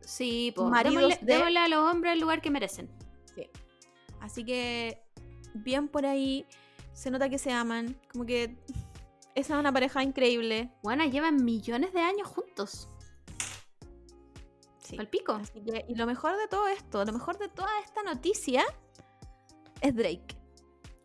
[0.00, 0.68] Sí, pues.
[0.68, 2.90] Maridos Démosle, de- démosle a los hombres el lugar que merecen.
[3.34, 3.48] Sí.
[4.20, 5.02] Así que,
[5.54, 6.46] bien por ahí.
[6.92, 7.96] Se nota que se aman.
[8.12, 8.56] Como que
[9.34, 10.70] esa es una pareja increíble.
[10.82, 12.88] Bueno, llevan millones de años juntos.
[14.94, 15.00] Sí.
[15.00, 15.32] Al pico.
[15.32, 18.64] Así que, y lo mejor de todo esto, lo mejor de toda esta noticia
[19.80, 20.36] es Drake.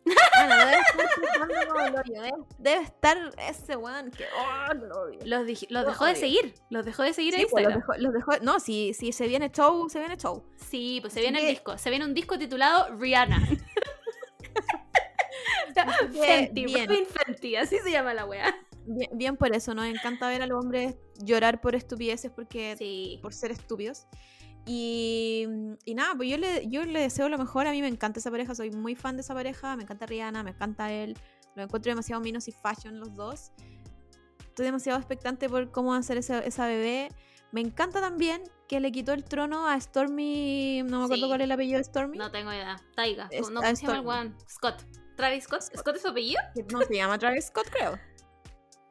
[0.02, 5.18] Bueno, debe estar como el hoyo, debe, debe estar ese weón que oh, lo odio.
[5.24, 6.20] Los, dij- los Lo dejó de odio.
[6.20, 6.54] seguir.
[6.70, 7.98] Los dejó de seguir Sí, en pues, los Instagram.
[8.02, 10.42] dejó- los dejó- no, si, si se viene show, se viene show.
[10.56, 11.78] Sí, pues se Así viene el que- disco.
[11.78, 13.36] Se viene un disco titulado Rihanna.
[16.20, 16.66] Fenty.
[16.66, 18.54] Robin Fenty, así se llama la wea.
[18.92, 23.18] Bien, bien por eso, nos encanta ver a los hombres llorar por estupideces porque Sí.
[23.22, 24.06] por ser estúpidos.
[24.66, 25.46] Y,
[25.84, 27.66] y nada, pues yo le, yo le deseo lo mejor.
[27.66, 29.76] A mí me encanta esa pareja, soy muy fan de esa pareja.
[29.76, 31.16] Me encanta Rihanna, me encanta él.
[31.54, 33.52] Lo encuentro demasiado minos y fashion los dos.
[34.48, 37.08] Estoy demasiado expectante por cómo va a ser esa, esa bebé.
[37.52, 40.82] Me encanta también que le quitó el trono a Stormy.
[40.84, 41.28] No me acuerdo Sí.
[41.28, 42.18] cuál es el apellido de Stormy.
[42.18, 42.76] No tengo idea.
[42.94, 43.28] Taiga.
[43.30, 44.36] Es- no, ¿cómo se llama el weón?
[44.48, 44.82] Scott.
[45.16, 45.62] Travis Scott.
[45.76, 46.40] ¿Scott es su apellido?
[46.72, 47.98] No se llama Travis Scott, creo.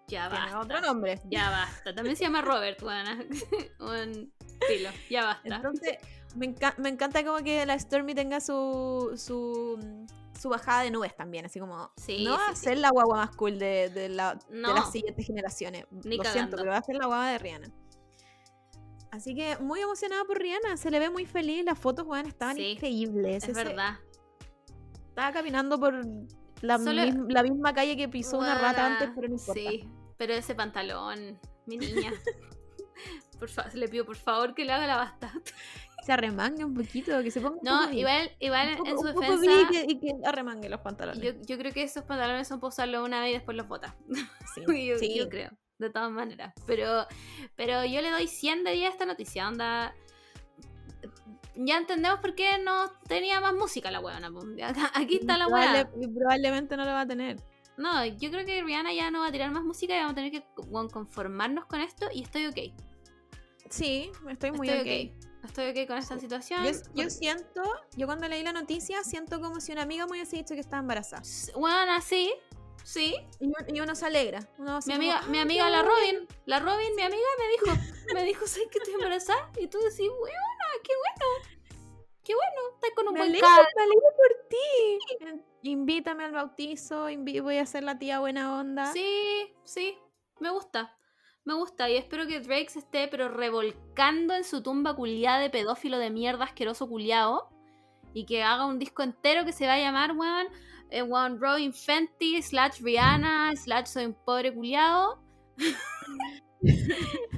[0.10, 0.60] Ya Tiene basta.
[0.60, 1.22] otro nombre.
[1.30, 1.94] Ya basta.
[1.96, 3.20] También se llama Robert, weona.
[3.80, 4.34] Un
[4.68, 4.90] filo.
[5.10, 5.56] Ya basta.
[5.56, 5.98] Entonces,
[6.36, 10.08] me, enca- me encanta como que la Stormy tenga su, su,
[10.40, 11.92] su bajada de nubes también, así como...
[11.98, 12.64] Sí, no va sí, a sí.
[12.66, 14.74] ser la guagua más cool de, de la- de No.
[14.74, 15.86] las siguientes generaciones.
[15.92, 16.32] Ni Lo cagando.
[16.32, 17.68] siento, pero va a ser la guagua de Rihanna.
[19.12, 22.60] Así que muy emocionada por Rihanna, se le ve muy feliz, las fotos, weón, estaban
[22.60, 23.44] increíbles.
[23.44, 23.96] es Ese- verdad.
[25.10, 26.06] Estaba caminando por
[26.62, 29.60] la, Solo- misma, la misma calle que pisó una rata antes, pero no importa.
[29.62, 29.90] Sí,
[30.20, 32.14] pero ese pantalón, mi niña.
[33.40, 35.32] Por fa- le pido por favor que le haga la basta.
[36.06, 38.00] Se arremangue un poquito, que se ponga un No, poco bien.
[38.00, 40.82] igual, igual Un poco- en su un poco defensa, y que, y que arremangue los
[40.82, 41.24] pantalones.
[41.24, 43.96] yo, yo creo que esos pantalones son para usarlo una vez y después los bota.
[44.56, 45.16] sí, yo, sí.
[45.18, 46.54] yo creo, de todas maneras.
[46.68, 47.08] Pero,
[47.56, 49.96] pero yo le doy 100 de 10 a esta noticia, onda...
[51.56, 54.00] Ya entendemos por qué no tenía más música la.
[54.00, 55.90] Acá- Aquí está la Probable- weá.
[56.02, 57.38] y probablemente no lo va a tener.
[57.80, 60.16] No, yo creo que Rihanna ya no va a tirar más música y vamos a
[60.16, 60.44] tener que
[60.92, 62.58] conformarnos con esto y estoy ok.
[63.70, 65.14] Sí, estoy muy estoy ok.
[65.16, 65.46] ok.
[65.46, 66.66] Estoy ok con esta situación.
[66.94, 67.64] Yo, siento,
[67.96, 70.82] yo cuando leí la noticia, siento como si una amiga me hubiese dicho que estaba
[70.82, 71.22] embarazada.
[71.56, 72.34] Bueno, sí,
[72.84, 73.16] sí.
[73.40, 74.40] Y, uno- y uno se alegra.
[74.58, 75.96] Uno Mi como, amiga, mi "Ah, amiga la bueno".
[75.96, 77.82] Robin, la Robin, mi amiga me dijo,
[78.14, 79.50] me dijo, ¿sabes que estoy embarazada?
[79.58, 81.60] Y tú decís, weona, qué bueno.
[82.26, 83.48] Qué bueno, estás con un Me buen alegro,
[83.78, 85.46] me alegro por ti.
[85.64, 87.08] Invítame al bautizo,
[87.44, 88.92] voy a ser la tía buena onda.
[88.94, 89.98] Sí, sí,
[90.40, 90.96] me gusta.
[91.46, 95.50] Me gusta y espero que Drake se esté pero revolcando en su tumba culiada de
[95.50, 97.50] pedófilo de mierda asqueroso culiao
[98.14, 100.48] y que haga un disco entero que se va a llamar, weón,
[100.92, 105.24] eh, weón, Robin Fenty, slash Rihanna, slash soy un pobre culiao.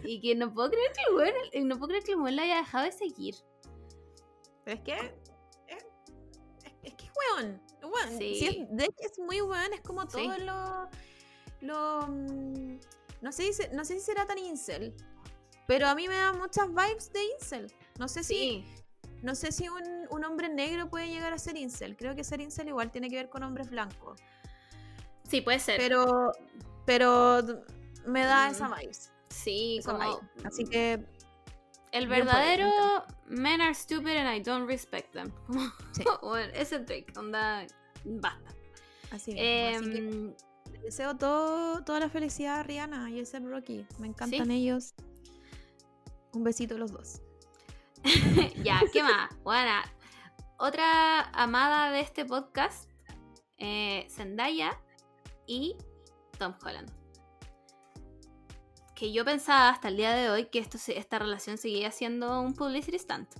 [0.03, 2.43] y que no puedo creer que el weón, no puedo creer que el weón la
[2.43, 3.35] haya dejado de seguir.
[4.63, 4.93] Pero es que.
[5.67, 5.83] Es,
[6.63, 7.61] es- es que es weón.
[7.83, 8.17] Weón.
[8.17, 8.35] Sí.
[8.35, 10.07] Si es, de hecho es muy weón, es como Sí.
[10.11, 10.89] todo lo.
[11.61, 12.79] lo mm,
[13.21, 14.93] no, sé, si- no sé si será tan incel.
[15.67, 17.71] Pero a mí me da muchas vibes de incel.
[17.99, 18.33] No sé si.
[18.33, 18.65] Sí,
[19.23, 21.95] No sé si un, un hombre negro puede llegar a ser incel.
[21.95, 24.19] Creo que ser incel igual tiene que ver con hombres blancos.
[25.29, 25.77] sí, puede ser.
[25.77, 26.31] Pero.
[26.85, 27.41] Pero
[28.05, 28.51] me da Mm.
[28.51, 29.11] esa vibes.
[29.29, 30.47] sí, esa como vibe.
[30.47, 31.05] Así que.
[31.91, 32.69] El verdadero
[33.27, 35.31] men are stupid and I don't respect them.
[35.93, 36.03] Sí.
[36.21, 37.65] bueno, ese Drake, onda,
[38.05, 38.55] basta.
[39.11, 39.41] Así mismo.
[39.77, 40.33] Así que Em,
[40.83, 43.85] deseo todo, toda la felicidad a Rihanna y a A$AP Rocky.
[43.99, 44.53] Me encantan Sí.
[44.53, 44.93] ellos.
[46.33, 47.21] Un besito a los dos.
[48.63, 49.29] ya, ¿qué más?
[49.43, 49.71] Bueno,
[50.57, 52.89] otra amada de este podcast,
[53.57, 54.79] eh, Zendaya
[55.45, 55.75] y
[56.39, 56.89] Tom Holland.
[59.01, 62.53] Que yo pensaba hasta el día de hoy que esto, esta relación seguía siendo un
[62.53, 63.33] publicity stunt.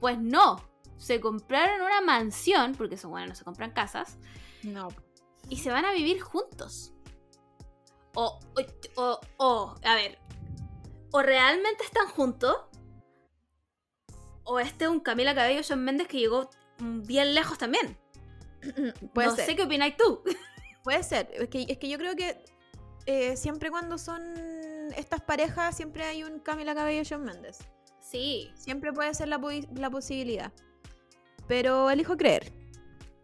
[0.00, 0.62] Pues no,
[0.98, 4.18] se compraron una mansión, porque son bueno, no se compran casas,
[4.62, 4.88] No.
[5.48, 6.92] y se van a vivir juntos.
[8.14, 10.18] O, o, o, o, a ver,
[11.10, 12.54] o realmente están juntos,
[14.44, 16.50] o este es un Camila Cabello John Méndez que llegó
[16.80, 17.98] bien lejos también.
[19.14, 19.46] Puede no ser.
[19.46, 20.22] sé qué opináis tú.
[20.84, 21.30] Puede ser.
[21.32, 22.44] Es que, es que yo creo que
[23.06, 24.22] eh, siempre cuando son
[24.96, 27.58] estas parejas, siempre hay un Camila Cabello John Méndez.
[28.00, 30.52] Sí, Siempre puede ser la, posi- la posibilidad.
[31.46, 32.52] Pero elijo creer.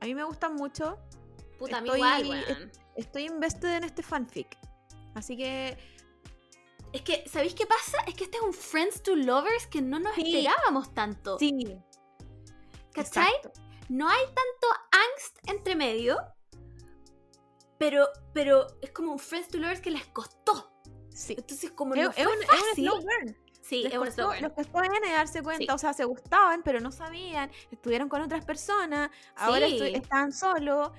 [0.00, 0.98] A mí me gustan mucho.
[1.58, 2.72] Puta, a mí estoy, igual, weón.
[2.96, 4.56] estoy invested en este fanfic.
[5.14, 5.76] Así que
[6.92, 7.98] Es que, ¿sabéis qué pasa?
[8.06, 10.22] Es que este es un Friends to Lovers que no nos Sí.
[10.36, 11.38] esperábamos tanto.
[11.38, 11.78] sí.
[12.92, 13.28] ¿Cachai?
[13.28, 13.52] exacto.
[13.88, 14.66] No hay tanto
[15.12, 16.16] angst entre medio,
[17.78, 20.72] pero, pero es como un Friends to Lovers que les costó.
[21.10, 21.34] Sí.
[21.38, 22.56] Entonces, como Es, no es fue un, es un
[23.02, 24.40] fácil, sí, les es un costó, burn.
[24.42, 25.74] les costó N darse cuenta, Sí.
[25.74, 29.78] o sea, se gustaban, pero no sabían, estuvieron con otras personas, ahora Sí.
[29.94, 30.90] están solos,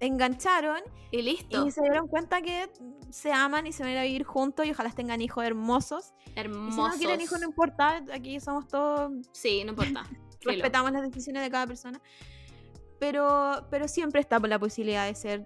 [0.00, 1.66] engancharon Y listo.
[1.66, 2.70] y se dieron cuenta que
[3.10, 6.14] se aman y se van a ir a vivir juntos y ojalá tengan hijos hermosos.
[6.26, 6.76] Y si Hermosos.
[6.92, 10.04] no quieren hijos, no importa, aquí somos todos, Sí, no importa.
[10.42, 12.00] Respetamos las decisiones de cada persona.
[13.00, 15.44] Pero, pero siempre está la posibilidad de ser,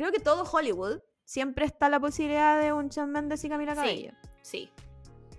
[0.00, 3.80] creo que todo Hollywood, siempre está la posibilidad de un Shawn Mendes y Camila Sí.
[3.80, 4.12] Cabello.
[4.40, 4.70] Sí.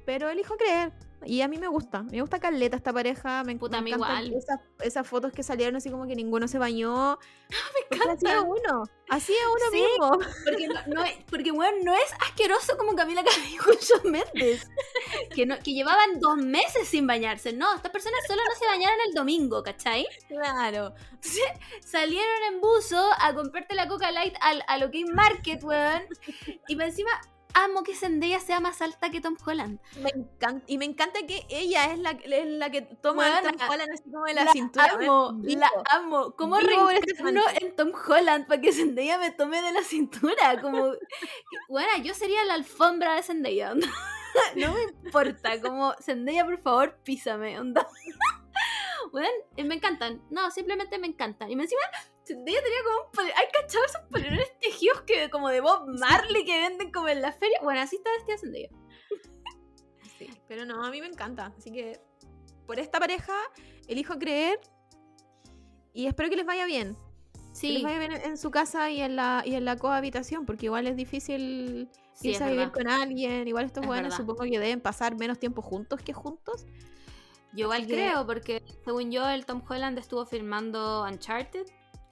[0.05, 0.93] Pero elijo creer.
[1.25, 2.03] Y a mí me gusta.
[2.03, 3.43] Me gusta Caleta esta pareja.
[3.43, 4.33] Me, Puta, me encantan.
[4.33, 7.17] Esas, esas fotos que salieron así como que ninguno se bañó.
[7.49, 8.41] Me Porque Así es encanta.
[8.49, 8.83] uno.
[9.09, 9.81] Así es uno Sí.
[9.81, 10.19] mismo.
[10.45, 14.67] Porque, no, no es, porque weón, no es asqueroso como Camila Cabello Mendes.
[15.35, 17.53] Que, no, que llevaban dos meses sin bañarse.
[17.53, 20.07] No, estas personas solo no se bañaron el domingo, ¿cachai?
[20.27, 20.93] Claro.
[21.83, 26.03] Salieron en buzo a comprarte la Coca Light al, a lo que Market, weón.
[26.67, 27.11] Y encima,
[27.53, 29.79] amo que Zendaya sea más alta que Tom Holland.
[30.01, 30.63] Me encanta.
[30.67, 33.41] Y me encanta que ella es la, es la que toma Buena.
[33.51, 34.85] Tom Holland así como de la, La cintura.
[34.93, 36.35] amo, la amo.
[36.35, 40.61] ¿Cómo reencarno en Tom Holland para que Zendaya me tome de la cintura?
[40.61, 40.93] Como,
[41.69, 43.71] bueno, yo sería la alfombra de Zendaya.
[43.71, 43.87] onda.
[44.55, 47.85] No me importa, como Zendaya, por favor, písame, onda.
[49.11, 50.21] Bueno, me encantan.
[50.29, 51.51] No, simplemente me encantan.
[51.51, 51.81] Y me encima,
[52.33, 56.59] Zendaya tenía como un ¿Hay cachado esos polerones tejidos que como de Bob Marley que
[56.59, 57.59] venden como en la feria?
[57.61, 58.69] Bueno, así está vestida Zendaya.
[60.17, 61.51] Sí, pero no, a mí me encanta.
[61.57, 61.99] Así que
[62.67, 63.33] por esta pareja
[63.87, 64.59] elijo creer
[65.93, 66.95] y espero que les vaya bien.
[67.59, 70.45] Que les Sí, vaya bien en su casa y en la, y en la cohabitación,
[70.45, 72.73] porque igual es difícil sí, es irse a vivir verdad.
[72.73, 73.47] con alguien.
[73.47, 76.65] Igual estos Es buenos supongo que deben pasar menos tiempo juntos que juntos.
[77.53, 81.65] Yo igual creo, porque según yo, el Tom Holland estuvo filmando Uncharted.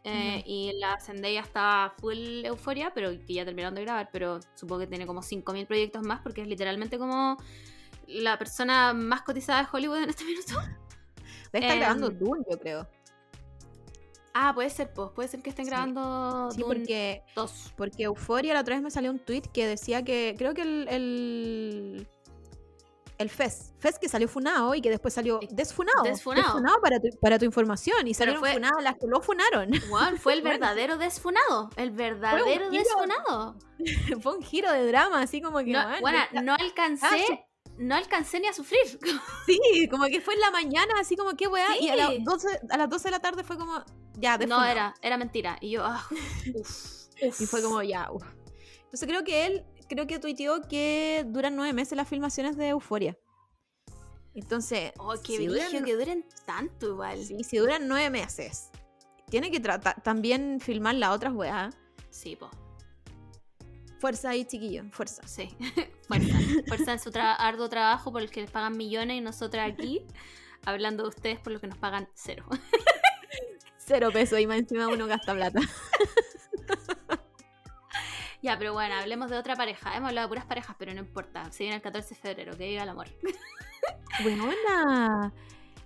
[0.04, 0.44] Eh.
[0.46, 4.10] Y la Zendaya estaba full euforia, pero que ya terminaron de grabar.
[4.12, 7.38] Pero supongo que tiene como 5.000 proyectos más, porque es literalmente como
[8.08, 10.54] la persona más cotizada de Hollywood en este minuto.
[11.52, 12.88] Debe estar grabando Em, Dune, yo creo.
[14.34, 15.10] Ah, puede ser, pues.
[15.12, 15.72] Puede ser que estén Sí.
[15.72, 17.74] grabando Sí, Dune porque, 2.
[17.76, 20.36] porque Euforia la otra vez me salió un tweet que decía que.
[20.38, 20.88] Creo que el.
[20.90, 22.08] El,
[23.20, 23.74] el Fez.
[23.80, 26.04] Fez que salió funado y que después salió Eh, desfunado.
[26.04, 26.82] desfunado.
[26.82, 28.08] para, tu, para tu información.
[28.08, 29.72] Y salieron fue- funadas las que lo funaron.
[30.24, 31.70] Fue el verdadero desfunado.
[31.76, 33.58] El verdadero desfunado.
[34.22, 35.72] Fue un giro de drama, así como que.
[35.72, 37.06] No, man, bueno, está- no alcancé.
[37.32, 37.40] Ah,
[37.78, 38.80] No alcancé ni a sufrir.
[39.46, 41.78] Sí, como que fue en la mañana, así como que weá.
[41.80, 42.24] Y a las, Sí.
[42.24, 43.84] 12, a las 12 de la tarde fue como.
[44.16, 44.66] Ya, No, desfunado.
[44.72, 45.58] era, era mentira.
[45.62, 46.06] Y yo, ah,
[46.56, 47.42] uf, uf.
[47.42, 48.10] Y fue como ya.
[48.84, 53.18] Entonces creo que él, creo que tuiteó que duran nueve meses las filmaciones de Euforia.
[54.34, 57.18] Entonces, Oh, qué si brillo duran, que duren tanto igual.
[57.18, 58.70] Sí, sí, si duran nueve meses,
[59.30, 61.76] tiene que tratar también filmar las otras weas.
[62.40, 62.50] po.
[64.00, 65.28] Fuerza ahí, chiquillo, fuerza.
[65.28, 65.50] Sí.
[66.08, 66.38] Fuerza.
[66.68, 70.06] Fuerza en su tra- arduo trabajo por el que les pagan millones y nosotras aquí
[70.66, 72.46] hablando de ustedes por lo que nos pagan cero.
[73.78, 75.60] Cero pesos y más encima uno gasta plata.
[78.42, 79.96] ya, pero bueno, hablemos de otra pareja.
[79.96, 81.52] Hemos hablado de puras parejas, pero no importa.
[81.52, 83.08] Se viene el 14 de febrero, que viva el amor.
[84.24, 85.34] Buena.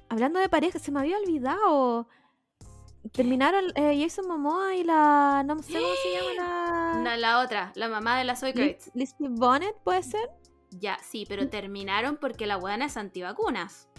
[0.10, 2.08] Hablando de pareja, se me había olvidado.
[3.12, 5.44] Terminaron eh, Jason Momoa y la.
[5.46, 7.00] No sé cómo se llama la.
[7.04, 8.54] No, la otra, la mamá de la Soy.
[8.54, 10.30] Liz- Lizzie Bonnet, ¿puede ser?
[10.70, 13.90] Ya, sí, pero terminaron porque la buena es antivacunas.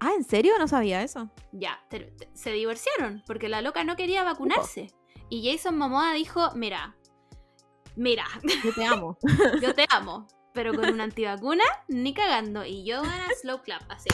[0.00, 0.52] Ah, ¿en serio?
[0.58, 1.30] No sabía eso.
[1.52, 1.80] Ya,
[2.34, 4.92] se divorciaron porque la loca no quería vacunarse.
[5.30, 6.96] Y Jason Momoa dijo, mira,
[7.98, 8.24] mira,
[8.64, 9.18] Yo te amo.
[9.62, 12.64] yo te amo, pero con una antivacuna, ni cagando.
[12.64, 14.08] Y yo, van a slow clap, así.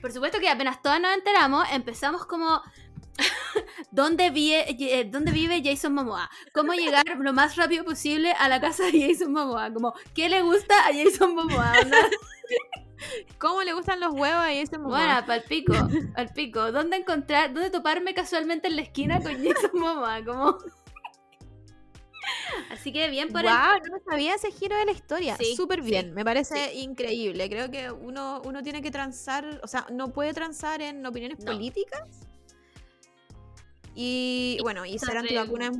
[0.00, 2.62] Por supuesto que apenas todas nos enteramos, empezamos como...
[3.90, 6.30] ¿Dónde, vive, eh, ¿Dónde vive Jason Momoa?
[6.52, 9.72] ¿Cómo llegar lo más rápido posible a la casa de Jason Momoa?
[9.72, 11.72] Como, ¿qué le gusta a Jason Momoa?
[13.38, 14.98] ¿Cómo le gustan los huevos a Jason Momoa?
[14.98, 15.74] Bueno, pal pico,
[16.14, 16.70] al pico.
[16.70, 20.24] ¿Dónde encontrar, dónde toparme casualmente en la esquina con Jason Momoa?
[20.24, 20.58] Como...
[22.70, 23.46] Así que bien por el...
[23.46, 25.36] Guau, no sabía ese giro de la historia.
[25.56, 27.48] Súper sí, bien, me parece increíble.
[27.48, 31.52] Creo que uno, uno tiene que transar, o sea, no puede transar en opiniones No.
[31.52, 32.02] políticas.
[33.94, 35.76] Y bueno, y ser antivacuna es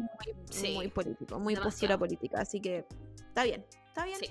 [0.72, 1.62] muy, político, muy demasiado.
[1.64, 2.40] postura política.
[2.40, 2.84] Así que
[3.28, 4.18] está bien, está bien.
[4.18, 4.26] Sí.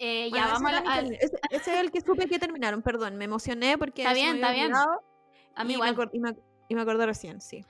[0.00, 3.16] Eh, Bueno, ya, vamos a, al- ese, ese es el que supe que terminaron, perdón,
[3.16, 4.72] me emocioné porque Está bien, está bien.
[4.74, 5.96] a mí y, igual.
[5.96, 6.36] Me y, me,
[6.68, 7.64] y me acordé recién, sí.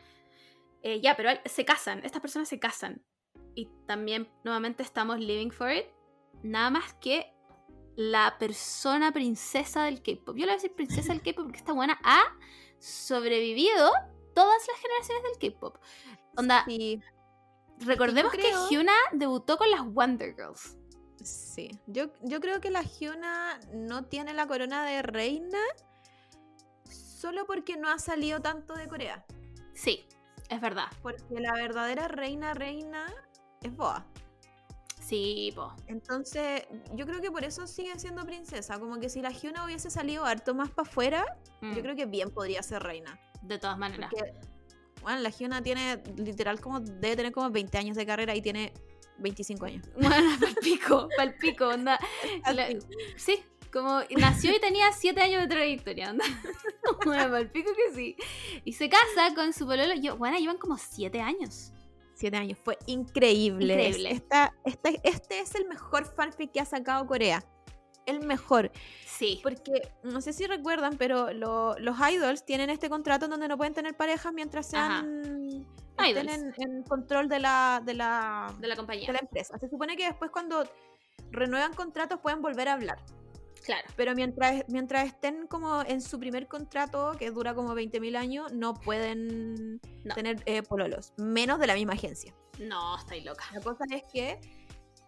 [0.82, 3.02] Eh, ya, pero se casan, estas personas se casan.
[3.54, 5.84] Y también nuevamente estamos living for it.
[6.42, 7.32] Nada más que
[7.94, 10.34] la persona princesa del K-pop.
[10.36, 12.22] Yo le voy a decir princesa del K-pop porque esta buena ha
[12.78, 13.90] sobrevivido
[14.34, 15.76] todas las generaciones del K-pop.
[16.36, 17.00] Onda, Sí,
[17.80, 20.78] recordemos creo- que Hyuna debutó con las Wonder Girls.
[21.22, 21.70] sí.
[21.86, 25.58] Yo, yo creo que la Hyuna no tiene la corona de reina
[26.88, 29.24] solo porque no ha salido tanto de Corea.
[29.74, 30.06] Sí,
[30.54, 30.86] es verdad.
[31.02, 33.06] Porque la verdadera reina, reina
[33.62, 34.04] es Boa.
[35.00, 35.74] Sí, po.
[35.88, 36.62] Entonces,
[36.94, 38.78] yo creo que por eso sigue siendo princesa.
[38.78, 41.24] Como que si la Hyuna hubiese salido harto más para afuera,
[41.60, 43.18] Mm, yo creo que bien podría ser reina.
[43.42, 44.10] De todas maneras.
[44.12, 44.32] Porque,
[45.02, 48.72] bueno, la Hyuna tiene literal como, debe tener como 20 años de carrera y tiene
[49.18, 49.86] 25 años.
[50.00, 51.98] Bueno, palpico, palpico, onda.
[52.54, 52.68] La-
[53.16, 53.42] sí,
[53.72, 56.24] como nació y tenía 7 años de trayectoria, onda.
[57.04, 58.16] Bueno, palpico que sí.
[58.64, 59.94] Y se casa con su pololo.
[59.94, 61.72] Yo, bueno, llevan como 7 años.
[62.14, 63.72] 7 años, fue increíble.
[63.74, 64.10] Increíble.
[64.10, 67.42] Es- esta- esta- este es el mejor fanfic que ha sacado Corea.
[68.06, 68.70] El mejor.
[69.06, 69.40] Sí.
[69.42, 73.56] Porque no sé si recuerdan, pero lo- los idols tienen este contrato en donde no
[73.56, 75.00] pueden tener parejas mientras Ajá.
[75.02, 75.66] sean
[75.98, 76.58] estén Idols.
[76.58, 79.06] en, en control de la, de la, De la compañía.
[79.06, 79.56] de la empresa.
[79.58, 80.64] Se supone que después cuando
[81.30, 82.98] renuevan contratos pueden volver a hablar.
[83.64, 83.86] Claro.
[83.96, 88.74] Pero mientras, mientras estén como en su primer contrato, que dura como 20.000 años, no
[88.74, 90.14] pueden No.
[90.14, 92.34] tener eh, pololos, menos de la misma agencia.
[92.58, 93.44] No, estoy loca.
[93.52, 94.40] La cosa es que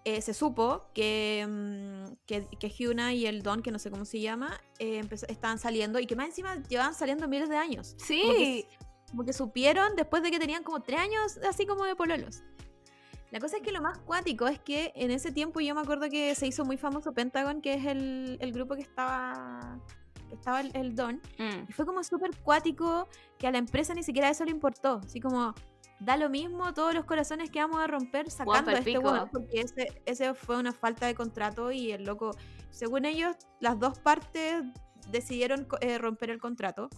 [0.07, 4.05] eh, se supo que, mm, que, que Hyuna y el Don, que no sé cómo
[4.05, 7.97] se llama, eh, empezó- estaban saliendo y que más encima llevaban saliendo miles de años.
[7.99, 8.67] Como que, Sí.
[9.11, 12.43] como que supieron después de que tenían como tres años así como de pololos.
[13.35, 16.09] La cosa es que lo más cuático es que en ese tiempo yo me acuerdo
[16.09, 19.81] que se hizo muy famoso Pentagon, que es el, el grupo que estaba,
[20.29, 21.21] que estaba el, el Don.
[21.37, 25.01] Mm, Y fue como súper cuático que a la empresa ni siquiera eso le importó.
[25.05, 25.53] Así como,
[25.99, 29.29] da lo mismo todos los corazones que vamos a romper sacando a este weón.
[29.33, 32.37] Porque ese, ese fue una falta de contrato y el loco,
[32.71, 34.63] según ellos, las dos partes
[35.11, 36.89] decidieron eh, romper el contrato.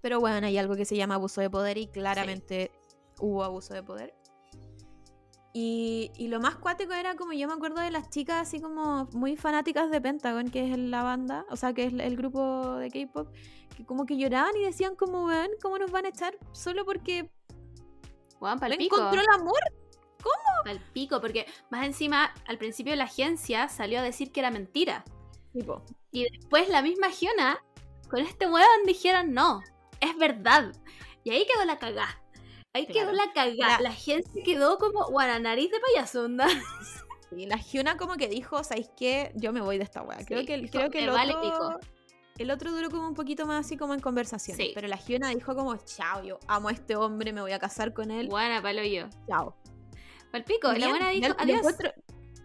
[0.00, 2.72] Pero bueno, hay algo que se llama abuso de poder y claramente
[3.20, 4.14] hubo abuso de poder.
[5.56, 9.04] Y, y lo más cuático era como yo me acuerdo de las chicas así como
[9.12, 12.90] muy fanáticas de Pentagon, que es la banda, o sea, que es el grupo de
[12.90, 13.28] K-pop,
[13.76, 16.36] que como que lloraban y decían como, weón, ¿cómo nos van a echar?
[16.50, 17.30] Solo porque
[18.40, 18.96] Juan, palpico.
[18.96, 19.60] encontró el amor.
[20.64, 25.04] Palpico, porque más encima, al principio la agencia salió a decir que era mentira.
[25.52, 27.62] Tipo, Y después la misma Hyuna,
[28.10, 29.62] con este weón, dijeron no,
[30.00, 30.72] es verdad.
[31.22, 32.23] Y ahí quedó la cagá.
[32.74, 33.10] Ahí Claro.
[33.10, 33.54] quedó la cagá.
[33.76, 36.46] La- La gente quedó como, bueno, nariz de payaso, onda.
[37.30, 39.32] sí, la Hyuna como que dijo, ¿sabéis qué?
[39.36, 40.18] Yo me voy de esta weá.
[40.26, 41.50] Creo Sí, que, dijo, creo que "Me el vale otro...
[41.78, 41.80] pico".
[42.36, 44.56] El otro duró como un poquito más así como en conversación.
[44.56, 44.72] Sí.
[44.74, 47.94] Pero la Hyuna dijo como, chao, yo amo a este hombre, me voy a casar
[47.94, 48.26] con él.
[48.28, 49.06] Buena, palo yo.
[49.28, 49.54] Chao.
[50.32, 51.58] Palpico, la buena dijo, lo adiós.
[51.60, 51.92] encuentro-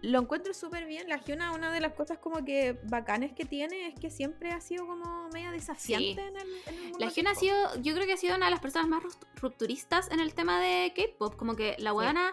[0.02, 1.10] Lo encuentro súper bien.
[1.10, 4.62] La Hyuna, una de las cosas como que bacanes que tiene es que siempre ha
[4.62, 6.28] sido como media desafiante Sí.
[6.28, 8.46] en, el, en el mundo La Hyuna ha sido, yo creo que ha sido una
[8.46, 9.04] de las personas más
[9.42, 11.36] rupturistas en el tema de K-pop.
[11.36, 12.32] Como que la buena,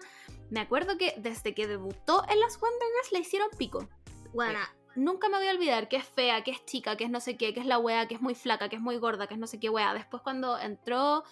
[0.51, 3.89] me acuerdo que desde que debutó en las Wonder Girls la hicieron pico.
[4.33, 7.21] Buena, nunca me voy a olvidar que es fea, que es chica, que es no
[7.21, 9.35] sé qué, que es la wea, que es muy flaca, que es muy gorda, que
[9.35, 9.93] es no sé qué wea.
[9.93, 11.25] Después cuando entró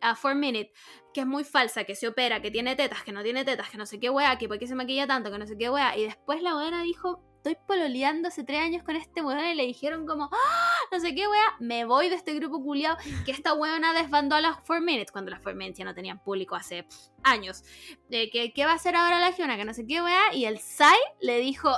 [0.00, 0.72] a 4 Minute,
[1.12, 3.78] que es muy falsa, que se opera, que tiene tetas, que no tiene tetas, que
[3.78, 5.96] no sé qué wea, que por qué se maquilla tanto, que no sé qué wea.
[5.96, 9.64] Y después la buena dijo, estoy pololeando hace tres años con este weón y le
[9.64, 10.74] dijeron como, ¡Ah!
[10.92, 14.40] no sé qué wea, me voy de este grupo culiado que esta weona desbandó a
[14.40, 16.86] las 4 Minutes, cuando las 4 Minutes ya no tenían público hace
[17.22, 17.62] años.
[18.10, 19.56] Eh, ¿qué, ¿Qué va a hacer ahora la Giona?
[19.56, 20.34] Que no sé qué wea.
[20.34, 21.70] Y el Sai le dijo,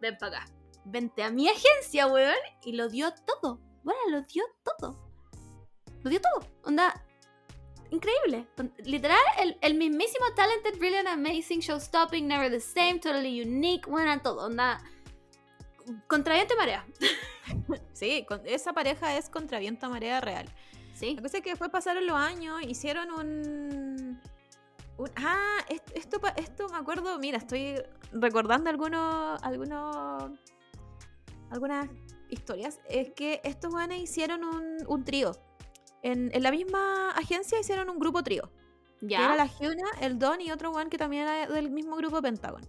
[0.00, 0.52] ven para acá,
[0.84, 2.34] vente a mi agencia, weón.
[2.64, 3.60] Y lo dio todo.
[3.82, 5.10] Bueno, lo dio todo.
[6.02, 6.46] Lo dio todo.
[6.64, 7.02] Onda,
[7.90, 8.46] increíble.
[8.84, 14.46] Literal, el, el mismísimo Talented, Brilliant, Amazing, Showstopping, Never the Same, Totally Unique, bueno, todo.
[14.46, 14.82] Onda,
[16.06, 16.86] contra viento y marea.
[17.92, 20.46] Sí, con- esa pareja es contra viento a marea real.
[20.94, 21.14] Sí.
[21.16, 24.20] La cosa es que después pasaron los años, hicieron un...
[24.98, 30.30] un- ah, est- esto, esto me acuerdo, mira, estoy recordando algunos, algunos,
[31.50, 31.88] algunas
[32.28, 32.80] historias.
[32.88, 35.32] Es que estos weones hicieron un, un trío.
[36.02, 38.50] En, en la misma agencia hicieron un grupo trío.
[39.00, 39.36] Que era Ya.
[39.36, 42.62] la Hyuna, el Don y otro one que también era del mismo grupo Pentagon.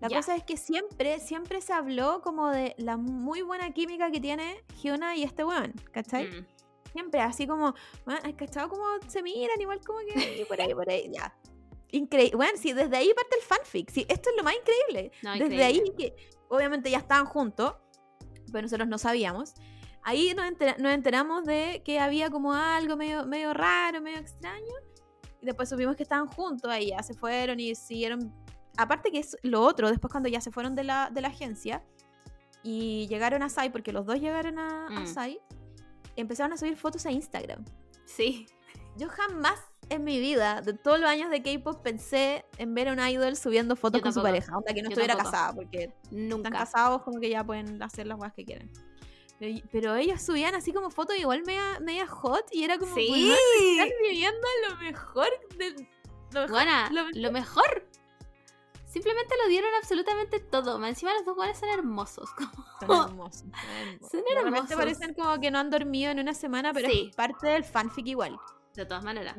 [0.00, 0.16] La Ya.
[0.16, 4.62] cosa es que siempre, siempre se habló como de la muy buena química que tiene
[4.82, 6.26] Hyuna y este weón, ¿cachai?
[6.28, 6.46] Mm.
[6.92, 7.74] Siempre, así como,
[8.06, 9.58] ¿has cachado cómo se miran?
[9.60, 10.12] Igual como que
[10.42, 11.34] y por ahí, por ahí, ya.
[11.90, 12.36] Increíble.
[12.36, 13.90] Bueno, sí, desde ahí parte el fanfic.
[13.90, 15.12] Sí, esto es lo más increíble.
[15.22, 15.64] No, desde increíble.
[15.64, 16.16] ahí que
[16.48, 17.74] obviamente ya estaban juntos,
[18.50, 19.54] pero nosotros no sabíamos.
[20.04, 20.46] Ahí nos,
[20.78, 24.74] nos enteramos de que había como algo medio, medio raro, medio extraño.
[25.40, 28.32] Y después supimos que estaban juntos, ahí ya se fueron y siguieron.
[28.76, 31.82] Aparte que es lo otro, después cuando ya se fueron de la, de la agencia
[32.62, 35.06] y llegaron a SAI, porque los dos llegaron a, a Mm.
[35.06, 35.40] SAI,
[36.16, 37.64] empezaron a subir fotos a Instagram.
[38.04, 38.46] Sí.
[38.96, 39.58] Yo jamás
[39.88, 43.36] en mi vida, de todos los años de K-pop, pensé en ver a un idol
[43.36, 44.56] subiendo fotos con su pareja.
[44.56, 45.32] Onda que no Yo estuviera tampoco.
[45.32, 46.50] casada, porque están Nunca.
[46.50, 48.70] casados, como que ya pueden hacer las cosas que quieran.
[49.42, 53.08] Pero, pero ellos subían así como fotos igual media, media hot y era como, Sí.
[53.10, 53.36] "Weón,
[53.72, 55.26] están viviendo lo mejor
[55.58, 56.50] de lo mejor".
[56.50, 57.88] Buena, lo lo, mejor.
[58.86, 60.78] Simplemente lo dieron absolutamente todo.
[60.78, 62.30] Más Encima los dos guanes son hermosos.
[62.86, 63.44] Son hermosos.
[64.10, 64.68] Son hermosos.
[64.68, 67.06] Son parecen como que no han dormido en una semana, pero Sí.
[67.10, 68.38] es parte del fanfic igual.
[68.74, 69.36] De todas maneras.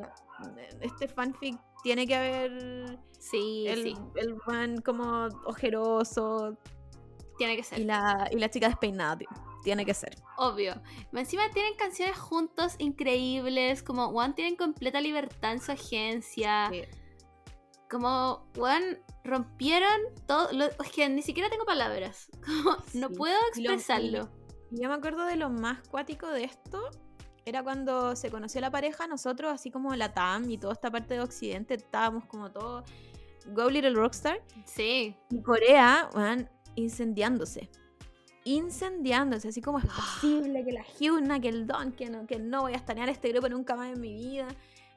[0.81, 3.95] Este fanfic tiene que haber Sí, el, sí.
[4.15, 6.57] el man como ojeroso
[7.37, 7.79] Tiene que ser.
[7.79, 9.17] y la, y la chica despeinada.
[9.17, 9.29] tío.
[9.63, 10.15] Tiene que ser.
[10.37, 10.73] Obvio.
[11.13, 13.81] Encima tienen canciones juntos increíbles.
[13.81, 16.67] Como One tienen completa libertad en su agencia.
[16.69, 16.83] Sí.
[17.89, 20.51] Como One rompieron todo.
[20.51, 22.29] lo- es que ni siquiera tengo palabras.
[22.45, 24.29] Como, no puedo lo- expresarlo.
[24.71, 26.89] Yo me acuerdo de lo más cuático de esto.
[27.45, 31.15] Era cuando se conoció la pareja, nosotros, así como la TAM y toda esta parte
[31.15, 32.89] de Occidente, estábamos como todos
[33.47, 34.41] Go Little Rockstar.
[34.65, 35.15] Sí.
[35.29, 37.69] Y Corea, van incendiándose.
[38.45, 42.61] Incendiándose, así como es posible que la Hyuna, que el Don, que no, que no
[42.61, 44.47] voy a estanear este grupo nunca más en mi vida.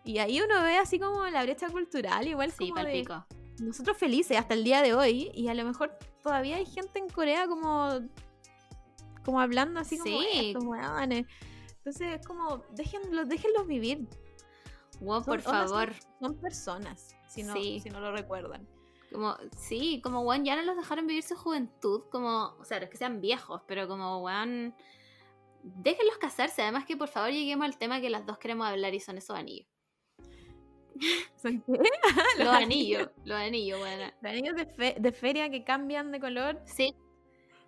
[0.05, 3.05] Y ahí uno ve así como la brecha cultural, igual Sí, como de-
[3.60, 7.09] nosotros felices hasta el día de hoy y a lo mejor todavía hay gente en
[7.09, 8.01] Corea como
[9.24, 10.27] como hablando así como Sí.
[10.51, 11.27] estos weones.
[11.78, 14.06] Entonces es como déjenlos déjenlos vivir.
[15.01, 15.93] Wow, Son- por son- favor.
[16.20, 17.81] Son personas, si no, Sí.
[17.81, 18.66] si no lo recuerdan.
[19.16, 22.90] Como, sí, como weón, ya no los dejaron vivir su juventud, como, o sea, es
[22.90, 24.74] que sean viejos, pero como weón,
[25.62, 29.01] déjenlos casarse, además que por favor lleguemos al tema que las dos queremos hablar y
[29.01, 29.66] son esos anillos.
[31.36, 31.72] ¿Son qué?
[32.38, 34.01] Los anillos, los anillos, weón.
[34.20, 36.94] Los anillos de, fe- de feria que cambian de color Sí,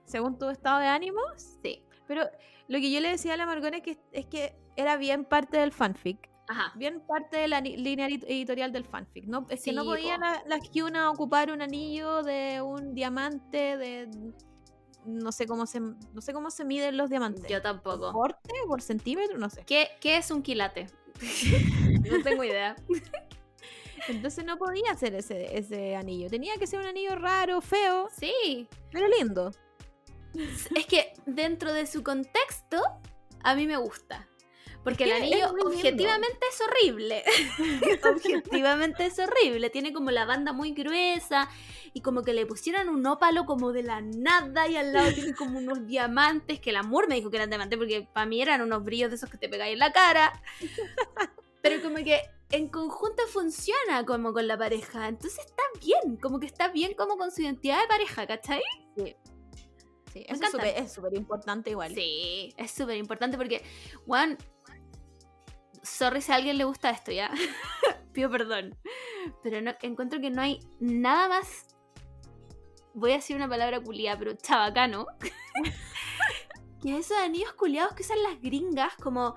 [0.04, 1.20] según tu estado de ánimo.
[1.62, 1.82] sí.
[2.06, 2.22] Pero
[2.68, 5.58] lo que yo le decía a la Margona es que, es que era bien parte
[5.58, 6.27] del fanfic.
[6.48, 6.72] Ajá.
[6.76, 9.26] bien parte de la línea edit- editorial del fanfic.
[9.26, 10.48] No, es que no Sí, podía po.
[10.48, 14.08] la, Hyuna ocupar un anillo de un diamante de
[15.04, 17.44] no sé cómo se no sé cómo se miden los diamantes.
[17.48, 18.12] Yo ¿Por tampoco.
[18.12, 18.50] porte?
[18.66, 19.38] ¿Por centímetro?
[19.38, 19.64] No sé.
[19.66, 20.86] ¿Qué, qué es un quilate?
[22.10, 22.76] no tengo idea.
[24.08, 26.28] Entonces no podía hacer ese, ese anillo.
[26.30, 29.50] Tenía que ser un anillo raro, feo, Sí, pero lindo.
[30.74, 32.80] es que dentro de su contexto,
[33.42, 34.27] a mí me gusta.
[34.88, 37.22] Porque el es anillo objetivamente es horrible.
[38.10, 39.68] objetivamente es horrible.
[39.68, 41.50] Tiene como la banda muy gruesa
[41.92, 45.34] y como que le pusieron un ópalo como de la nada y al lado tiene
[45.34, 48.62] como unos diamantes que el amor me dijo que eran diamantes porque para mí eran
[48.62, 50.42] unos brillos de esos que te pegáis en la cara.
[51.62, 55.08] Pero como que en conjunto funciona como con la pareja.
[55.08, 58.62] Entonces está bien, como que está bien como con su identidad de pareja, ¿cachai?
[58.96, 61.94] Sí, eso es súper importante igual.
[61.94, 63.62] Sí, es súper importante porque,
[64.06, 64.38] Juan,
[65.82, 67.30] sorry si a alguien le gusta esto, ¿ya?
[68.12, 68.76] Pido perdón.
[69.42, 71.66] Pero no, encuentro que no hay nada más,
[72.94, 75.06] voy a decir una palabra culiada, pero chabacano,
[76.82, 79.34] que esos anillos culiados que usan las gringas como...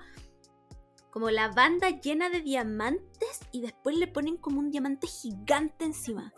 [1.10, 6.32] Como la banda llena de diamantes y después le ponen como un diamante gigante encima.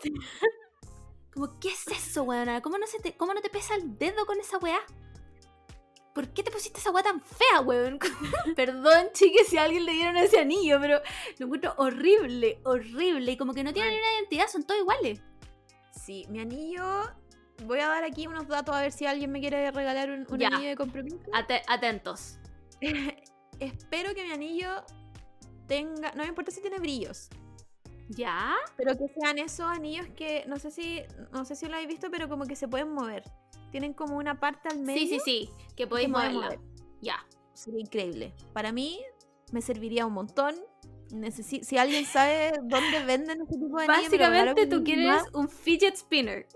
[1.33, 2.61] Como, ¿qué es eso, weona?
[2.61, 4.81] ¿Cómo no, se te, ¿Cómo no te pesa el dedo con esa weá?
[6.15, 7.99] ¿Por qué te pusiste esa weá tan fea, weón?
[8.55, 11.01] Perdón, chiques, si a alguien le dieron ese anillo, pero
[11.37, 13.33] lo encuentro horrible, horrible.
[13.33, 15.19] Y como que no tienen una identidad, son todos iguales.
[15.91, 16.85] Sí, mi anillo.
[17.65, 20.69] Voy a dar aquí unos datos a ver si alguien me quiere regalar un, anillo
[20.69, 21.19] de compromiso.
[21.33, 22.37] Ate- atentos.
[23.59, 24.85] Espero que mi anillo
[25.67, 26.13] tenga.
[26.13, 27.27] No me importa si tiene brillos.
[28.07, 28.55] ¿Ya?
[28.77, 30.45] Pero que sean esos anillos que.
[30.47, 31.01] No sé si.
[31.33, 33.23] No sé si lo habéis visto, pero como que se pueden mover.
[33.75, 35.01] Tienen como una parte al medio.
[35.01, 35.49] Sí, sí, sí.
[35.75, 36.43] Que podéis moverla.
[36.45, 36.59] mover.
[37.01, 37.17] Ya.
[37.53, 38.33] Sería increíble.
[38.53, 39.01] Para mí,
[39.51, 40.55] me serviría un montón.
[41.09, 46.47] Necesi- si alguien sabe dónde venden ese tipo de Básicamente tú quieres un fidget spinner.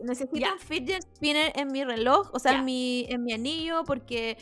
[0.00, 0.54] Necesito Ya.
[0.54, 4.38] un fidget spinner en mi reloj, o sea, en mi, en mi anillo, porque,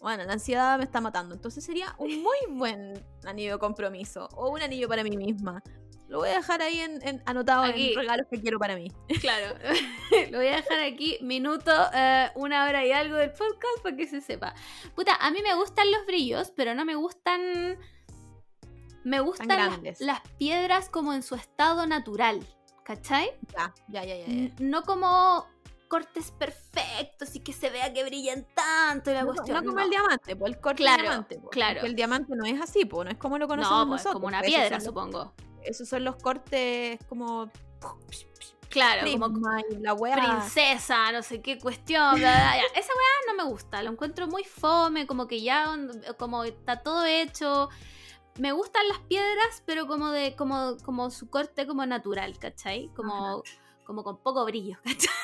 [0.00, 1.34] bueno, la ansiedad me está matando.
[1.34, 2.94] Entonces sería un muy buen
[3.26, 5.62] anillo de compromiso, o un anillo para mí misma.
[6.08, 7.92] Lo voy a dejar ahí en, en- anotado Aquí.
[7.92, 8.90] en regalos que quiero para mí.
[9.20, 9.54] Claro.
[10.30, 14.06] Lo voy a dejar aquí, minuto, eh, una hora y algo del podcast para que
[14.06, 14.54] se sepa.
[14.94, 17.78] Puta, a mí me gustan los brillos, pero no me gustan.
[19.04, 19.48] Me gustan
[19.84, 22.40] las, las piedras como en su estado natural.
[22.84, 23.30] ¿Cachai?
[23.56, 24.50] Ya, ya, ya, ya.
[24.60, 25.46] No como
[25.88, 29.56] cortes perfectos y que se vea que brillan tanto y la No, cuestión.
[29.58, 29.84] no como no.
[29.84, 31.38] el diamante, pues el corte Claro, diamante.
[31.38, 31.74] po, claro.
[31.76, 34.14] porque El diamante no es así, pues no es como lo conocemos No, nosotros.
[34.14, 35.34] como una piedra, los- supongo.
[35.64, 37.50] Esos son los cortes como
[38.68, 39.28] Claro, como
[39.80, 40.14] la wea.
[40.16, 42.16] princesa, no sé qué cuestión.
[42.18, 42.56] bla, bla, bla.
[42.56, 45.74] Ya, Esa weá no me gusta, lo encuentro muy fome, como que ya
[46.18, 47.70] como está todo hecho.
[48.38, 52.90] Me gustan las piedras, pero como de como como su corte como natural, ¿cachai?
[52.94, 53.42] Como
[53.84, 55.14] como con poco brillo, ¿cachai?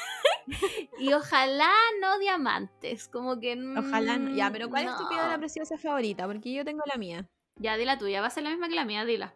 [0.99, 1.71] Y ojalá
[2.01, 4.35] no diamantes, como que Ojalá no.
[4.35, 5.09] Ya, mm, pero ¿cuál es tu no.
[5.11, 6.27] piedra preciosa favorita?
[6.27, 7.29] Porque yo tengo la mía.
[7.57, 9.35] Ya, di la tuya, va a ser la misma que la mía, dila.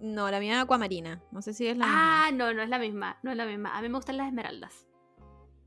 [0.00, 1.20] No, la mía es acuamarina.
[1.32, 2.26] No sé si es la misma.
[2.26, 3.76] Ah, no, no es la misma, no es la misma.
[3.76, 4.86] A mí me gustan las esmeraldas.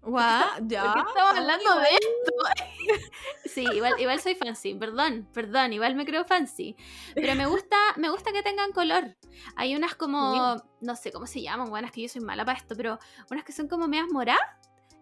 [0.02, 0.84] Guau, ya.
[0.84, 2.34] ¿Por qué estamos hablando de esto?
[3.46, 6.76] Sí, igual, igual soy fancy, perdón, perdón, igual me creo fancy.
[7.14, 9.16] Pero me gusta, me gusta que tengan color.
[9.56, 12.76] Hay unas como, no sé cómo se llaman, buenas que yo soy mala para esto,
[12.76, 12.98] pero
[13.30, 14.42] unas que son como medias moradas,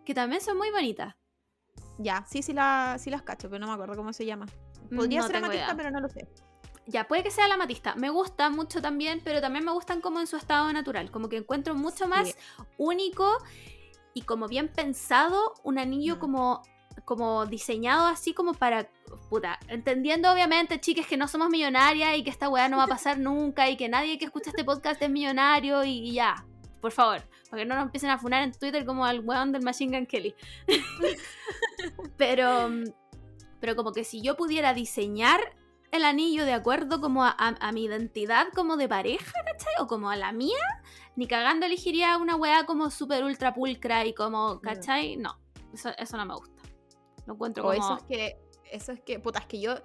[0.03, 1.15] que también son muy bonitas.
[1.99, 4.47] Ya, sí, sí, la, sí las cacho, pero no me acuerdo cómo se llama.
[4.93, 5.75] Podría No ser amatista, idea.
[5.77, 6.27] pero no lo sé.
[6.89, 7.93] Ya, puede que sea la matista.
[7.95, 11.11] Me gusta mucho también, pero también me gustan como en su estado natural.
[11.11, 12.35] Como que encuentro mucho más
[12.77, 13.37] único
[14.15, 16.19] y como bien pensado un anillo Mm.
[16.19, 16.63] como,
[17.05, 18.89] como diseñado así como para...
[19.29, 22.87] Puta, entendiendo obviamente, chicas, que no somos millonarias y que esta weá no va a
[22.87, 26.43] pasar nunca y que nadie que escucha este podcast es millonario y, y ya.
[26.81, 27.21] Por favor,
[27.51, 30.07] para que no nos empiecen a funar en Twitter como al weón del Machine Gun
[30.07, 30.33] Kelly.
[32.17, 32.71] pero,
[33.59, 35.39] pero como que si yo pudiera diseñar
[35.91, 39.73] el anillo de acuerdo como a, a- a mi identidad como de pareja, ¿cachai?
[39.79, 40.57] O como a la mía,
[41.15, 45.17] ni cagando elegiría una weá como súper ultra pulcra y como, ¿cachai?
[45.17, 45.39] No,
[45.73, 46.61] eso, eso no me gusta.
[47.25, 47.83] Lo encuentro O como...
[47.83, 48.39] eso es que,
[48.71, 49.75] eso es que, puta, es que yo.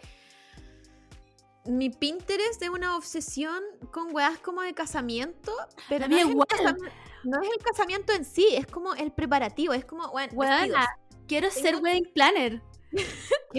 [1.66, 5.52] Mi Pinterest es una obsesión con weas como de casamiento,
[5.89, 6.47] pero no es, el igual.
[6.47, 6.93] casam-
[7.24, 10.78] no es el casamiento en sí, es como el preparativo, es como, bueno, vestidos.
[11.26, 12.62] quiero ser wedding planner.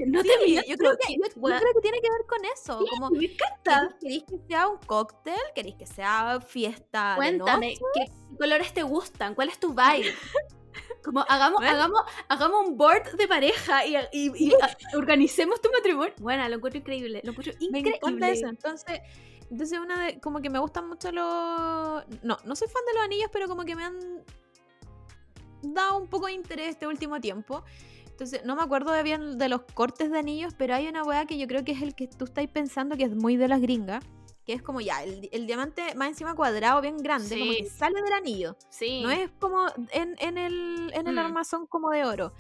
[0.07, 1.60] No Sí, te miento, yo, creo que, yo- yo weona.
[1.60, 3.95] creo que tiene que ver con eso, como me encanta.
[4.02, 5.40] ¿Queréis que sea un cóctel?
[5.53, 7.82] ¿Queréis que sea fiesta de Cuéntame, noche?
[7.94, 9.36] ¿qué colores te gustan?
[9.36, 10.14] ¿Cuál es tu vibe?
[11.03, 11.74] Como hagamos, Bueno.
[11.76, 16.14] hagamos, hagamos un board de pareja y, y- y, a- organicemos tu matrimonio.
[16.20, 17.22] Bueno, lo encuentro increíble.
[17.24, 17.95] Lo encuentro Me increíble.
[17.95, 18.48] encanta eso.
[18.48, 18.99] Entonces,
[19.49, 22.03] entonces una de, como que me gustan mucho los...
[22.24, 24.24] No, no soy fan de los anillos, pero como que me han
[25.62, 27.64] dado un poco de interés este último tiempo.
[28.16, 31.26] Entonces, no me acuerdo de bien de los cortes de anillos, pero hay una weá
[31.26, 33.60] que yo creo que es el que tú estás pensando que es muy de las
[33.60, 34.06] gringas.
[34.46, 38.02] Que es como ya, el, el diamante más encima cuadrado, bien grande, como que sale
[38.02, 38.56] del anillo.
[38.70, 39.02] Sí.
[39.02, 41.20] No es como en, en el, en el Mm.
[41.20, 42.32] armazón como de oro.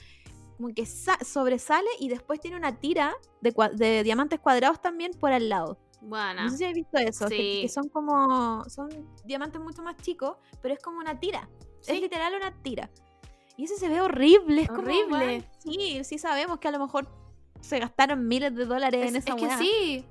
[0.55, 5.11] Como que sa- sobresale y después tiene una tira de, cua- de diamantes cuadrados también
[5.19, 5.77] por al lado.
[5.99, 6.43] Bueno.
[6.43, 8.63] No sé si habéis visto eso, que, son como.
[8.69, 8.87] Son
[9.25, 11.49] diamantes mucho más chicos, pero es como una tira.
[11.81, 11.93] Sí.
[11.93, 12.89] Es literal una tira.
[13.57, 14.63] Y eso se ve horrible.
[14.63, 15.49] Es como, Horrible.
[15.59, 17.07] sí, sí sabemos que a lo mejor
[17.61, 20.05] se gastaron miles de dólares Es, en esa es que sí.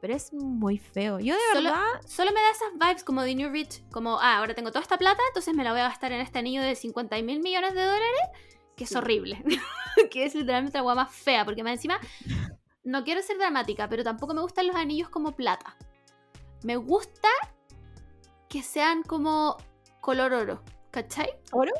[0.00, 1.18] Pero es muy feo.
[1.18, 1.84] Yo de Solo- verdad.
[2.06, 3.82] Solo me da esas vibes como de New Rich.
[3.90, 6.38] Como, ah, ahora tengo toda esta plata, entonces me la voy a gastar en este
[6.38, 8.20] anillo de 50 mil millones de dólares.
[8.76, 8.96] Que es Sí.
[8.96, 9.42] horrible.
[10.10, 11.44] que es literalmente la hueá más fea.
[11.44, 11.98] Porque más encima,
[12.84, 15.76] no quiero ser dramática, pero tampoco me gustan los anillos como plata.
[16.62, 17.28] Me gusta
[18.48, 19.56] que sean como
[20.00, 20.62] color oro.
[20.92, 21.28] ¿Cachai?
[21.52, 21.72] ¿Oro?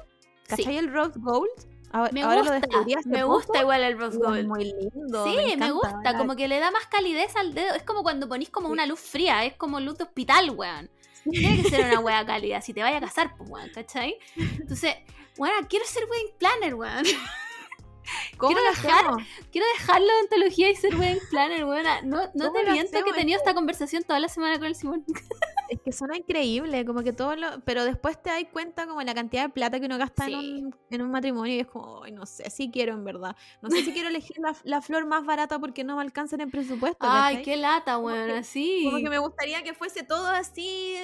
[0.48, 0.56] Sí.
[0.56, 1.50] ¿Cachai el Rose Gold?
[1.90, 2.60] Ahora, Me ahora gusta,
[3.06, 3.34] me poco.
[3.34, 4.46] gusta igual el rose gold.
[4.46, 5.24] Muy lindo.
[5.24, 6.18] Sí, me, gusta, ¿verdad?
[6.18, 7.74] como que le da más calidez al dedo.
[7.74, 8.72] Es como cuando ponís como Sí.
[8.72, 10.90] una luz fría, es como luz de hospital, weón.
[11.30, 14.18] Tiene que ser una wea cálida, si te vayas a casar, pues weón, ¿cachai?
[14.36, 14.96] Entonces,
[15.38, 17.04] weón, quiero ser wedding planner, weón.
[18.36, 19.26] ¿Cómo quiero dejar-?
[19.50, 21.84] Quiero dejar la odontología y ser wedding planner, weón.
[22.04, 24.74] No, no ¿Cómo te miento que he tenido esta conversación toda la semana con el
[24.74, 25.04] Simón.
[25.68, 27.60] Es que suena increíble, como que todo lo...
[27.64, 30.76] Pero después te das cuenta como la cantidad de plata que uno gasta en, un,
[30.90, 33.36] en un matrimonio y es como, ay, no sé si quiero en verdad.
[33.60, 36.42] No sé si quiero elegir la, la flor más barata porque no me alcanza en
[36.42, 36.98] el presupuesto.
[37.00, 37.44] Ay, ¿cachai?
[37.44, 38.82] qué lata, weón, así.
[38.84, 40.96] Como que me gustaría que fuese todo así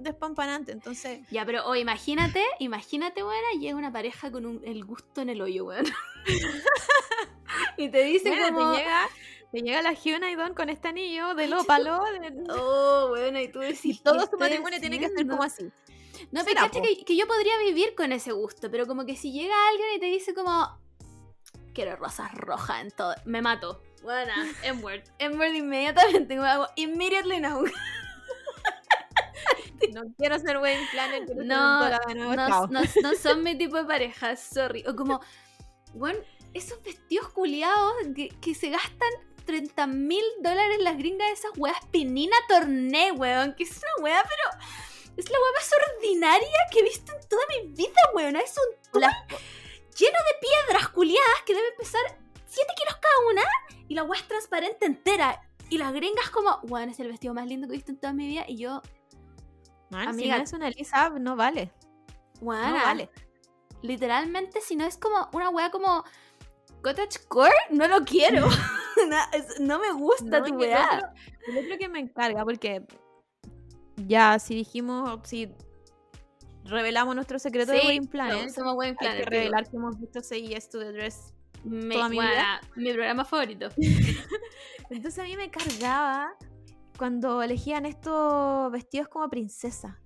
[0.00, 1.20] despampanante, entonces...
[1.30, 5.40] Ya, pero oh, imagínate, imagínate, weón, llega una pareja con un- el gusto en el
[5.40, 5.86] hoyo, weón.
[7.76, 8.72] y te dice Bueno, como...
[8.72, 9.08] te llega...
[9.52, 12.02] Te llega la Hyuna y Don con este anillo del ópalo.
[12.04, 13.84] de- Oh, bueno, y tú decís.
[13.84, 15.70] y ¿qué todo su matrimonio tiene que ser como así.
[16.32, 16.82] No, pero po.
[16.82, 20.00] que, que yo podría vivir con ese gusto, pero como que si llega alguien y
[20.00, 20.78] te dice como.
[21.72, 23.14] Quiero rosas rojas en todo.
[23.24, 23.82] Me mato.
[24.02, 24.32] Bueno.
[24.64, 25.02] M-word
[25.54, 26.36] inmediatamente.
[26.36, 27.62] Me hago immediately no.
[29.94, 32.14] No quiero ser buen planner, quiero ser No, un de
[32.70, 34.84] no, no son mi tipo de pareja, sorry.
[34.86, 35.20] O como,
[35.94, 36.18] bueno,
[36.52, 39.08] esos vestidos culiados que, que se gastan
[39.48, 43.54] 30 mil dólares las gringas de esas weas pinina torné, weón.
[43.54, 44.62] Que es una wea, pero
[45.16, 48.36] es la wea más ordinaria que he visto en toda mi vida, weón.
[48.36, 48.54] Es
[48.92, 49.16] un Las-
[49.96, 52.02] lleno de piedras culiadas que deben pesar
[52.46, 53.42] 7 kilos cada una
[53.88, 55.42] y la weá es transparente entera.
[55.70, 58.12] Y las gringas como, weón, es el vestido más lindo que he visto en toda
[58.12, 58.80] mi vida y yo,
[59.90, 60.34] Man, Amiga.
[60.34, 61.72] si no es una Lisa, no vale.
[62.40, 63.10] weón, No vale.
[63.82, 66.04] literalmente si no es como una weá como
[66.82, 68.46] cottagecore, no lo quiero.
[69.08, 70.86] no, es- no me gusta No, tu weá.
[70.96, 71.08] otro-
[71.48, 72.84] el otro que me encarga, porque
[73.96, 75.52] ya, si dijimos, si
[76.64, 79.16] revelamos nuestro secreto de Wedding Planet, somos buen hay plan.
[79.16, 81.32] que revelar que hemos visto Say Yes to the Dress.
[81.64, 82.60] Mi, toda mi vida.
[82.76, 83.68] mi programa favorito.
[84.90, 86.32] Entonces a mí me cargaba
[86.96, 89.98] cuando elegían estos vestidos como princesa.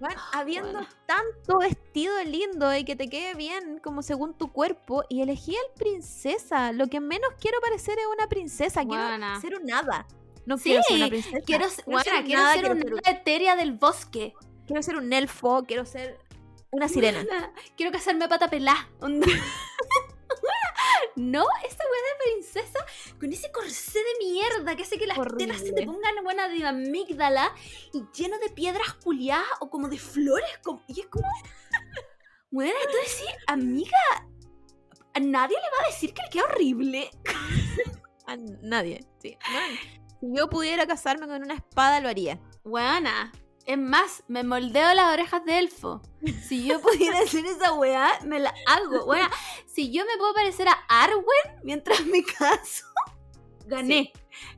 [0.00, 0.88] Bueno, habiendo buena.
[1.06, 5.72] tanto vestido lindo y que te quede bien como según tu cuerpo y elegí el
[5.78, 6.72] princesa.
[6.72, 8.82] Lo que menos quiero parecer es una princesa.
[8.84, 10.06] Quiero ser un hada.
[10.46, 11.38] No Sí, quiero ser una princesa.
[11.44, 12.00] Quiero, ser- quiero
[12.40, 14.34] nada, ser quiero una ser un- etérea del bosque.
[14.66, 16.18] Quiero ser un elfo, quiero ser
[16.72, 17.22] una sirena.
[17.76, 18.88] Quiero casarme a pata pelá.
[21.20, 22.78] No, esa weá de princesa
[23.18, 26.66] con ese corsé de mierda que hace que las tetas se te pongan buena de
[26.66, 27.52] amígdala
[27.92, 30.48] y lleno de piedras culiadas o como de flores.
[30.62, 31.26] como- y es como.
[32.50, 33.98] Bueno, entonces sí, amiga,
[35.14, 37.10] a nadie le va a decir que le queda horrible.
[38.26, 39.04] A nadie.
[39.20, 39.36] Sí.
[40.20, 42.38] Si yo pudiera casarme con una espada, lo haría.
[42.64, 43.32] Weana.
[43.66, 46.02] Es más, me moldeo las orejas de elfo.
[46.46, 49.04] Si yo pudiera hacer esa weá, me la hago.
[49.04, 49.30] Weona,
[49.66, 51.24] si yo me puedo parecer a Arwen
[51.62, 52.86] mientras me caso,
[53.66, 54.12] gané.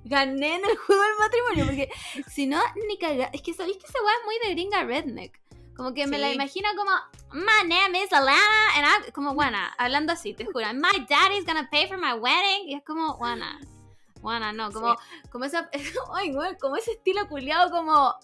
[0.05, 1.65] Gané en el juego del matrimonio.
[1.67, 1.91] Porque
[2.29, 3.31] si no, ni caga.
[3.33, 5.41] Es que sabéis que esa weá es muy de gringa redneck.
[5.77, 6.91] Como que me la imagino como,
[7.33, 8.39] My name is Alana.
[8.77, 10.67] And I'm-" como, buena, hablando así, te juro.
[10.75, 12.69] My daddy's gonna pay for my wedding.
[12.69, 13.59] Y es como, buena.
[14.21, 14.97] Buena, no, como,
[15.31, 15.69] como esa.
[16.61, 18.15] Como ese estilo culiado como.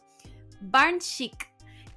[0.61, 1.49] Barn chic.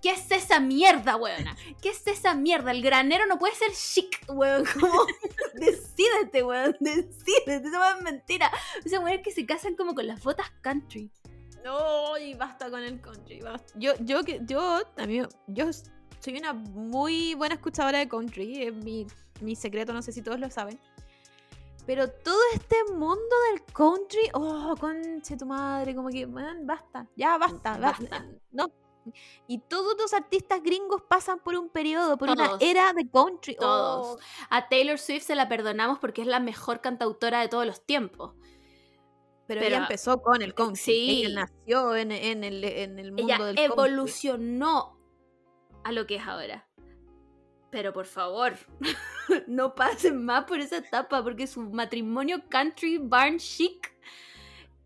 [0.01, 1.55] ¿Qué es esa mierda, weona?
[1.79, 2.71] ¿Qué es esa mierda?
[2.71, 4.63] El granero no puede ser chic, weón.
[5.53, 6.75] Decídete, weón.
[6.79, 7.67] Decídete.
[7.67, 8.51] Esa es mentira.
[8.83, 11.11] O sea, weón, que se casan como con las botas country.
[11.63, 13.41] No, y basta con el country.
[13.41, 13.71] basta.
[13.75, 15.65] Yo, yo, yo, mí- yo
[16.19, 18.63] soy una muy buena escuchadora de country.
[18.63, 19.05] Es mi,
[19.41, 20.79] mi secreto, no sé si todos lo saben.
[21.86, 27.38] Pero todo este mundo del country, oh, conche tu madre, como que, man, basta, ya
[27.38, 28.26] basta, basta.
[28.52, 28.68] No.
[29.48, 32.62] Y todos los artistas gringos pasan por un periodo, por una Todos.
[32.62, 33.56] era de country.
[33.56, 34.18] Todos.
[34.18, 34.20] Oh,
[34.52, 38.36] A Taylor Swift se la perdonamos porque es la mejor cantautora de todos los tiempos.
[39.48, 40.82] pero, pero- ella empezó con el country.
[40.84, 41.24] Sí.
[41.26, 43.64] Ella nació en, en el, en el mundo Ella del country.
[43.74, 44.99] evolucionó
[45.84, 46.68] a lo que es ahora.
[47.72, 48.53] Pero por favor,
[49.48, 53.93] no pasen más por esa etapa porque su matrimonio country barn chic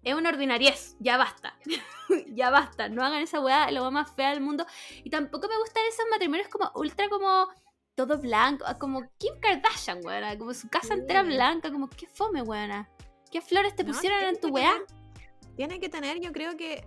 [0.03, 0.95] es una ordinariez.
[0.99, 1.57] Ya basta.
[2.27, 2.87] ya basta.
[2.89, 4.65] No hagan esa weá, weá más fea del mundo.
[5.03, 7.47] Y tampoco me gustan esos matrimonios como ultra como
[7.95, 10.37] todo blanco, como Kim Kardashian, weona.
[10.37, 12.87] Como su casa entera blanca, como qué fome, weona.
[13.31, 14.73] ¿Qué flores te No, pusieron en tu weá?
[14.73, 16.85] tener- Tiene que tener, yo creo que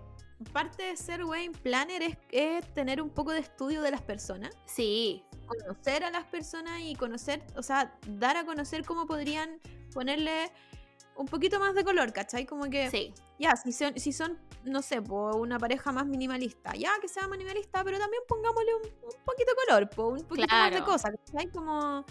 [0.53, 4.55] parte de ser wedding planner es, es tener un poco de estudio de las personas,
[4.65, 9.59] Sí, conocer a las personas y conocer, o sea, dar a conocer cómo podrían
[9.93, 10.51] ponerle
[11.15, 12.45] un poquito más de color, ¿cachai?
[12.45, 13.13] Como que, sí.
[13.37, 17.27] ya, si son, si son, no sé, po, una pareja más minimalista, ya que sea
[17.27, 21.11] minimalista, pero también pongámosle un, un poquito de color, po, un poquito más de cosas,
[21.25, 21.51] ¿cachai?
[21.51, 22.05] Como,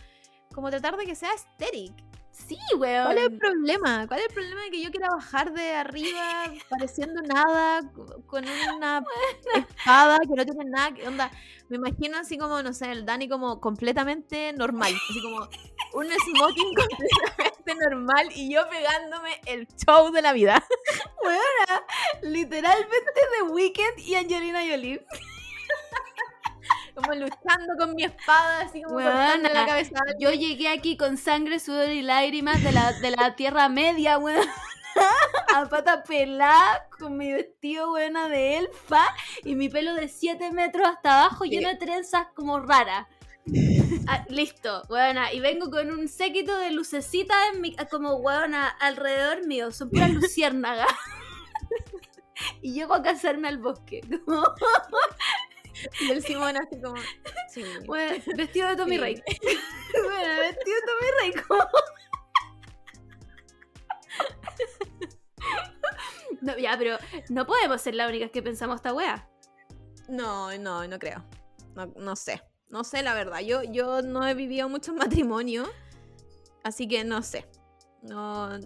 [0.55, 1.95] como tratar de que sea aesthetic.
[2.31, 3.05] Sí, weón.
[3.07, 4.07] ¿Cuál es el problema?
[4.07, 8.45] ¿Cuál es el problema de que yo quiera bajar de arriba pareciendo nada co- con
[8.77, 9.03] una
[9.55, 11.31] espada que no tiene nada que onda?
[11.69, 15.49] Me imagino así como, no sé, el Dani como completamente normal, así como
[15.95, 20.65] un smoking completamente normal y yo pegándome el show de la vida.
[22.23, 25.05] Literalmente The Weeknd y Angelina Jolie.
[27.01, 29.95] Como luchando con mi espada, así como cortando la cabeza.
[30.19, 34.47] Yo llegué aquí con sangre, sudor y lágrimas de la, de la Tierra Media, weón.
[35.55, 39.15] A pata pelada, con mi vestido buena de elfa
[39.45, 41.51] y mi pelo de 7 metros hasta abajo Sí.
[41.51, 43.07] lleno de trenzas como raras.
[44.09, 45.33] Ah, listo, weona.
[45.33, 49.71] Y vengo con un séquito de lucecitas en mi, como weona alrededor mío.
[49.71, 50.89] Son puras luciérnagas.
[52.63, 54.01] y llego a casarme al bosque.
[56.01, 56.97] Y el Simón así como...
[57.49, 57.65] Sí.
[57.87, 59.01] Bueno, vestido de Tommy Sí.
[59.01, 59.15] Rey.
[60.05, 61.33] bueno, vestido de Tommy Rey.
[61.47, 61.69] como-
[66.41, 66.97] no, ya, pero
[67.29, 69.29] no podemos ser las únicas que pensamos esta wea.
[70.09, 71.25] No, no, no creo.
[71.75, 72.43] No, no sé.
[72.71, 73.41] No sé la verdad.
[73.41, 75.69] Yo, yo no he vivido muchos matrimonios.
[76.65, 77.47] Así que no sé.
[78.03, 78.59] No.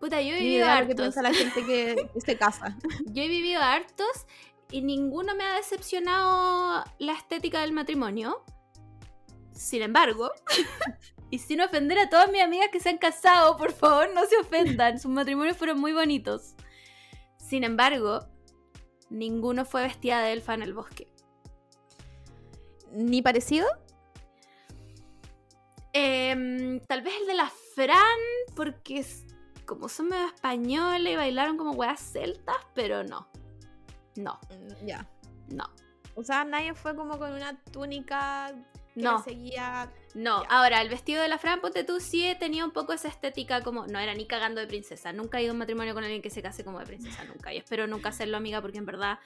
[0.00, 0.94] Puta, yo he vivido lo que hartos.
[0.96, 2.76] piensa la gente que, que se casa.
[3.06, 4.26] Yo he vivido hartos
[4.70, 8.44] y ninguno me ha decepcionado la estética del matrimonio.
[9.52, 10.30] Sin embargo,
[11.30, 14.36] y sin ofender a todas mis amigas que se han casado, por favor, no se
[14.36, 14.98] ofendan.
[14.98, 16.54] Sus matrimonios fueron muy bonitos.
[17.36, 18.26] Sin embargo,
[19.10, 21.12] ninguno fue vestida de elfa en el bosque.
[22.92, 23.66] ¿Ni parecido?
[25.92, 28.18] Em, tal vez el de la Fran,
[28.54, 29.04] porque
[29.64, 33.28] como son medio españoles y bailaron como weas celtas, pero no.
[34.18, 35.06] No, Mm, Ya.
[35.48, 35.64] no.
[36.14, 38.52] O sea, nadie fue como con una túnica
[38.94, 39.22] que No.
[39.22, 39.92] seguía.
[40.14, 43.60] No, ahora el vestido de la Fran, ponte tú, sí tenía un poco esa estética
[43.62, 43.86] como.
[43.86, 45.12] No era ni cagando de princesa.
[45.12, 47.52] Nunca he ido a un matrimonio con alguien que se case como de princesa, nunca.
[47.54, 49.20] Y espero nunca hacerlo, amiga, porque en verdad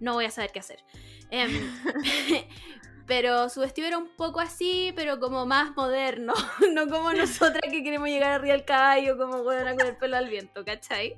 [0.00, 0.82] no voy a saber qué hacer.
[1.30, 1.50] Em,
[3.08, 6.34] pero su vestido era un poco así, pero como más moderno.
[6.74, 10.28] No como nosotras que queremos llegar arriba del caballo, como buena con el pelo al
[10.28, 11.16] viento, ¿cachai?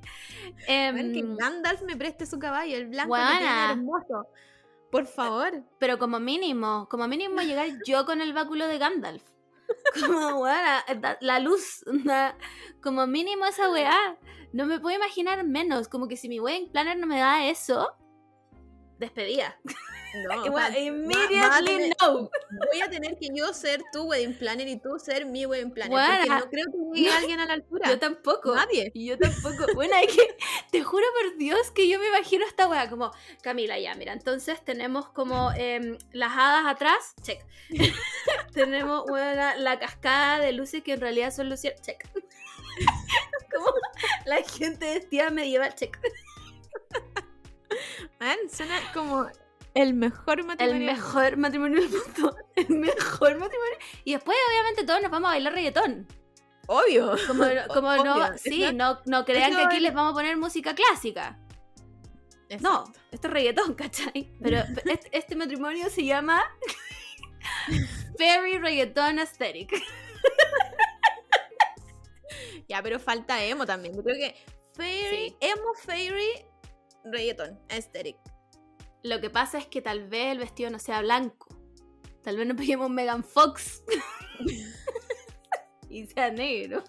[0.68, 4.26] Em, Ven que Gandalf me preste su caballo, el blanco que tiene hermoso.
[4.90, 5.64] Por favor.
[5.78, 9.22] Pero como mínimo, como mínimo llegar yo con el báculo de Gandalf.
[10.00, 11.84] Como, weá, la, la luz,
[12.82, 14.18] como mínimo esa weá.
[14.52, 17.88] No me puedo imaginar menos, como que si mi wedding planner no me da eso,
[18.98, 19.56] despedida.
[20.14, 22.30] No, va- a immediately tener- no.
[22.72, 25.90] voy a tener que yo ser tu wedding planner y tú ser mi wedding planner.
[26.18, 27.88] Porque no creo que llegue alguien a la altura.
[27.88, 28.54] Yo tampoco.
[28.54, 28.90] Nadie.
[28.94, 29.66] Y yo tampoco.
[29.74, 30.36] Bueno, hay que.
[30.72, 33.12] Te juro por Dios que yo me imagino esta weá como.
[33.42, 34.12] Camila, ya, mira.
[34.12, 37.14] Entonces tenemos como em, las hadas atrás.
[37.22, 37.44] Check.
[38.52, 41.74] tenemos una, la cascada de luces que en realidad son luces.
[41.82, 42.08] Check.
[43.54, 43.66] como
[44.24, 45.74] la gente vestida medieval.
[45.74, 45.98] Check.
[48.18, 49.28] Man, suena como
[49.80, 50.86] el mejor El matrimonio.
[50.92, 52.36] mejor matrimonio del mundo.
[52.56, 53.76] El mejor matrimonio.
[54.04, 56.06] Y después, obviamente, todos nos vamos a bailar reggaetón.
[56.66, 57.14] Obvio.
[57.26, 57.44] Como,
[57.74, 58.38] como no.
[58.38, 61.38] Sí, no, no crean que aquí es- les vamos a poner música clásica.
[62.60, 64.32] No, esto es reggaetón, ¿cachai?
[64.42, 66.42] Pero este, este matrimonio se llama
[68.18, 69.72] Fairy Reggaeton Aesthetic.
[72.68, 73.94] Ya, pero falta emo también.
[73.96, 74.36] Yo creo que
[74.74, 75.36] fairy, Sí.
[75.40, 76.44] emo, fairy,
[77.04, 78.16] reggaeton, aesthetic.
[79.02, 81.48] Lo que pasa es que tal vez el vestido no sea blanco.
[82.22, 83.82] Tal vez no peguemos un Megan Fox.
[85.88, 86.84] y sea negro.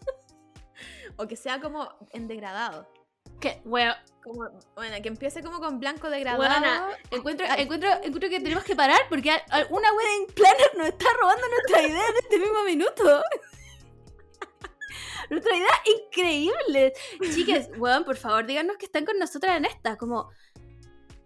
[1.18, 2.88] O que sea como en degradado.
[3.40, 3.94] Que, bueno,
[4.24, 6.38] Como, bueno, que empiece como con blanco degradado.
[6.38, 6.90] Buena.
[7.10, 9.32] encuentro, encuentro, encuentro que tenemos que parar porque
[9.70, 13.24] una wedding planner nos está robando nuestra idea en este mismo minuto.
[15.32, 15.72] nuestra idea
[16.06, 16.94] increíble.
[17.34, 19.98] Chicas, weón, por favor, díganos que están con nosotras en esta.
[19.98, 20.30] Como,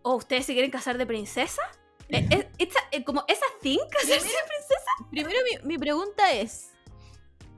[0.06, 1.62] ¿o ustedes se quieren casar de princesa?
[2.10, 5.10] Eh, eh, esta- eh, como esa thing, casarse de princesa.
[5.10, 6.72] Primero mi, mi pregunta es,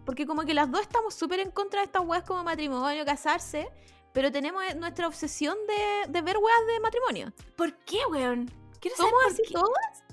[0.06, 3.68] porque como que las dos estamos súper en contra de estas weas como matrimonio, casarse,
[4.14, 7.34] pero tenemos eh, nuestra obsesión de, de ver weas de matrimonio.
[7.58, 8.50] ¿Por qué, weón?
[8.80, 9.54] Quiero ¿Somos así qué.
[9.54, 10.04] todas?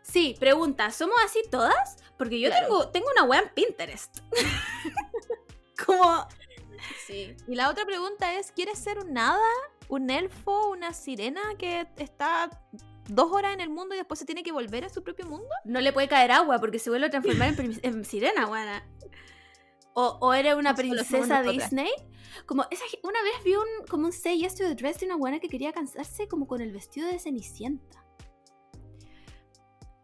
[0.00, 1.96] Sí, pregunta, ¿somos así todas?
[2.16, 2.66] Porque yo Claro.
[2.66, 4.20] tengo, tengo una wea en Pinterest.
[5.86, 6.26] como,
[7.06, 7.36] Sí.
[7.46, 9.38] Y la otra pregunta es, ¿quieres ser un nada?
[9.88, 10.70] ¿Un elfo?
[10.70, 12.48] ¿Una sirena que está
[13.08, 15.48] dos horas en el mundo y después se tiene que volver a su propio mundo?
[15.64, 18.88] no le puede caer agua porque se vuelve a transformar en, sirena, buena.
[19.94, 21.42] O, o era una princesa.
[21.42, 21.90] Disney.
[22.46, 25.16] Como esa, una vez vi un, como un Say Yes to the Dress de una
[25.16, 28.02] buena que quería casarse como con el vestido de Cenicienta.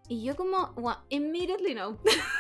[0.09, 1.99] Y yo como, "Gua- immediately no.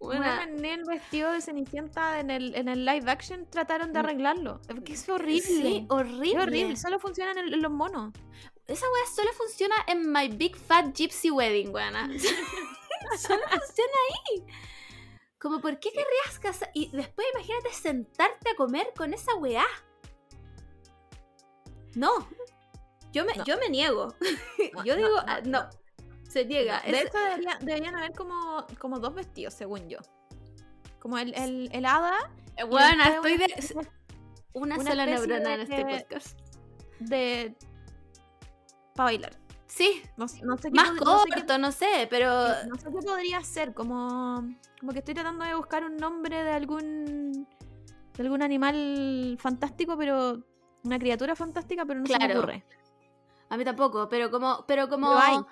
[0.00, 0.36] Buena.
[0.36, 4.60] Bueno, en el vestido de Cenicienta en el, en el live action trataron de arreglarlo.
[4.66, 5.42] Es que es horrible.
[5.42, 6.30] Sí, horrible.
[6.30, 6.76] Es horrible.
[6.76, 8.12] Solo funcionan en, en los monos.
[8.66, 12.08] Esa wea solo funciona en My Big Fat Gypsy Wedding, buena.
[13.18, 14.46] solo funciona ahí.
[15.38, 16.70] Como, ¿por qué querrías casar?
[16.74, 19.64] Y después imagínate sentarte a comer con esa weá.
[21.94, 22.28] No.
[23.12, 23.44] Yo me, No.
[23.44, 24.14] yo me niego.
[24.74, 25.68] No, yo digo, no, ah, no.
[26.30, 26.80] Se niega.
[26.82, 29.98] De Es- hecho, debería- deberían haber como, como dos vestidos, según yo.
[31.00, 33.90] Como el, el, el hada eh, Buena, después estoy una de.
[34.52, 36.38] Una, una sola neurona en este podcast.
[36.98, 37.56] de...
[38.96, 39.32] para bailar.
[39.66, 42.28] Sí, No, sé- no sé qué más pod- no sé qué- corto, no sé, pero.
[42.66, 44.42] No sé qué podría ser, como,
[44.80, 47.46] como que estoy tratando de buscar un nombre de algún
[48.16, 50.42] de algún animal fantástico, pero
[50.82, 52.40] una criatura fantástica, pero no se me Claro.
[52.40, 52.64] ocurre.
[53.50, 54.64] A mí tampoco, pero como.
[54.66, 55.10] Pero como.
[55.16, 55.46] Pero.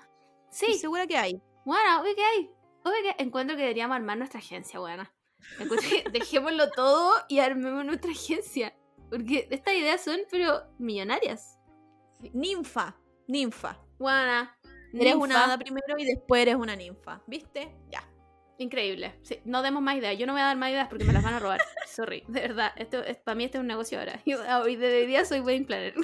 [0.50, 1.42] Sí, Estoy segura que hay.
[1.64, 2.50] Bueno, obvio que hay.
[2.84, 5.12] Obvio que encuentro que deberíamos armar nuestra agencia, buena.
[6.12, 8.74] Dejémoslo todo y armemos nuestra agencia.
[9.10, 11.58] Porque estas ideas son, pero millonarias.
[12.32, 12.96] Ninfa,
[13.26, 13.78] ninfa.
[13.98, 14.58] Buena.
[14.92, 15.18] Eres ninfa.
[15.18, 17.76] una hada primero y después eres una ninfa, ¿viste?
[17.90, 18.02] Ya.
[18.58, 19.18] Increíble.
[19.22, 20.18] Sí, no demos más ideas.
[20.18, 21.60] Yo no voy a dar más ideas porque me las van a robar.
[21.86, 22.24] Sorry.
[22.26, 22.72] De verdad.
[22.76, 24.20] Esto es, para mí este es un negocio ahora.
[24.26, 25.94] Yo, hoy de día soy wedding planner.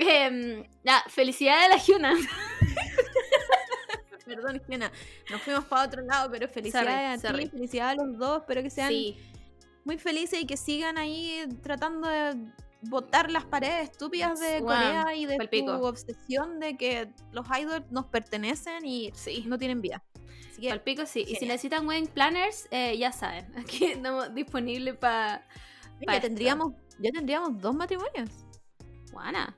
[0.00, 2.14] Em, ya, felicidades a la Hyuna.
[4.24, 4.90] Perdón, Gena,
[5.30, 8.70] nos fuimos para otro lado, pero felicidades a ti, felicidades a los dos, espero que
[8.70, 9.16] sean Sí,
[9.84, 12.36] muy felices y que sigan ahí tratando de
[12.82, 15.76] botar las paredes estúpidas de Corea y de palpico.
[15.76, 19.44] su obsesión de que los idols nos pertenecen y sí.
[19.46, 20.02] no tienen vida.
[20.50, 21.24] Así que, Al pico sí.
[21.26, 23.46] Y si necesitan wedding planners, eh, ya saben.
[23.58, 25.46] Aquí estamos disponibles para.
[26.06, 28.30] ya tendríamos, ya tendríamos dos matrimonios.
[29.12, 29.56] Buena.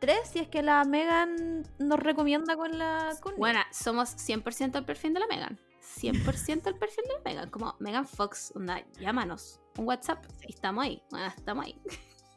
[0.00, 4.84] Tres si es que la Megan nos recomienda con la con Buena, somos 100% el
[4.86, 5.60] perfil de la Megan.
[5.82, 7.50] 100% el perfil de la Megan.
[7.50, 9.60] Como Megan Fox, onda, llámanos.
[9.76, 10.24] Un WhatsApp.
[10.48, 11.02] Y estamos ahí.
[11.10, 11.76] Bueno, estamos ahí.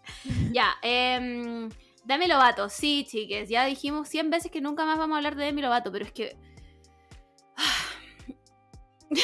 [0.51, 1.69] ya, eh,
[2.03, 2.67] Demi Lovato.
[2.67, 3.47] Sí, chiques.
[3.47, 6.11] Ya dijimos 100 veces que nunca más vamos a hablar de Demi Lovato, pero es
[6.11, 6.37] que.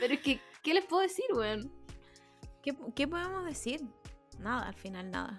[0.00, 1.72] pero es que, ¿qué les puedo decir, weón?
[2.62, 3.80] ¿Qué, qué podemos decir?
[4.38, 5.38] Nada, al final nada.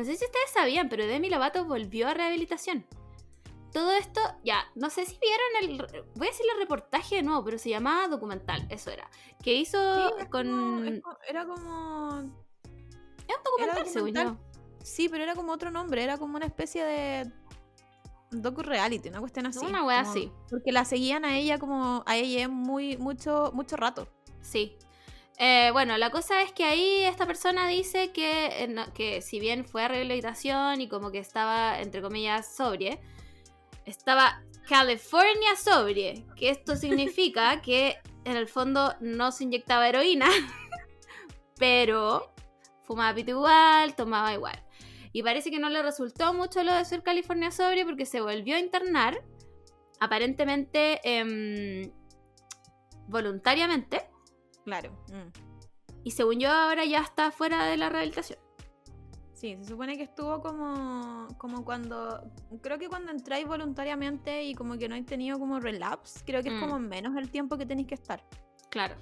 [0.00, 2.86] No sé si ustedes sabían, pero Demi Lovato volvió a rehabilitación.
[3.70, 6.04] Todo esto, ya, no sé si vieron el.
[6.14, 9.10] Voy a decir el reportaje de nuevo, pero se llamaba documental, eso era.
[9.42, 9.78] Que hizo
[10.18, 10.46] Sí, con.
[11.02, 14.36] como- era como Es un documental, era según yo.
[14.82, 17.30] Sí, pero era como otro nombre, era como una especie de
[18.30, 19.66] docu-reality, una cuestión así.
[19.66, 20.32] Una wea así.
[20.48, 24.08] Porque la seguían a ella como a ella muy mucho mucho rato.
[24.40, 24.78] Sí.
[25.42, 29.40] Eh, bueno, la cosa es que ahí esta persona dice que, eh, no- que si
[29.40, 33.00] bien fue a rehabilitación y como que estaba, entre comillas, sobrie,
[33.86, 40.28] estaba California sobrie, que esto significa que en el fondo no se inyectaba heroína,
[41.58, 42.34] pero
[42.82, 44.62] fumaba pito igual, tomaba igual.
[45.12, 48.56] Y parece que no le resultó mucho lo de ser California sobrie porque se volvió
[48.56, 49.24] a internar,
[50.00, 51.90] aparentemente em,
[53.08, 54.06] voluntariamente.
[54.64, 54.90] Claro.
[56.04, 58.38] Y según yo ahora ya está fuera de la rehabilitación.
[59.34, 62.22] Sí, se supone que estuvo como, como cuando,
[62.62, 66.50] creo que cuando entráis voluntariamente y como que no hay tenido como relapse, creo que
[66.50, 66.54] Mm.
[66.56, 68.22] es como menos el tiempo que tenéis que estar.
[68.68, 68.96] Claro.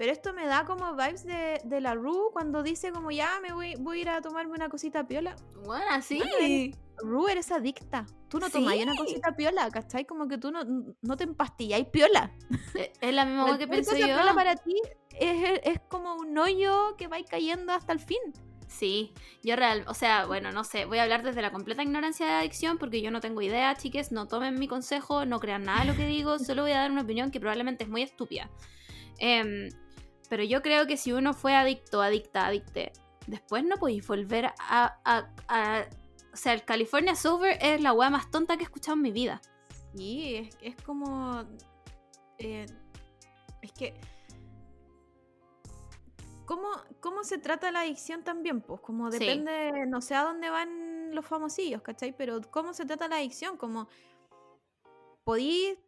[0.00, 3.52] Pero esto me da como vibes de, de la Ru cuando dice como ya me
[3.52, 5.36] voy, voy a ir a tomarme una cosita piola.
[5.66, 6.16] Bueno, sí.
[6.18, 8.06] Bueno, Ru, eres adicta.
[8.30, 8.52] Tú no Sí.
[8.52, 10.06] tomáis una cosita piola, ¿cachai?
[10.06, 10.62] Como que tú no,
[11.02, 12.32] no te empastilláis piola.
[12.76, 14.06] Eh, Es la misma cosa que cosa yo.
[14.06, 14.74] piola para ti
[15.18, 18.16] es, es como un hoyo que va cayendo hasta el fin.
[18.68, 19.12] Sí,
[19.42, 22.32] yo real, o sea, bueno, no sé, voy a hablar desde la completa ignorancia de
[22.32, 25.90] adicción porque yo no tengo idea, chiques, no tomen mi consejo, no crean nada de
[25.90, 28.48] lo que digo, solo voy a dar una opinión que probablemente es muy estúpida.
[29.18, 29.68] Em,
[30.30, 32.92] pero yo creo que si uno fue adicto, adicta, adicte,
[33.26, 34.54] después no podéis volver a,
[35.04, 35.84] a- a-
[36.32, 39.10] O sea, el California Sober es la weá más tonta que he escuchado en mi
[39.12, 39.42] vida.
[39.94, 41.42] Sí, es, es como.
[42.38, 42.64] eh,
[43.60, 44.00] es que.
[46.46, 46.68] ¿Cómo,
[47.00, 48.60] ¿Cómo se trata la adicción también?
[48.60, 49.18] Pues como Sí.
[49.18, 52.16] depende, no sé a dónde van los famosillos, ¿cachai?
[52.16, 53.56] Pero ¿cómo se trata la adicción?
[53.56, 53.88] Como
[55.24, 55.78] podí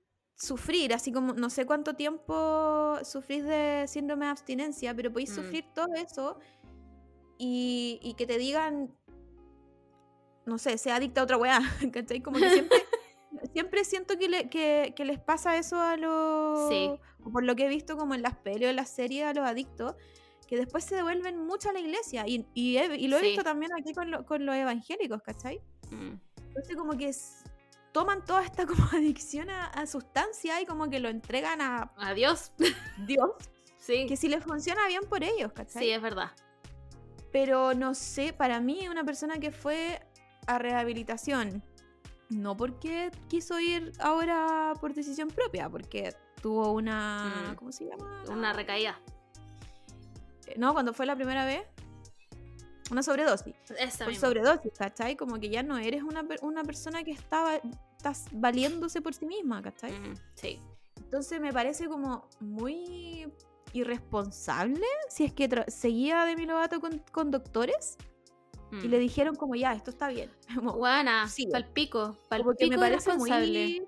[0.46, 5.34] sufrir, así como no sé cuánto tiempo sufrís de síndrome de abstinencia, pero podéis Mm.
[5.36, 6.38] sufrir todo eso
[7.38, 8.92] y, y que te digan,
[10.44, 11.60] no sé, sea adicta a otra weá,
[11.92, 12.20] ¿cachai?
[12.20, 12.78] Como que siempre,
[13.52, 16.68] siempre siento que, le- que, que les pasa eso a los...
[16.68, 16.90] Sí.
[17.24, 19.46] o por lo que he visto como en las peleas, en las series, a los
[19.46, 19.94] adictos,
[20.48, 22.24] que después se devuelven mucho a la iglesia.
[22.26, 23.26] Y, y, he- y lo he Sí.
[23.28, 25.60] visto también aquí con, lo- con los evangélicos, ¿cachai?
[25.92, 26.14] Mm.
[26.48, 27.12] Entonces como que
[27.92, 32.52] toman toda esta como adicción a, a sustancia y como que lo entregan a Adiós.
[33.06, 33.30] Dios,
[33.78, 34.06] Sí.
[34.06, 35.82] que si les funciona bien por ellos, ¿cachai?
[35.82, 36.30] Sí, es verdad.
[37.32, 40.00] Pero no sé, para mí una persona que fue
[40.46, 41.62] a rehabilitación,
[42.28, 47.50] no porque quiso ir ahora por decisión propia, porque tuvo una...
[47.52, 47.56] Mm.
[47.56, 48.22] ¿Cómo se llama?
[48.28, 49.00] Una recaída.
[50.46, 51.62] Eh, No, cuando fue la primera vez.
[52.92, 53.54] Una sobredosis.
[53.78, 54.28] Esa Por misma.
[54.28, 55.16] sobredosis, ¿cachai?
[55.16, 57.56] Como que ya no eres una, una persona que estaba,
[57.96, 59.92] estás valiéndose por sí misma, ¿cachai?
[59.92, 60.60] Mm, sí.
[60.98, 63.32] Entonces me parece como muy
[63.72, 67.96] irresponsable si es que seguía Demi Lovato con, con doctores
[68.70, 68.90] y Mm.
[68.90, 70.30] le dijeron como ya, esto está bien.
[70.54, 71.46] Como, Buena, Sí.
[71.46, 73.82] palpico, palpico como que me parece muy,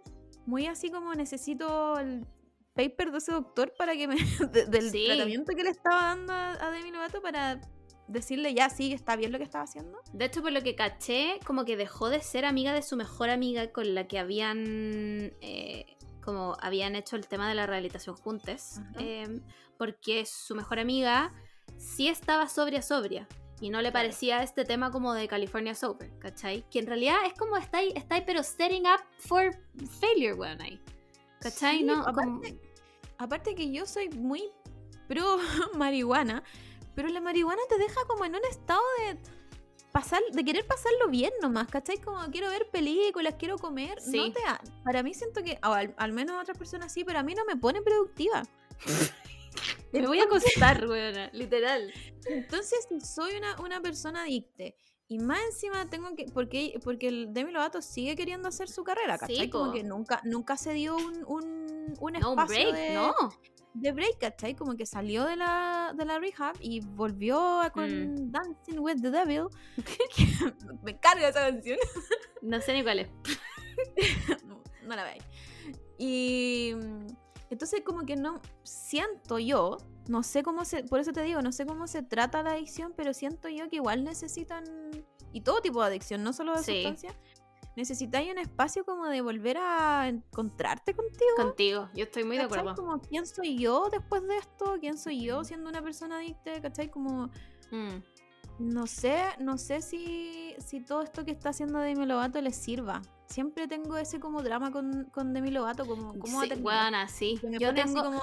[0.47, 2.27] muy así como necesito el
[2.75, 4.17] paper de ese doctor para que me...
[4.53, 5.05] de- del Sí.
[5.07, 7.61] tratamiento que le estaba dando a, a Demi Lovato para
[8.09, 9.99] decirle ya, sí, está bien lo que estaba haciendo.
[10.13, 13.31] De hecho, por lo que caché, como que dejó de ser amiga de su mejor
[13.31, 18.81] amiga con la que habían eh, como habían hecho el tema de la rehabilitación juntas.
[18.99, 19.41] Eh,
[19.79, 21.33] porque su mejor amiga
[21.77, 23.27] sí estaba sobria, sobria.
[23.61, 24.05] Y no le Claro.
[24.05, 26.65] parecía este tema como de California Sober, ¿cachai?
[26.71, 29.51] Que en realidad es como está ahí, está ahí pero setting up for
[30.01, 30.81] failure, weón, ahí.
[31.41, 31.79] ¿Cachai?
[31.79, 32.43] Sí, no, aparte, como-
[33.19, 34.43] aparte que yo soy muy
[35.09, 35.37] pro
[35.77, 36.43] marihuana,
[36.95, 39.19] pero la marihuana te deja como en un estado de
[39.93, 41.99] pasar, de querer pasarlo bien nomás, ¿cachai?
[41.99, 44.01] Como quiero ver películas, quiero comer.
[44.01, 44.17] Sí.
[44.17, 47.19] No te ha- para mí siento que, al, al menos a otras personas sí, pero
[47.19, 48.43] a mí no me pone productiva.
[49.93, 51.93] Me voy a acostar, weona, literal.
[52.27, 54.65] Entonces, soy una, una persona adicta
[55.07, 56.25] y más encima tengo que.
[56.35, 59.51] Porque, porque el Demi Lovato sigue queriendo hacer su carrera, Sí, ¿cachai?
[59.51, 63.15] Como que nunca, nunca se dio un, un, un No, un espacio break, de, no.
[63.75, 64.55] De break, ¿cachai?
[64.55, 67.85] Como que salió de la, de la rehab y volvió a- con
[68.15, 68.31] Mm.
[68.31, 69.47] Dancing with the Devil.
[70.83, 71.79] me carga esa canción.
[72.43, 73.09] No sé ni cuál es.
[74.47, 75.23] no, no la veis.
[75.99, 77.07] Y mm,
[77.51, 79.79] entonces como que no siento yo,
[80.09, 82.93] no sé cómo se, por eso te digo, no sé cómo se trata la adicción,
[82.97, 84.65] pero siento yo que igual necesitan,
[85.33, 86.75] y todo tipo de adicción, no solo de Sí.
[86.83, 87.15] sustancia,
[87.77, 91.35] necesitáis un espacio como de volver a encontrarte contigo.
[91.37, 92.61] Contigo, yo estoy muy de ¿cachai?
[92.61, 92.83] acuerdo.
[92.83, 94.77] Como, ¿quién soy yo después de esto?
[94.81, 96.61] ¿Quién soy yo siendo una persona adicta?
[96.61, 96.91] ¿Cachai?
[96.91, 97.31] Como,
[97.71, 98.03] Mm.
[98.59, 103.03] no sé, no sé si, si todo esto que está haciendo Demi Lovato le sirva.
[103.27, 107.41] Siempre tengo ese como drama con, con Demi Lovato, como, ¿cómo Sí, weona, sí.
[107.59, 108.23] Yo tengo, como,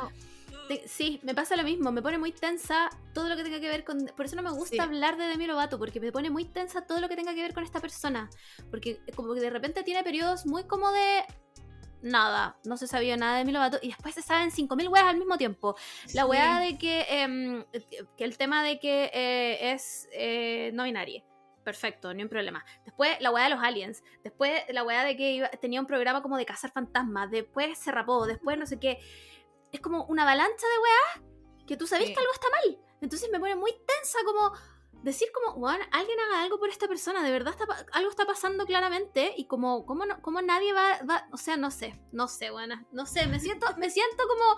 [0.79, 3.67] te- sí, me pasa lo mismo, me pone muy tensa todo lo que tenga que
[3.67, 4.05] ver con...
[4.15, 4.79] Por eso no me gusta Sí.
[4.79, 7.53] hablar de Demi Lovato, porque me pone muy tensa todo lo que tenga que ver
[7.53, 8.29] con esta persona.
[8.69, 11.23] Porque como que de repente tiene periodos muy como de...
[12.03, 15.17] Nada, no se sabía nada de Demi Lovato y después se saben 5.000 weas al
[15.17, 15.75] mismo tiempo.
[16.15, 16.29] La sí.
[16.29, 17.63] weá de que, em,
[18.17, 21.23] que el tema de que eh, es eh, no binaria.
[21.63, 22.65] Perfecto, ni un problema.
[22.85, 24.01] Después la weá de los aliens.
[24.23, 27.29] Después la weá de que iba- tenía un programa como de cazar fantasmas.
[27.29, 28.25] Después se rapó.
[28.25, 28.97] Después no sé qué.
[29.71, 31.27] Es como una avalancha de weá
[31.67, 32.13] que tú sabes Sí.
[32.13, 32.79] que algo está mal.
[33.01, 34.51] Entonces me pone muy tensa como
[35.03, 37.23] decir como, weón, alguien haga algo por esta persona.
[37.23, 39.33] De verdad está algo está pasando claramente.
[39.37, 41.99] Y como, como, no, como nadie va, va- O sea, no sé.
[42.11, 42.85] No sé, buena.
[42.91, 43.25] No sé.
[43.27, 44.55] Me siento, me siento como...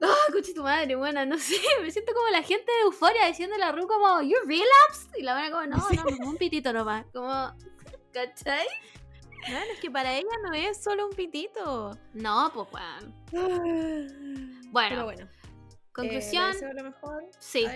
[0.00, 1.26] ¡Ah, coche tu madre, buena!
[1.26, 5.10] No sé, me siento como la gente de Euforia diciéndole a Ru como, ¿You relapsed?
[5.16, 5.76] Y la buena como, no,
[6.10, 7.04] no, no, un pitito nomás.
[7.12, 7.28] Como,
[8.12, 8.66] ¿cachai?
[9.42, 11.96] Bueno, es que para ella no es solo un pitito.
[12.14, 13.14] No, pues, weón.
[14.70, 15.28] Bueno, Pero bueno.
[15.92, 17.66] conclusión, Eh, lo mejor sí.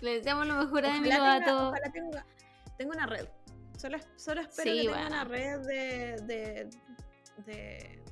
[0.00, 1.68] Le deseamos lo mejor a Demi tenga- Lovato.
[1.68, 2.26] ojalá tenga,
[2.76, 3.26] tenga una red.
[3.78, 5.06] Solo, solo espero Sí, que tenga bueno.
[5.08, 6.70] una red de, de,
[7.46, 8.02] de,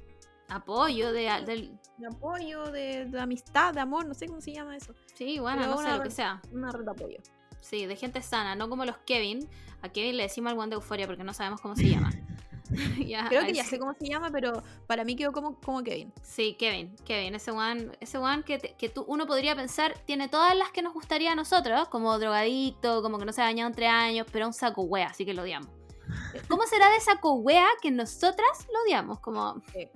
[0.49, 1.79] Apoyo de, del...
[1.99, 4.95] de apoyo, de, de amistad, de amor, no sé cómo se llama eso.
[5.15, 6.41] Sí, bueno, Pero no sé, lo que sea.
[6.53, 7.19] Una red de apoyo.
[7.61, 9.49] Sí, de gente sana, no como los Kevin.
[9.83, 12.11] A Kevin le decimos al one de Euforia porque no sabemos cómo se llama.
[13.29, 16.13] Creo que ya sé cómo se llama, pero para mí quedó como, como Kevin.
[16.23, 20.29] Sí, Kevin, Kevin, ese one, ese one que, te- que tú, uno podría pensar tiene
[20.29, 23.69] todas las que nos gustaría a nosotros, como drogadicto, como que no se ha bañado
[23.69, 25.69] en tres años, pero un saco wea, así que lo odiamos.
[26.49, 29.21] ¿Cómo será de saco wea que nosotras lo odiamos?
[29.21, 29.89] Como, Sí.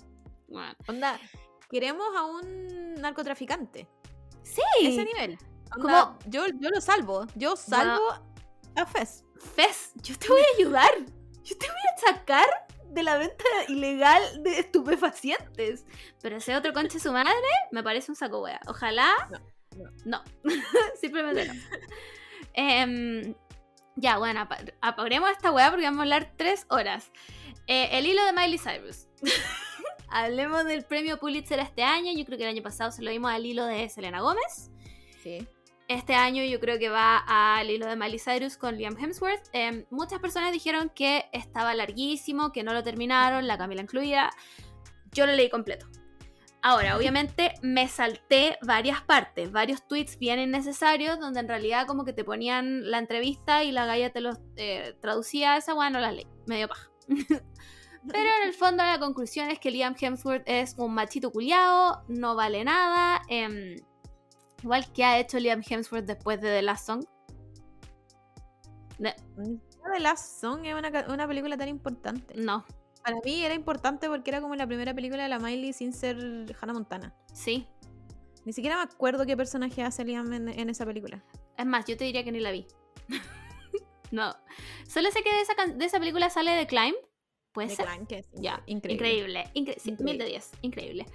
[0.48, 1.18] bueno, Onda,
[1.70, 3.88] queremos a un narcotraficante.
[4.42, 5.38] sí, Ese nivel.
[5.70, 7.26] Como- yo, yo lo salvo.
[7.34, 8.02] Yo salvo
[8.74, 9.24] a Fez.
[9.54, 10.90] Fez, yo te voy a ayudar,
[11.48, 12.46] yo te voy a sacar
[12.90, 15.84] de la venta ilegal de estupefacientes.
[16.22, 17.32] Pero ese otro conche su madre
[17.72, 18.60] me parece un saco wea.
[18.66, 19.12] Ojalá.
[19.76, 20.24] No, No.
[21.00, 21.54] Simplemente no.
[22.54, 23.34] Em,
[23.96, 27.10] ya, bueno, apa- apaguemos esta wea porque vamos a hablar tres horas.
[27.66, 29.06] Eh, el hilo de Miley Cyrus.
[30.10, 32.12] Hablemos del premio Pulitzer este año.
[32.16, 34.70] Yo creo que el año pasado se lo dimos al hilo de Selena Gómez.
[35.22, 35.46] Sí.
[35.88, 39.48] Este año yo creo que va al hilo de Miley Cyrus con Liam Hemsworth.
[39.54, 44.28] Em, muchas personas dijeron que estaba larguísimo, que no lo terminaron, la Camila incluida.
[45.12, 45.86] Yo lo leí completo.
[46.60, 52.12] Ahora, obviamente me salté varias partes, varios tweets bien innecesarios, donde en realidad como que
[52.12, 56.12] te ponían la entrevista y la galla te los eh, traducía esa weá, no la
[56.12, 56.90] leí, medio paja.
[58.06, 62.34] Pero en el fondo la conclusión es que Liam Hemsworth es un machito culiao, no
[62.34, 63.22] vale nada.
[63.28, 63.76] em,
[64.62, 67.04] igual que ha hecho Liam Hemsworth después de The Last Song.
[68.98, 72.34] Ne- The Last Song es una, una película tan importante.
[72.36, 72.64] no,
[73.04, 76.16] Para mí era importante porque era como la primera película de la Miley sin ser
[76.60, 77.14] Hannah Montana.
[77.32, 77.66] sí.
[78.44, 81.22] Ni siquiera me acuerdo qué personaje hace Liam en, en esa película.
[81.58, 82.66] Es más, yo te diría que ni la vi.
[84.10, 84.34] no.
[84.88, 86.94] Solo sé que de esa, de esa película sale The Climb.
[87.52, 87.84] ¿Puede De ser?
[87.84, 89.10] Clan, que es Ya, increíble.
[89.44, 89.50] increíble.
[89.54, 90.24] incre- sí, mil de Increíble.
[90.26, 91.06] diez, increíble.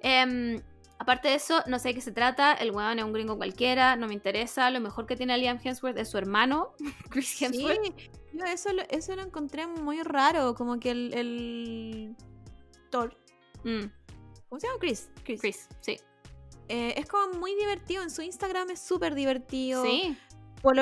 [0.00, 0.60] Em,
[1.00, 2.52] aparte de eso, no sé de qué se trata.
[2.52, 4.70] El weón es un gringo cualquiera, no me interesa.
[4.70, 6.74] Lo mejor que tiene Liam Hemsworth es su hermano,
[7.10, 7.82] Chris Hemsworth.
[7.82, 12.16] Sí, yo eso lo, eso lo encontré muy raro, como que el, el
[12.90, 13.16] Thor,
[13.64, 13.90] Mm,
[14.48, 14.78] ¿cómo se llama?
[14.78, 15.10] Chris.
[15.24, 15.40] Chris.
[15.40, 16.00] Chris, sí.
[16.68, 19.84] Eh, es como muy divertido, en su Instagram es súper divertido.
[19.84, 20.16] Sí,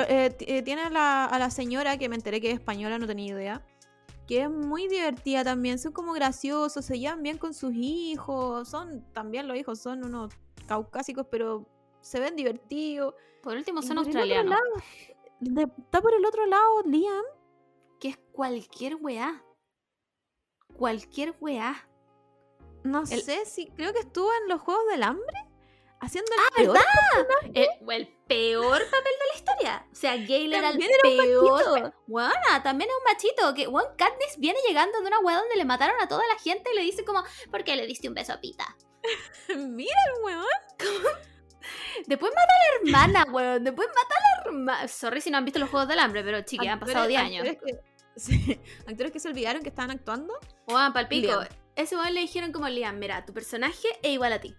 [0.07, 3.07] eh, eh, tiene a la, a la señora, que me enteré que es española, no
[3.07, 3.61] tenía idea,
[4.29, 9.03] que es muy divertida también, son como graciosos, se llevan bien con sus hijos, son
[9.11, 10.31] también los hijos, son unos
[10.67, 11.65] caucásicos, pero
[12.01, 13.15] se ven divertidos.
[13.41, 14.51] por último son por australianos.
[14.53, 14.63] lado,
[15.39, 17.23] de- está por el otro lado Liam.
[17.99, 19.43] Que es cualquier weá.
[20.75, 21.89] Cualquier weá.
[22.83, 23.65] No El- sé si.
[23.71, 25.48] Creo que estuvo en los Juegos del Hambre.
[26.01, 27.51] Haciendo el Ah, peor.
[27.53, 29.87] El, o el peor papel de la historia.
[29.91, 31.93] O sea, Gale era el También era peor.
[32.07, 33.53] Buena, también es un machito.
[33.53, 36.69] Que Juan Katniss viene llegando de una weá donde le mataron a toda la gente
[36.71, 38.77] y le dice como, ¿por qué le diste un beso a Pita?
[39.57, 40.45] Mira el weón.
[42.07, 43.63] Después mata a la hermana, weón.
[43.63, 44.87] Después mata a la hermana.
[44.87, 47.47] Sorry si no han visto los Juegos del Hambre, pero chiqui, han pasado 10 años.
[47.47, 47.79] Actores que,
[48.19, 50.33] sí, actores que se olvidaron que estaban actuando.
[50.67, 51.27] Juan, palpico.
[51.27, 51.47] Liam.
[51.75, 54.55] Ese weón le dijeron como, Liam, mira, tu personaje es igual a ti.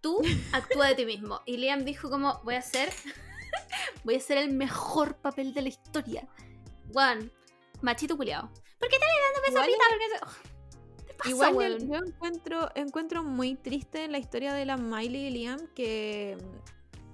[0.00, 0.20] Tú
[0.52, 1.40] actúa de ti mismo.
[1.46, 2.90] Y Liam dijo como, voy a hacer...
[4.04, 6.26] voy a hacer el mejor papel de la historia.
[6.92, 7.30] Juan,
[7.82, 8.48] machito culiao.
[8.78, 9.88] ¿Por qué te le dando beso a Igual Pita?
[9.88, 14.64] ¿Por qué se- Ugh, ¿Qué pasa, Igual yo, encuentro, encuentro muy triste la historia de
[14.64, 16.38] la Miley y Liam que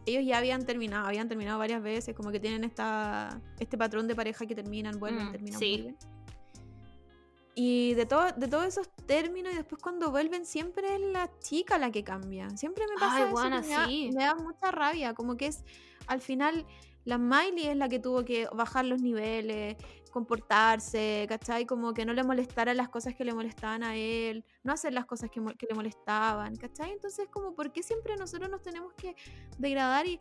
[0.07, 4.15] ellos ya habían terminado, habían terminado varias veces, como que tienen esta, este patrón de
[4.15, 5.73] pareja que terminan, vuelven, Mm, terminan, sí.
[5.83, 5.97] vuelven.
[7.57, 11.79] Y de, todo, de todos esos términos y después cuando vuelven siempre es la chica
[11.79, 12.51] la que cambia.
[12.57, 13.35] Siempre me pasa Ay, eso
[13.69, 14.11] me, da, sí.
[14.13, 15.63] me da mucha rabia, como que es
[16.09, 16.67] al final
[17.05, 19.77] la Miley es la que tuvo que bajar los niveles,
[20.11, 21.67] comportarse, ¿cachai?
[21.67, 25.05] Como que no le molestaran las cosas que le molestaban a él, no hacer las
[25.05, 26.93] cosas que le molestaban, ¿cachai?
[26.93, 29.15] Entonces, como, ¿por qué siempre nosotros nos tenemos que
[29.59, 30.19] degradar y,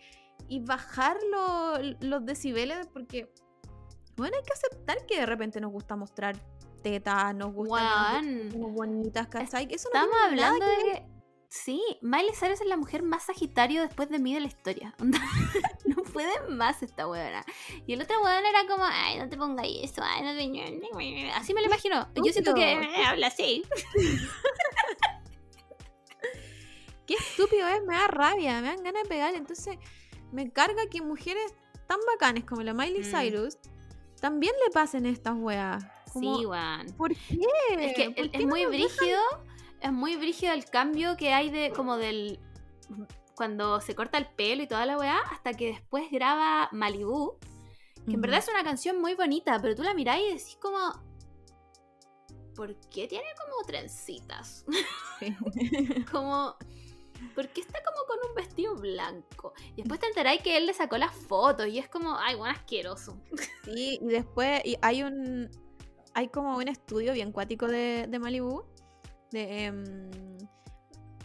[0.49, 2.85] y bajar lo- los decibeles?
[2.87, 3.31] Porque,
[4.17, 6.35] bueno, hay que aceptar que de repente nos gusta mostrar
[6.83, 9.67] tetas, nos gusta que nos Juan, como bonitas, ¿cachai?
[9.71, 11.13] Eso no estamos hablando de que...
[11.49, 14.93] Sí, Miley Cyrus es la mujer más sagitario después de mí de la historia.
[15.85, 17.43] No puede más esta huevona.
[17.85, 21.31] Y el otro huevón era como, ay, no te pongas eso, ay, no te...
[21.33, 22.07] Así me lo imagino.
[22.15, 22.73] Yo siento que
[23.07, 23.63] habla así.
[27.05, 29.35] Qué estúpido es, me da rabia, me dan ganas de pegar.
[29.35, 29.77] Entonces,
[30.31, 31.53] me carga que mujeres
[31.87, 33.11] tan bacanes como la Miley Mm.
[33.11, 33.57] Cyrus
[34.21, 35.83] también le pasen estas weas.
[36.13, 36.87] Como, Sí, Juan.
[36.93, 37.39] ¿Por qué?
[37.79, 38.71] Es que ¿Por es, muy dejan?
[38.71, 39.19] brígido,
[39.81, 42.39] es muy brígido el cambio que hay de como del
[43.35, 47.37] cuando se corta el pelo y toda la weá, hasta que después graba Malibu,
[48.05, 50.77] que en verdad es una canción muy bonita, pero tú la mirás y decís como
[52.55, 54.65] ¿por qué tiene como trencitas?
[55.19, 55.35] Sí.
[56.11, 56.55] como
[57.35, 59.53] ¿por qué está como con un vestido blanco?
[59.75, 62.53] Y después te enteráis que él le sacó las fotos y es como, ay, bueno,
[62.53, 63.17] asqueroso.
[63.65, 65.49] Sí, y después y hay un.
[66.13, 68.63] Hay como un estudio bien cuático de, de Malibu.
[69.31, 70.09] De, em,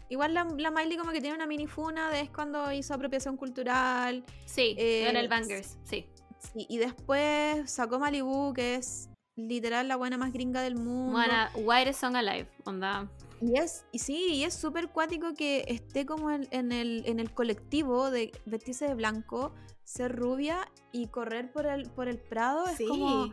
[0.09, 3.37] igual la, la Miley como que tiene una mini funa de es cuando hizo apropiación
[3.37, 4.25] cultural.
[4.47, 6.07] Sí, Eh, en el Bangers, sí.
[6.39, 11.13] Sí, y después sacó Malibu, que es literal la buena más gringa del mundo.
[11.13, 13.11] Buena, Whitest Song Alive, onda.
[13.41, 17.21] Y es, y sí, y es súper cuático que esté como en, en el, en
[17.21, 19.53] el colectivo de vestirse de blanco,
[19.85, 23.31] ser rubia y correr por el, por el Prado es como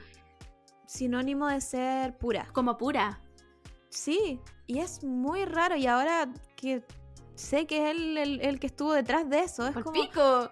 [0.88, 2.48] sinónimo de ser pura.
[2.54, 3.20] como pura.
[3.90, 5.76] Sí, y es muy raro.
[5.76, 6.84] Y ahora que
[7.36, 10.52] sé que es él el, el que estuvo detrás de eso, es Por como, pico.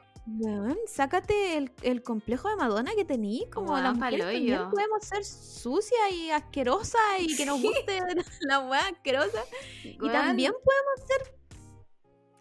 [0.87, 3.49] sácate el, el complejo de Madonna que tení.
[3.53, 7.99] Como Weón, las mujeres también podemos ser sucias y asquerosas y que nos guste
[8.41, 9.43] la weá asquerosa.
[9.83, 11.35] Y también podemos ser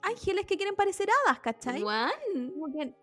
[0.03, 1.83] ángeles que quieren parecer hadas, ¿cachai?
[1.83, 2.11] Juan.
[2.55, 2.95] Como que-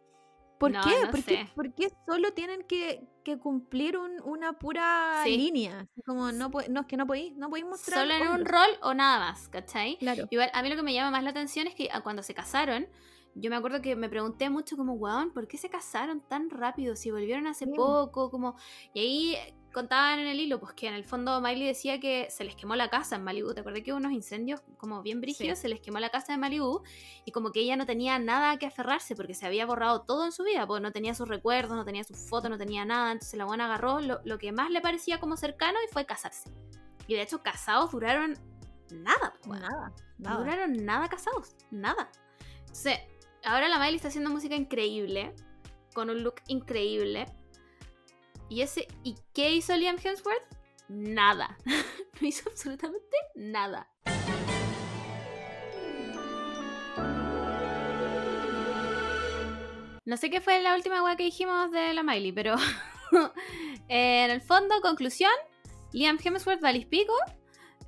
[0.57, 1.05] ¿Por No, qué?
[1.05, 1.47] no ¿Por, qué?
[1.55, 5.37] por qué solo tienen que, que cumplir un- una pura Sí.
[5.37, 5.87] línea?
[6.05, 7.99] Como no, es que no podéis, no podéis mostrar.
[8.01, 9.97] Solo en un rol o nada más, ¿cachai?
[9.97, 10.27] Claro.
[10.29, 12.33] Igual, a mí lo que me llama más la atención es que ah, cuando se
[12.33, 12.87] casaron,
[13.35, 16.95] yo me acuerdo que me pregunté mucho como, weón, ¿por qué se casaron tan rápido?
[16.95, 17.71] Si volvieron hace Sí.
[17.75, 18.55] poco, como...
[18.93, 19.37] Y ahí
[19.73, 22.75] contaban en el hilo, pues que en el fondo Miley decía que se les quemó
[22.75, 23.53] la casa en Malibu.
[23.53, 25.59] ¿Te acuerdas que hubo unos incendios como bien brígidos?
[25.59, 26.81] Se les quemó la casa de Malibu
[27.25, 30.31] y como que ella no tenía nada que aferrarse porque se había borrado todo en
[30.31, 33.11] su vida, pues no tenía sus recuerdos, no tenía sus fotos, no tenía nada.
[33.11, 36.49] Entonces la buena agarró lo, lo que más le parecía como cercano y fue casarse.
[37.07, 38.37] Y de hecho casados duraron
[38.91, 39.61] nada, pues, weón.
[39.61, 40.37] Nada, No nada.
[40.39, 42.09] duraron nada casados, nada.
[42.61, 42.99] Entonces,
[43.43, 45.33] ahora la Miley está haciendo música increíble,
[45.93, 47.25] con un look increíble.
[48.49, 50.43] Y ese, ¿y qué hizo Liam Hemsworth?
[50.87, 51.55] Nada.
[52.19, 53.87] no hizo absolutamente nada.
[60.03, 62.55] No sé qué fue la última weá que dijimos de la Miley, pero
[63.87, 65.31] en el fondo, conclusión,
[65.93, 67.13] Liam Hemsworth, Valis Pico,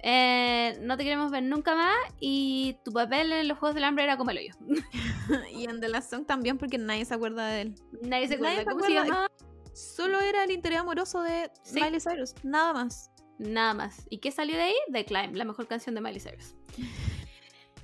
[0.03, 4.03] eh, no te queremos ver nunca más y tu papel en los Juegos del Hambre
[4.03, 4.53] era como el hoyo.
[5.55, 7.75] y en The Last Song también porque nadie se acuerda de él.
[8.03, 9.27] Nadie se acuerda Nadie se cómo se acuerda.
[9.73, 11.81] Solo era el interés amoroso de Sí.
[11.81, 13.09] Miley Cyrus, nada más.
[13.37, 14.05] Nada más.
[14.09, 14.75] ¿Y qué salió de ahí?
[14.91, 16.55] The Climb, la mejor canción de Miley Cyrus.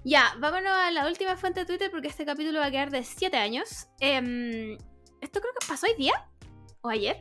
[0.03, 3.03] Ya, vámonos a la última fuente de Twitter porque este capítulo va a quedar de
[3.03, 3.87] 7 años.
[3.99, 4.77] Em,
[5.19, 6.13] esto creo que pasó hoy día.
[6.81, 7.19] ¿O ayer?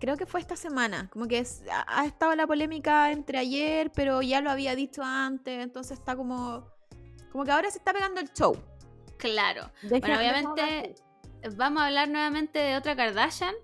[0.00, 1.08] Creo que fue esta semana.
[1.12, 5.02] Como que es- ha ha estado la polémica entre ayer, pero ya lo había dicho
[5.04, 5.62] antes.
[5.62, 6.66] Entonces está como.
[7.30, 8.56] Como que ahora se está pegando el show.
[9.16, 9.70] Claro.
[9.82, 10.94] Deja- Bueno, obviamente.
[11.56, 13.54] Vamos a hablar nuevamente de otra Kardashian.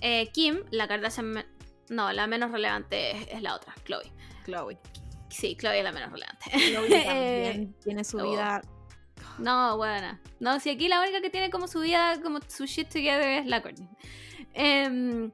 [0.00, 1.44] Eh, Kim, la Kardashian...
[1.88, 4.12] No, la menos relevante es, es la otra, Chloe.
[4.44, 4.78] Chloe.
[5.30, 6.50] Sí, Chloe es la menos relevante.
[6.50, 8.30] Chloe también tiene su oh.
[8.30, 8.62] vida.
[9.38, 10.20] No, buena.
[10.40, 13.46] No, si aquí la única que tiene como su vida, como su shit together es
[13.46, 13.88] la Courtney.
[14.54, 15.30] Em,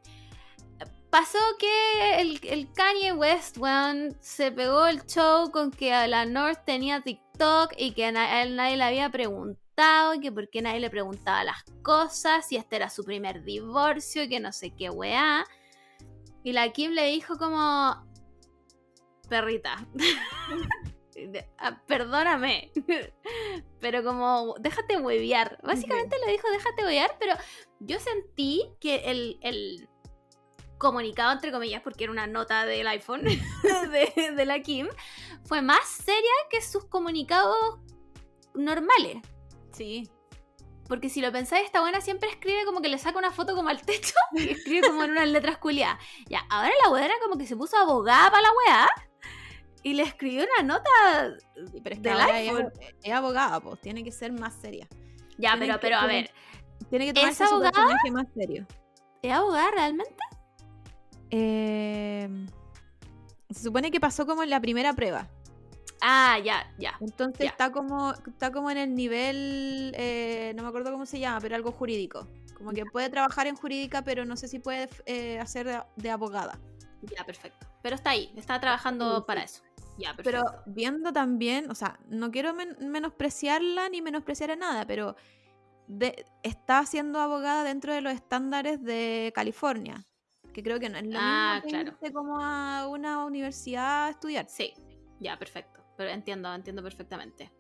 [1.11, 6.27] pasó que el, el Kanye West, weón, se pegó el show con que a la
[6.27, 9.64] North tenía TikTok y que a él nadie le había preguntado,
[10.15, 14.23] y que por qué nadie le preguntaba las cosas, y este era su primer divorcio,
[14.23, 15.45] y que no sé qué weá.
[16.43, 18.07] Y la Kim le dijo como,
[19.29, 19.87] perrita,
[21.59, 22.71] ah, perdóname,
[23.81, 25.59] pero como, déjate huevear.
[25.63, 27.35] Básicamente le dijo, déjate huevear, pero
[27.81, 29.89] yo sentí que el, el
[30.79, 34.89] comunicado, entre comillas, porque era una nota del iPhone de, de la Kim,
[35.45, 37.57] fue más seria que sus comunicados
[38.55, 39.17] normales.
[39.77, 40.11] Sí.
[40.89, 43.71] Porque si lo pensáis, esta buena siempre escribe como que le saca una foto como
[43.71, 45.99] al techo y escribe como en unas letras culiadas.
[46.29, 48.89] Ya, ahora la weá era como que se puso abogada para la weá
[49.83, 50.91] y le escribió una nota.
[51.83, 52.73] Pero es que Del iPhone.
[52.81, 54.87] es, es abogada, pues tiene que ser más seria.
[55.39, 56.31] Ya, Tienen pero, que- pero a ver,
[56.91, 58.67] Tiene que tomarse ¿Es su personaje más serio.
[59.23, 60.15] ¿es abogada realmente?
[61.31, 62.29] Eh,
[63.51, 65.29] se supone que pasó como en la primera prueba.
[66.07, 66.99] Ah, ya, ya.
[67.01, 67.51] Entonces Ya.
[67.51, 71.57] está como está como en el nivel, eh, no me acuerdo cómo se llama, pero
[71.57, 72.29] algo jurídico.
[72.59, 76.11] Como que puede trabajar en jurídica, pero no sé si puede eh, hacer de, de
[76.11, 76.61] abogada.
[77.17, 77.67] Ya, perfecto.
[77.83, 79.63] Pero está ahí, está trabajando Sí, para eso.
[79.97, 80.25] Ya, perfecto.
[80.25, 85.17] Pero viendo también, o sea, no quiero men- menospreciarla ni menospreciar a nada, pero
[85.87, 90.05] de- está siendo abogada dentro de los estándares de California.
[90.53, 92.13] Que creo que no es lo Ah, mismo que claro.
[92.15, 94.47] como a una universidad a estudiar.
[94.51, 94.75] Sí,
[95.19, 95.84] ya, perfecto.
[95.97, 97.53] Pero entiendo, entiendo perfectamente.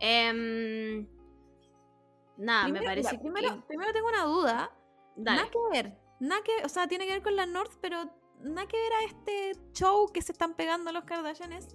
[0.00, 1.06] Em,
[2.36, 3.62] nada, Primero- me parece primero, que.
[3.68, 4.70] primero tengo una duda.
[5.16, 5.36] Dale.
[5.42, 5.98] Nada que ver.
[6.20, 9.04] Nada que, o sea, tiene que ver con la North, pero nada que ver a
[9.04, 11.68] este show que se están pegando los Kardashianes.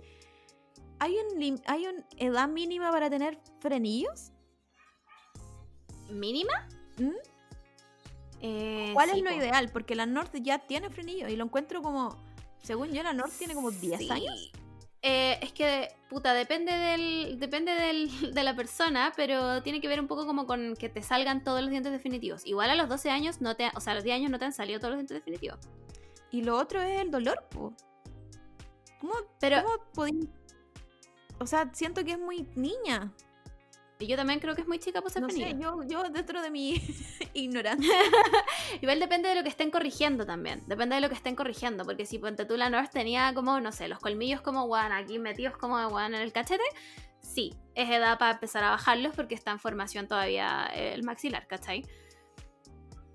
[1.00, 4.32] ¿Hay un hay una edad mínima para tener frenillos?
[6.10, 6.68] ¿Mínima?
[6.98, 7.12] ¿Mm?
[8.42, 9.70] Eh, ¿Cuál sí, es lo ideal?
[9.72, 12.18] Porque la North ya tiene frenillos y lo encuentro como,
[12.64, 14.10] según yo, la North tiene como 10 Sí.
[14.10, 14.52] años.
[15.02, 20.00] Eh, es que, puta, depende del depende del, de la persona, pero tiene que ver
[20.00, 22.46] un poco como con que te salgan todos los dientes definitivos.
[22.46, 24.46] Igual a los 12 años, no te, o sea, a los 10 años no te
[24.46, 25.60] han salido todos los dientes definitivos.
[26.32, 27.74] Y lo otro es el dolor, po.
[29.00, 30.30] ¿Cómo, Pero cómo podí-
[31.40, 33.14] O sea, siento que es muy niña.
[34.08, 36.50] Yo también creo que es muy chica para ser No sé, yo, yo dentro de
[36.50, 36.76] mi
[37.34, 37.94] ignorancia.
[38.82, 40.64] Igual depende de lo que estén corrigiendo también.
[40.68, 41.84] Depende de lo que estén corrigiendo.
[41.84, 45.20] Porque si Ponte tú la North tenía como, no sé, los colmillos como guan aquí
[45.20, 46.64] metidos como guan en el cachete,
[47.22, 51.46] sí, es edad para empezar a bajarlos porque está en formación todavía eh, el maxilar,
[51.48, 51.86] ¿cachai?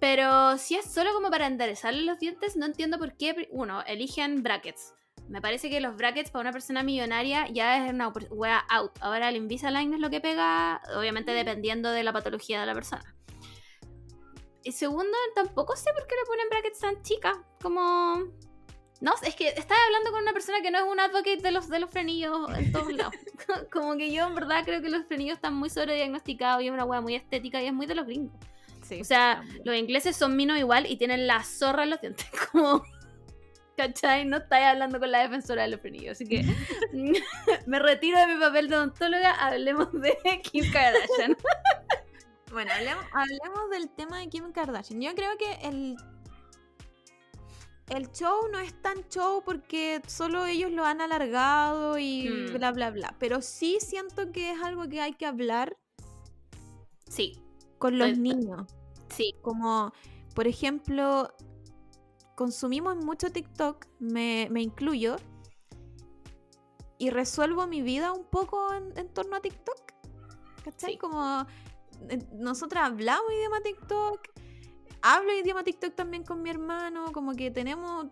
[0.01, 4.43] Pero si es solo como para enderezarle los dientes, no entiendo por qué, uno, eligen
[4.43, 4.94] brackets.
[5.29, 8.93] Me parece que los brackets para una persona millonaria ya es una wea out.
[9.01, 13.15] Ahora el Invisalign es lo que pega, obviamente dependiendo de la patología de la persona.
[14.63, 17.37] Y segundo, tampoco sé por qué le ponen brackets tan chicas.
[17.63, 18.25] Como.
[19.01, 21.69] No, es que estás hablando con una persona que no es un advocate de los,
[21.69, 23.15] de los frenillos en todos lados.
[23.73, 26.85] como que yo en verdad creo que los frenillos están muy sobrediagnosticados y es una
[26.85, 28.35] wea muy estética y es muy de los gringos.
[28.83, 29.63] Sí, O sea, también.
[29.65, 32.27] los ingleses son minos igual y tienen la zorra en los dientes.
[32.53, 32.83] Como.
[33.77, 34.25] ¿Cachai?
[34.25, 36.13] No estáis hablando con la defensora de los frenillos.
[36.13, 36.45] Así que
[37.67, 39.33] me retiro de mi papel de odontóloga.
[39.33, 41.37] Hablemos de Kim Kardashian.
[42.53, 45.01] Bueno, hablemos, hablemos del tema de Kim Kardashian.
[45.01, 45.97] Yo creo que el,
[47.89, 52.53] el show no es tan show porque solo ellos lo han alargado y Mm.
[52.55, 53.17] bla, bla, bla.
[53.19, 55.77] Pero sí siento que es algo que hay que hablar
[57.09, 57.41] Sí,
[57.79, 58.69] con los Estoy- niños.
[59.09, 59.35] sí.
[59.43, 59.93] Como,
[60.37, 61.35] por ejemplo,
[62.35, 65.17] consumimos mucho TikTok, me, me incluyo,
[66.99, 69.93] y resuelvo mi vida un poco en, en torno a TikTok.
[70.65, 70.93] ¿Cachai?
[70.93, 70.99] Sí.
[70.99, 71.47] Como
[72.09, 74.21] eh, nosotras hablamos idioma TikTok,
[75.03, 78.07] hablo idioma TikTok también con mi hermano, como que tenemos,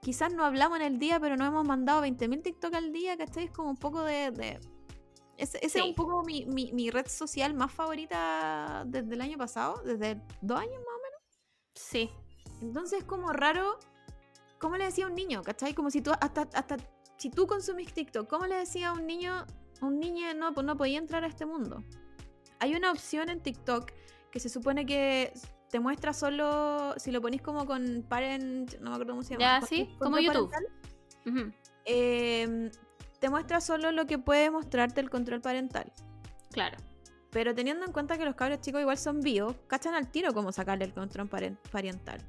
[0.00, 3.44] quizás no hablamos en el día, pero nos hemos mandado 20.000 TikTok al día, ¿cachai?
[3.44, 4.30] Es como un poco de...
[4.30, 4.60] de-
[5.36, 9.38] ese, ese es un poco mi, mi- mi red social más favorita desde el año
[9.38, 11.22] pasado, desde dos años más o menos.
[11.76, 12.10] Sí.
[12.60, 13.78] Entonces es como raro,
[14.58, 15.42] ¿cómo le decía a un niño?
[15.42, 15.74] ¿Cachai?
[15.74, 16.76] Como si tú, hasta, hasta
[17.16, 19.44] si tú consumís TikTok, ¿cómo le decía a un niño,
[19.80, 21.82] a un niño no, no podía entrar a este mundo?
[22.60, 23.90] Hay una opción en TikTok
[24.30, 25.32] que se supone que
[25.70, 29.60] te muestra solo, si lo ponís como con parent, no me acuerdo cómo se llama.
[29.60, 30.50] Ya, sí, como YouTube.
[30.50, 31.54] parental,
[31.84, 32.70] em,
[33.20, 35.92] te muestra solo lo que puede mostrarte el control parental.
[36.52, 36.76] Claro.
[37.30, 40.50] Pero teniendo en cuenta que los cabros chicos igual son vivos, cachan al tiro cómo
[40.52, 42.20] sacarle el control paren- parental.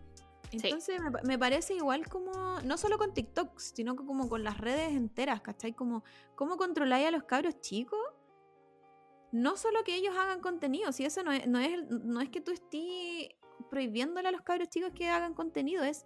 [0.51, 4.43] Entonces me, pa- me parece igual como, no solo con TikTok, sino que como con
[4.43, 5.73] las redes enteras, ¿cachai?
[5.73, 6.03] Como,
[6.35, 7.99] ¿cómo controláis a los cabros chicos?
[9.31, 12.41] No solo que ellos hagan contenido, si eso no es, no es, no es que
[12.41, 13.29] tú estés
[13.69, 16.05] prohibiéndole a los cabros chicos que hagan contenido, es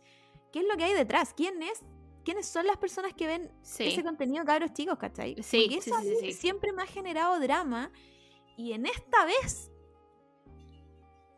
[0.52, 1.82] qué es lo que hay detrás, quién es,
[2.26, 3.86] quiénes son las personas que ven Sí.
[3.86, 5.42] ese contenido cabros chicos, ¿cachai?
[5.42, 6.34] Sí, Porque sí, eso sí, sí.
[6.34, 7.92] siempre me ha generado drama
[8.58, 9.72] y en esta vez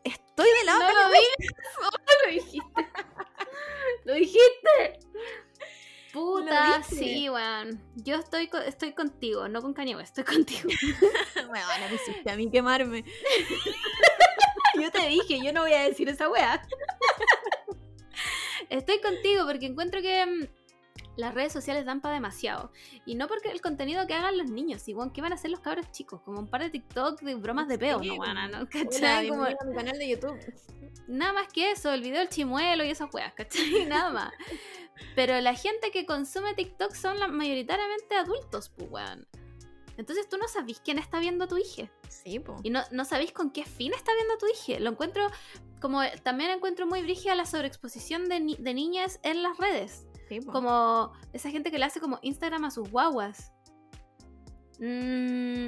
[0.06, 1.46] estoy de lado No lo vi.
[2.26, 2.90] lo dijiste.
[4.06, 5.00] Lo dijiste.
[6.14, 6.96] Puta, dije.
[6.96, 7.82] sí, weón.
[7.96, 10.70] Yo estoy, co- estoy contigo, no con Kanye estoy contigo.
[11.36, 13.04] Bueno, me hiciste a mí quemarme.
[14.82, 16.62] yo te dije, yo no voy a decir esa weá.
[18.70, 20.48] Estoy contigo porque encuentro que mm,
[21.18, 22.72] las redes sociales dan para demasiado.
[23.06, 25.60] Y no porque el contenido que hagan los niños, igual que van a hacer los
[25.62, 28.58] cabros chicos, como un par de TikTok de bromas de peo, Sí, no, weona, ¿no?
[28.60, 29.30] Hola, ¿Cachai?
[29.30, 30.38] Como, mi canal de YouTube.
[31.08, 33.86] nada más que eso, el video del chimuelo y esas weas, ¿cachai?
[33.88, 34.34] Nada más.
[35.16, 39.28] Pero la gente que consume TikTok son la, mayoritariamente adultos, pues, weón.
[39.98, 41.90] Entonces tú no sabís quién está viendo a tu hija.
[42.10, 42.58] Sí, po.
[42.64, 44.80] Y no, no sabéis con qué fin está viendo a tu hija.
[44.82, 45.26] Lo encuentro,
[45.80, 50.05] como también encuentro muy brígida la sobreexposición de, ni- de niñas en las redes.
[50.28, 50.40] Sí.
[50.42, 53.52] Como esa gente que le hace como Instagram a sus guaguas.
[54.80, 55.68] Mm,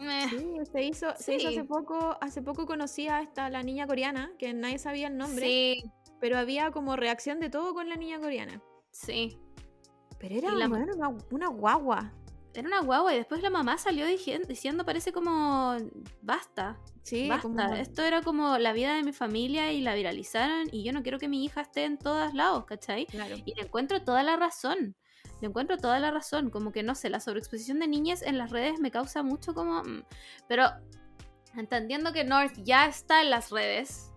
[0.00, 1.56] eh, Sí, se hizo, se hizo Sí.
[1.58, 5.46] hace poco, hace poco conocí a esta la niña coreana, que nadie sabía el nombre,
[5.46, 5.84] sí,
[6.20, 8.62] pero había como reacción de todo con la niña coreana.
[8.90, 9.38] sí.
[10.18, 10.68] Pero era la-
[11.30, 12.12] una guagua.
[12.52, 15.76] Era una guagua y después la mamá salió diciendo, parece como,
[16.20, 17.42] basta, Sí, basta.
[17.42, 21.02] como- Esto era como la vida de mi familia y la viralizaron y yo no
[21.02, 23.06] quiero que mi hija esté en todos lados, ¿cachai?
[23.06, 23.36] claro.
[23.44, 24.96] Y le encuentro toda la razón.
[25.40, 26.50] Le encuentro toda la razón.
[26.50, 29.82] Como que no sé, la sobreexposición de niñas en las redes me causa mucho como.
[29.84, 30.02] mm,
[30.48, 30.64] Pero
[31.56, 34.10] entendiendo que North ya está en las redes,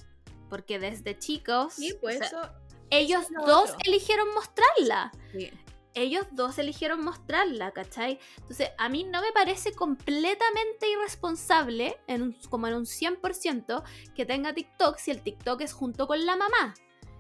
[0.49, 1.73] porque desde chicos.
[1.75, 2.51] Sí, pues o sea, eso.
[2.89, 3.77] ellos dos otro.
[3.85, 5.11] eligieron mostrarla.
[5.31, 5.49] sí.
[5.95, 8.19] Ellos dos eligieron mostrarla, ¿cachai?
[8.37, 13.83] Entonces, a mí no me parece completamente irresponsable, en un- como en un 100%,
[14.15, 16.73] que tenga TikTok si el TikTok es junto con la mamá.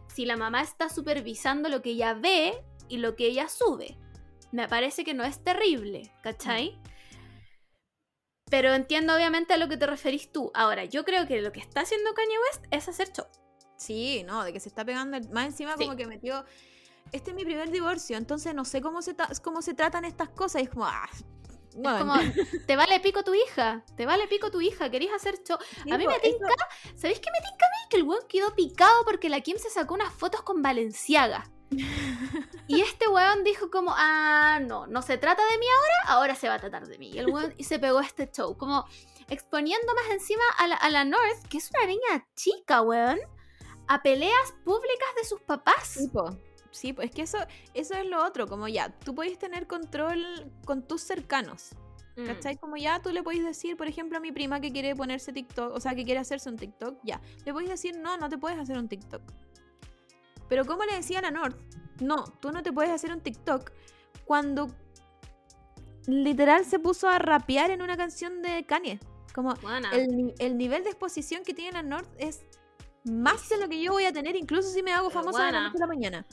[0.07, 3.97] Si la mamá está supervisando lo que ella ve y lo que ella sube.
[4.51, 6.79] Me parece que no es terrible, ¿cachai?
[8.49, 10.51] Pero entiendo obviamente a lo que te referís tú.
[10.53, 13.25] Ahora, yo creo que lo que está haciendo Kanye West es hacer show.
[13.77, 15.19] Sí, no, de que se está pegando.
[15.31, 15.85] Más encima, Sí.
[15.85, 16.45] como que metió.
[17.11, 20.61] Este es mi primer divorcio, entonces no sé cómo se, cómo se tratan estas cosas.
[20.61, 20.85] Y es como.
[20.85, 21.23] Ah, Es
[21.75, 21.99] bueno.
[21.99, 22.15] como,
[22.67, 25.57] te vale pico tu hija, te vale pico tu hija, querés hacer show.
[25.83, 26.53] Sí, a mí me eso- tinca,
[26.95, 27.89] ¿sabéis qué me tinca a mí?
[27.89, 31.49] Que el weón quedó picado porque la Kim se sacó unas fotos con Valenciaga.
[32.65, 36.47] Y este weón dijo como, ah, no, no se trata de mí ahora, ahora se
[36.47, 37.09] va a tratar de mí.
[37.11, 38.85] Y el weón y se pegó este show, como
[39.29, 43.19] exponiendo más encima a la, a la North, que es una niña chica, weón,
[43.87, 45.83] a peleas públicas de sus papás.
[45.87, 46.37] Sí, po.
[46.73, 47.37] Sí, pues es que eso,
[47.73, 51.69] eso es lo otro, como ya, tú podés tener control con tus cercanos,
[52.15, 52.25] Mm.
[52.25, 52.57] ¿cachai?
[52.57, 55.73] Como ya tú le podés decir, por ejemplo, a mi prima que quiere ponerse TikTok,
[55.73, 58.59] o sea, que quiere hacerse un TikTok, ya, le podés decir, no, no te puedes
[58.59, 59.21] hacer un TikTok.
[60.49, 61.57] Pero como le decía a la North,
[62.01, 63.71] no, tú no te puedes hacer un TikTok
[64.25, 64.67] cuando
[66.05, 68.99] literal se puso a rapear en una canción de Kanye.
[69.33, 69.55] Como
[69.91, 72.43] el, el nivel de exposición que tiene la North es
[73.03, 75.63] más de lo que yo voy a tener, incluso si me hago famosa de la
[75.63, 76.25] noche a la mañana.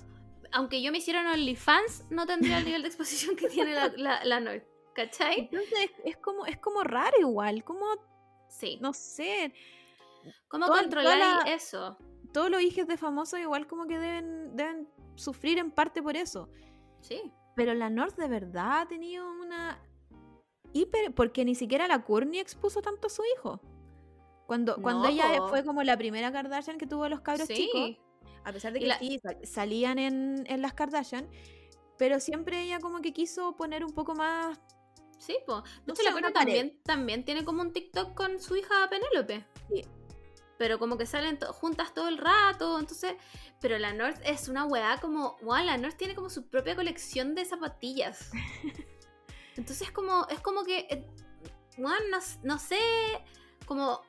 [0.52, 4.24] Aunque yo me hiciera OnlyFans, no tendría el nivel de exposición que tiene la, la,
[4.24, 4.64] la North.
[4.94, 5.48] ¿Cachai?
[5.52, 7.86] Entonces es, como, es como raro igual, como,
[8.48, 8.78] Sí.
[8.80, 9.54] no sé,
[10.48, 11.96] ¿Cómo toda- controláis toda la- eso?
[12.32, 16.48] todos los hijos de famosos igual como que deben, deben sufrir en parte por eso.
[17.00, 17.32] Sí.
[17.56, 19.80] Pero la North de verdad ha tenido una
[20.72, 23.60] hiper, porque ni siquiera la Courtney expuso tanto a su hijo.
[24.46, 27.98] Cuando, cuando No, ella fue como la primera Kardashian que tuvo los cabros chicos, Sí.
[28.44, 31.28] A pesar de que la- sí, sal- salían en, en las Kardashian,
[31.98, 34.58] pero siempre ella como que quiso poner un poco más...
[35.18, 35.60] Sí, po.
[35.62, 36.32] De No hecho, la una Courtney pared.
[36.32, 39.44] también, también tiene como un TikTok con su hija Penélope.
[39.68, 39.84] Sí.
[40.56, 43.14] Pero como que salen to- juntas todo el rato, entonces...
[43.60, 45.36] Pero la North es una weá como...
[45.42, 48.30] Wow, la North tiene como su propia colección de zapatillas.
[49.56, 50.86] Entonces es como, es como que...
[50.88, 51.06] eh,
[51.76, 52.78] no, s- no sé...
[53.66, 54.00] Como...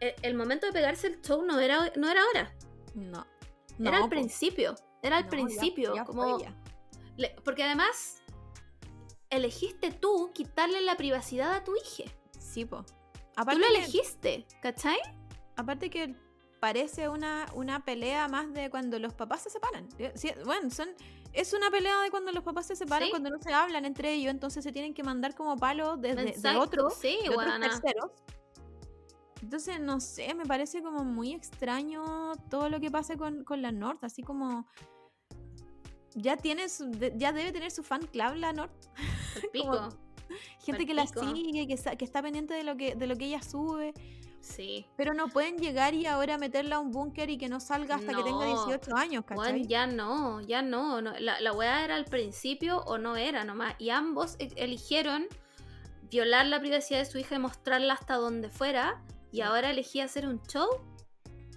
[0.00, 2.54] El, el momento de pegarse el show no era, no era ahora.
[2.94, 3.26] No.
[3.86, 4.08] Era al po.
[4.10, 4.74] principio.
[5.02, 5.94] Era al No, principio.
[5.94, 6.38] ya como...
[7.16, 8.22] Le- porque además,
[9.30, 12.10] elegiste tú quitarle la privacidad a tu hija.
[12.38, 12.84] Sí, po.
[12.84, 14.98] Tú lo que- elegiste, ¿cachai?
[15.56, 16.14] Aparte que
[16.60, 19.88] parece una, una pelea más de cuando los papás se separan.
[19.98, 20.88] Eh, sí, bueno, son,
[21.32, 23.10] es una pelea de cuando los papás se separan, Sí.
[23.10, 26.56] cuando no se hablan entre ellos, entonces se tienen que mandar como palos desde de
[26.56, 28.10] otros, sí, de otros terceros.
[29.42, 33.72] Entonces, no sé, me parece como muy extraño todo lo que pasa con, con la
[33.72, 34.66] North, así como...
[36.14, 38.72] Ya tiene su- de- ya debe tener su fan club la North.
[39.52, 39.70] Pico.
[39.70, 40.08] Como-
[40.64, 43.94] Gente que la sigue, que, está pendiente de lo que, de lo que ella sube.
[44.40, 44.84] Sí.
[44.96, 48.08] Pero no pueden llegar y ahora meterla a un búnker y que no salga hasta
[48.14, 48.66] que tenga No.
[48.66, 49.66] 18 años, ¿cachai?
[49.66, 51.00] ya no, ya no.
[51.00, 51.12] no.
[51.18, 53.74] La, la weá era al principio o no era nomás.
[53.78, 55.26] Y ambos e- eligieron
[56.10, 59.02] violar la privacidad de su hija y mostrarla hasta donde fuera.
[59.30, 60.68] Y ahora elegí hacer un show.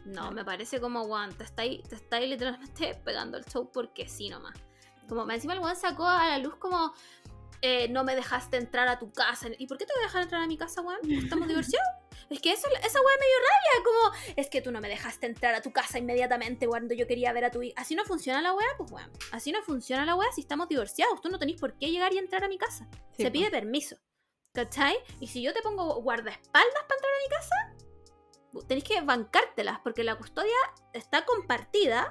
[0.05, 4.29] No, me parece como, weón, te estáis te estáis literalmente pegando el show porque sí
[4.29, 4.57] nomás.
[5.07, 6.93] Como encima el weón sacó a la luz como,
[7.61, 9.47] eh, no me dejaste entrar a tu casa.
[9.57, 10.99] ¿Y por qué te voy a dejar entrar a mi casa, weón?
[11.11, 11.87] ¿Estamos divorciados?
[12.29, 15.25] Es que eso, esa weá me dio rabia, como, es que tú no me dejaste
[15.27, 17.73] entrar a tu casa inmediatamente cuando yo quería ver a tu hija.
[17.79, 19.11] Así no funciona la weá, pues weón.
[19.31, 21.21] Así no funciona la weá si estamos divorciados.
[21.21, 22.87] Tú no tenés por qué llegar y entrar a mi casa.
[23.17, 23.33] Sí, Se po.
[23.33, 23.97] pide permiso.
[24.53, 24.95] ¿Cachai?
[25.19, 27.29] Y si yo te pongo guardaespaldas para entrar a mi
[28.59, 30.51] casa, tenés que bancártelas, porque la custodia
[30.93, 32.09] está compartida,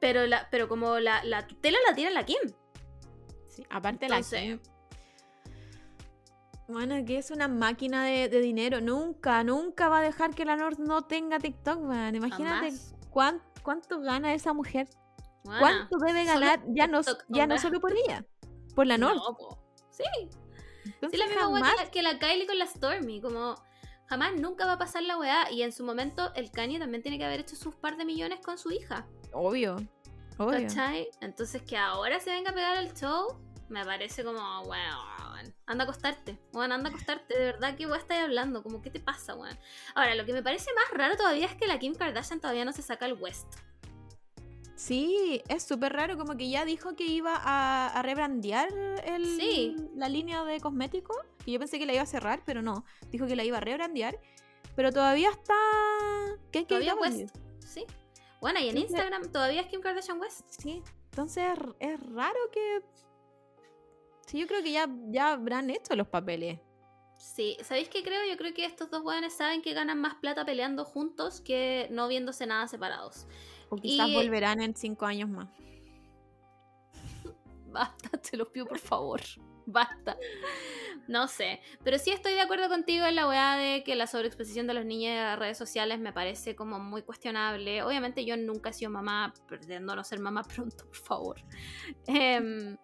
[0.00, 2.38] pero, la, pero como la, la tutela la tiene la Kim.
[3.48, 4.60] Sí, Aparte Entonces- la Kim-
[6.68, 8.80] Bueno, que es una máquina de, de dinero.
[8.80, 12.14] Nunca, nunca va a dejar que la North no tenga TikTok, man.
[12.16, 12.72] Imagínate
[13.10, 14.88] cuán- cuánto gana esa mujer.
[15.44, 16.60] ¿Cuánto debe ganar?
[16.68, 18.24] Ya no, ya no solo por ella,
[18.74, 19.16] por la North.
[19.16, 19.36] No.
[19.90, 20.02] Sí,
[20.86, 23.62] Entonces, Sí, la misma weá que la, Kylie con la Stormy, como
[24.06, 25.50] jamás nunca va a pasar la weá.
[25.50, 28.40] Y en su momento el Kanye también tiene que haber hecho sus par de millones
[28.44, 29.06] con su hija.
[29.32, 29.76] Obvio.
[30.38, 30.60] Obvio.
[30.60, 31.08] ¿Cachai?
[31.20, 35.86] Entonces que ahora se venga a pegar el show, me parece como, weón, anda a
[35.86, 39.34] acostarte, weón, anda a acostarte, de verdad que weón estáis hablando, como, ¿qué te pasa,
[39.34, 39.58] weón?
[39.94, 42.72] Ahora, lo que me parece más raro todavía es que la Kim Kardashian todavía no
[42.72, 43.46] se saca el West.
[44.76, 48.68] Sí, es súper raro, como que ya dijo que iba a, a rebrandear
[49.04, 49.74] el, Sí.
[49.94, 51.16] la línea de cosméticos.
[51.46, 52.84] Y yo pensé que la iba a cerrar, pero no.
[53.10, 54.20] Dijo que la iba a rebrandear.
[54.76, 55.54] Pero todavía está.
[56.52, 57.86] ¿Qué Todavía qué West, sí.
[58.42, 60.46] Bueno, y en Instagram todavía es Kim Kardashian West.
[60.50, 60.82] Sí.
[61.10, 61.48] Entonces
[61.80, 62.82] es, raro que.
[64.26, 66.60] Sí, yo creo que ya, ya habrán hecho los papeles.
[67.16, 68.20] Sí, ¿sabéis qué creo?
[68.28, 72.08] Yo creo que estos dos weones saben que ganan más plata peleando juntos que no
[72.08, 73.26] viéndose nada separados.
[73.70, 75.48] O quizás Y- volverán en cinco años más.
[77.70, 79.20] Basta, te lo pido por favor.
[79.66, 80.16] Basta.
[81.08, 81.60] No sé.
[81.84, 84.84] Pero sí estoy de acuerdo contigo en la weá de que la sobreexposición de los
[84.84, 87.82] niños en las redes sociales me parece como muy cuestionable.
[87.82, 91.36] Obviamente yo nunca he sido mamá, pretendo no ser mamá pronto, por favor.
[92.06, 92.76] Em,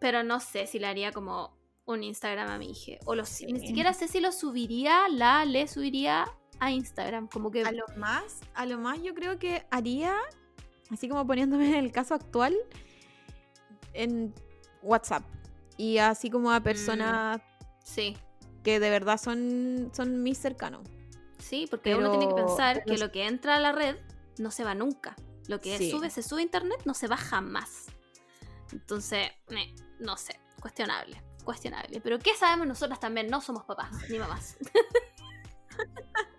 [0.00, 2.98] pero no sé si le haría como un Instagram a mi hija.
[3.06, 3.46] O lo, Sí.
[3.46, 6.26] ni siquiera sé si lo subiría, la le subiría
[6.62, 7.26] a Instagram.
[7.28, 7.62] Como que...
[7.64, 10.14] A lo más, a lo más yo creo que haría,
[10.90, 12.54] así como poniéndome en el caso actual,
[13.94, 14.32] en
[14.82, 15.24] WhatsApp.
[15.76, 17.40] Y así como a personas
[17.84, 18.16] Sí.
[18.62, 20.86] que de verdad son, son mis cercanos.
[21.38, 23.96] Sí, porque uno tiene que pensar que lo que entra a la red
[24.38, 25.16] no se va nunca.
[25.48, 25.90] Lo que Sí.
[25.90, 27.86] sube, se sube a internet, no se va jamás.
[28.70, 32.00] Entonces, eh, no sé, cuestionable, cuestionable.
[32.00, 33.26] Pero ¿qué sabemos nosotras también?
[33.26, 34.56] No somos papás ni mamás.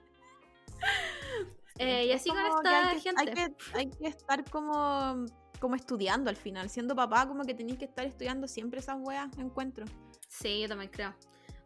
[1.79, 3.21] Eh, y así con como que esta hay que, gente.
[3.21, 5.25] Hay que, hay que estar como,
[5.59, 6.69] como estudiando al final.
[6.69, 9.85] Siendo papá, como que tenéis que estar estudiando siempre esas weas, encuentro.
[10.27, 11.15] Sí, yo también creo.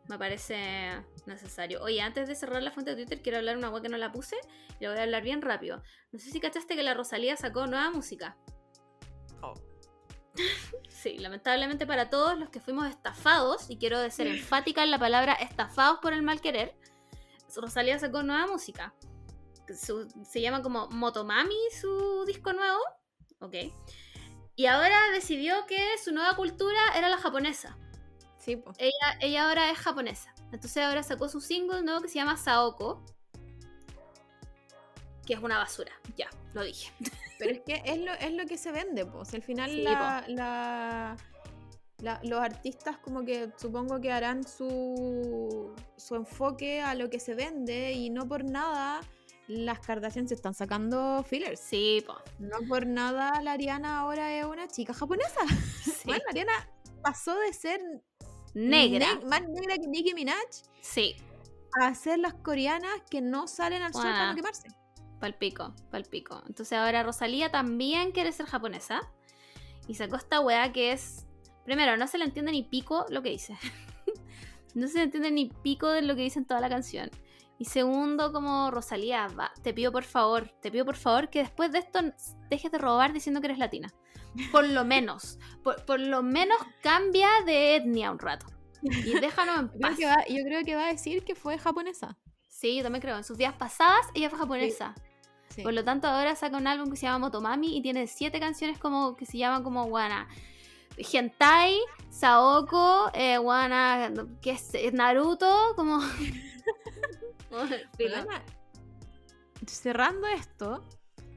[0.08, 1.84] Me parece necesario.
[1.84, 4.12] Oye, antes de cerrar la fuente de Twitter, quiero hablar una web que no la
[4.12, 4.38] puse.
[4.80, 5.84] Y lo voy a hablar bien rápido.
[6.12, 8.38] No sé si cachaste que la Rosalía sacó nueva música.
[9.42, 9.54] Oh.
[10.90, 15.34] Sí, lamentablemente para todos los que fuimos estafados, y quiero ser enfática en la palabra
[15.34, 16.76] estafados por el mal querer,
[17.61, 18.94] Rosalía sacó nueva música.
[19.77, 22.80] Su- se llama como Motomami su disco nuevo.
[23.40, 23.56] Ok.
[24.56, 27.77] Y ahora decidió que su nueva cultura era la japonesa.
[28.38, 28.77] Sí, pues.
[28.80, 30.34] Ella, ella ahora es japonesa.
[30.52, 33.03] Entonces ahora sacó su single nuevo que se llama Saoko.
[35.26, 35.92] Que es una basura.
[36.16, 36.92] Ya, lo dije.
[37.38, 39.34] Pero es que es lo, es lo que se vende, pues.
[39.34, 41.18] Al final Sí, la, la-
[42.01, 47.34] la- los artistas como que supongo que harán su, su enfoque a lo que se
[47.35, 49.01] vende y no por nada
[49.48, 51.59] las Kardashian se están sacando fillers.
[51.61, 52.16] Sí, po.
[52.38, 55.40] No por nada la Ariana ahora es una chica japonesa.
[55.84, 55.92] Sí.
[56.06, 56.69] Bueno, la Ariana
[57.01, 57.80] pasó de ser
[58.53, 59.16] Negra.
[59.16, 60.38] ne- más negra que Nicki Minaj
[60.82, 61.16] Sí,
[61.82, 64.67] a ser las coreanas que no salen al sol para no quemarse.
[65.19, 66.42] palpico, palpico.
[66.48, 69.01] Entonces ahora Rosalía también quiere ser japonesa.
[69.88, 71.26] Y sacó esta weá que es.
[71.68, 73.58] Primero, no se le entiende ni pico lo que dice.
[74.74, 77.12] no se le entiende ni pico de lo que dice en toda la canción.
[77.60, 81.72] Y segundo, como Rosalía, va, te pido por favor, te pido por favor que después
[81.74, 82.00] de esto
[82.50, 83.94] dejes de robar diciendo que eres latina.
[84.52, 88.46] Por lo menos, por, por lo menos cambia de etnia un rato.
[88.82, 89.98] Y déjanos en Creo paz.
[89.98, 92.18] que va- yo creo que va a decir que fue japonesa.
[92.48, 93.18] Sí, yo también creo.
[93.18, 94.96] En sus días pasadas, ella fue japonesa.
[95.50, 95.64] Sí.
[95.64, 98.78] Por lo tanto, ahora saca un álbum que se llama Motomami y tiene siete canciones
[98.80, 100.28] como que se llaman como Wana.
[100.98, 101.77] Hentai,
[102.09, 104.11] Saoko, eh, Wana,
[104.42, 104.93] ¿qué es?
[104.93, 106.01] Naruto, como.
[109.67, 110.84] Cerrando esto,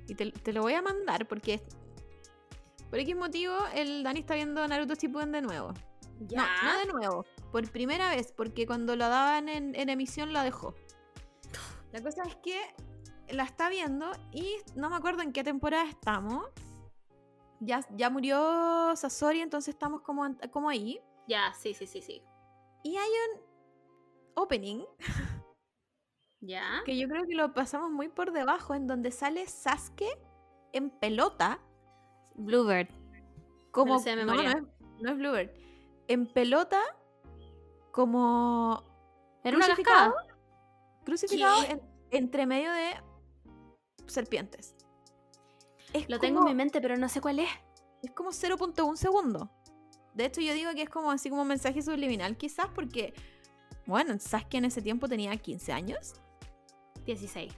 [0.07, 1.63] y te, te lo voy a mandar porque
[2.91, 5.73] por X motivo el Dani está viendo Naruto Shippuden de nuevo.
[6.21, 6.47] Ya.
[6.63, 10.45] No, no de nuevo, por primera vez, porque cuando la daban en, en emisión la
[10.45, 10.75] dejó.
[11.93, 12.61] La cosa es que
[13.31, 16.47] la está viendo y no me acuerdo en qué temporada estamos.
[17.61, 21.01] Ya, ya murió Sasori, entonces estamos como, como ahí.
[21.29, 22.23] Ya, sí, sí, sí, sí.
[22.83, 23.41] Y hay un
[24.35, 24.85] opening
[26.41, 26.81] Ya.
[26.87, 30.19] que yo creo que lo pasamos muy por debajo, en donde sale Sasuke
[30.73, 31.61] en pelota,
[32.35, 32.89] Bluebird.
[33.71, 34.63] como no, no es,
[35.01, 35.51] no es Bluebird,
[36.09, 36.81] en pelota
[37.93, 38.83] como
[39.45, 40.15] Era Crucificado.
[41.05, 41.63] crucificado
[42.11, 42.95] entre medio de
[44.07, 44.75] serpientes.
[45.93, 47.49] Es Lo tengo en mi mente, pero no sé cuál es.
[48.03, 49.51] Es como 0.1 segundo.
[50.15, 53.15] De hecho, yo digo que es como así como un mensaje subliminal, quizás porque,
[53.87, 56.15] bueno, Sasuke en ese tiempo tenía 15 años.
[57.07, 57.53] 16.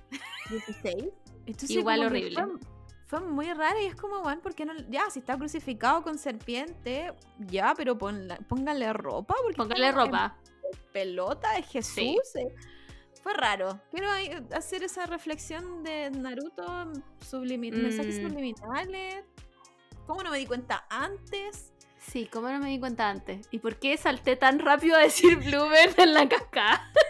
[0.51, 1.05] 16.
[1.47, 2.35] Entonces, Igual horrible.
[3.07, 4.73] Fue, fue muy raro y es como, bueno, ¿por qué no?
[4.89, 9.35] Ya, si está crucificado con serpiente, ya, pero ponla- pónganle ropa.
[9.43, 10.37] Porque Póngale en ropa.
[10.93, 11.95] pelota de Jesús.
[11.95, 12.17] Sí.
[12.37, 12.55] eh.
[13.23, 13.81] Fue raro.
[13.91, 16.65] Quiero ahí hacer esa reflexión de Naruto,
[17.31, 18.29] sublimi- mensajes Mm.
[18.29, 19.25] subliminales.
[20.07, 21.73] ¿Cómo no me di cuenta antes?
[21.99, 23.47] Sí, ¿cómo no me di cuenta antes?
[23.53, 26.83] ¿Y por qué salté tan rápido a decir Bluebird en la cascada?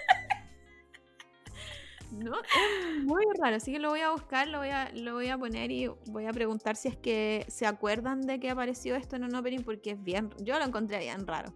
[2.11, 5.29] No, es muy raro, así que lo voy a buscar, lo voy a, lo voy
[5.29, 9.17] a poner y voy a preguntar si es que se acuerdan de que apareció esto
[9.17, 11.55] en un opening porque es bien, yo lo encontré bien raro.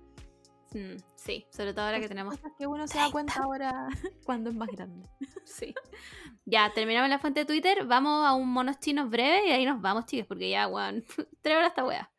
[0.72, 3.88] Mm, sí, sobre todo ahora que tenemos cosas que uno se da cuenta ahora
[4.24, 5.08] cuando es más grande.
[5.44, 5.74] Sí.
[6.44, 9.80] Ya, terminamos la fuente de Twitter, vamos a un monos chinos breve y ahí nos
[9.80, 11.04] vamos, chicas, porque ya, weón,
[11.42, 12.10] tres horas esta wea.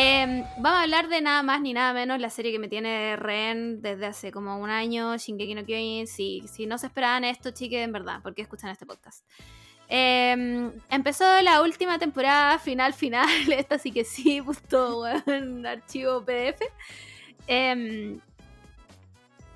[0.00, 3.16] Em, vamos a hablar de nada más ni nada menos la serie que me tiene
[3.16, 6.06] rehén desde hace como un año, Shingeki no Kyojin.
[6.06, 9.24] Si, si no se esperaban esto, chiques, en verdad, ¿por qué escuchan este podcast?
[9.88, 13.28] Em, empezó la última temporada, final, final.
[13.52, 16.62] Esta sí que sí, puto weón, archivo PDF.
[17.48, 18.20] Em,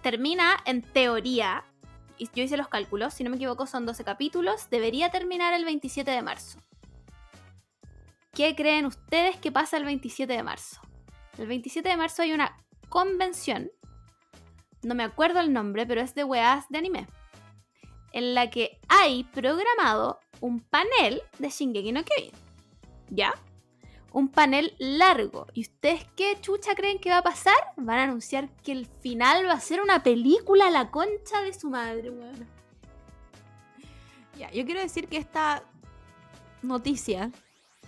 [0.02, 1.62] termina en teoría,
[2.18, 4.68] y yo hice los cálculos, si no me equivoco, son 12 capítulos.
[4.70, 6.58] Debería terminar el 27 de marzo.
[8.34, 10.80] ¿Qué creen ustedes que pasa el 27 de marzo?
[11.36, 12.56] El 27 de marzo hay una
[12.88, 13.70] convención,
[14.82, 17.06] no me acuerdo el nombre, pero es de weas de anime,
[18.12, 22.32] en la que hay programado un panel de Shingeki no Kyojin.
[23.10, 23.34] ¿Ya?
[24.12, 25.46] Un panel largo.
[25.52, 27.58] ¿Y ustedes qué chucha creen que va a pasar?
[27.76, 31.52] Van a anunciar que el final va a ser una película a la concha de
[31.52, 32.48] su madre, weón.
[34.38, 35.64] Ya, yo quiero decir que esta
[36.62, 37.30] noticia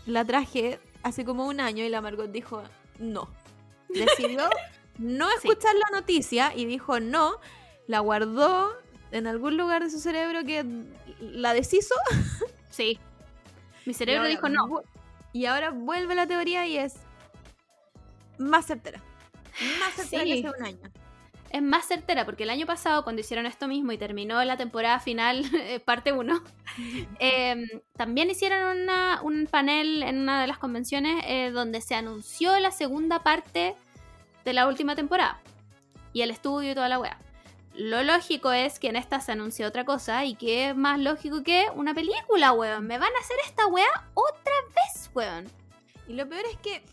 [0.07, 2.63] la traje hace como un año y la Margot dijo
[2.99, 3.29] no.
[3.89, 4.49] Decidió
[4.99, 5.49] no Sí.
[5.49, 7.39] escuchar la noticia y dijo no,
[7.87, 8.73] la guardó
[9.13, 10.65] en algún lugar de su cerebro que
[11.21, 11.95] la deshizo.
[12.71, 12.99] Sí.
[13.87, 14.83] Mi cerebro ahora dijo no.
[15.33, 16.95] Y ahora vuelve la teoría y es
[18.39, 19.01] más certera.
[19.81, 20.43] Más certera Sí.
[20.43, 20.91] que hace un año.
[21.55, 24.99] Es más certera porque el año pasado cuando hicieron esto mismo y terminó la temporada
[24.99, 26.43] final, eh, parte 1,
[27.97, 32.71] también hicieron una- un panel en una de las convenciones eh, donde se anunció la
[32.73, 33.77] segunda parte
[34.45, 35.41] de la última temporada
[36.13, 37.19] y el estudio y toda la wea.
[37.77, 41.43] Lo lógico es que en esta se anuncie otra cosa y que es más lógico
[41.43, 42.87] que una película, weón.
[42.87, 45.47] Me van a hacer esta wea otra vez, weón.
[46.07, 46.85] Y lo peor es que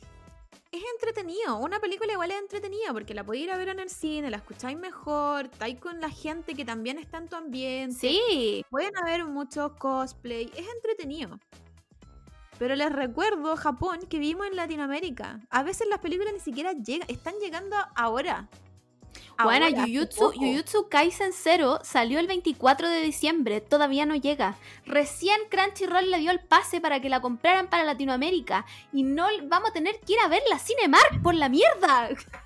[0.71, 1.57] es entretenido.
[1.57, 4.37] Una película igual es entretenida porque la podéis ir a ver en el cine, la
[4.37, 7.99] escucháis mejor, estáis con la gente que también está en tu ambiente.
[7.99, 11.39] Sí, Pueden haber muchos cosplay, es entretenido.
[12.57, 15.41] Pero les recuerdo Japón que vimos en Latinoamérica.
[15.49, 18.47] A veces las películas ni siquiera llegan, están llegando ahora.
[19.43, 24.55] Bueno, Jujutsu, Kaisen 0 salió el 24 de diciembre, todavía no llega.
[24.85, 29.71] Recién Crunchyroll le dio el pase para que la compraran para Latinoamérica y no vamos
[29.71, 32.09] a tener que ir a ver la Cinemark por la mierda.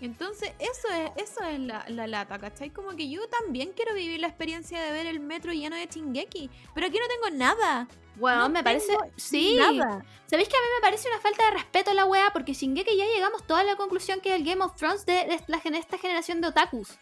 [0.00, 2.70] Entonces, eso es, eso es la, la lata, ¿cachai?
[2.70, 6.50] Como que yo también quiero vivir la experiencia de ver el metro lleno de Chingeki.
[6.74, 7.88] Pero aquí no tengo nada.
[8.16, 8.96] Bueno, No me parece.
[9.16, 9.56] Sí.
[9.56, 10.04] Nada.
[10.26, 12.30] ¿Sabéis que a mí me parece una falta de respeto a la wea?
[12.32, 15.40] Porque Shingeki ya llegamos toda la conclusión que es el Game of Thrones de, de
[15.46, 16.96] la esta generación de otakus.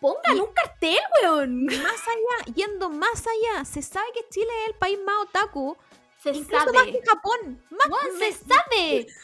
[0.00, 1.64] Pongan Y- un cartel, weón.
[1.66, 1.76] Más
[2.08, 5.76] allá, yendo más allá, se sabe que Chile es el país más otaku.
[6.22, 6.72] Se incluso sabe.
[6.72, 7.62] más que Japón.
[7.70, 7.88] Más
[8.18, 9.06] me, se sabe.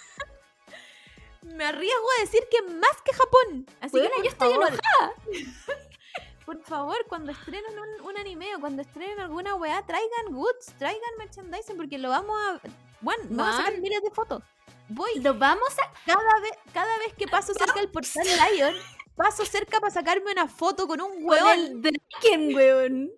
[1.54, 3.66] me arriesgo a decir que más que Japón.
[3.80, 5.14] Así que por yo estoy favor, enojada.
[6.46, 11.10] Por favor, cuando estrenen un, un anime o cuando estrenen alguna weá, traigan goods, traigan
[11.18, 12.60] merchandising, porque lo vamos a.
[13.00, 14.44] Bueno, vamos a sacar miles de fotos.
[14.88, 15.92] Voy Lo vamos a.
[16.04, 18.74] cada vez, cada vez que paso cerca del portal Lion,
[19.16, 23.10] paso cerca para sacarme una foto con un Con weón el Draken, weón.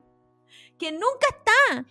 [0.79, 1.85] que nunca está.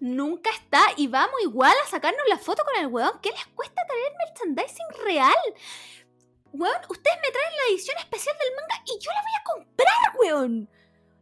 [0.00, 0.82] Nunca está.
[0.96, 3.18] Y vamos igual a sacarnos la foto con el weón.
[3.20, 5.34] ¿Qué les cuesta traer merchandising real?
[6.52, 10.20] Weón, ustedes me traen la edición especial del manga y yo la voy a comprar,
[10.20, 10.68] weón.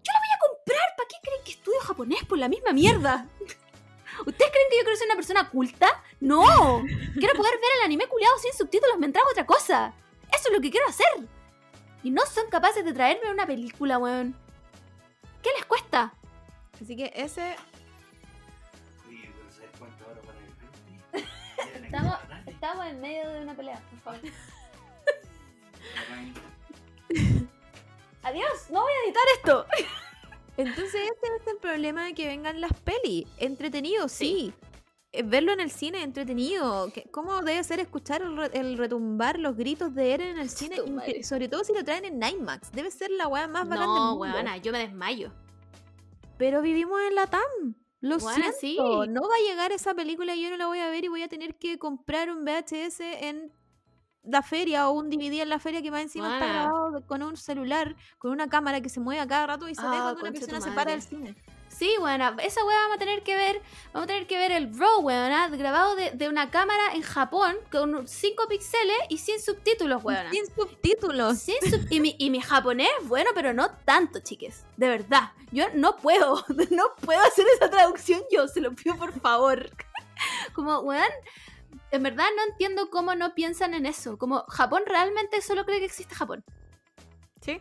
[0.03, 0.97] Yo la voy a comprar.
[0.97, 3.29] ¿Para qué creen que estudio japonés por la misma mierda?
[4.27, 6.03] ¿Ustedes creen que yo quiero ser una persona culta?
[6.21, 6.83] No.
[7.15, 9.95] Quiero poder ver el anime culiado sin subtítulos mientras hago otra cosa.
[10.33, 11.07] Eso es lo que quiero hacer.
[12.03, 14.37] Y no son capaces de traerme una película, weón.
[15.43, 16.15] ¿Qué les cuesta?
[16.81, 17.57] Así que ese.
[21.93, 24.21] Estamos, estamos en medio de una pelea, por favor.
[28.23, 29.67] Adiós, no voy a editar esto.
[30.57, 33.27] Entonces, ese es el problema de que vengan las pelis.
[33.39, 34.55] Entretenido, sí.
[35.13, 36.91] Eh, Verlo en el cine entretenido.
[37.11, 40.81] ¿Cómo debe ser escuchar el, re- el retumbar los gritos de Eren en el cine?
[40.91, 41.23] Madre.
[41.25, 42.73] Sobre todo si lo traen en IMAX.
[42.73, 44.21] Debe ser la weá más bacán del No, mundo.
[44.35, 45.31] weona, yo me desmayo.
[46.39, 47.75] Pero vivimos en la TAM.
[48.03, 48.53] Lo siento.
[48.61, 48.77] sí.
[48.79, 51.23] No va a llegar esa película y yo no la voy a ver y voy
[51.23, 53.53] a tener que comprar un VHS en
[54.25, 57.37] la feria o un DVD en la feria que más encima está grabado con un
[57.37, 60.21] celular, con una cámara que se mueve a cada rato y se ve Ah, cuando
[60.21, 61.35] una persona se para del cine.
[61.83, 63.61] Sí, weona, esa weá vamos a tener que ver,
[63.93, 67.57] vamos a tener que ver el Raw, weona, grabado de, de una cámara en Japón
[67.73, 70.31] con 5 píxeles y sin subtítulos, weona.
[70.31, 71.41] Sin subtítulos.
[71.41, 74.65] Sin sub- y, mi, y mi japonés, bueno, pero no tanto, chiques.
[74.77, 75.33] De verdad.
[75.51, 76.45] Yo no puedo.
[76.71, 78.47] No puedo hacer esa traducción yo.
[78.47, 79.69] Se lo pido por favor.
[80.55, 81.11] Como, weón.
[81.91, 84.19] En verdad no entiendo cómo no piensan en eso.
[84.19, 86.45] Como Japón realmente solo cree que existe Japón.
[87.41, 87.61] Sí.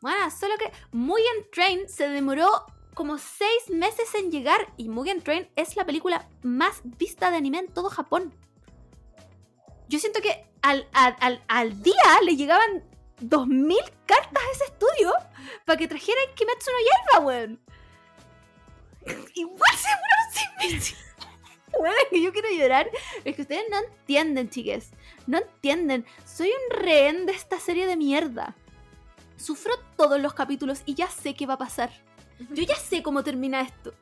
[0.00, 2.48] Bueno, solo que Mugen Train se demoró
[2.94, 4.72] como seis meses en llegar.
[4.76, 8.34] Y Mugen Train es la película más vista de anime en todo Japón.
[9.88, 12.84] Yo siento que al, al, al- día le llegaban
[13.20, 15.12] 2000 cartas a ese estudio
[15.64, 16.78] para que trajeran Kimetsu no
[17.18, 17.60] Yaiba, weón.
[19.34, 19.88] Igual se
[20.32, 20.96] seis meses.
[21.78, 22.88] Weón, que yo quiero llorar.
[23.24, 24.90] Es que ustedes no entienden, chiques.
[25.26, 26.04] No entienden.
[26.24, 28.54] Soy un rehén de esta serie de mierda.
[29.36, 31.90] Sufro todos los capítulos y ya sé qué va a pasar.
[32.50, 33.94] Yo ya sé cómo termina esto.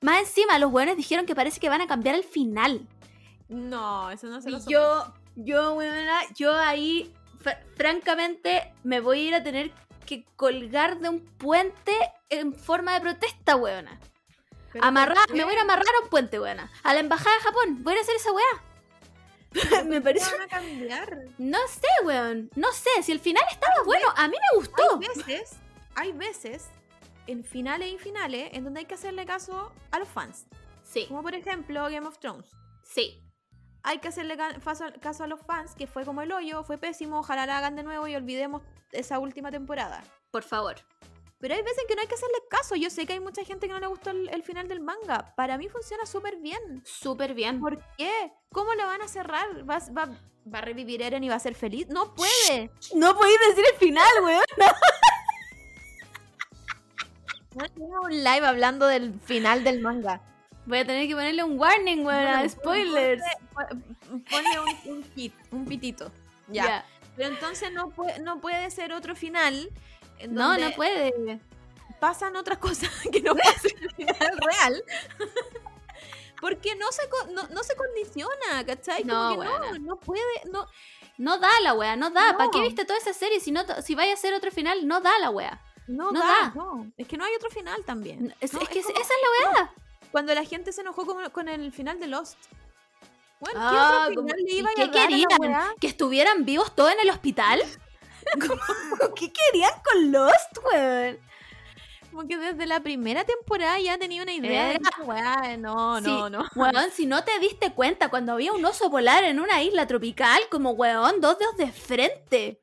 [0.00, 2.86] Más encima, los weones dijeron que parece que van a cambiar el final.
[3.48, 7.12] No, eso no se lo yo, yo, weona, yo ahí,
[7.42, 9.72] fr- francamente, me voy a ir a tener
[10.04, 11.92] que colgar de un puente
[12.28, 13.98] en forma de protesta, weona.
[14.82, 16.70] Amarrar, me voy a ir a amarrar a un puente, weona.
[16.82, 19.84] A la embajada de Japón, voy a ir a hacer esa weá.
[19.86, 20.30] me parece.
[20.32, 21.18] van a cambiar.
[21.38, 22.50] No sé, weón.
[22.56, 25.00] No sé, si el final estaba bueno, a mí me gustó.
[25.00, 25.56] Hay veces,
[25.94, 26.68] hay veces
[27.26, 30.46] en finales y finales en donde hay que hacerle caso a los fans.
[30.82, 32.50] Sí, Como por ejemplo Game of Thrones.
[32.84, 33.22] sí.
[33.88, 34.36] Hay que hacerle
[35.00, 37.84] caso a los fans, que fue como el hoyo, fue pésimo, ojalá la hagan de
[37.84, 40.02] nuevo y olvidemos esa última temporada.
[40.32, 40.74] Por favor.
[41.38, 42.74] Pero hay veces que no hay que hacerle caso.
[42.74, 45.32] Yo sé que hay mucha gente que no le gustó el, el final del manga.
[45.36, 46.82] Para mí funciona súper bien.
[46.84, 47.60] Súper bien.
[47.60, 48.32] ¿Por qué?
[48.50, 49.46] ¿Cómo lo van a cerrar?
[49.70, 50.06] ¿Va, va,
[50.52, 51.86] va a revivir Eren y va a ser feliz?
[51.88, 52.72] ¡No puede!
[52.94, 54.42] No podéis decir el final, weón.
[57.56, 60.20] No tengo un live hablando del final del manga.
[60.66, 62.24] Voy a tener que ponerle un warning, weón.
[62.24, 63.22] Bueno, spoilers.
[63.54, 66.12] Ponle, un, un hit, un pitito.
[66.48, 66.64] Ya.
[66.66, 66.84] Ya.
[67.16, 69.70] Pero entonces no puede, no puede ser otro final.
[70.28, 71.40] No, no puede.
[71.98, 74.84] Pasan otras cosas que no pasan en el final real.
[76.40, 79.02] Porque no se, no, no se condiciona, ¿cachai?
[79.02, 80.66] Como No, que no, no puede, no,
[81.16, 82.36] No da la wea, no da.
[82.36, 82.64] ¿Para qué No.
[82.64, 84.86] viste toda esa serie si, no, si vaya a ser otro final?
[84.86, 85.62] No da la wea.
[85.88, 86.52] No, No da, da.
[86.54, 86.90] no.
[86.96, 88.34] Es que no hay otro final también.
[88.40, 89.74] Es, No, es que es como- esa es la wea.
[90.12, 92.38] Cuando la gente se enojó con, con el final de Lost.
[93.40, 95.74] Bueno, ¿qué Ah, otro como- final le ¿y iba a qué dar a la querían?
[95.80, 97.62] ¿Que estuvieran vivos todos en el hospital?
[98.40, 98.60] ¿Cómo-
[99.14, 101.18] ¿Qué querían con Lost, weón?
[102.10, 105.56] Como que desde la primera temporada ya tenía una idea de weá.
[105.58, 106.46] No, Sí, no, no.
[106.54, 110.40] Weón, si no te diste cuenta cuando había un oso polar en una isla tropical,
[110.50, 112.58] como weón, dos dedos de frente.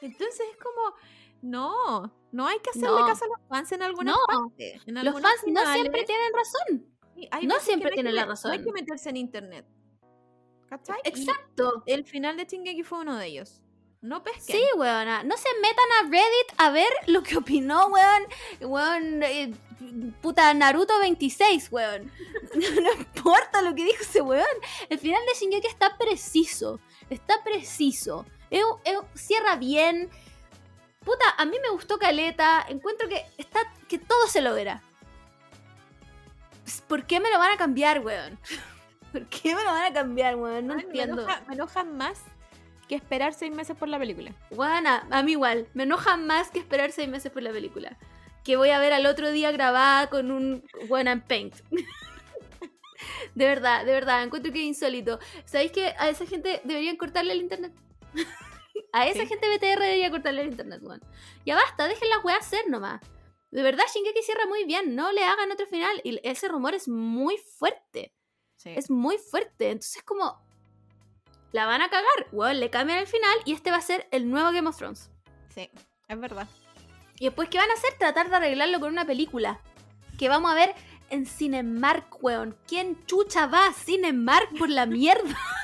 [0.00, 0.96] Entonces es como,
[1.42, 3.06] no, no hay que hacerle No.
[3.06, 4.20] caso a los fans en algunas No.
[4.26, 4.82] partes.
[4.86, 6.86] En Los fans no siempre tienen razón.
[7.30, 8.52] Hay no siempre tienen que la met- No razón.
[8.52, 9.66] hay que meterse en internet.
[10.68, 10.98] ¿Cachai?
[11.04, 11.82] Y Exacto.
[11.86, 13.62] el final de Shingeki fue uno de ellos.
[14.02, 14.56] No pesquen.
[14.56, 15.22] Sí, weona.
[15.24, 18.22] No se metan a Reddit a ver lo que opinó, weón.
[18.60, 19.54] Weón, eh,
[20.20, 22.10] puta Naruto 26, weón.
[22.84, 24.44] No importa lo que dijo ese weón.
[24.88, 26.80] El final de Shingeki está preciso.
[27.10, 28.26] Está preciso.
[28.50, 30.10] Eu- eu- cierra bien.
[31.06, 32.66] Puta, a mí me gustó Caleta.
[32.68, 34.82] Encuentro que está que todo se logra.
[36.64, 38.36] Pues, ¿Por qué me lo van a cambiar, weón?
[39.12, 40.66] ¿Por qué me lo van a cambiar, weón?
[40.66, 41.22] No Ay, me, entiendo.
[41.22, 42.24] enoja, me enoja más
[42.88, 44.32] que esperar seis meses por la película.
[44.50, 45.68] Guana, a mí igual.
[45.74, 47.96] Me enoja más que esperar seis meses por la película.
[48.42, 51.54] Que voy a ver al otro día grabada con un One and Paint.
[53.36, 55.20] de verdad, de verdad, encuentro que es insólito.
[55.44, 57.72] ¿Sabéis que a esa gente deberían cortarle el internet?
[58.92, 59.26] a esa Sí.
[59.28, 61.00] gente BTR debería cortarle el internet, weón.
[61.44, 63.00] Ya basta, dejen las weas ser nomás.
[63.50, 64.94] De verdad, Shingeki cierra muy bien.
[64.96, 66.00] No le hagan otro final.
[66.04, 68.12] Y ese rumor es muy fuerte.
[68.56, 68.70] Sí.
[68.76, 69.70] Es muy fuerte.
[69.70, 70.44] Entonces, como.
[71.52, 72.26] La van a cagar.
[72.32, 75.10] Weón, le cambian el final y este va a ser el nuevo Game of Thrones.
[75.54, 75.70] sí,
[76.08, 76.48] es verdad.
[77.18, 77.94] Y después, ¿qué van a hacer?
[77.98, 79.60] Tratar de arreglarlo con una película.
[80.18, 80.74] Que vamos a ver
[81.08, 82.58] en Cinemark, weón.
[82.66, 85.22] ¿Quién chucha va a Cinemark por la mierda?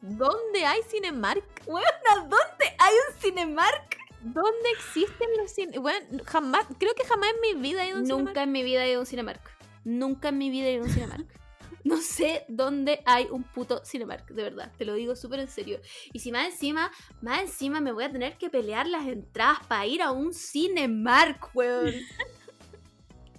[0.00, 1.44] ¿Dónde hay Cinemark?
[2.10, 3.98] ¿A dónde hay un Cinemark?
[4.22, 5.78] ¿Dónde existen los cine?
[5.78, 8.62] Bueno, jamás, creo que jamás en mi vida he ido a un Nunca en mi
[8.62, 9.40] vida he ido a un Cinemark.
[9.84, 11.26] Nunca en mi vida he ido a un Cinemark.
[11.82, 14.70] No sé dónde hay un puto Cinemark, de verdad.
[14.76, 15.80] Te lo digo súper en serio.
[16.12, 16.90] Y si más encima,
[17.22, 21.50] más encima me voy a tener que pelear las entradas para ir a un Cinemark,
[21.54, 21.94] weón.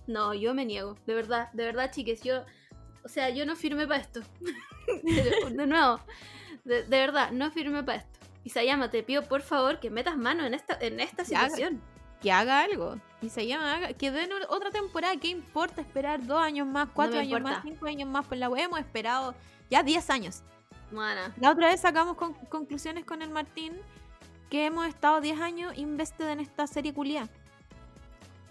[0.07, 0.97] No, yo me niego.
[1.05, 2.23] De verdad, de verdad, chiques.
[2.23, 2.43] Yo,
[3.05, 4.21] o sea, yo no firmé para esto.
[5.03, 6.01] de nuevo,
[6.63, 8.19] de, de verdad, no firmé para esto.
[8.43, 11.81] Isayama, te pido por favor que metas mano en esta, en esta situación.
[12.21, 12.95] Que haga algo.
[13.21, 15.15] Llama, haga- que den otra temporada.
[15.17, 17.57] ¿Qué importa esperar dos años más, cuatro años importa.
[17.57, 18.25] más, cinco años más?
[18.27, 19.35] Pues la hemos esperado
[19.69, 20.43] ya 10 años.
[21.37, 23.73] La otra vez sacamos con- conclusiones con el Martín
[24.49, 27.29] que hemos estado 10 años invested en esta serie culia.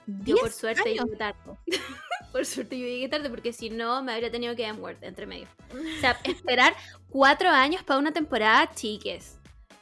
[0.06, 1.04] Yo por 10 suerte años.
[1.04, 1.38] llegué tarde.
[2.32, 5.46] por suerte yo llegué tarde porque si no me habría tenido que M-Word entre medio.
[5.72, 6.74] O sea, esperar
[7.10, 9.38] cuatro años para una temporada, chiques.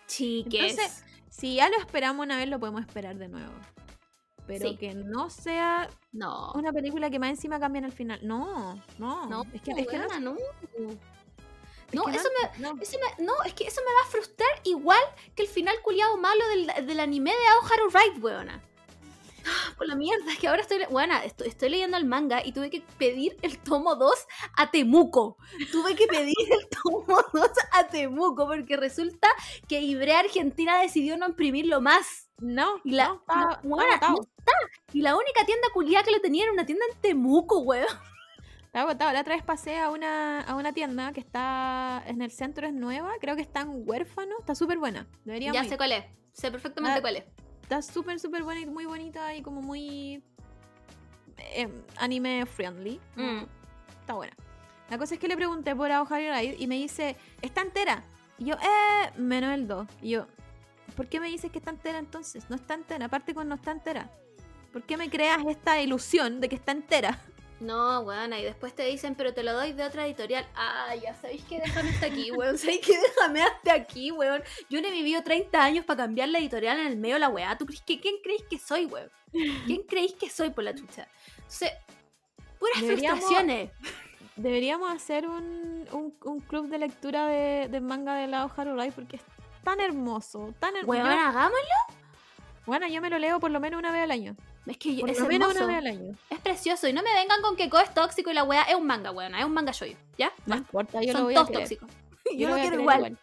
[0.07, 0.71] Chiques.
[0.73, 3.53] Entonces, Si ya lo esperamos una vez, lo podemos esperar de nuevo.
[4.49, 4.77] Pero Sí.
[4.77, 6.51] que no sea no.
[6.55, 8.19] una película que más encima cambien el final.
[8.23, 9.27] No, no.
[9.27, 10.07] No, es que, es que no.
[10.21, 10.37] no.
[10.37, 10.97] es
[11.93, 12.77] No, que eso no.
[12.81, 15.01] Eso me- no, es que eso me va a frustrar igual
[15.37, 18.63] que el final culiado malo del, del anime de Aoharu Ride, weona.
[19.51, 22.53] Ah, Por la mierda, es que ahora estoy, weona, estoy, estoy leyendo el manga y
[22.53, 24.13] tuve que pedir el tomo 2
[24.57, 25.37] a Temuco.
[25.73, 29.29] Tuve que pedir el tomo 2 a Temuco porque resulta
[29.69, 32.29] que Ibre Argentina decidió no imprimirlo más.
[32.41, 34.17] No, Y la- no, está, no,
[34.93, 37.87] Y la única tienda culiada que lo tenía era una tienda en Temuco, weón.
[38.67, 39.13] Está agotado.
[39.13, 42.75] La otra vez pasé a una, a una tienda que está en el centro, es
[42.75, 43.13] nueva.
[43.21, 44.37] Creo que está en huérfano.
[44.39, 45.07] Está súper buena.
[45.25, 45.71] Deberíamos Ya ir.
[45.71, 46.05] sé cuál es.
[46.33, 47.25] Sé perfectamente cuál es.
[47.69, 50.23] Está súper, súper buena y muy bonita y como muy
[51.37, 52.99] eh, anime friendly.
[53.15, 53.43] Mm.
[54.01, 54.33] Está buena.
[54.89, 58.05] La cosa es que le pregunté por Aoharu Ride y me dice, ¿está entera?
[58.39, 59.87] Y yo, eh, menos el 2.
[60.01, 60.27] Y yo,
[60.97, 62.49] ¿por qué me dices que está entera entonces?
[62.49, 64.11] No está entera, aparte con no está entera.
[64.73, 67.21] ¿Por qué me creas esta ilusión de que está entera?
[67.61, 70.47] No, weón, y después te dicen, pero te lo doy de otra editorial.
[70.55, 72.57] Ah, ya sabéis que déjame hasta aquí, weón.
[72.59, 74.43] Sabéis que déjame hasta aquí, weón.
[74.71, 77.29] Yo no he vivido 30 años para cambiar la editorial en el medio de la
[77.29, 77.59] weá.
[77.59, 79.11] ¿Tú crees que quién creéis que soy, weón?
[79.67, 81.09] ¿Quién creéis que soy por la chucha?
[81.37, 81.73] Entonces,
[82.61, 83.71] puras Deberíamos- frustraciones.
[84.37, 89.17] Deberíamos hacer un, un, un club de lectura de, de manga de la Ride porque
[89.17, 89.23] es
[89.65, 90.91] tan hermoso, tan hermoso.
[90.97, 91.59] Weón, hagámoslo.
[92.65, 94.37] Bueno, yo me lo leo por lo menos una vez al año.
[94.69, 95.65] Es que Por es lo menos hermoso.
[95.65, 96.17] una vez al año.
[96.31, 96.87] Es precioso.
[96.89, 99.11] Y no me vengan con que Ko es tóxico y la weá es un manga,
[99.11, 99.35] weón.
[99.35, 99.97] Es un manga shoyo.
[100.19, 100.33] ¿Ya?
[100.47, 101.89] No importa, yo lo Son voy a todos tóxicos.
[102.33, 103.19] Yo Yo, lo lo quiero igual.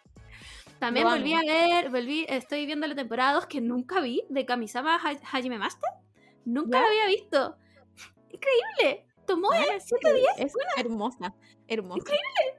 [0.80, 4.44] También Lo volví a ver, volví, estoy viendo la temporada 2 que nunca vi de
[4.44, 5.88] Kamisama Ha- Hajime Master.
[6.44, 6.82] Nunca ¿Ya?
[6.82, 7.56] la había visto.
[8.30, 9.06] Increíble.
[9.26, 9.58] Tomó sí,
[10.00, 10.34] 7 días.
[10.38, 11.34] Es hermosa,
[11.68, 12.04] hermosa.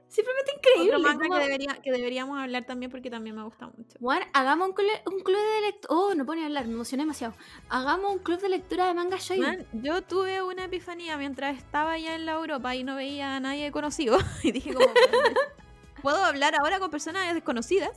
[0.08, 0.96] Simplemente increíble.
[0.96, 3.96] Otro manga que, debería, que deberíamos hablar también porque también me gusta mucho.
[4.00, 5.94] Bueno, hagamos un, clu- un club de lectura.
[5.94, 7.34] Oh, no ni hablar, me emocioné demasiado.
[7.68, 9.42] Hagamos un club de lectura de manga shoyo.
[9.42, 13.40] Man, yo tuve una epifanía mientras estaba allá en la Europa y no veía a
[13.40, 14.18] nadie conocido.
[14.42, 14.86] Y dije como,
[16.02, 17.92] ¿puedo hablar ahora con personas desconocidas?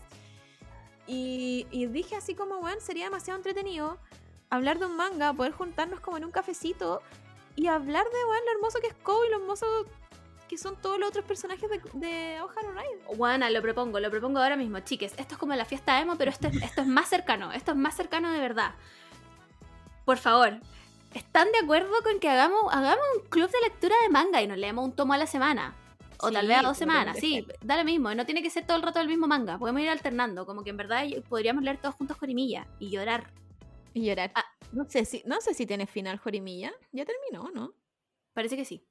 [1.08, 3.98] Y, y dije así como, bueno, sería demasiado entretenido
[4.50, 7.02] hablar de un manga, poder juntarnos como en un cafecito
[7.56, 9.66] y hablar de weón, lo hermoso que es Kou y lo hermoso
[10.52, 13.06] que son todos los otros personajes de, de Ohara Ride.
[13.06, 15.14] Juana, lo propongo, lo propongo ahora mismo, chiques.
[15.18, 17.78] Esto es como la fiesta emo, pero esto es, esto es más cercano, esto es
[17.78, 18.76] más cercano de verdad.
[20.04, 20.60] Por favor,
[21.14, 24.58] ¿están de acuerdo con que hagamos, hagamos un club de lectura de manga y nos
[24.58, 25.74] leemos un tomo a la semana?
[26.18, 28.68] O Sí, tal vez a dos semanas, sí, da lo mismo, no tiene que ser
[28.68, 31.78] todo el rato el mismo manga, podemos ir alternando, como que en verdad podríamos leer
[31.78, 33.32] todos juntos Jorimilla y llorar.
[33.94, 34.32] Y llorar.
[34.36, 34.46] Ah.
[34.72, 36.72] No sé si, no sé si tiene final Jorimilla.
[36.92, 37.74] Ya terminó, ¿no?
[38.34, 38.88] Parece que sí.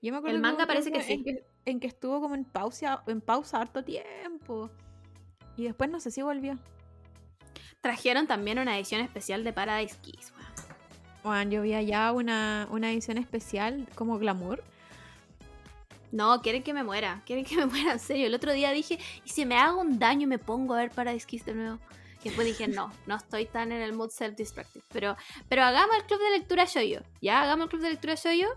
[0.00, 1.24] Yo me acuerdo El manga parece que en sí.
[1.24, 4.70] que, en que estuvo como en pausa, en pausa harto tiempo.
[5.56, 6.58] Y después no sé si volvió.
[7.80, 10.32] Trajeron también una edición especial de Paradise Kiss.
[10.32, 10.76] weón.
[11.22, 14.62] Bueno, yo vi allá una, una edición especial como glamour.
[16.12, 18.26] No, quieren que me muera, quieren que me muera, en serio.
[18.26, 20.90] El otro día dije, ¿y si me hago un daño y me pongo a ver
[20.90, 21.78] Paradise Kiss de nuevo?
[22.26, 24.82] Y después dije, no, no estoy tan en el mood self-destructive.
[24.92, 25.16] Pero,
[25.48, 27.02] pero hagamos el club de lectura Shoyo.
[27.22, 28.48] Ya, hagamos el club de lectura Shoyo.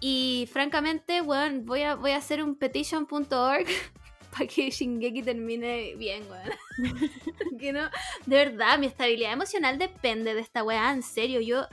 [0.00, 3.66] Y francamente, bueno, voy a, voy a hacer un petition.org
[4.30, 7.10] para que Shingeki termine bien, weón.
[7.60, 7.90] que no,
[8.24, 11.42] de verdad, mi estabilidad emocional depende de esta weá, en serio.
[11.42, 11.66] Yo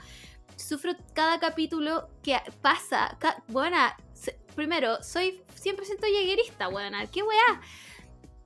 [0.56, 3.16] sufro cada capítulo que pasa.
[3.18, 3.96] Ca buena,
[4.54, 7.06] primero, soy 100% lleguerista, buena.
[7.06, 7.62] ¿Qué weá?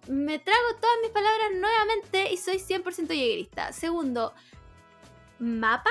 [0.09, 3.73] Me trago todas mis palabras nuevamente y soy 100% lleguerista.
[3.73, 4.33] Segundo,
[5.39, 5.91] mapa.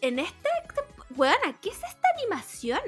[0.00, 0.48] En este.
[1.10, 2.80] Buena, ¿qué es esta animación?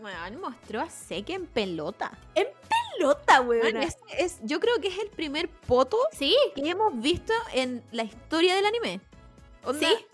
[0.00, 2.16] Bueno, mostró a Seke en pelota.
[2.34, 3.82] Pelota, Bueno, weona.
[3.82, 8.04] es, es- yo creo que es el primer poto Sí, que hemos visto en la
[8.04, 9.00] historia del anime.
[9.64, 10.06] Onda, sí.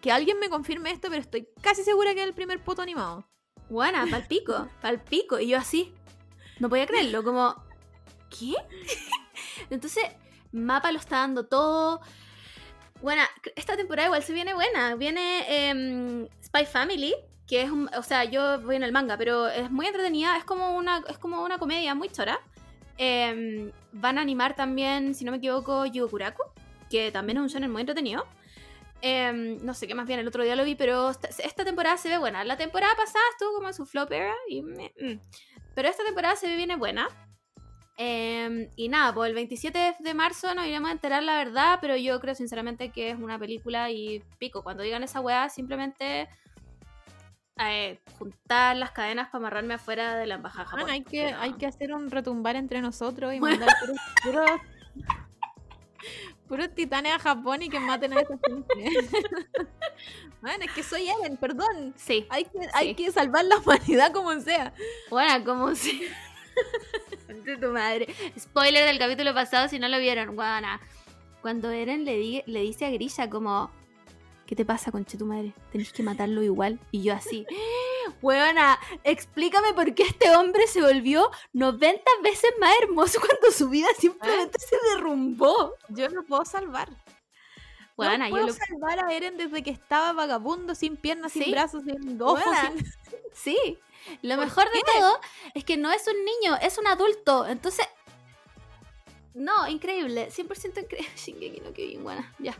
[0.00, 3.24] Que alguien me confirme esto, pero estoy casi segura que es el primer poto animado.
[3.68, 5.38] Buena, palpico, palpico.
[5.38, 5.92] Y yo así,
[6.60, 7.62] no podía creerlo, como,
[8.38, 8.54] ¿qué?
[9.70, 10.04] Entonces,
[10.52, 12.00] Mapa lo está dando todo.
[13.00, 14.94] Buena, esta temporada igual se viene buena.
[14.96, 17.14] Viene em, Spy Family,
[17.46, 20.44] que es un, o sea, yo voy en el manga, pero es muy entretenida, es
[20.44, 22.40] como una, es como una comedia muy chora.
[22.98, 26.42] Em, van a animar también, si no me equivoco, Yugokuraku,
[26.90, 28.26] que también es un shonen muy entretenido.
[29.00, 32.08] Em, no sé qué más bien, el otro día lo vi, pero esta, temporada se
[32.08, 32.44] ve buena.
[32.44, 35.20] La temporada pasada estuvo como en su flop era y mm.
[35.74, 37.08] Pero esta temporada se ve viene buena.
[38.04, 41.96] Em, y nada, pues el 27 de marzo nos iremos a enterar la verdad, pero
[41.96, 44.64] yo creo sinceramente que es una película y pico.
[44.64, 46.28] Cuando digan esa weá, simplemente
[47.58, 50.68] eh, juntar las cadenas para amarrarme afuera de la embajada.
[50.72, 53.58] Bueno, hay, que, hay que hacer un retumbar entre nosotros y Bueno.
[53.58, 54.50] mandar puros, puros,
[56.48, 58.74] puros titanes a Japón y que maten a esa gente.
[60.40, 61.94] bueno, es que soy Eren, perdón.
[61.96, 64.74] Sí, Hay que, hay que salvar la humanidad como sea.
[65.08, 66.02] Bueno, como si.
[67.44, 68.06] De tu madre.
[68.38, 70.34] Spoiler del capítulo pasado si no lo vieron.
[70.34, 70.80] Guana.
[71.40, 73.70] Cuando Eren le, di- le dice a Grisha como.
[74.46, 75.52] ¿Qué te pasa, conche tu madre?
[75.70, 76.78] Tenés que matarlo igual.
[76.90, 77.46] Y yo así.
[78.22, 83.88] Weona, explícame por qué este hombre se volvió 90 veces más hermoso cuando su vida
[83.98, 85.74] simplemente se derrumbó.
[85.88, 86.88] Yo lo puedo salvar.
[87.96, 88.52] Weona, no yo puedo lo.
[88.52, 91.42] salvar a Eren desde que estaba vagabundo, sin piernas, Sí.
[91.44, 92.42] sin brazos, sin ojos.
[92.60, 92.86] Sin-
[93.34, 93.78] Sí.
[94.22, 95.20] Lo ¿Por mejor de todo
[95.54, 97.46] es que no es un niño, es un adulto.
[97.46, 97.86] Entonces.
[99.34, 100.28] No, increíble.
[100.30, 101.08] 100% increíble.
[101.16, 102.34] Shingeki no Kyojin, buena.
[102.38, 102.54] Ya.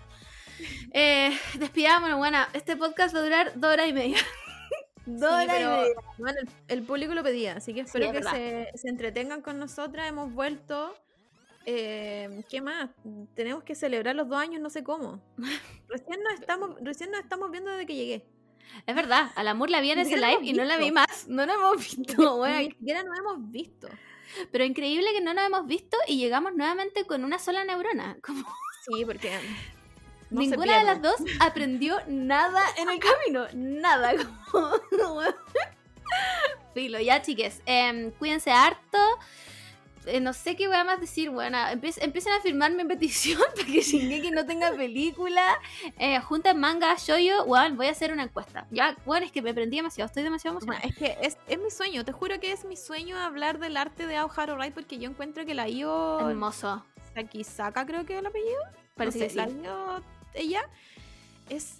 [0.93, 2.49] Eh, despidámonos, buena.
[2.53, 4.17] Este podcast va a durar dos horas y media.
[5.07, 5.95] dos Sí, horas y media.
[6.19, 6.49] bueno, el,
[6.79, 10.09] el público lo pedía, así que espero es que se, se entretengan con nosotras.
[10.09, 10.95] Hemos vuelto.
[11.65, 12.91] Eh, ¿Qué más?
[13.35, 15.21] Tenemos que celebrar los dos años, no sé cómo.
[15.89, 18.27] Recién nos estamos, recién nos estamos viendo desde que llegué.
[18.87, 21.29] Es verdad, a la Mur la vi en ese live y no la vi más.
[21.29, 22.59] No la hemos visto, buena.
[22.61, 23.89] Ni siquiera nos hemos visto.
[24.51, 28.17] Pero increíble que no nos hemos visto y llegamos nuevamente con una sola neurona.
[28.23, 28.45] Como
[28.85, 29.31] Sí, porque.
[30.31, 33.47] no se ninguna de las dos aprendió nada en el camino.
[33.55, 34.13] Nada.
[34.51, 35.21] Como...
[36.75, 37.61] Filo, ya chiques.
[37.67, 38.99] em, cuídense harto.
[40.07, 43.67] Eh, no sé qué voy a más decir, bueno, empiecen a firmarme en petición para
[43.67, 45.59] que Shingeki no tenga película.
[45.99, 48.67] Eh, junten manga, shoyo, bueno, voy a hacer una encuesta.
[48.71, 50.89] Ya, bueno, es que me prendí demasiado, estoy demasiado Bueno, emocionada.
[50.89, 54.07] es que es, es mi sueño, te juro que es mi sueño hablar del arte
[54.07, 56.85] de Aoharu Rai porque yo encuentro que la Io Hermoso.
[57.15, 58.61] Sakisaka, creo que es el apellido.
[58.97, 59.61] Parece no que sé, la sí.
[59.63, 60.03] Io,
[60.35, 60.63] ella
[61.49, 61.79] es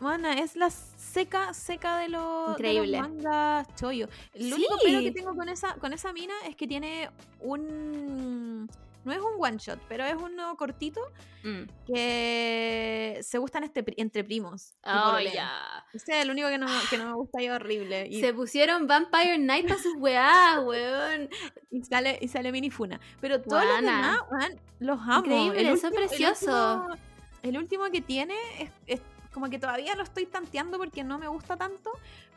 [0.00, 0.70] Mana, es la
[1.14, 2.98] seca, seca de Increíble.
[2.98, 4.08] de los mangas chollo.
[4.34, 4.52] El Sí.
[4.52, 7.08] único pero que tengo con esa, con esa mina es que tiene
[7.40, 8.68] un.
[9.04, 10.98] No es un one shot, pero es uno cortito
[11.42, 11.64] Mm.
[11.86, 14.74] que se gustan este, entre primos.
[14.82, 15.84] Oh, ya.
[15.92, 18.06] Ese es el único que no, que no me gusta y es horrible.
[18.08, 21.28] Y, Se pusieron Vampire Night para sus weás, weón.
[21.70, 22.98] y sale, y sale Minifuna.
[23.20, 24.20] Pero todos los demás,
[24.78, 25.18] los amo.
[25.18, 26.96] Increíble, El son último- el último-
[27.42, 29.00] El último, que tiene es, es
[29.34, 31.90] como que todavía lo estoy tanteando porque no me gusta tanto,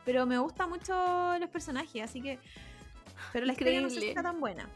[0.03, 2.40] pero me gusta mucho los personajes, así que...
[3.32, 4.19] Pero la historia no sé si Increíble.
[4.19, 4.67] está tan buena.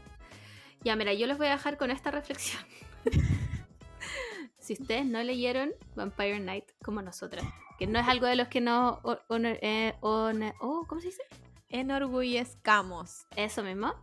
[0.84, 2.62] Ya, mira, yo los voy a dejar con esta reflexión.
[4.58, 7.44] si ustedes no leyeron Vampire Night como nosotras,
[7.78, 9.00] que no es algo de los que no...
[9.02, 11.22] o- eh, oh, ¿Cómo se dice?
[11.68, 13.26] Enorgullezcamos.
[13.36, 13.94] Eso mismo.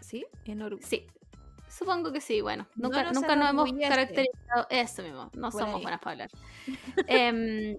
[0.00, 0.24] ¿Sí?
[0.44, 1.06] Enorgu- Sí.
[1.76, 2.66] Supongo que sí, bueno.
[2.76, 4.66] No Nunca, nos nunca nos hemos caracterizado.
[4.70, 5.30] Eso mismo.
[5.34, 5.82] No Por somos ahí.
[5.82, 6.30] buenas para hablar.
[7.08, 7.76] Em,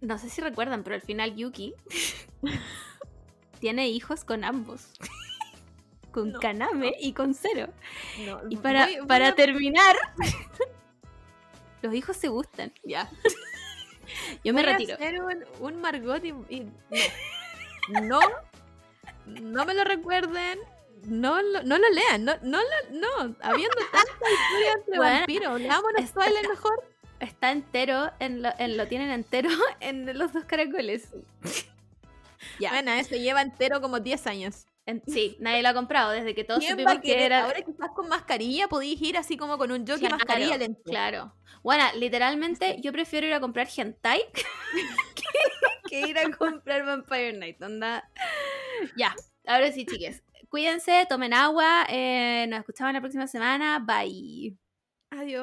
[0.00, 1.74] no sé si recuerdan, pero al final Yuki
[3.60, 4.90] tiene hijos con ambos.
[6.12, 7.68] con No, Kaname y con Zero.
[8.26, 9.96] No, Y para, voy- voy para a- terminar,
[11.82, 12.72] los hijos se gustan.
[12.84, 13.08] Ya.
[14.44, 14.94] Yo me voy a retiro.
[14.94, 16.70] hacer un, un Margot y, y-
[17.88, 18.00] no.
[18.02, 18.20] no.
[19.26, 20.58] No me lo recuerden.
[21.06, 22.24] No lo, no lo lean.
[22.24, 22.58] No, no,
[22.90, 23.36] no.
[23.42, 25.60] Habiendo tantas historias de Bueno, vampiros.
[25.60, 26.84] Leámonos es- Twilight mejor.
[27.20, 29.48] Está entero, en lo, en- lo tienen entero
[29.80, 31.08] en los dos caracoles.
[32.58, 32.70] ya.
[32.70, 34.66] Bueno, eso lleva entero como 10 años.
[34.86, 37.44] En- sí, nadie lo ha comprado desde que todos ¿Quién supimos que era.
[37.44, 40.82] Ahora que estás con mascarilla, podéis ir así como con un jockey Claro, mascarilla lento.
[40.84, 41.34] Claro.
[41.62, 44.42] Bueno, literalmente yo prefiero ir a comprar hentai que,
[45.88, 47.62] que ir a comprar Vampire Night.
[47.62, 48.10] Onda.
[48.98, 49.14] Ya,
[49.46, 50.22] ahora sí, chiques.
[50.54, 51.84] Cuídense, tomen agua.
[51.88, 53.80] eh, nos escuchamos la próxima semana.
[53.80, 54.56] Bye.
[55.10, 55.42] Adiós.